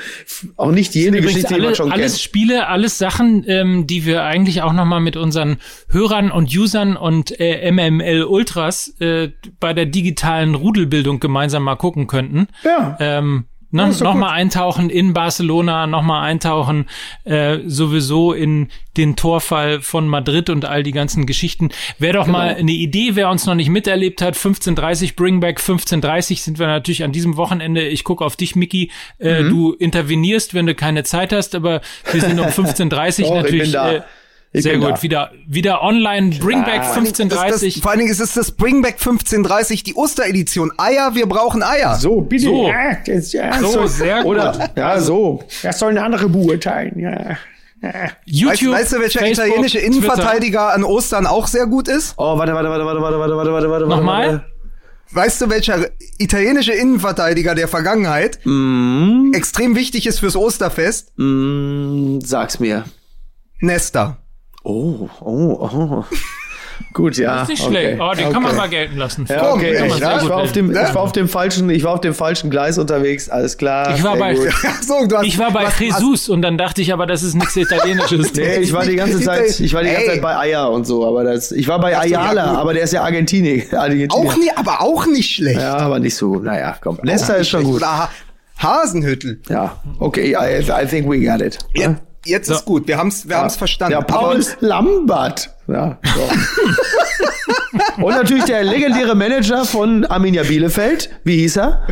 auch 0.57 0.71
nicht 0.71 0.93
Übrigens 0.95 1.33
Geschichte, 1.33 1.53
die 1.55 1.59
man 1.59 1.67
alle, 1.67 1.75
schon 1.75 1.91
alles 1.91 2.13
kennt. 2.13 2.21
Spiele, 2.21 2.67
alles 2.67 2.97
Sachen, 2.97 3.43
ähm, 3.47 3.87
die 3.87 4.05
wir 4.05 4.23
eigentlich 4.23 4.61
auch 4.61 4.73
noch 4.73 4.85
mal 4.85 4.99
mit 4.99 5.17
unseren 5.17 5.57
Hörern 5.89 6.31
und 6.31 6.55
Usern 6.55 6.97
und 6.97 7.39
äh, 7.39 7.71
MML 7.71 8.23
Ultras 8.23 8.93
äh, 8.99 9.29
bei 9.59 9.73
der 9.73 9.85
digitalen 9.85 10.55
Rudelbildung 10.55 11.19
gemeinsam 11.19 11.63
mal 11.63 11.75
gucken 11.75 12.07
könnten. 12.07 12.47
Ja. 12.63 12.97
Ähm, 12.99 13.45
ne, 13.83 13.89
ist 13.89 14.01
doch 14.01 14.05
noch 14.05 14.11
gut. 14.13 14.21
mal 14.21 14.31
eintauchen 14.31 14.89
in 14.89 15.13
Barcelona, 15.13 15.87
noch 15.87 16.01
mal 16.01 16.21
eintauchen 16.23 16.87
äh, 17.23 17.59
sowieso 17.65 18.33
in 18.33 18.69
den 18.97 19.15
Torfall 19.15 19.81
von 19.81 20.07
Madrid 20.07 20.49
und 20.49 20.65
all 20.65 20.81
die 20.83 20.91
ganzen 20.93 21.25
Geschichten. 21.25 21.69
Wäre 21.99 22.13
doch 22.17 22.25
Genau. 22.25 22.37
mal 22.37 22.55
eine 22.55 22.71
Idee, 22.71 23.11
wer 23.15 23.29
uns 23.29 23.45
noch 23.45 23.55
nicht 23.55 23.69
miterlebt 23.69 24.21
hat, 24.21 24.35
15.30 24.35 25.15
Bringback 25.15 25.59
15.30 25.59 26.39
sind 26.39 26.59
wir 26.59 26.67
natürlich 26.67 27.03
an 27.03 27.11
diesem 27.11 27.35
Wochenende. 27.37 27.85
Ich 27.87 28.03
gucke 28.03 28.23
auf 28.23 28.35
dich, 28.35 28.55
Mickey. 28.55 28.91
Äh, 29.19 29.43
Mhm. 29.43 29.49
Du 29.49 29.73
intervenierst, 29.73 30.53
wenn 30.53 30.65
du 30.65 30.75
keine 30.75 31.03
Zeit 31.03 31.33
hast, 31.33 31.55
aber 31.55 31.81
wir 32.11 32.21
sind 32.21 32.39
um 32.39 32.45
15.30 32.47 33.21
Doch, 33.23 33.27
ich 33.27 33.29
natürlich. 33.31 33.75
Äh, 33.75 34.01
Ich 34.57 34.63
sehr 34.63 34.77
gut. 34.77 34.91
da. 34.91 35.01
Wieder, 35.01 35.31
wieder 35.47 35.83
online 35.83 36.35
Bringback 36.39 36.81
Das, 36.81 36.93
das, 36.95 37.03
15.30 37.19 37.81
vor 37.81 37.91
allen 37.91 37.99
Dingen 37.99 38.11
ist 38.11 38.21
es 38.21 38.33
das 38.33 38.51
Bringback 38.51 38.93
1530, 38.93 39.83
die 39.83 39.95
Osteredition. 39.95 40.71
Eier, 40.77 41.13
wir 41.13 41.25
brauchen 41.27 41.61
Eier. 41.61 41.95
So, 41.95 42.21
bitte. 42.21 42.45
So. 42.45 42.67
Ja, 42.67 42.97
das, 43.05 43.33
ja, 43.33 43.59
So, 43.59 43.85
sehr 43.87 44.17
gut. 44.17 44.25
Oder, 44.27 44.69
ja, 44.75 44.99
so. 44.99 45.43
Das 45.63 45.79
soll 45.79 45.91
eine 45.91 46.03
andere 46.03 46.29
beurteilen. 46.29 46.99
Ja. 46.99 47.37
YouTube, 48.25 48.73
Weißt, 48.73 48.83
weißt 48.83 48.93
du, 48.93 48.99
welcher 48.99 49.19
Facebook, 49.19 49.45
italienische 49.45 49.77
Twitter. 49.79 49.93
Innenverteidiger 49.93 50.73
an 50.73 50.83
Ostern 50.83 51.27
auch 51.27 51.47
sehr 51.47 51.67
gut 51.67 51.87
ist? 51.87 52.15
Oh, 52.17 52.37
warte, 52.37 52.53
warte, 52.53 52.69
warte, 52.69 52.85
warte, 52.85 53.01
warte, 53.01 53.19
warte, 53.19 53.35
warte, 53.35 53.51
warte, 53.51 53.69
warte. 53.69 53.87
Nochmal? 53.87 54.27
warte. 54.27 54.45
Weißt 55.11 55.41
du, 55.41 55.49
welcher 55.49 55.89
italienische 56.17 56.73
Innenverteidiger 56.73 57.53
der 57.55 57.67
Vergangenheit 57.67 58.39
extrem 59.33 59.75
wichtig 59.75 60.07
ist 60.07 60.19
fürs 60.19 60.35
Osterfest? 60.35 61.13
Mm, 61.17 62.19
sag's 62.21 62.59
mir. 62.59 62.85
Nesta. 63.59 64.17
Oh, 64.65 65.07
oh, 65.21 65.69
oh. 65.71 66.03
Gut, 66.93 67.17
ja. 67.17 67.43
Ist 67.43 67.49
nicht 67.49 67.61
okay. 67.63 67.69
schlecht. 67.71 68.01
Oh, 68.01 68.11
den 68.13 68.33
kann 68.33 68.41
man 68.43 68.51
Okay. 68.51 68.59
mal 68.59 68.69
gelten 68.69 68.97
lassen. 68.97 69.25
Ja, 69.29 69.53
okay, 69.53 69.73
ich, 69.73 69.97
ja? 69.99 70.17
ich, 70.21 70.27
war 70.29 70.37
auf 70.37 70.51
dem, 70.51 70.71
ich 70.71 70.77
war 70.93 71.01
auf 71.03 71.11
dem 71.13 71.29
falschen, 71.29 71.69
ich 71.69 71.83
war 71.83 71.93
auf 71.93 72.01
dem 72.01 72.13
falschen 72.13 72.49
Gleis 72.49 72.77
unterwegs, 72.77 73.29
alles 73.29 73.57
klar. 73.57 73.95
Ich 73.95 74.03
war 74.03 74.17
bei- 74.17 74.35
so, 74.81 75.05
du 75.07 75.17
hast, 75.17 75.25
Ich 75.25 75.37
war 75.39 75.51
bei 75.51 75.65
was- 75.65 75.79
Jesus 75.79 76.27
und 76.27 76.41
dann 76.41 76.57
dachte 76.57 76.81
ich 76.81 76.91
aber, 76.91 77.05
das 77.05 77.23
ist 77.23 77.35
nichts 77.35 77.55
Italienisches. 77.55 78.33
Nee, 78.35 78.57
ich 78.57 78.73
war 78.73 78.85
die 78.85 78.95
ganze 78.97 79.21
Zeit, 79.21 79.57
ich 79.59 79.73
war 79.73 79.83
die 79.83 79.89
ganze. 79.91 80.07
Zeit 80.07 80.21
bei 80.21 80.35
Eier 80.37 80.69
und 80.69 80.85
so, 80.85 81.07
aber 81.07 81.23
das, 81.23 81.51
ich 81.53 81.67
war 81.67 81.79
bei 81.79 81.95
Ach 81.95 82.03
so, 82.03 82.09
ja, 82.09 82.19
Ayala, 82.21 82.55
aber 82.55 82.73
der 82.73 82.83
ist 82.83 82.91
ja 82.93 83.03
Argentinier. 83.03 83.63
Argentinier. 83.71 84.11
Auch 84.13 84.35
nie, 84.35 84.51
aber 84.55 84.81
auch 84.81 85.05
nicht 85.05 85.33
schlecht. 85.35 85.59
Ja, 85.61 85.77
aber 85.77 85.99
nicht 85.99 86.15
so, 86.15 86.35
naja, 86.35 86.75
komm. 86.81 86.99
Nesta 87.03 87.35
ist 87.35 87.49
schon 87.49 87.63
gut. 87.63 87.81
Hasenhüttel. 88.61 89.41
Ja, 89.49 89.77
okay, 89.99 90.35
I, 90.37 90.59
I 90.61 90.85
think 90.85 91.09
we 91.09 91.19
got 91.25 91.41
it. 91.41 91.59
Ja, 91.75 91.95
jetzt 92.25 92.49
ist 92.49 92.65
gut. 92.65 92.87
Wir 92.87 92.97
haben's, 92.97 93.27
wir 93.27 93.37
haben's 93.37 93.55
verstanden. 93.55 93.93
Ja, 93.93 94.01
Paul 94.01 94.43
Lambert. 94.59 95.49
Ja, 95.67 95.97
so. 96.03 96.29
Und 98.03 98.13
natürlich 98.15 98.45
der 98.45 98.63
legendäre 98.63 99.15
Manager 99.15 99.65
von 99.65 100.05
Arminia 100.05 100.43
Bielefeld. 100.43 101.09
Wie 101.23 101.37
hieß 101.37 101.57
er? 101.57 101.87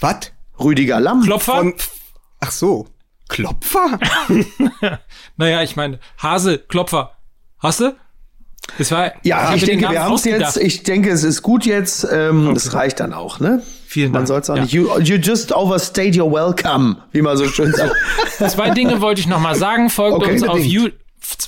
Was? 0.00 0.32
Rüdiger 0.58 1.00
Lamm. 1.00 1.22
Klopfer? 1.22 1.56
Von, 1.56 1.74
Ach 2.40 2.50
so. 2.50 2.86
Klopfer? 3.28 3.98
Naja, 5.36 5.62
ich 5.62 5.76
meine, 5.76 5.98
Hase, 6.18 6.58
Klopfer. 6.58 7.12
Hast 7.58 7.80
du? 7.80 7.94
Das 8.78 8.90
war, 8.90 9.12
Ja, 9.22 9.54
ich 9.54 9.64
denke, 9.64 9.88
wir 9.90 10.02
haben 10.04 10.14
es 10.14 10.24
jetzt. 10.24 10.56
Ich 10.58 10.82
denke, 10.82 11.10
es 11.10 11.24
ist 11.24 11.42
gut 11.42 11.64
jetzt. 11.64 12.06
Ähm, 12.10 12.52
Das 12.54 12.74
reicht 12.74 13.00
dann 13.00 13.12
auch, 13.14 13.40
ne? 13.40 13.62
Vielen 13.92 14.10
Man 14.10 14.20
Dank. 14.24 14.28
soll 14.28 14.40
es 14.40 14.48
auch 14.48 14.56
Ja. 14.56 14.62
nicht. 14.62 14.72
You, 14.72 14.88
you 15.00 15.16
just 15.16 15.52
overstayed 15.54 16.16
your 16.18 16.32
welcome, 16.32 16.96
wie 17.12 17.20
man 17.20 17.36
so 17.36 17.46
schön 17.46 17.72
sagt. 17.74 17.94
Zwei 18.50 18.70
Dinge 18.70 19.02
wollte 19.02 19.20
ich 19.20 19.26
noch 19.26 19.38
mal 19.38 19.54
sagen. 19.54 19.90
Folgt 19.90 20.16
Okay, 20.16 20.32
uns 20.32 20.42
auf 20.44 20.58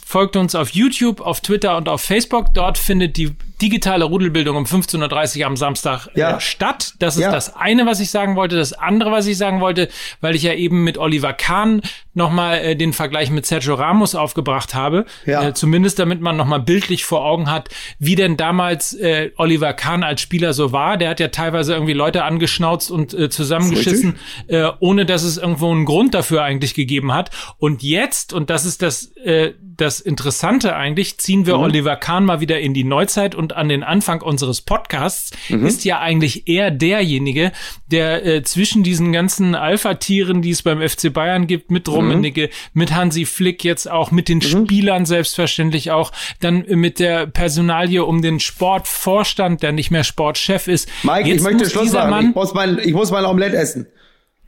folgt 0.07 0.37
uns 0.37 0.55
auf 0.55 0.69
YouTube, 0.69 1.23
auf 1.23 1.41
Twitter 1.41 1.77
und 1.79 1.89
auf 1.89 2.03
Facebook. 2.03 2.53
Dort 2.53 2.77
findet 2.77 3.17
die 3.17 3.35
digitale 3.65 4.05
Rudelbildung 4.05 4.57
um 4.57 4.65
15.30 4.65 5.41
Uhr 5.41 5.47
am 5.47 5.57
Samstag 5.57 6.09
Ja. 6.15 6.37
äh, 6.37 6.41
statt. 6.41 6.93
Das 6.99 7.17
ist 7.17 7.23
Ja. 7.23 7.33
das 7.33 7.57
eine, 7.57 7.87
was 7.87 7.99
ich 8.01 8.11
sagen 8.11 8.37
wollte. 8.37 8.57
Das 8.57 8.75
andere, 8.75 9.11
was 9.11 9.27
ich 9.27 9.39
sagen 9.39 9.63
wollte, 9.63 9.89
weil 10.21 10.35
ich 10.35 10.43
ja 10.43 10.53
eben 10.53 10.85
mit 10.85 10.99
Oliver 10.99 11.33
Kahn 11.33 11.81
nochmal 12.13 12.59
äh, 12.59 12.77
den 12.77 12.93
Vergleich 12.93 13.31
mit 13.31 13.47
Sergio 13.47 13.75
Ramos 13.75 14.15
aufgebracht 14.15 14.75
habe. 14.75 15.07
Ja. 15.25 15.49
Äh, 15.49 15.55
zumindest 15.55 15.99
damit 15.99 16.21
man 16.21 16.37
nochmal 16.37 16.61
bildlich 16.61 17.05
vor 17.07 17.25
Augen 17.25 17.51
hat, 17.51 17.71
wie 17.99 18.15
denn 18.17 18.37
damals 18.37 18.93
äh, 18.93 19.31
Oliver 19.37 19.73
Kahn 19.73 20.03
als 20.05 20.21
Spieler 20.21 20.53
so 20.53 20.71
war. 20.73 20.99
Der 20.99 21.09
hat 21.09 21.19
ja 21.21 21.29
teilweise 21.29 21.73
irgendwie 21.73 21.95
Leute 21.95 22.25
angeschnauzt 22.25 22.91
und 22.91 23.15
äh, 23.15 23.31
zusammengeschissen, 23.31 24.17
äh, 24.49 24.69
ohne 24.81 25.07
dass 25.07 25.23
es 25.23 25.39
irgendwo 25.39 25.71
einen 25.73 25.87
Grund 25.87 26.13
dafür 26.13 26.43
eigentlich 26.43 26.75
gegeben 26.75 27.13
hat. 27.15 27.31
Und 27.57 27.83
jetzt, 27.83 28.35
und 28.35 28.51
das 28.51 28.67
ist 28.67 28.83
das, 28.83 29.07
äh, 29.25 29.53
das 29.77 30.01
Interessante 30.01 30.77
eigentlich, 30.77 31.19
ziehen 31.19 31.47
wir 31.47 31.59
Oliver 31.59 31.97
Kahn 31.97 32.25
mal 32.25 32.41
wieder 32.41 32.61
in 32.61 32.75
die 32.75 32.85
Neuzeit 32.85 33.35
und 33.35 33.55
an 33.55 33.69
den 33.69 33.83
Anfang 33.83 34.23
unseres 34.23 34.61
Podcasts, 34.61 35.33
ist 35.49 35.85
ja 35.85 35.99
eigentlich 36.01 36.47
er 36.49 36.71
derjenige, 36.71 37.53
der 37.87 38.25
äh, 38.25 38.43
zwischen 38.43 38.83
diesen 38.83 39.13
ganzen 39.13 39.55
Alpha-Tieren, 39.55 40.43
die 40.43 40.51
es 40.51 40.63
beim 40.63 40.81
FC 40.87 41.13
Bayern 41.13 41.47
gibt, 41.47 41.71
mit 41.71 41.89
Rummenigge, 41.89 42.51
mit 42.73 42.95
Hansi 42.95 43.25
Flick 43.25 43.65
jetzt 43.65 43.91
auch, 43.91 44.11
mit 44.11 44.29
den 44.29 44.43
Spielern 44.43 45.07
selbstverständlich 45.07 45.91
auch, 45.91 46.13
dann 46.41 46.65
mit 46.69 46.99
der 46.99 47.27
Personalie 47.27 48.05
um 48.05 48.23
den 48.23 48.41
Sportvorstand, 48.41 49.63
der 49.63 49.73
nicht 49.73 49.91
mehr 49.91 50.05
Sportchef 50.05 50.69
ist. 50.69 50.89
Mike, 51.03 51.29
jetzt 51.29 51.37
ich 51.39 51.43
möchte 51.43 51.65
muss 51.65 51.73
Schluss 51.73 51.93
machen. 51.93 52.11
Mann, 52.11 52.29
ich, 52.31 52.35
muss 52.35 52.55
mein, 52.55 52.79
ich 52.79 52.93
muss 52.93 53.11
mein 53.11 53.25
Omelett 53.25 53.55
essen. 53.55 53.87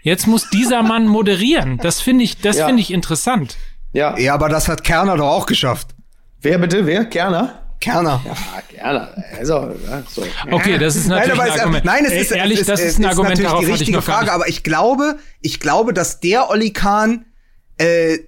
Jetzt 0.02 0.26
muss 0.28 0.48
dieser 0.50 0.82
Mann 0.82 1.08
moderieren. 1.08 1.78
Das 1.82 2.00
finde 2.00 2.22
ich, 2.22 2.38
das 2.38 2.58
Ja. 2.58 2.66
finde 2.66 2.80
ich 2.80 2.92
interessant. 2.92 3.56
Ja. 3.96 4.16
Ja, 4.18 4.34
aber 4.34 4.48
das 4.48 4.68
hat 4.68 4.84
Kerner 4.84 5.16
doch 5.16 5.28
auch 5.30 5.46
geschafft. 5.46 5.88
Wer 6.42 6.58
bitte? 6.58 6.84
Wer? 6.86 7.06
Kerner? 7.06 7.62
Kerner. 7.80 8.20
Ah, 8.28 8.60
Kerner. 8.68 9.08
Also, 9.38 9.54
ja, 9.88 10.02
so. 10.08 10.24
Okay, 10.50 10.76
das 10.78 10.96
ist 10.96 11.08
Nein, 11.08 11.28
natürlich 11.28 11.40
aber 11.40 11.52
ein 11.52 11.60
Argument. 11.60 11.84
nein, 11.84 12.04
es 12.04 12.12
ist 12.12 12.30
ehrlich, 12.32 12.60
es 12.60 12.66
das 12.66 12.80
es 12.80 12.86
ist 12.90 12.98
ein 12.98 13.06
Argument, 13.06 13.38
natürlich 13.42 13.66
die 13.66 13.72
richtige 13.72 14.02
Frage. 14.02 14.32
Aber 14.32 14.48
ich 14.48 14.62
glaube, 14.62 15.18
ich 15.40 15.60
glaube, 15.60 15.92
dass 15.94 16.20
der 16.20 16.50
Olli 16.50 16.72
Kahn, 16.72 17.24
äh, 17.78 18.18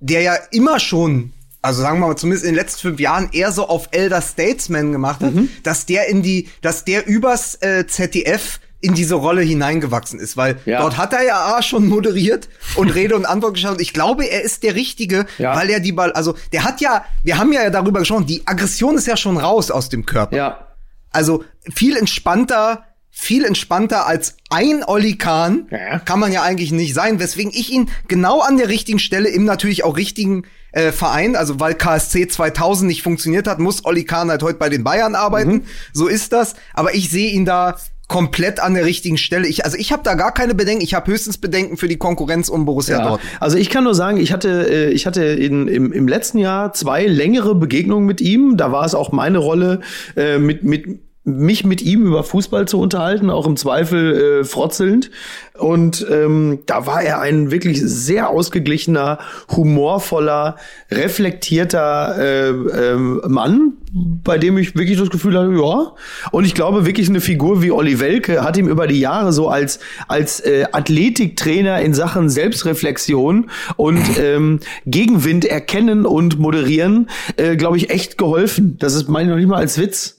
der 0.00 0.20
ja 0.22 0.34
immer 0.50 0.78
schon, 0.80 1.32
also 1.62 1.80
sagen 1.82 1.98
wir 2.00 2.08
mal 2.08 2.16
zumindest 2.16 2.44
in 2.44 2.52
den 2.52 2.56
letzten 2.56 2.80
fünf 2.80 3.00
Jahren 3.00 3.28
eher 3.32 3.52
so 3.52 3.68
auf 3.68 3.88
Elder 3.92 4.20
Statesman 4.22 4.92
gemacht 4.92 5.22
hat, 5.22 5.34
Mhm. 5.34 5.48
dass 5.62 5.86
der 5.86 6.08
in 6.08 6.22
die, 6.22 6.48
dass 6.62 6.84
der 6.84 7.06
übers 7.06 7.54
äh, 7.62 7.86
ZDF 7.86 8.60
in 8.86 8.94
diese 8.94 9.16
Rolle 9.16 9.42
hineingewachsen 9.42 10.18
ist, 10.20 10.36
weil 10.36 10.58
Ja. 10.64 10.80
dort 10.80 10.96
hat 10.96 11.12
er 11.12 11.24
ja 11.24 11.56
A 11.56 11.62
schon 11.62 11.86
moderiert 11.88 12.48
und 12.76 12.90
Rede 12.94 13.16
und 13.16 13.26
Antwort 13.26 13.54
geschaut. 13.54 13.80
Ich 13.80 13.92
glaube, 13.92 14.24
er 14.24 14.42
ist 14.42 14.62
der 14.62 14.74
Richtige, 14.74 15.26
Ja. 15.38 15.54
weil 15.56 15.68
er 15.70 15.80
die 15.80 15.92
Ball, 15.92 16.12
also 16.12 16.34
der 16.52 16.64
hat 16.64 16.80
ja, 16.80 17.04
wir 17.24 17.36
haben 17.38 17.52
ja 17.52 17.68
darüber 17.70 17.98
gesprochen, 18.00 18.26
die 18.26 18.42
Aggression 18.46 18.96
ist 18.96 19.06
ja 19.06 19.16
schon 19.16 19.36
raus 19.36 19.70
aus 19.70 19.88
dem 19.88 20.06
Körper. 20.06 20.36
Ja. 20.36 20.66
Also 21.10 21.44
viel 21.74 21.96
entspannter, 21.96 22.84
viel 23.10 23.44
entspannter 23.44 24.06
als 24.06 24.36
ein 24.50 24.84
Olli 24.84 25.16
Kahn 25.16 25.66
Ja. 25.70 25.98
kann 26.00 26.20
man 26.20 26.32
ja 26.32 26.42
eigentlich 26.42 26.70
nicht 26.72 26.94
sein, 26.94 27.18
weswegen 27.18 27.50
ich 27.54 27.72
ihn 27.72 27.88
genau 28.08 28.40
an 28.40 28.58
der 28.58 28.68
richtigen 28.68 28.98
Stelle 28.98 29.28
im 29.30 29.44
natürlich 29.44 29.84
auch 29.84 29.96
richtigen 29.96 30.44
äh, 30.72 30.92
Verein, 30.92 31.36
also 31.36 31.58
weil 31.58 31.72
KSC 31.74 32.28
2000 32.28 32.86
nicht 32.88 33.02
funktioniert 33.02 33.46
hat, 33.48 33.58
muss 33.58 33.86
Olli 33.86 34.04
Kahn 34.04 34.28
halt 34.28 34.42
heute 34.42 34.58
bei 34.58 34.68
den 34.68 34.84
Bayern 34.84 35.14
arbeiten. 35.14 35.50
Mhm. 35.52 35.62
So 35.94 36.06
ist 36.06 36.34
das. 36.34 36.54
Aber 36.74 36.94
ich 36.94 37.08
sehe 37.08 37.30
ihn 37.30 37.46
da 37.46 37.76
komplett 38.08 38.60
an 38.60 38.74
der 38.74 38.84
richtigen 38.84 39.18
Stelle. 39.18 39.48
Ich, 39.48 39.64
also 39.64 39.76
ich 39.76 39.92
habe 39.92 40.02
da 40.04 40.14
gar 40.14 40.32
keine 40.32 40.54
Bedenken. 40.54 40.82
Ich 40.82 40.94
habe 40.94 41.10
höchstens 41.10 41.38
Bedenken 41.38 41.76
für 41.76 41.88
die 41.88 41.96
Konkurrenz 41.96 42.48
um 42.48 42.64
Borussia 42.64 42.98
Ja. 42.98 43.08
Dortmund. 43.08 43.32
Also 43.40 43.58
ich 43.58 43.68
kann 43.68 43.84
nur 43.84 43.94
sagen, 43.94 44.18
ich 44.18 44.32
hatte, 44.32 44.68
äh, 44.70 44.90
ich 44.90 45.06
hatte 45.06 45.24
in, 45.24 45.66
im, 45.66 45.92
im 45.92 46.06
letzten 46.06 46.38
Jahr 46.38 46.72
zwei 46.72 47.06
längere 47.06 47.54
Begegnungen 47.54 48.06
mit 48.06 48.20
ihm. 48.20 48.56
Da 48.56 48.70
war 48.70 48.84
es 48.84 48.94
auch 48.94 49.10
meine 49.10 49.38
Rolle, 49.38 49.80
äh, 50.16 50.38
mit, 50.38 50.62
mit 50.62 51.00
mich 51.26 51.64
mit 51.64 51.82
ihm 51.82 52.06
über 52.06 52.22
Fußball 52.22 52.68
zu 52.68 52.80
unterhalten, 52.80 53.30
auch 53.30 53.46
im 53.46 53.56
Zweifel 53.56 54.40
äh, 54.40 54.44
frotzelnd. 54.44 55.10
Und 55.58 56.06
ähm, 56.08 56.60
da 56.66 56.86
war 56.86 57.02
er 57.02 57.20
ein 57.20 57.50
wirklich 57.50 57.80
sehr 57.82 58.30
ausgeglichener, 58.30 59.18
humorvoller, 59.50 60.56
reflektierter 60.90 62.16
äh, 62.18 62.48
ähm, 62.50 63.20
Mann, 63.26 63.72
bei 63.92 64.38
dem 64.38 64.56
ich 64.56 64.76
wirklich 64.76 64.98
das 64.98 65.10
Gefühl 65.10 65.36
hatte, 65.36 65.52
ja. 65.52 65.94
Und 66.30 66.44
ich 66.44 66.54
glaube 66.54 66.86
wirklich 66.86 67.08
eine 67.08 67.20
Figur 67.20 67.60
wie 67.60 67.72
Olli 67.72 67.98
Welke 67.98 68.44
hat 68.44 68.56
ihm 68.56 68.68
über 68.68 68.86
die 68.86 69.00
Jahre 69.00 69.32
so 69.32 69.48
als 69.48 69.80
als 70.06 70.38
äh, 70.40 70.66
Athletiktrainer 70.70 71.80
in 71.80 71.92
Sachen 71.92 72.28
Selbstreflexion 72.28 73.50
und 73.76 74.04
ähm, 74.20 74.60
Gegenwind 74.86 75.44
erkennen 75.44 76.06
und 76.06 76.38
moderieren, 76.38 77.08
äh, 77.36 77.56
glaube 77.56 77.78
ich 77.78 77.90
echt 77.90 78.16
geholfen. 78.16 78.76
Das 78.78 78.94
ist 78.94 79.08
meine 79.08 79.24
ich 79.24 79.30
noch 79.30 79.36
nicht 79.38 79.48
mal 79.48 79.58
als 79.58 79.78
Witz. 79.78 80.15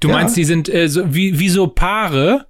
Du 0.00 0.08
Ja. 0.08 0.14
meinst, 0.14 0.36
die 0.36 0.44
sind 0.44 0.68
äh, 0.72 0.88
so, 0.88 1.14
wie, 1.14 1.38
wie 1.38 1.48
so 1.48 1.66
Paare, 1.68 2.46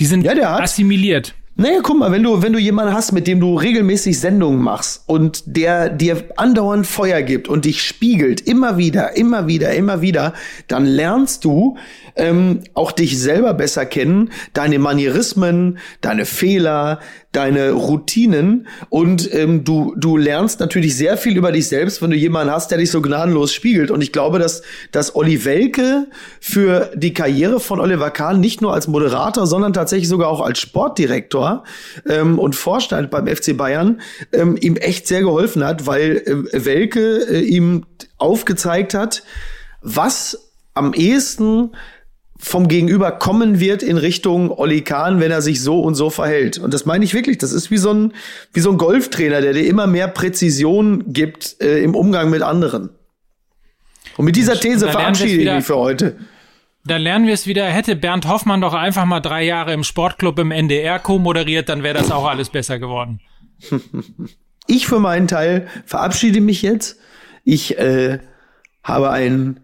die 0.00 0.06
sind 0.06 0.22
Ja, 0.24 0.56
assimiliert. 0.58 1.34
Naja, 1.60 1.80
guck 1.82 1.98
mal, 1.98 2.12
wenn 2.12 2.22
du, 2.22 2.40
wenn 2.40 2.52
du 2.52 2.58
jemanden 2.60 2.94
hast, 2.94 3.10
mit 3.10 3.26
dem 3.26 3.40
du 3.40 3.56
regelmäßig 3.56 4.20
Sendungen 4.20 4.62
machst 4.62 5.02
und 5.06 5.42
der 5.44 5.88
dir 5.88 6.22
andauernd 6.36 6.86
Feuer 6.86 7.20
gibt 7.22 7.48
und 7.48 7.64
dich 7.64 7.82
spiegelt, 7.82 8.40
immer 8.40 8.78
wieder, 8.78 9.16
immer 9.16 9.48
wieder, 9.48 9.74
immer 9.74 10.00
wieder, 10.00 10.34
dann 10.68 10.86
lernst 10.86 11.44
du 11.44 11.76
ähm, 12.18 12.62
auch 12.74 12.92
dich 12.92 13.18
selber 13.18 13.54
besser 13.54 13.86
kennen, 13.86 14.30
deine 14.52 14.78
Manierismen, 14.78 15.78
deine 16.00 16.24
Fehler, 16.24 17.00
deine 17.32 17.72
Routinen 17.72 18.66
und 18.88 19.32
ähm, 19.34 19.62
du, 19.62 19.94
du 19.96 20.16
lernst 20.16 20.60
natürlich 20.60 20.96
sehr 20.96 21.16
viel 21.16 21.36
über 21.36 21.52
dich 21.52 21.68
selbst, 21.68 22.02
wenn 22.02 22.10
du 22.10 22.16
jemanden 22.16 22.52
hast, 22.52 22.70
der 22.70 22.78
dich 22.78 22.90
so 22.90 23.00
gnadenlos 23.02 23.52
spiegelt. 23.52 23.90
Und 23.90 24.00
ich 24.00 24.12
glaube, 24.12 24.38
dass, 24.38 24.62
dass 24.92 25.14
Olli 25.14 25.44
Welke 25.44 26.06
für 26.40 26.90
die 26.94 27.12
Karriere 27.12 27.60
von 27.60 27.80
Oliver 27.80 28.10
Kahn 28.10 28.40
nicht 28.40 28.62
nur 28.62 28.72
als 28.72 28.88
Moderator, 28.88 29.46
sondern 29.46 29.72
tatsächlich 29.72 30.08
sogar 30.08 30.28
auch 30.28 30.40
als 30.40 30.58
Sportdirektor 30.58 31.64
ähm, 32.08 32.38
und 32.38 32.56
Vorstand 32.56 33.10
beim 33.10 33.26
FC 33.26 33.56
Bayern 33.56 34.00
ähm, 34.32 34.56
ihm 34.60 34.76
echt 34.76 35.06
sehr 35.06 35.20
geholfen 35.20 35.64
hat, 35.64 35.86
weil 35.86 36.22
äh, 36.24 36.64
Welke 36.64 37.28
äh, 37.28 37.40
ihm 37.40 37.84
aufgezeigt 38.16 38.94
hat, 38.94 39.22
was 39.82 40.50
am 40.74 40.94
ehesten 40.94 41.72
vom 42.38 42.68
Gegenüber 42.68 43.12
kommen 43.12 43.60
wird 43.60 43.82
in 43.82 43.98
Richtung 43.98 44.50
Olli 44.50 44.82
Kahn, 44.82 45.20
wenn 45.20 45.30
er 45.30 45.42
sich 45.42 45.62
so 45.62 45.80
und 45.80 45.94
so 45.94 46.08
verhält. 46.08 46.58
Und 46.58 46.72
das 46.72 46.86
meine 46.86 47.04
ich 47.04 47.12
wirklich. 47.12 47.38
Das 47.38 47.52
ist 47.52 47.70
wie 47.70 47.78
so 47.78 47.92
ein, 47.92 48.14
wie 48.52 48.60
so 48.60 48.70
ein 48.70 48.78
Golftrainer, 48.78 49.40
der 49.40 49.52
dir 49.52 49.66
immer 49.66 49.86
mehr 49.86 50.08
Präzision 50.08 51.12
gibt 51.12 51.56
äh, 51.60 51.82
im 51.82 51.94
Umgang 51.94 52.30
mit 52.30 52.42
anderen. 52.42 52.90
Und 54.16 54.24
mit 54.24 54.36
dieser 54.36 54.58
These 54.58 54.88
verabschiede 54.88 55.42
ich 55.42 55.50
mich 55.50 55.64
für 55.64 55.76
heute. 55.76 56.16
Da 56.84 56.96
lernen 56.96 57.26
wir 57.26 57.34
es 57.34 57.46
wieder. 57.46 57.66
Hätte 57.66 57.96
Bernd 57.96 58.26
Hoffmann 58.26 58.60
doch 58.60 58.72
einfach 58.72 59.04
mal 59.04 59.20
drei 59.20 59.44
Jahre 59.44 59.72
im 59.74 59.84
Sportclub 59.84 60.38
im 60.38 60.50
NDR 60.50 60.98
co-moderiert, 60.98 61.68
dann 61.68 61.82
wäre 61.82 61.98
das 61.98 62.10
auch 62.10 62.26
alles 62.26 62.50
besser 62.50 62.78
geworden. 62.78 63.20
Ich 64.66 64.86
für 64.86 65.00
meinen 65.00 65.28
Teil 65.28 65.66
verabschiede 65.86 66.40
mich 66.40 66.62
jetzt. 66.62 66.98
Ich 67.42 67.78
äh, 67.78 68.18
habe 68.82 69.10
einen, 69.10 69.60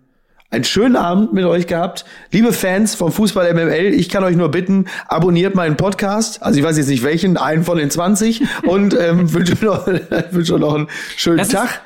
einen 0.54 0.64
schönen 0.64 0.96
Abend 0.96 1.32
mit 1.32 1.44
euch 1.44 1.66
gehabt. 1.66 2.04
Liebe 2.30 2.52
Fans 2.52 2.94
vom 2.94 3.12
Fußball 3.12 3.52
MML, 3.52 3.92
ich 3.92 4.08
kann 4.08 4.22
euch 4.24 4.36
nur 4.36 4.50
bitten, 4.50 4.86
abonniert 5.08 5.54
meinen 5.54 5.76
Podcast. 5.76 6.42
Also 6.42 6.58
ich 6.60 6.64
weiß 6.64 6.78
jetzt 6.78 6.88
nicht 6.88 7.02
welchen, 7.02 7.36
einen 7.36 7.64
von 7.64 7.76
den 7.76 7.90
20 7.90 8.42
und 8.66 8.94
ähm, 8.98 9.32
wünsche 9.32 9.62
noch, 9.64 9.86
wünsche 10.30 10.58
noch 10.58 10.74
einen 10.74 10.88
schönen 11.16 11.38
Das 11.38 11.48
ist- 11.48 11.54
Tag. 11.54 11.82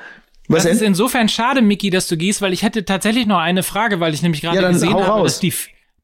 Was 0.51 0.63
das 0.63 0.73
ist 0.73 0.81
denn? 0.81 0.89
insofern 0.89 1.29
schade, 1.29 1.61
Micky, 1.61 1.91
dass 1.91 2.09
du 2.09 2.17
gehst, 2.17 2.41
weil 2.41 2.55
ich 2.55 2.63
hätte 2.63 2.85
tatsächlich 2.87 3.27
noch 3.27 3.39
eine 3.39 3.63
Frage, 3.63 4.01
weil 4.01 4.15
ich 4.15 4.23
nämlich 4.23 4.41
gerade 4.41 4.63
Ja, 4.63 4.69
gesehen 4.71 4.95
habe, 4.95 5.23
dass 5.25 5.41
die, 5.41 5.53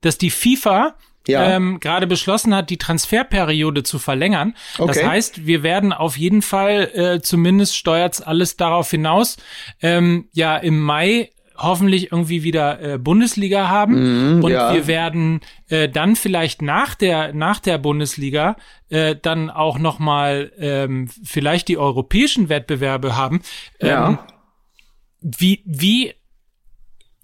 dass 0.03 0.19
die 0.19 0.29
FIFA 0.31 0.95
Ja. 1.27 1.49
ähm, 1.57 1.81
gerade 1.81 2.07
beschlossen 2.07 2.55
hat, 2.55 2.69
die 2.69 2.77
Transferperiode 2.77 3.83
zu 3.85 3.99
verlängern. 3.99 4.55
Das 4.77 4.99
Okay. 4.99 5.07
heißt, 5.07 5.47
wir 5.47 5.63
werden 5.63 5.95
auf 5.95 6.19
jeden 6.19 6.43
Fall, 6.43 6.91
äh, 6.93 7.21
zumindest 7.23 7.75
steuert's 7.77 8.21
alles 8.21 8.59
darauf 8.59 8.91
hinaus, 8.91 9.37
ähm, 9.81 10.29
ja 10.35 10.59
im 10.59 10.79
Mai 10.79 11.31
hoffentlich 11.57 12.11
irgendwie 12.13 12.43
wieder 12.43 12.81
äh, 12.83 12.99
Bundesliga 12.99 13.69
haben 13.69 13.95
und 14.43 14.43
Mhm, 14.45 14.49
ja. 14.49 14.75
wir 14.75 14.87
werden 14.87 15.41
äh, 15.69 15.89
dann 15.89 16.17
vielleicht 16.17 16.63
nach 16.63 16.95
der 16.95 17.33
nach 17.33 17.61
der 17.61 17.79
Bundesliga 17.79 18.57
äh, 18.91 19.17
dann 19.21 19.51
auch 19.51 19.79
noch 19.79 19.99
mal 19.99 20.53
ähm, 20.59 21.09
vielleicht 21.25 21.69
die 21.69 21.79
europäischen 21.79 22.49
Wettbewerbe 22.49 23.17
haben. 23.17 23.41
Ähm, 23.81 23.89
Ja. 23.89 24.27
wie, 25.21 25.63
wie, 25.65 26.13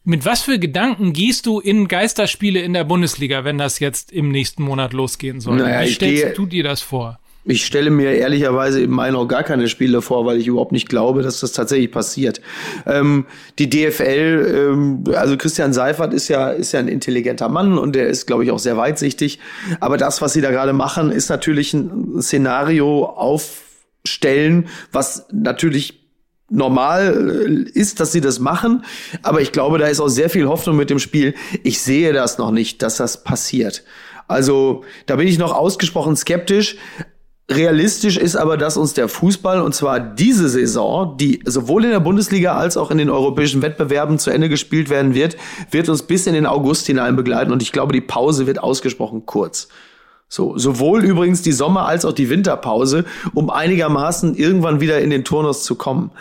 mit 0.05 0.25
was 0.25 0.43
für 0.43 0.59
Gedanken 0.59 1.13
gehst 1.13 1.45
du 1.47 1.61
in 1.61 1.87
Geisterspiele 1.87 2.61
in 2.61 2.73
der 2.73 2.85
Bundesliga, 2.85 3.45
wenn 3.45 3.59
das 3.59 3.79
jetzt 3.81 4.11
im 4.11 4.31
nächsten 4.31 4.63
Monat 4.63 4.93
losgehen 4.95 5.41
soll? 5.41 5.59
Naja, 5.59 5.87
wie 5.87 5.93
stellst 5.93 6.25
gehe- 6.25 6.33
du 6.33 6.47
dir 6.47 6.65
das 6.65 6.81
vor? 6.81 7.20
Ich 7.45 7.65
stelle 7.65 7.91
mir 7.91 8.13
ehrlicherweise 8.13 8.83
im 8.83 8.91
Mai 8.91 9.11
noch 9.11 9.27
gar 9.27 9.43
keine 9.43 9.69
Spiele 9.69 10.03
vor, 10.03 10.27
weil 10.27 10.39
ich 10.39 10.47
überhaupt 10.47 10.73
nicht 10.73 10.91
glaube, 10.91 11.23
dass 11.23 11.41
das 11.41 11.53
tatsächlich 11.53 11.91
passiert. 11.91 12.43
Ähm, 12.87 13.25
die 13.59 13.71
DFL, 13.71 14.73
ähm, 14.73 15.05
also 15.15 15.39
Christian 15.39 15.73
Seifert 15.73 16.13
ist 16.13 16.29
ja, 16.29 16.51
ist 16.51 16.73
ja 16.73 16.81
ein 16.81 16.89
intelligenter 16.89 17.49
Mann 17.49 17.79
und 17.79 17.95
der 17.97 18.09
ist, 18.09 18.27
glaube 18.27 18.45
ich, 18.45 18.51
auch 18.51 18.59
sehr 18.59 18.77
weitsichtig. 18.77 19.39
Aber 19.81 19.97
das, 19.97 20.21
was 20.21 20.35
sie 20.35 20.43
da 20.43 20.51
gerade 20.51 20.75
machen, 20.75 21.11
ist 21.11 21.31
natürlich 21.31 21.73
ein 21.73 22.21
Szenario 22.21 23.07
aufstellen, 23.07 24.69
was 24.93 25.27
natürlich 25.33 26.01
normal 26.51 27.67
äh, 27.75 27.79
ist, 27.79 28.01
dass 28.01 28.13
sie 28.13 28.21
das 28.21 28.39
machen. 28.39 28.85
Aber 29.23 29.41
ich 29.41 29.53
glaube, 29.53 29.79
da 29.79 29.87
ist 29.87 30.01
auch 30.01 30.09
sehr 30.09 30.29
viel 30.29 30.47
Hoffnung 30.47 30.77
mit 30.77 30.91
dem 30.91 30.99
Spiel. 30.99 31.35
Ich 31.63 31.81
sehe 31.81 32.13
das 32.13 32.37
noch 32.37 32.51
nicht, 32.51 32.83
dass 32.83 32.99
das 32.99 33.25
passiert. 33.25 33.85
Also 34.29 34.85
da 35.07 35.17
bin 35.17 35.27
ich 35.27 35.39
noch 35.39 35.53
ausgesprochen 35.53 36.17
skeptisch. 36.17 36.77
Realistisch 37.51 38.17
ist 38.17 38.37
aber, 38.37 38.57
dass 38.57 38.77
uns 38.77 38.95
der 38.95 39.09
Fußball, 39.09 39.61
und 39.61 39.75
zwar 39.75 39.99
diese 39.99 40.49
Saison, 40.49 41.17
die 41.17 41.43
sowohl 41.45 41.85
in 41.85 41.91
der 41.91 41.99
Bundesliga 41.99 42.57
als 42.57 42.77
auch 42.77 42.93
in 42.93 42.99
den 42.99 43.11
europäischen 43.11 43.61
Wettbewerben 43.61 44.21
zu 44.21 44.31
Ende 44.31 44.49
gespielt 44.49 44.89
werden 44.89 45.15
wird, 45.15 45.37
wird 45.71 45.89
uns 45.89 46.03
bis 46.03 46.29
in 46.29 46.35
den 46.35 46.47
August 46.47 46.87
hinein 46.87 47.17
begleiten. 47.17 47.51
Und 47.51 47.61
ich 47.61 47.73
glaube, 47.73 47.93
die 47.93 48.01
Pause 48.01 48.47
wird 48.47 48.63
ausgesprochen 48.63 49.27
kurz. 49.27 49.67
So, 50.29 50.57
sowohl 50.57 51.05
übrigens 51.05 51.43
die 51.43 51.51
Sommer- 51.51 51.87
als 51.87 52.05
auch 52.05 52.13
die 52.13 52.31
Winterpause, 52.31 53.05
um 53.35 53.51
einigermaßen 53.51 54.37
irgendwann 54.37 54.81
wieder 54.81 55.01
in 55.01 55.11
den 55.11 55.25
Turnus 55.25 55.65
zu 55.65 55.75
kommen. 55.75 56.13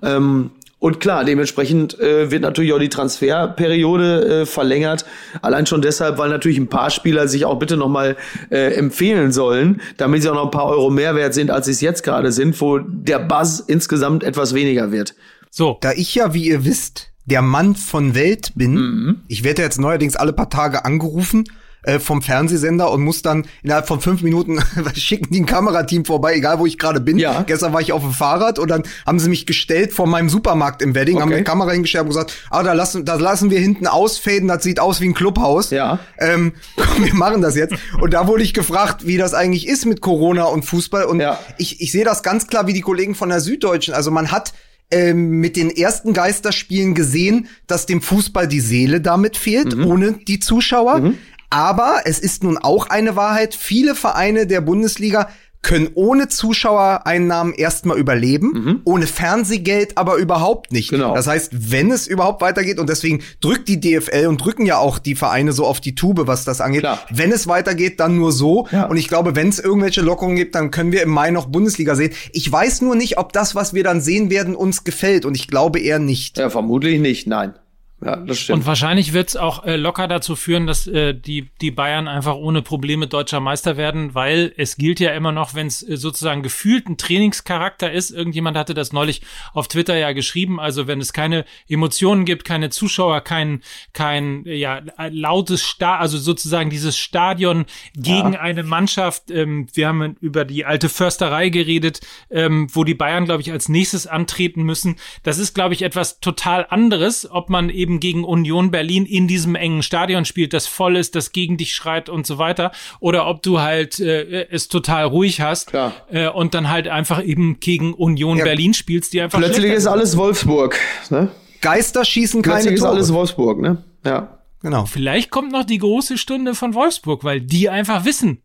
Ähm, 0.00 0.52
und 0.80 1.00
klar, 1.00 1.24
dementsprechend 1.24 1.98
äh, 1.98 2.30
wird 2.30 2.42
natürlich 2.42 2.72
auch 2.72 2.78
die 2.78 2.88
Transferperiode 2.88 4.42
äh, 4.42 4.46
verlängert. 4.46 5.04
Allein 5.42 5.66
schon 5.66 5.82
deshalb, 5.82 6.18
weil 6.18 6.30
natürlich 6.30 6.58
ein 6.58 6.68
paar 6.68 6.90
Spieler 6.90 7.26
sich 7.26 7.44
auch 7.44 7.58
bitte 7.58 7.76
nochmal 7.76 8.16
äh, 8.50 8.74
empfehlen 8.74 9.32
sollen, 9.32 9.80
damit 9.96 10.22
sie 10.22 10.30
auch 10.30 10.34
noch 10.34 10.44
ein 10.44 10.50
paar 10.52 10.66
Euro 10.66 10.90
mehr 10.90 11.16
wert 11.16 11.34
sind, 11.34 11.50
als 11.50 11.66
sie 11.66 11.72
es 11.72 11.80
jetzt 11.80 12.04
gerade 12.04 12.30
sind, 12.30 12.60
wo 12.60 12.78
der 12.78 13.18
Buzz 13.18 13.58
insgesamt 13.66 14.22
etwas 14.22 14.54
weniger 14.54 14.92
wird. 14.92 15.14
So. 15.50 15.78
Da 15.80 15.92
ich 15.92 16.14
ja, 16.14 16.32
wie 16.32 16.46
ihr 16.46 16.64
wisst, 16.64 17.10
der 17.26 17.42
Mann 17.42 17.74
von 17.74 18.14
Welt 18.14 18.52
bin, 18.54 18.74
mhm. 18.74 19.20
ich 19.26 19.42
werde 19.42 19.62
jetzt 19.62 19.80
neuerdings 19.80 20.14
alle 20.14 20.32
paar 20.32 20.50
Tage 20.50 20.84
angerufen 20.84 21.44
äh, 21.82 21.98
vom 21.98 22.22
Fernsehsender 22.22 22.90
und 22.90 23.02
muss 23.02 23.22
dann 23.22 23.46
innerhalb 23.62 23.86
von 23.86 24.00
fünf 24.00 24.22
Minuten 24.22 24.60
schicken 24.94 25.32
die 25.32 25.40
ein 25.40 25.46
Kamerateam 25.46 26.04
vorbei, 26.04 26.34
egal 26.34 26.58
wo 26.58 26.66
ich 26.66 26.78
gerade 26.78 27.00
bin. 27.00 27.18
Ja. 27.18 27.42
Gestern 27.42 27.72
war 27.72 27.80
ich 27.80 27.92
auf 27.92 28.02
dem 28.02 28.12
Fahrrad 28.12 28.58
und 28.58 28.68
dann 28.68 28.82
haben 29.06 29.18
sie 29.18 29.28
mich 29.28 29.46
gestellt 29.46 29.92
vor 29.92 30.06
meinem 30.06 30.28
Supermarkt 30.28 30.82
im 30.82 30.94
Wedding, 30.94 31.16
okay. 31.16 31.22
haben 31.22 31.32
eine 31.32 31.44
Kamera 31.44 31.70
hingestellt 31.70 32.02
und 32.02 32.08
gesagt, 32.08 32.34
ah, 32.50 32.62
da 32.62 32.72
lassen, 32.72 33.04
da 33.04 33.14
lassen 33.14 33.50
wir 33.50 33.60
hinten 33.60 33.86
ausfaden, 33.86 34.48
das 34.48 34.62
sieht 34.62 34.80
aus 34.80 35.00
wie 35.00 35.08
ein 35.08 35.14
Clubhaus. 35.14 35.70
Ja. 35.70 35.98
Ähm, 36.18 36.54
wir 36.98 37.14
machen 37.14 37.42
das 37.42 37.56
jetzt. 37.56 37.74
Und 38.00 38.12
da 38.12 38.26
wurde 38.26 38.42
ich 38.42 38.54
gefragt, 38.54 39.06
wie 39.06 39.16
das 39.16 39.34
eigentlich 39.34 39.66
ist 39.66 39.86
mit 39.86 40.00
Corona 40.00 40.44
und 40.44 40.64
Fußball. 40.64 41.04
Und 41.04 41.20
ja. 41.20 41.38
ich, 41.58 41.80
ich 41.80 41.92
sehe 41.92 42.04
das 42.04 42.22
ganz 42.22 42.46
klar 42.46 42.66
wie 42.66 42.72
die 42.72 42.80
Kollegen 42.80 43.14
von 43.14 43.28
der 43.28 43.40
Süddeutschen. 43.40 43.94
Also 43.94 44.10
man 44.10 44.30
hat 44.30 44.52
ähm, 44.90 45.40
mit 45.40 45.56
den 45.56 45.70
ersten 45.70 46.12
Geisterspielen 46.12 46.94
gesehen, 46.94 47.48
dass 47.66 47.86
dem 47.86 48.00
Fußball 48.00 48.48
die 48.48 48.60
Seele 48.60 49.00
damit 49.00 49.36
fehlt, 49.36 49.76
mhm. 49.76 49.86
ohne 49.86 50.12
die 50.26 50.40
Zuschauer. 50.40 51.00
Mhm. 51.00 51.18
Aber 51.50 52.02
es 52.04 52.18
ist 52.18 52.42
nun 52.42 52.58
auch 52.58 52.88
eine 52.88 53.16
Wahrheit, 53.16 53.54
viele 53.54 53.94
Vereine 53.94 54.46
der 54.46 54.60
Bundesliga 54.60 55.28
können 55.62 55.90
ohne 55.94 56.28
Zuschauereinnahmen 56.28 57.52
erstmal 57.52 57.98
überleben, 57.98 58.52
mhm. 58.52 58.80
ohne 58.84 59.06
Fernsehgeld 59.06 59.98
aber 59.98 60.16
überhaupt 60.16 60.72
nicht. 60.72 60.90
Genau. 60.90 61.14
Das 61.14 61.26
heißt, 61.26 61.72
wenn 61.72 61.90
es 61.90 62.06
überhaupt 62.06 62.40
weitergeht, 62.40 62.78
und 62.78 62.88
deswegen 62.88 63.22
drückt 63.40 63.68
die 63.68 63.80
DFL 63.80 64.28
und 64.28 64.42
drücken 64.42 64.66
ja 64.66 64.78
auch 64.78 64.98
die 64.98 65.16
Vereine 65.16 65.52
so 65.52 65.66
auf 65.66 65.80
die 65.80 65.94
Tube, 65.94 66.26
was 66.26 66.44
das 66.44 66.60
angeht, 66.60 66.80
Klar. 66.80 67.00
wenn 67.10 67.32
es 67.32 67.48
weitergeht, 67.48 67.98
dann 67.98 68.16
nur 68.16 68.30
so. 68.30 68.68
Ja. 68.70 68.86
Und 68.86 68.96
ich 68.96 69.08
glaube, 69.08 69.34
wenn 69.34 69.48
es 69.48 69.58
irgendwelche 69.58 70.00
Lockerungen 70.00 70.36
gibt, 70.36 70.54
dann 70.54 70.70
können 70.70 70.92
wir 70.92 71.02
im 71.02 71.10
Mai 71.10 71.30
noch 71.32 71.46
Bundesliga 71.46 71.96
sehen. 71.96 72.12
Ich 72.32 72.50
weiß 72.50 72.82
nur 72.82 72.94
nicht, 72.94 73.18
ob 73.18 73.32
das, 73.32 73.54
was 73.54 73.74
wir 73.74 73.82
dann 73.82 74.00
sehen 74.00 74.30
werden, 74.30 74.54
uns 74.54 74.84
gefällt. 74.84 75.24
Und 75.24 75.34
ich 75.34 75.48
glaube 75.48 75.80
eher 75.80 75.98
nicht. 75.98 76.38
Ja, 76.38 76.50
vermutlich 76.50 77.00
nicht, 77.00 77.26
nein. 77.26 77.54
Ja, 78.00 78.14
das 78.14 78.38
stimmt. 78.38 78.60
Und 78.60 78.66
wahrscheinlich 78.66 79.12
wird 79.12 79.30
es 79.30 79.36
auch 79.36 79.64
äh, 79.64 79.74
locker 79.74 80.06
dazu 80.06 80.36
führen, 80.36 80.68
dass 80.68 80.86
äh, 80.86 81.14
die, 81.14 81.48
die 81.60 81.72
Bayern 81.72 82.06
einfach 82.06 82.36
ohne 82.36 82.62
Probleme 82.62 83.08
deutscher 83.08 83.40
Meister 83.40 83.76
werden, 83.76 84.14
weil 84.14 84.52
es 84.56 84.76
gilt 84.76 85.00
ja 85.00 85.10
immer 85.12 85.32
noch, 85.32 85.54
wenn 85.54 85.66
es 85.66 85.82
äh, 85.82 85.96
sozusagen 85.96 86.44
gefühlt 86.44 86.88
ein 86.88 86.96
Trainingscharakter 86.96 87.90
ist. 87.90 88.10
Irgendjemand 88.12 88.56
hatte 88.56 88.74
das 88.74 88.92
neulich 88.92 89.22
auf 89.52 89.66
Twitter 89.66 89.96
ja 89.96 90.12
geschrieben. 90.12 90.60
Also 90.60 90.86
wenn 90.86 91.00
es 91.00 91.12
keine 91.12 91.44
Emotionen 91.68 92.24
gibt, 92.24 92.44
keine 92.44 92.70
Zuschauer, 92.70 93.20
kein, 93.22 93.62
kein 93.92 94.44
ja, 94.44 94.80
lautes 95.10 95.62
Sta 95.64 95.98
also 95.98 96.18
sozusagen 96.18 96.70
dieses 96.70 96.96
Stadion 96.96 97.66
gegen 97.94 98.34
ja. 98.34 98.40
eine 98.40 98.62
Mannschaft. 98.62 99.30
Ähm, 99.32 99.66
wir 99.74 99.88
haben 99.88 100.16
über 100.20 100.44
die 100.44 100.64
alte 100.64 100.88
Försterei 100.88 101.48
geredet, 101.48 102.00
ähm, 102.30 102.68
wo 102.72 102.84
die 102.84 102.94
Bayern, 102.94 103.24
glaube 103.24 103.42
ich, 103.42 103.50
als 103.50 103.68
nächstes 103.68 104.06
antreten 104.06 104.62
müssen. 104.62 104.96
Das 105.24 105.38
ist, 105.38 105.54
glaube 105.54 105.74
ich, 105.74 105.82
etwas 105.82 106.20
total 106.20 106.64
anderes, 106.68 107.28
ob 107.28 107.50
man 107.50 107.70
eben 107.70 107.87
eben 107.88 108.00
gegen 108.00 108.24
Union 108.24 108.70
Berlin 108.70 109.06
in 109.06 109.28
diesem 109.28 109.54
engen 109.54 109.82
Stadion 109.82 110.26
spielt, 110.26 110.52
das 110.52 110.66
voll 110.66 110.96
ist, 110.96 111.14
das 111.14 111.32
gegen 111.32 111.56
dich 111.56 111.72
schreit 111.72 112.10
und 112.10 112.26
so 112.26 112.36
weiter, 112.36 112.70
oder 113.00 113.26
ob 113.26 113.42
du 113.42 113.60
halt 113.60 113.98
äh, 113.98 114.46
es 114.50 114.68
total 114.68 115.06
ruhig 115.06 115.40
hast 115.40 115.72
äh, 116.10 116.28
und 116.28 116.52
dann 116.52 116.68
halt 116.68 116.86
einfach 116.86 117.24
eben 117.24 117.60
gegen 117.60 117.94
Union 117.94 118.36
ja. 118.36 118.44
Berlin 118.44 118.74
spielst, 118.74 119.14
die 119.14 119.22
einfach 119.22 119.38
plötzlich 119.38 119.72
ist 119.72 119.86
alles 119.86 120.16
Wolfsburg, 120.16 120.78
ne? 121.08 121.30
Geister 121.60 122.04
schießen 122.04 122.42
keine 122.42 122.60
Plötzlich 122.60 122.78
Tore. 122.78 122.90
ist 122.90 122.96
alles 122.96 123.12
Wolfsburg, 123.12 123.60
ne? 123.60 123.82
Ja. 124.04 124.38
Genau. 124.60 124.86
Vielleicht 124.86 125.30
kommt 125.30 125.52
noch 125.52 125.64
die 125.64 125.78
große 125.78 126.18
Stunde 126.18 126.54
von 126.54 126.74
Wolfsburg, 126.74 127.24
weil 127.24 127.40
die 127.40 127.68
einfach 127.68 128.04
wissen, 128.04 128.42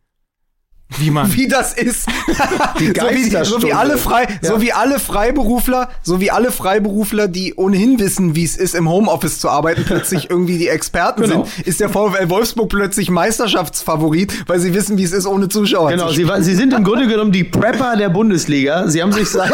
wie 0.98 1.10
man 1.10 1.32
wie 1.34 1.48
das 1.48 1.74
ist. 1.74 2.06
Die 2.78 2.86
so, 2.86 2.92
wie, 3.10 3.44
so 3.44 3.62
wie 3.62 3.72
alle 3.72 3.96
frei 3.96 4.26
ja. 4.42 4.48
so 4.48 4.60
wie 4.60 4.72
alle 4.72 4.98
Freiberufler 4.98 5.88
so 6.02 6.20
wie 6.20 6.30
alle 6.30 6.50
Freiberufler 6.50 7.26
die 7.28 7.54
ohnehin 7.54 7.98
wissen 7.98 8.36
wie 8.36 8.44
es 8.44 8.56
ist 8.56 8.74
im 8.74 8.88
Homeoffice 8.88 9.40
zu 9.40 9.48
arbeiten 9.48 9.84
plötzlich 9.86 10.30
irgendwie 10.30 10.58
die 10.58 10.68
Experten 10.68 11.22
genau. 11.22 11.44
sind 11.44 11.66
ist 11.66 11.80
der 11.80 11.88
VfL 11.88 12.28
Wolfsburg 12.28 12.68
plötzlich 12.68 13.10
Meisterschaftsfavorit 13.10 14.44
weil 14.46 14.60
sie 14.60 14.74
wissen 14.74 14.98
wie 14.98 15.04
es 15.04 15.12
ist 15.12 15.26
ohne 15.26 15.48
Zuschauer 15.48 15.90
genau 15.90 16.08
sie, 16.10 16.26
sie 16.40 16.54
sind 16.54 16.72
im 16.72 16.84
Grunde 16.84 17.06
genommen 17.14 17.32
die 17.32 17.44
Prepper 17.44 17.96
der 17.96 18.08
Bundesliga. 18.08 18.88
Sie 18.88 19.02
haben 19.02 19.12
sich 19.12 19.28
seit 19.28 19.52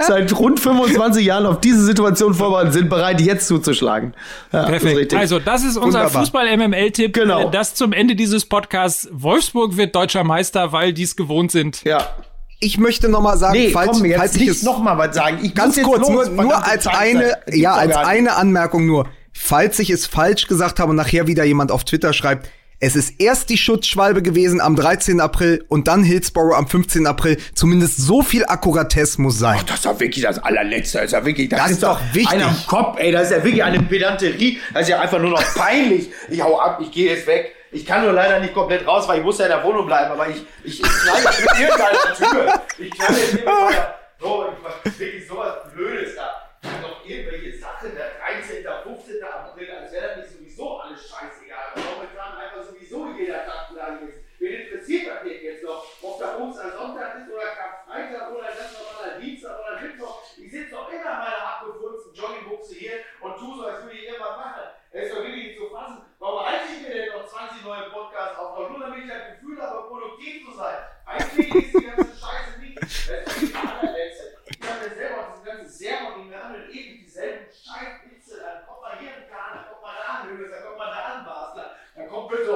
seit 0.00 0.38
rund 0.38 0.60
25 0.60 1.24
Jahren 1.24 1.46
auf 1.46 1.60
diese 1.60 1.84
Situation 1.84 2.34
vorbereitet 2.34 2.74
sind 2.74 2.88
bereit 2.88 3.20
jetzt 3.20 3.48
zuzuschlagen. 3.48 4.14
Ja, 4.52 4.64
Perfekt. 4.64 5.12
Das 5.12 5.20
also 5.20 5.38
das 5.38 5.64
ist 5.64 5.76
unser 5.76 6.08
Fußball 6.08 6.56
MML 6.56 6.90
Tipp 6.90 7.14
genau. 7.14 7.50
das 7.50 7.74
zum 7.74 7.92
Ende 7.92 8.14
dieses 8.14 8.44
Podcasts. 8.44 9.08
Wolfsburg 9.12 9.76
wird 9.76 9.94
deutscher 9.96 10.24
Meister, 10.24 10.72
weil 10.72 10.92
die 10.92 11.04
es 11.04 11.16
gewohnt 11.16 11.50
sind. 11.50 11.82
Ja. 11.84 12.06
Ich 12.60 12.78
möchte 12.78 13.08
noch 13.08 13.20
mal 13.20 13.36
sagen, 13.36 13.58
nee, 13.58 13.70
falls, 13.70 13.92
komm, 13.92 14.04
jetzt 14.04 14.18
falls 14.18 14.36
ich 14.36 14.48
es 14.48 14.62
noch 14.62 14.78
mal 14.78 14.96
was 14.96 15.14
sagen. 15.14 15.38
Ich 15.42 15.54
ganz 15.54 15.80
kurz, 15.82 16.08
los, 16.08 16.28
nur, 16.28 16.44
nur 16.44 16.64
als 16.64 16.86
eine, 16.86 17.38
ja, 17.50 17.74
als 17.74 17.96
eine 17.96 18.34
Anmerkung 18.34 18.86
nur. 18.86 19.08
Falls 19.32 19.78
ich 19.78 19.90
es 19.90 20.06
falsch 20.06 20.46
gesagt 20.46 20.80
habe 20.80 20.90
und 20.90 20.96
nachher 20.96 21.26
wieder 21.26 21.44
jemand 21.44 21.70
auf 21.70 21.84
Twitter 21.84 22.12
schreibt, 22.14 22.48
es 22.78 22.94
ist 22.94 23.20
erst 23.20 23.48
die 23.48 23.56
Schutzschwalbe 23.56 24.20
gewesen 24.20 24.60
am 24.60 24.76
13. 24.76 25.18
April 25.20 25.64
und 25.68 25.88
dann 25.88 26.04
Hillsborough 26.04 26.54
am 26.54 26.68
15. 26.68 27.06
April. 27.06 27.38
Zumindest 27.54 27.96
so 27.96 28.22
viel 28.22 28.44
Akkuratesse 28.44 29.20
muss 29.22 29.38
sein. 29.38 29.56
Ach, 29.58 29.64
das 29.64 29.76
ist 29.76 29.86
doch 29.86 29.98
wirklich 29.98 30.24
das 30.24 30.38
allerletzte. 30.38 30.98
Das 30.98 31.06
ist 31.06 31.12
ja 31.12 31.24
wirklich, 31.24 31.48
das, 31.48 31.58
das 31.58 31.70
ist, 31.70 31.82
doch 31.82 32.00
wichtig. 32.12 32.34
Einer 32.34 32.48
im 32.48 32.66
Kopf, 32.66 32.98
ey. 32.98 33.12
Das 33.12 33.24
ist 33.24 33.30
ja 33.30 33.42
wirklich 33.42 33.64
eine 33.64 33.80
Pedanterie. 33.82 34.60
Das 34.74 34.82
ist 34.82 34.88
ja 34.88 35.00
einfach 35.00 35.18
nur 35.18 35.30
noch 35.30 35.42
peinlich. 35.54 36.10
Ich 36.28 36.42
hau 36.42 36.58
ab, 36.60 36.78
ich 36.82 36.90
gehe 36.90 37.14
jetzt 37.14 37.26
weg. 37.26 37.55
Ich 37.76 37.84
kann 37.84 38.02
nur 38.02 38.14
leider 38.14 38.40
nicht 38.40 38.54
komplett 38.54 38.86
raus, 38.86 39.06
weil 39.06 39.18
ich 39.18 39.24
muss 39.24 39.36
ja 39.38 39.44
in 39.44 39.50
der 39.50 39.62
Wohnung 39.62 39.84
bleiben, 39.84 40.12
aber 40.12 40.30
ich, 40.30 40.42
ich, 40.64 40.80
ich 40.80 40.82
knall 40.82 41.20
jetzt 41.20 41.40
mit 41.42 41.60
irgendeiner 41.60 42.14
Tür. 42.16 42.62
Ich 42.78 42.90
knall 42.90 43.18
jetzt 43.18 43.32
mit 43.34 43.44
irgendeiner, 43.44 43.94
so, 44.18 44.48
ich, 44.82 44.98
wirklich 44.98 45.28
sowas 45.28 45.56
Blödes 45.74 46.16
da. 46.16 46.48
Ich 46.62 46.70
hab 46.70 46.80
doch 46.80 47.04
irgendwelche 47.04 47.58
Sachen, 47.58 47.92
der 47.94 48.16
13., 48.16 48.64
15. 48.64 49.22
April, 49.22 49.70
als 49.76 49.92
wäre 49.92 50.08
das 50.08 50.16
nicht 50.16 50.56
sowieso 50.56 50.80
alles 50.80 51.04
scheißegal. 51.04 51.76
Momentan 51.76 52.40
einfach 52.40 52.64
sowieso 52.64 53.12
jeder 53.12 53.44
Tag 53.44 53.68
gleich 53.68 54.08
ist. 54.08 54.24
Wen 54.40 54.52
interessiert 54.56 55.12
das 55.12 55.20
denn 55.28 55.44
jetzt 55.44 55.62
noch? 55.62 55.84
Ob 56.00 56.18
da 56.18 56.32
Sonntag 56.32 57.12
ist 57.20 57.28
oder 57.28 57.52
Karfreitag 57.60 58.32
oder 58.32 58.56
das 58.56 58.72
normaler 58.72 59.20
Dienstag 59.20 59.52
oder 59.60 59.84
Mittwoch. 59.84 60.22
Ich 60.40 60.50
sitze 60.50 60.72
doch 60.72 60.88
immer 60.88 61.12
in 61.12 61.20
meiner 61.28 61.44
abgefurzten 61.44 61.85
Joggingbuchse 62.16 62.74
hier 62.74 63.04
und 63.20 63.36
tu 63.36 63.56
so, 63.56 63.66
als 63.66 63.82
würde 63.84 63.96
ich 63.96 64.04
irgendwas 64.04 64.36
machen. 64.36 64.62
Es 64.90 65.04
ist 65.04 65.14
doch 65.14 65.22
wirklich 65.22 65.44
nicht 65.48 65.58
zu 65.58 65.68
fassen. 65.68 66.02
Warum 66.18 66.46
halte 66.46 66.64
ich 66.72 66.88
mir 66.88 66.94
denn 66.94 67.08
noch 67.12 67.26
20 67.26 67.64
neue 67.64 67.90
Podcasts 67.90 68.38
auf? 68.38 68.70
Nur 68.70 68.80
damit 68.80 69.04
ich 69.04 69.10
das 69.10 69.36
Gefühl 69.36 69.60
habe, 69.60 69.88
produktiv 69.88 70.46
zu 70.46 70.56
sein. 70.56 70.76
Eigentlich 71.04 71.54
ist 71.54 71.74
die 71.74 71.84
ganze 71.84 72.16
Scheiße 72.16 72.60
nicht. 72.60 72.80
Das 72.80 73.36
ist 73.36 73.52
die 73.52 73.54
allerletzte. 73.54 74.36
Ich 74.46 74.68
habe 74.68 74.88
mir 74.88 74.94
selber 74.94 75.20
auch 75.20 75.34
diese 75.34 75.44
ganze 75.44 75.68
Sermon, 75.70 76.12
die 76.16 76.28
mir 76.30 76.42
handelt 76.42 76.70
ewig 76.70 77.04
dieselben 77.04 77.44
Scheißwitze. 77.52 78.40
Dann 78.40 78.66
kommt 78.66 78.82
man 78.82 78.98
hier 78.98 79.10
in 79.10 79.28
Kahn, 79.28 79.60
dann 79.60 79.68
kommt 79.68 79.82
man 79.82 79.94
da 80.00 80.12
an 80.16 80.28
Höhes, 80.30 80.50
dann 80.50 80.64
kommt 80.64 80.78
man 80.78 80.88
da 80.88 81.02
an 81.04 81.24
Basler. 81.26 81.76
Dann 81.94 82.08
kommt 82.08 82.28
bitte 82.30 82.46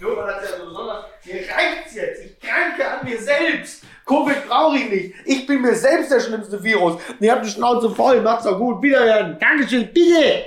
Nur 0.00 0.16
weil 0.16 0.26
das 0.26 0.50
ja 0.50 0.56
so 0.58 0.64
besonders. 0.66 1.04
Mir 1.24 1.48
reicht's 1.48 1.94
jetzt. 1.94 2.24
Ich 2.24 2.40
kranke 2.40 2.86
an 2.86 3.04
mir 3.04 3.18
selbst. 3.18 3.84
Covid 4.06 4.48
brauche 4.48 4.78
ich 4.78 4.90
nicht. 4.90 5.14
Ich 5.24 5.46
bin 5.46 5.62
mir 5.62 5.74
selbst 5.74 6.10
der 6.10 6.20
schlimmste 6.20 6.62
Virus. 6.62 7.00
ihr 7.20 7.32
habt 7.32 7.46
die 7.46 7.50
Schnauze 7.50 7.90
voll. 7.90 8.20
Macht's 8.20 8.44
doch 8.44 8.58
gut. 8.58 8.82
Wiederhören. 8.82 9.38
Dankeschön. 9.38 9.88
Bitte. 9.92 10.44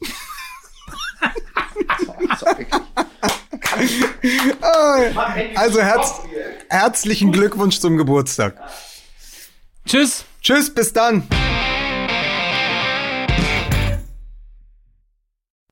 Also 5.54 5.80
herz, 5.80 6.20
herzlichen 6.68 7.32
Glückwunsch 7.32 7.80
zum 7.80 7.96
Geburtstag. 7.96 8.56
Tschüss. 9.86 10.24
Tschüss, 10.42 10.72
bis 10.72 10.92
dann. 10.92 11.26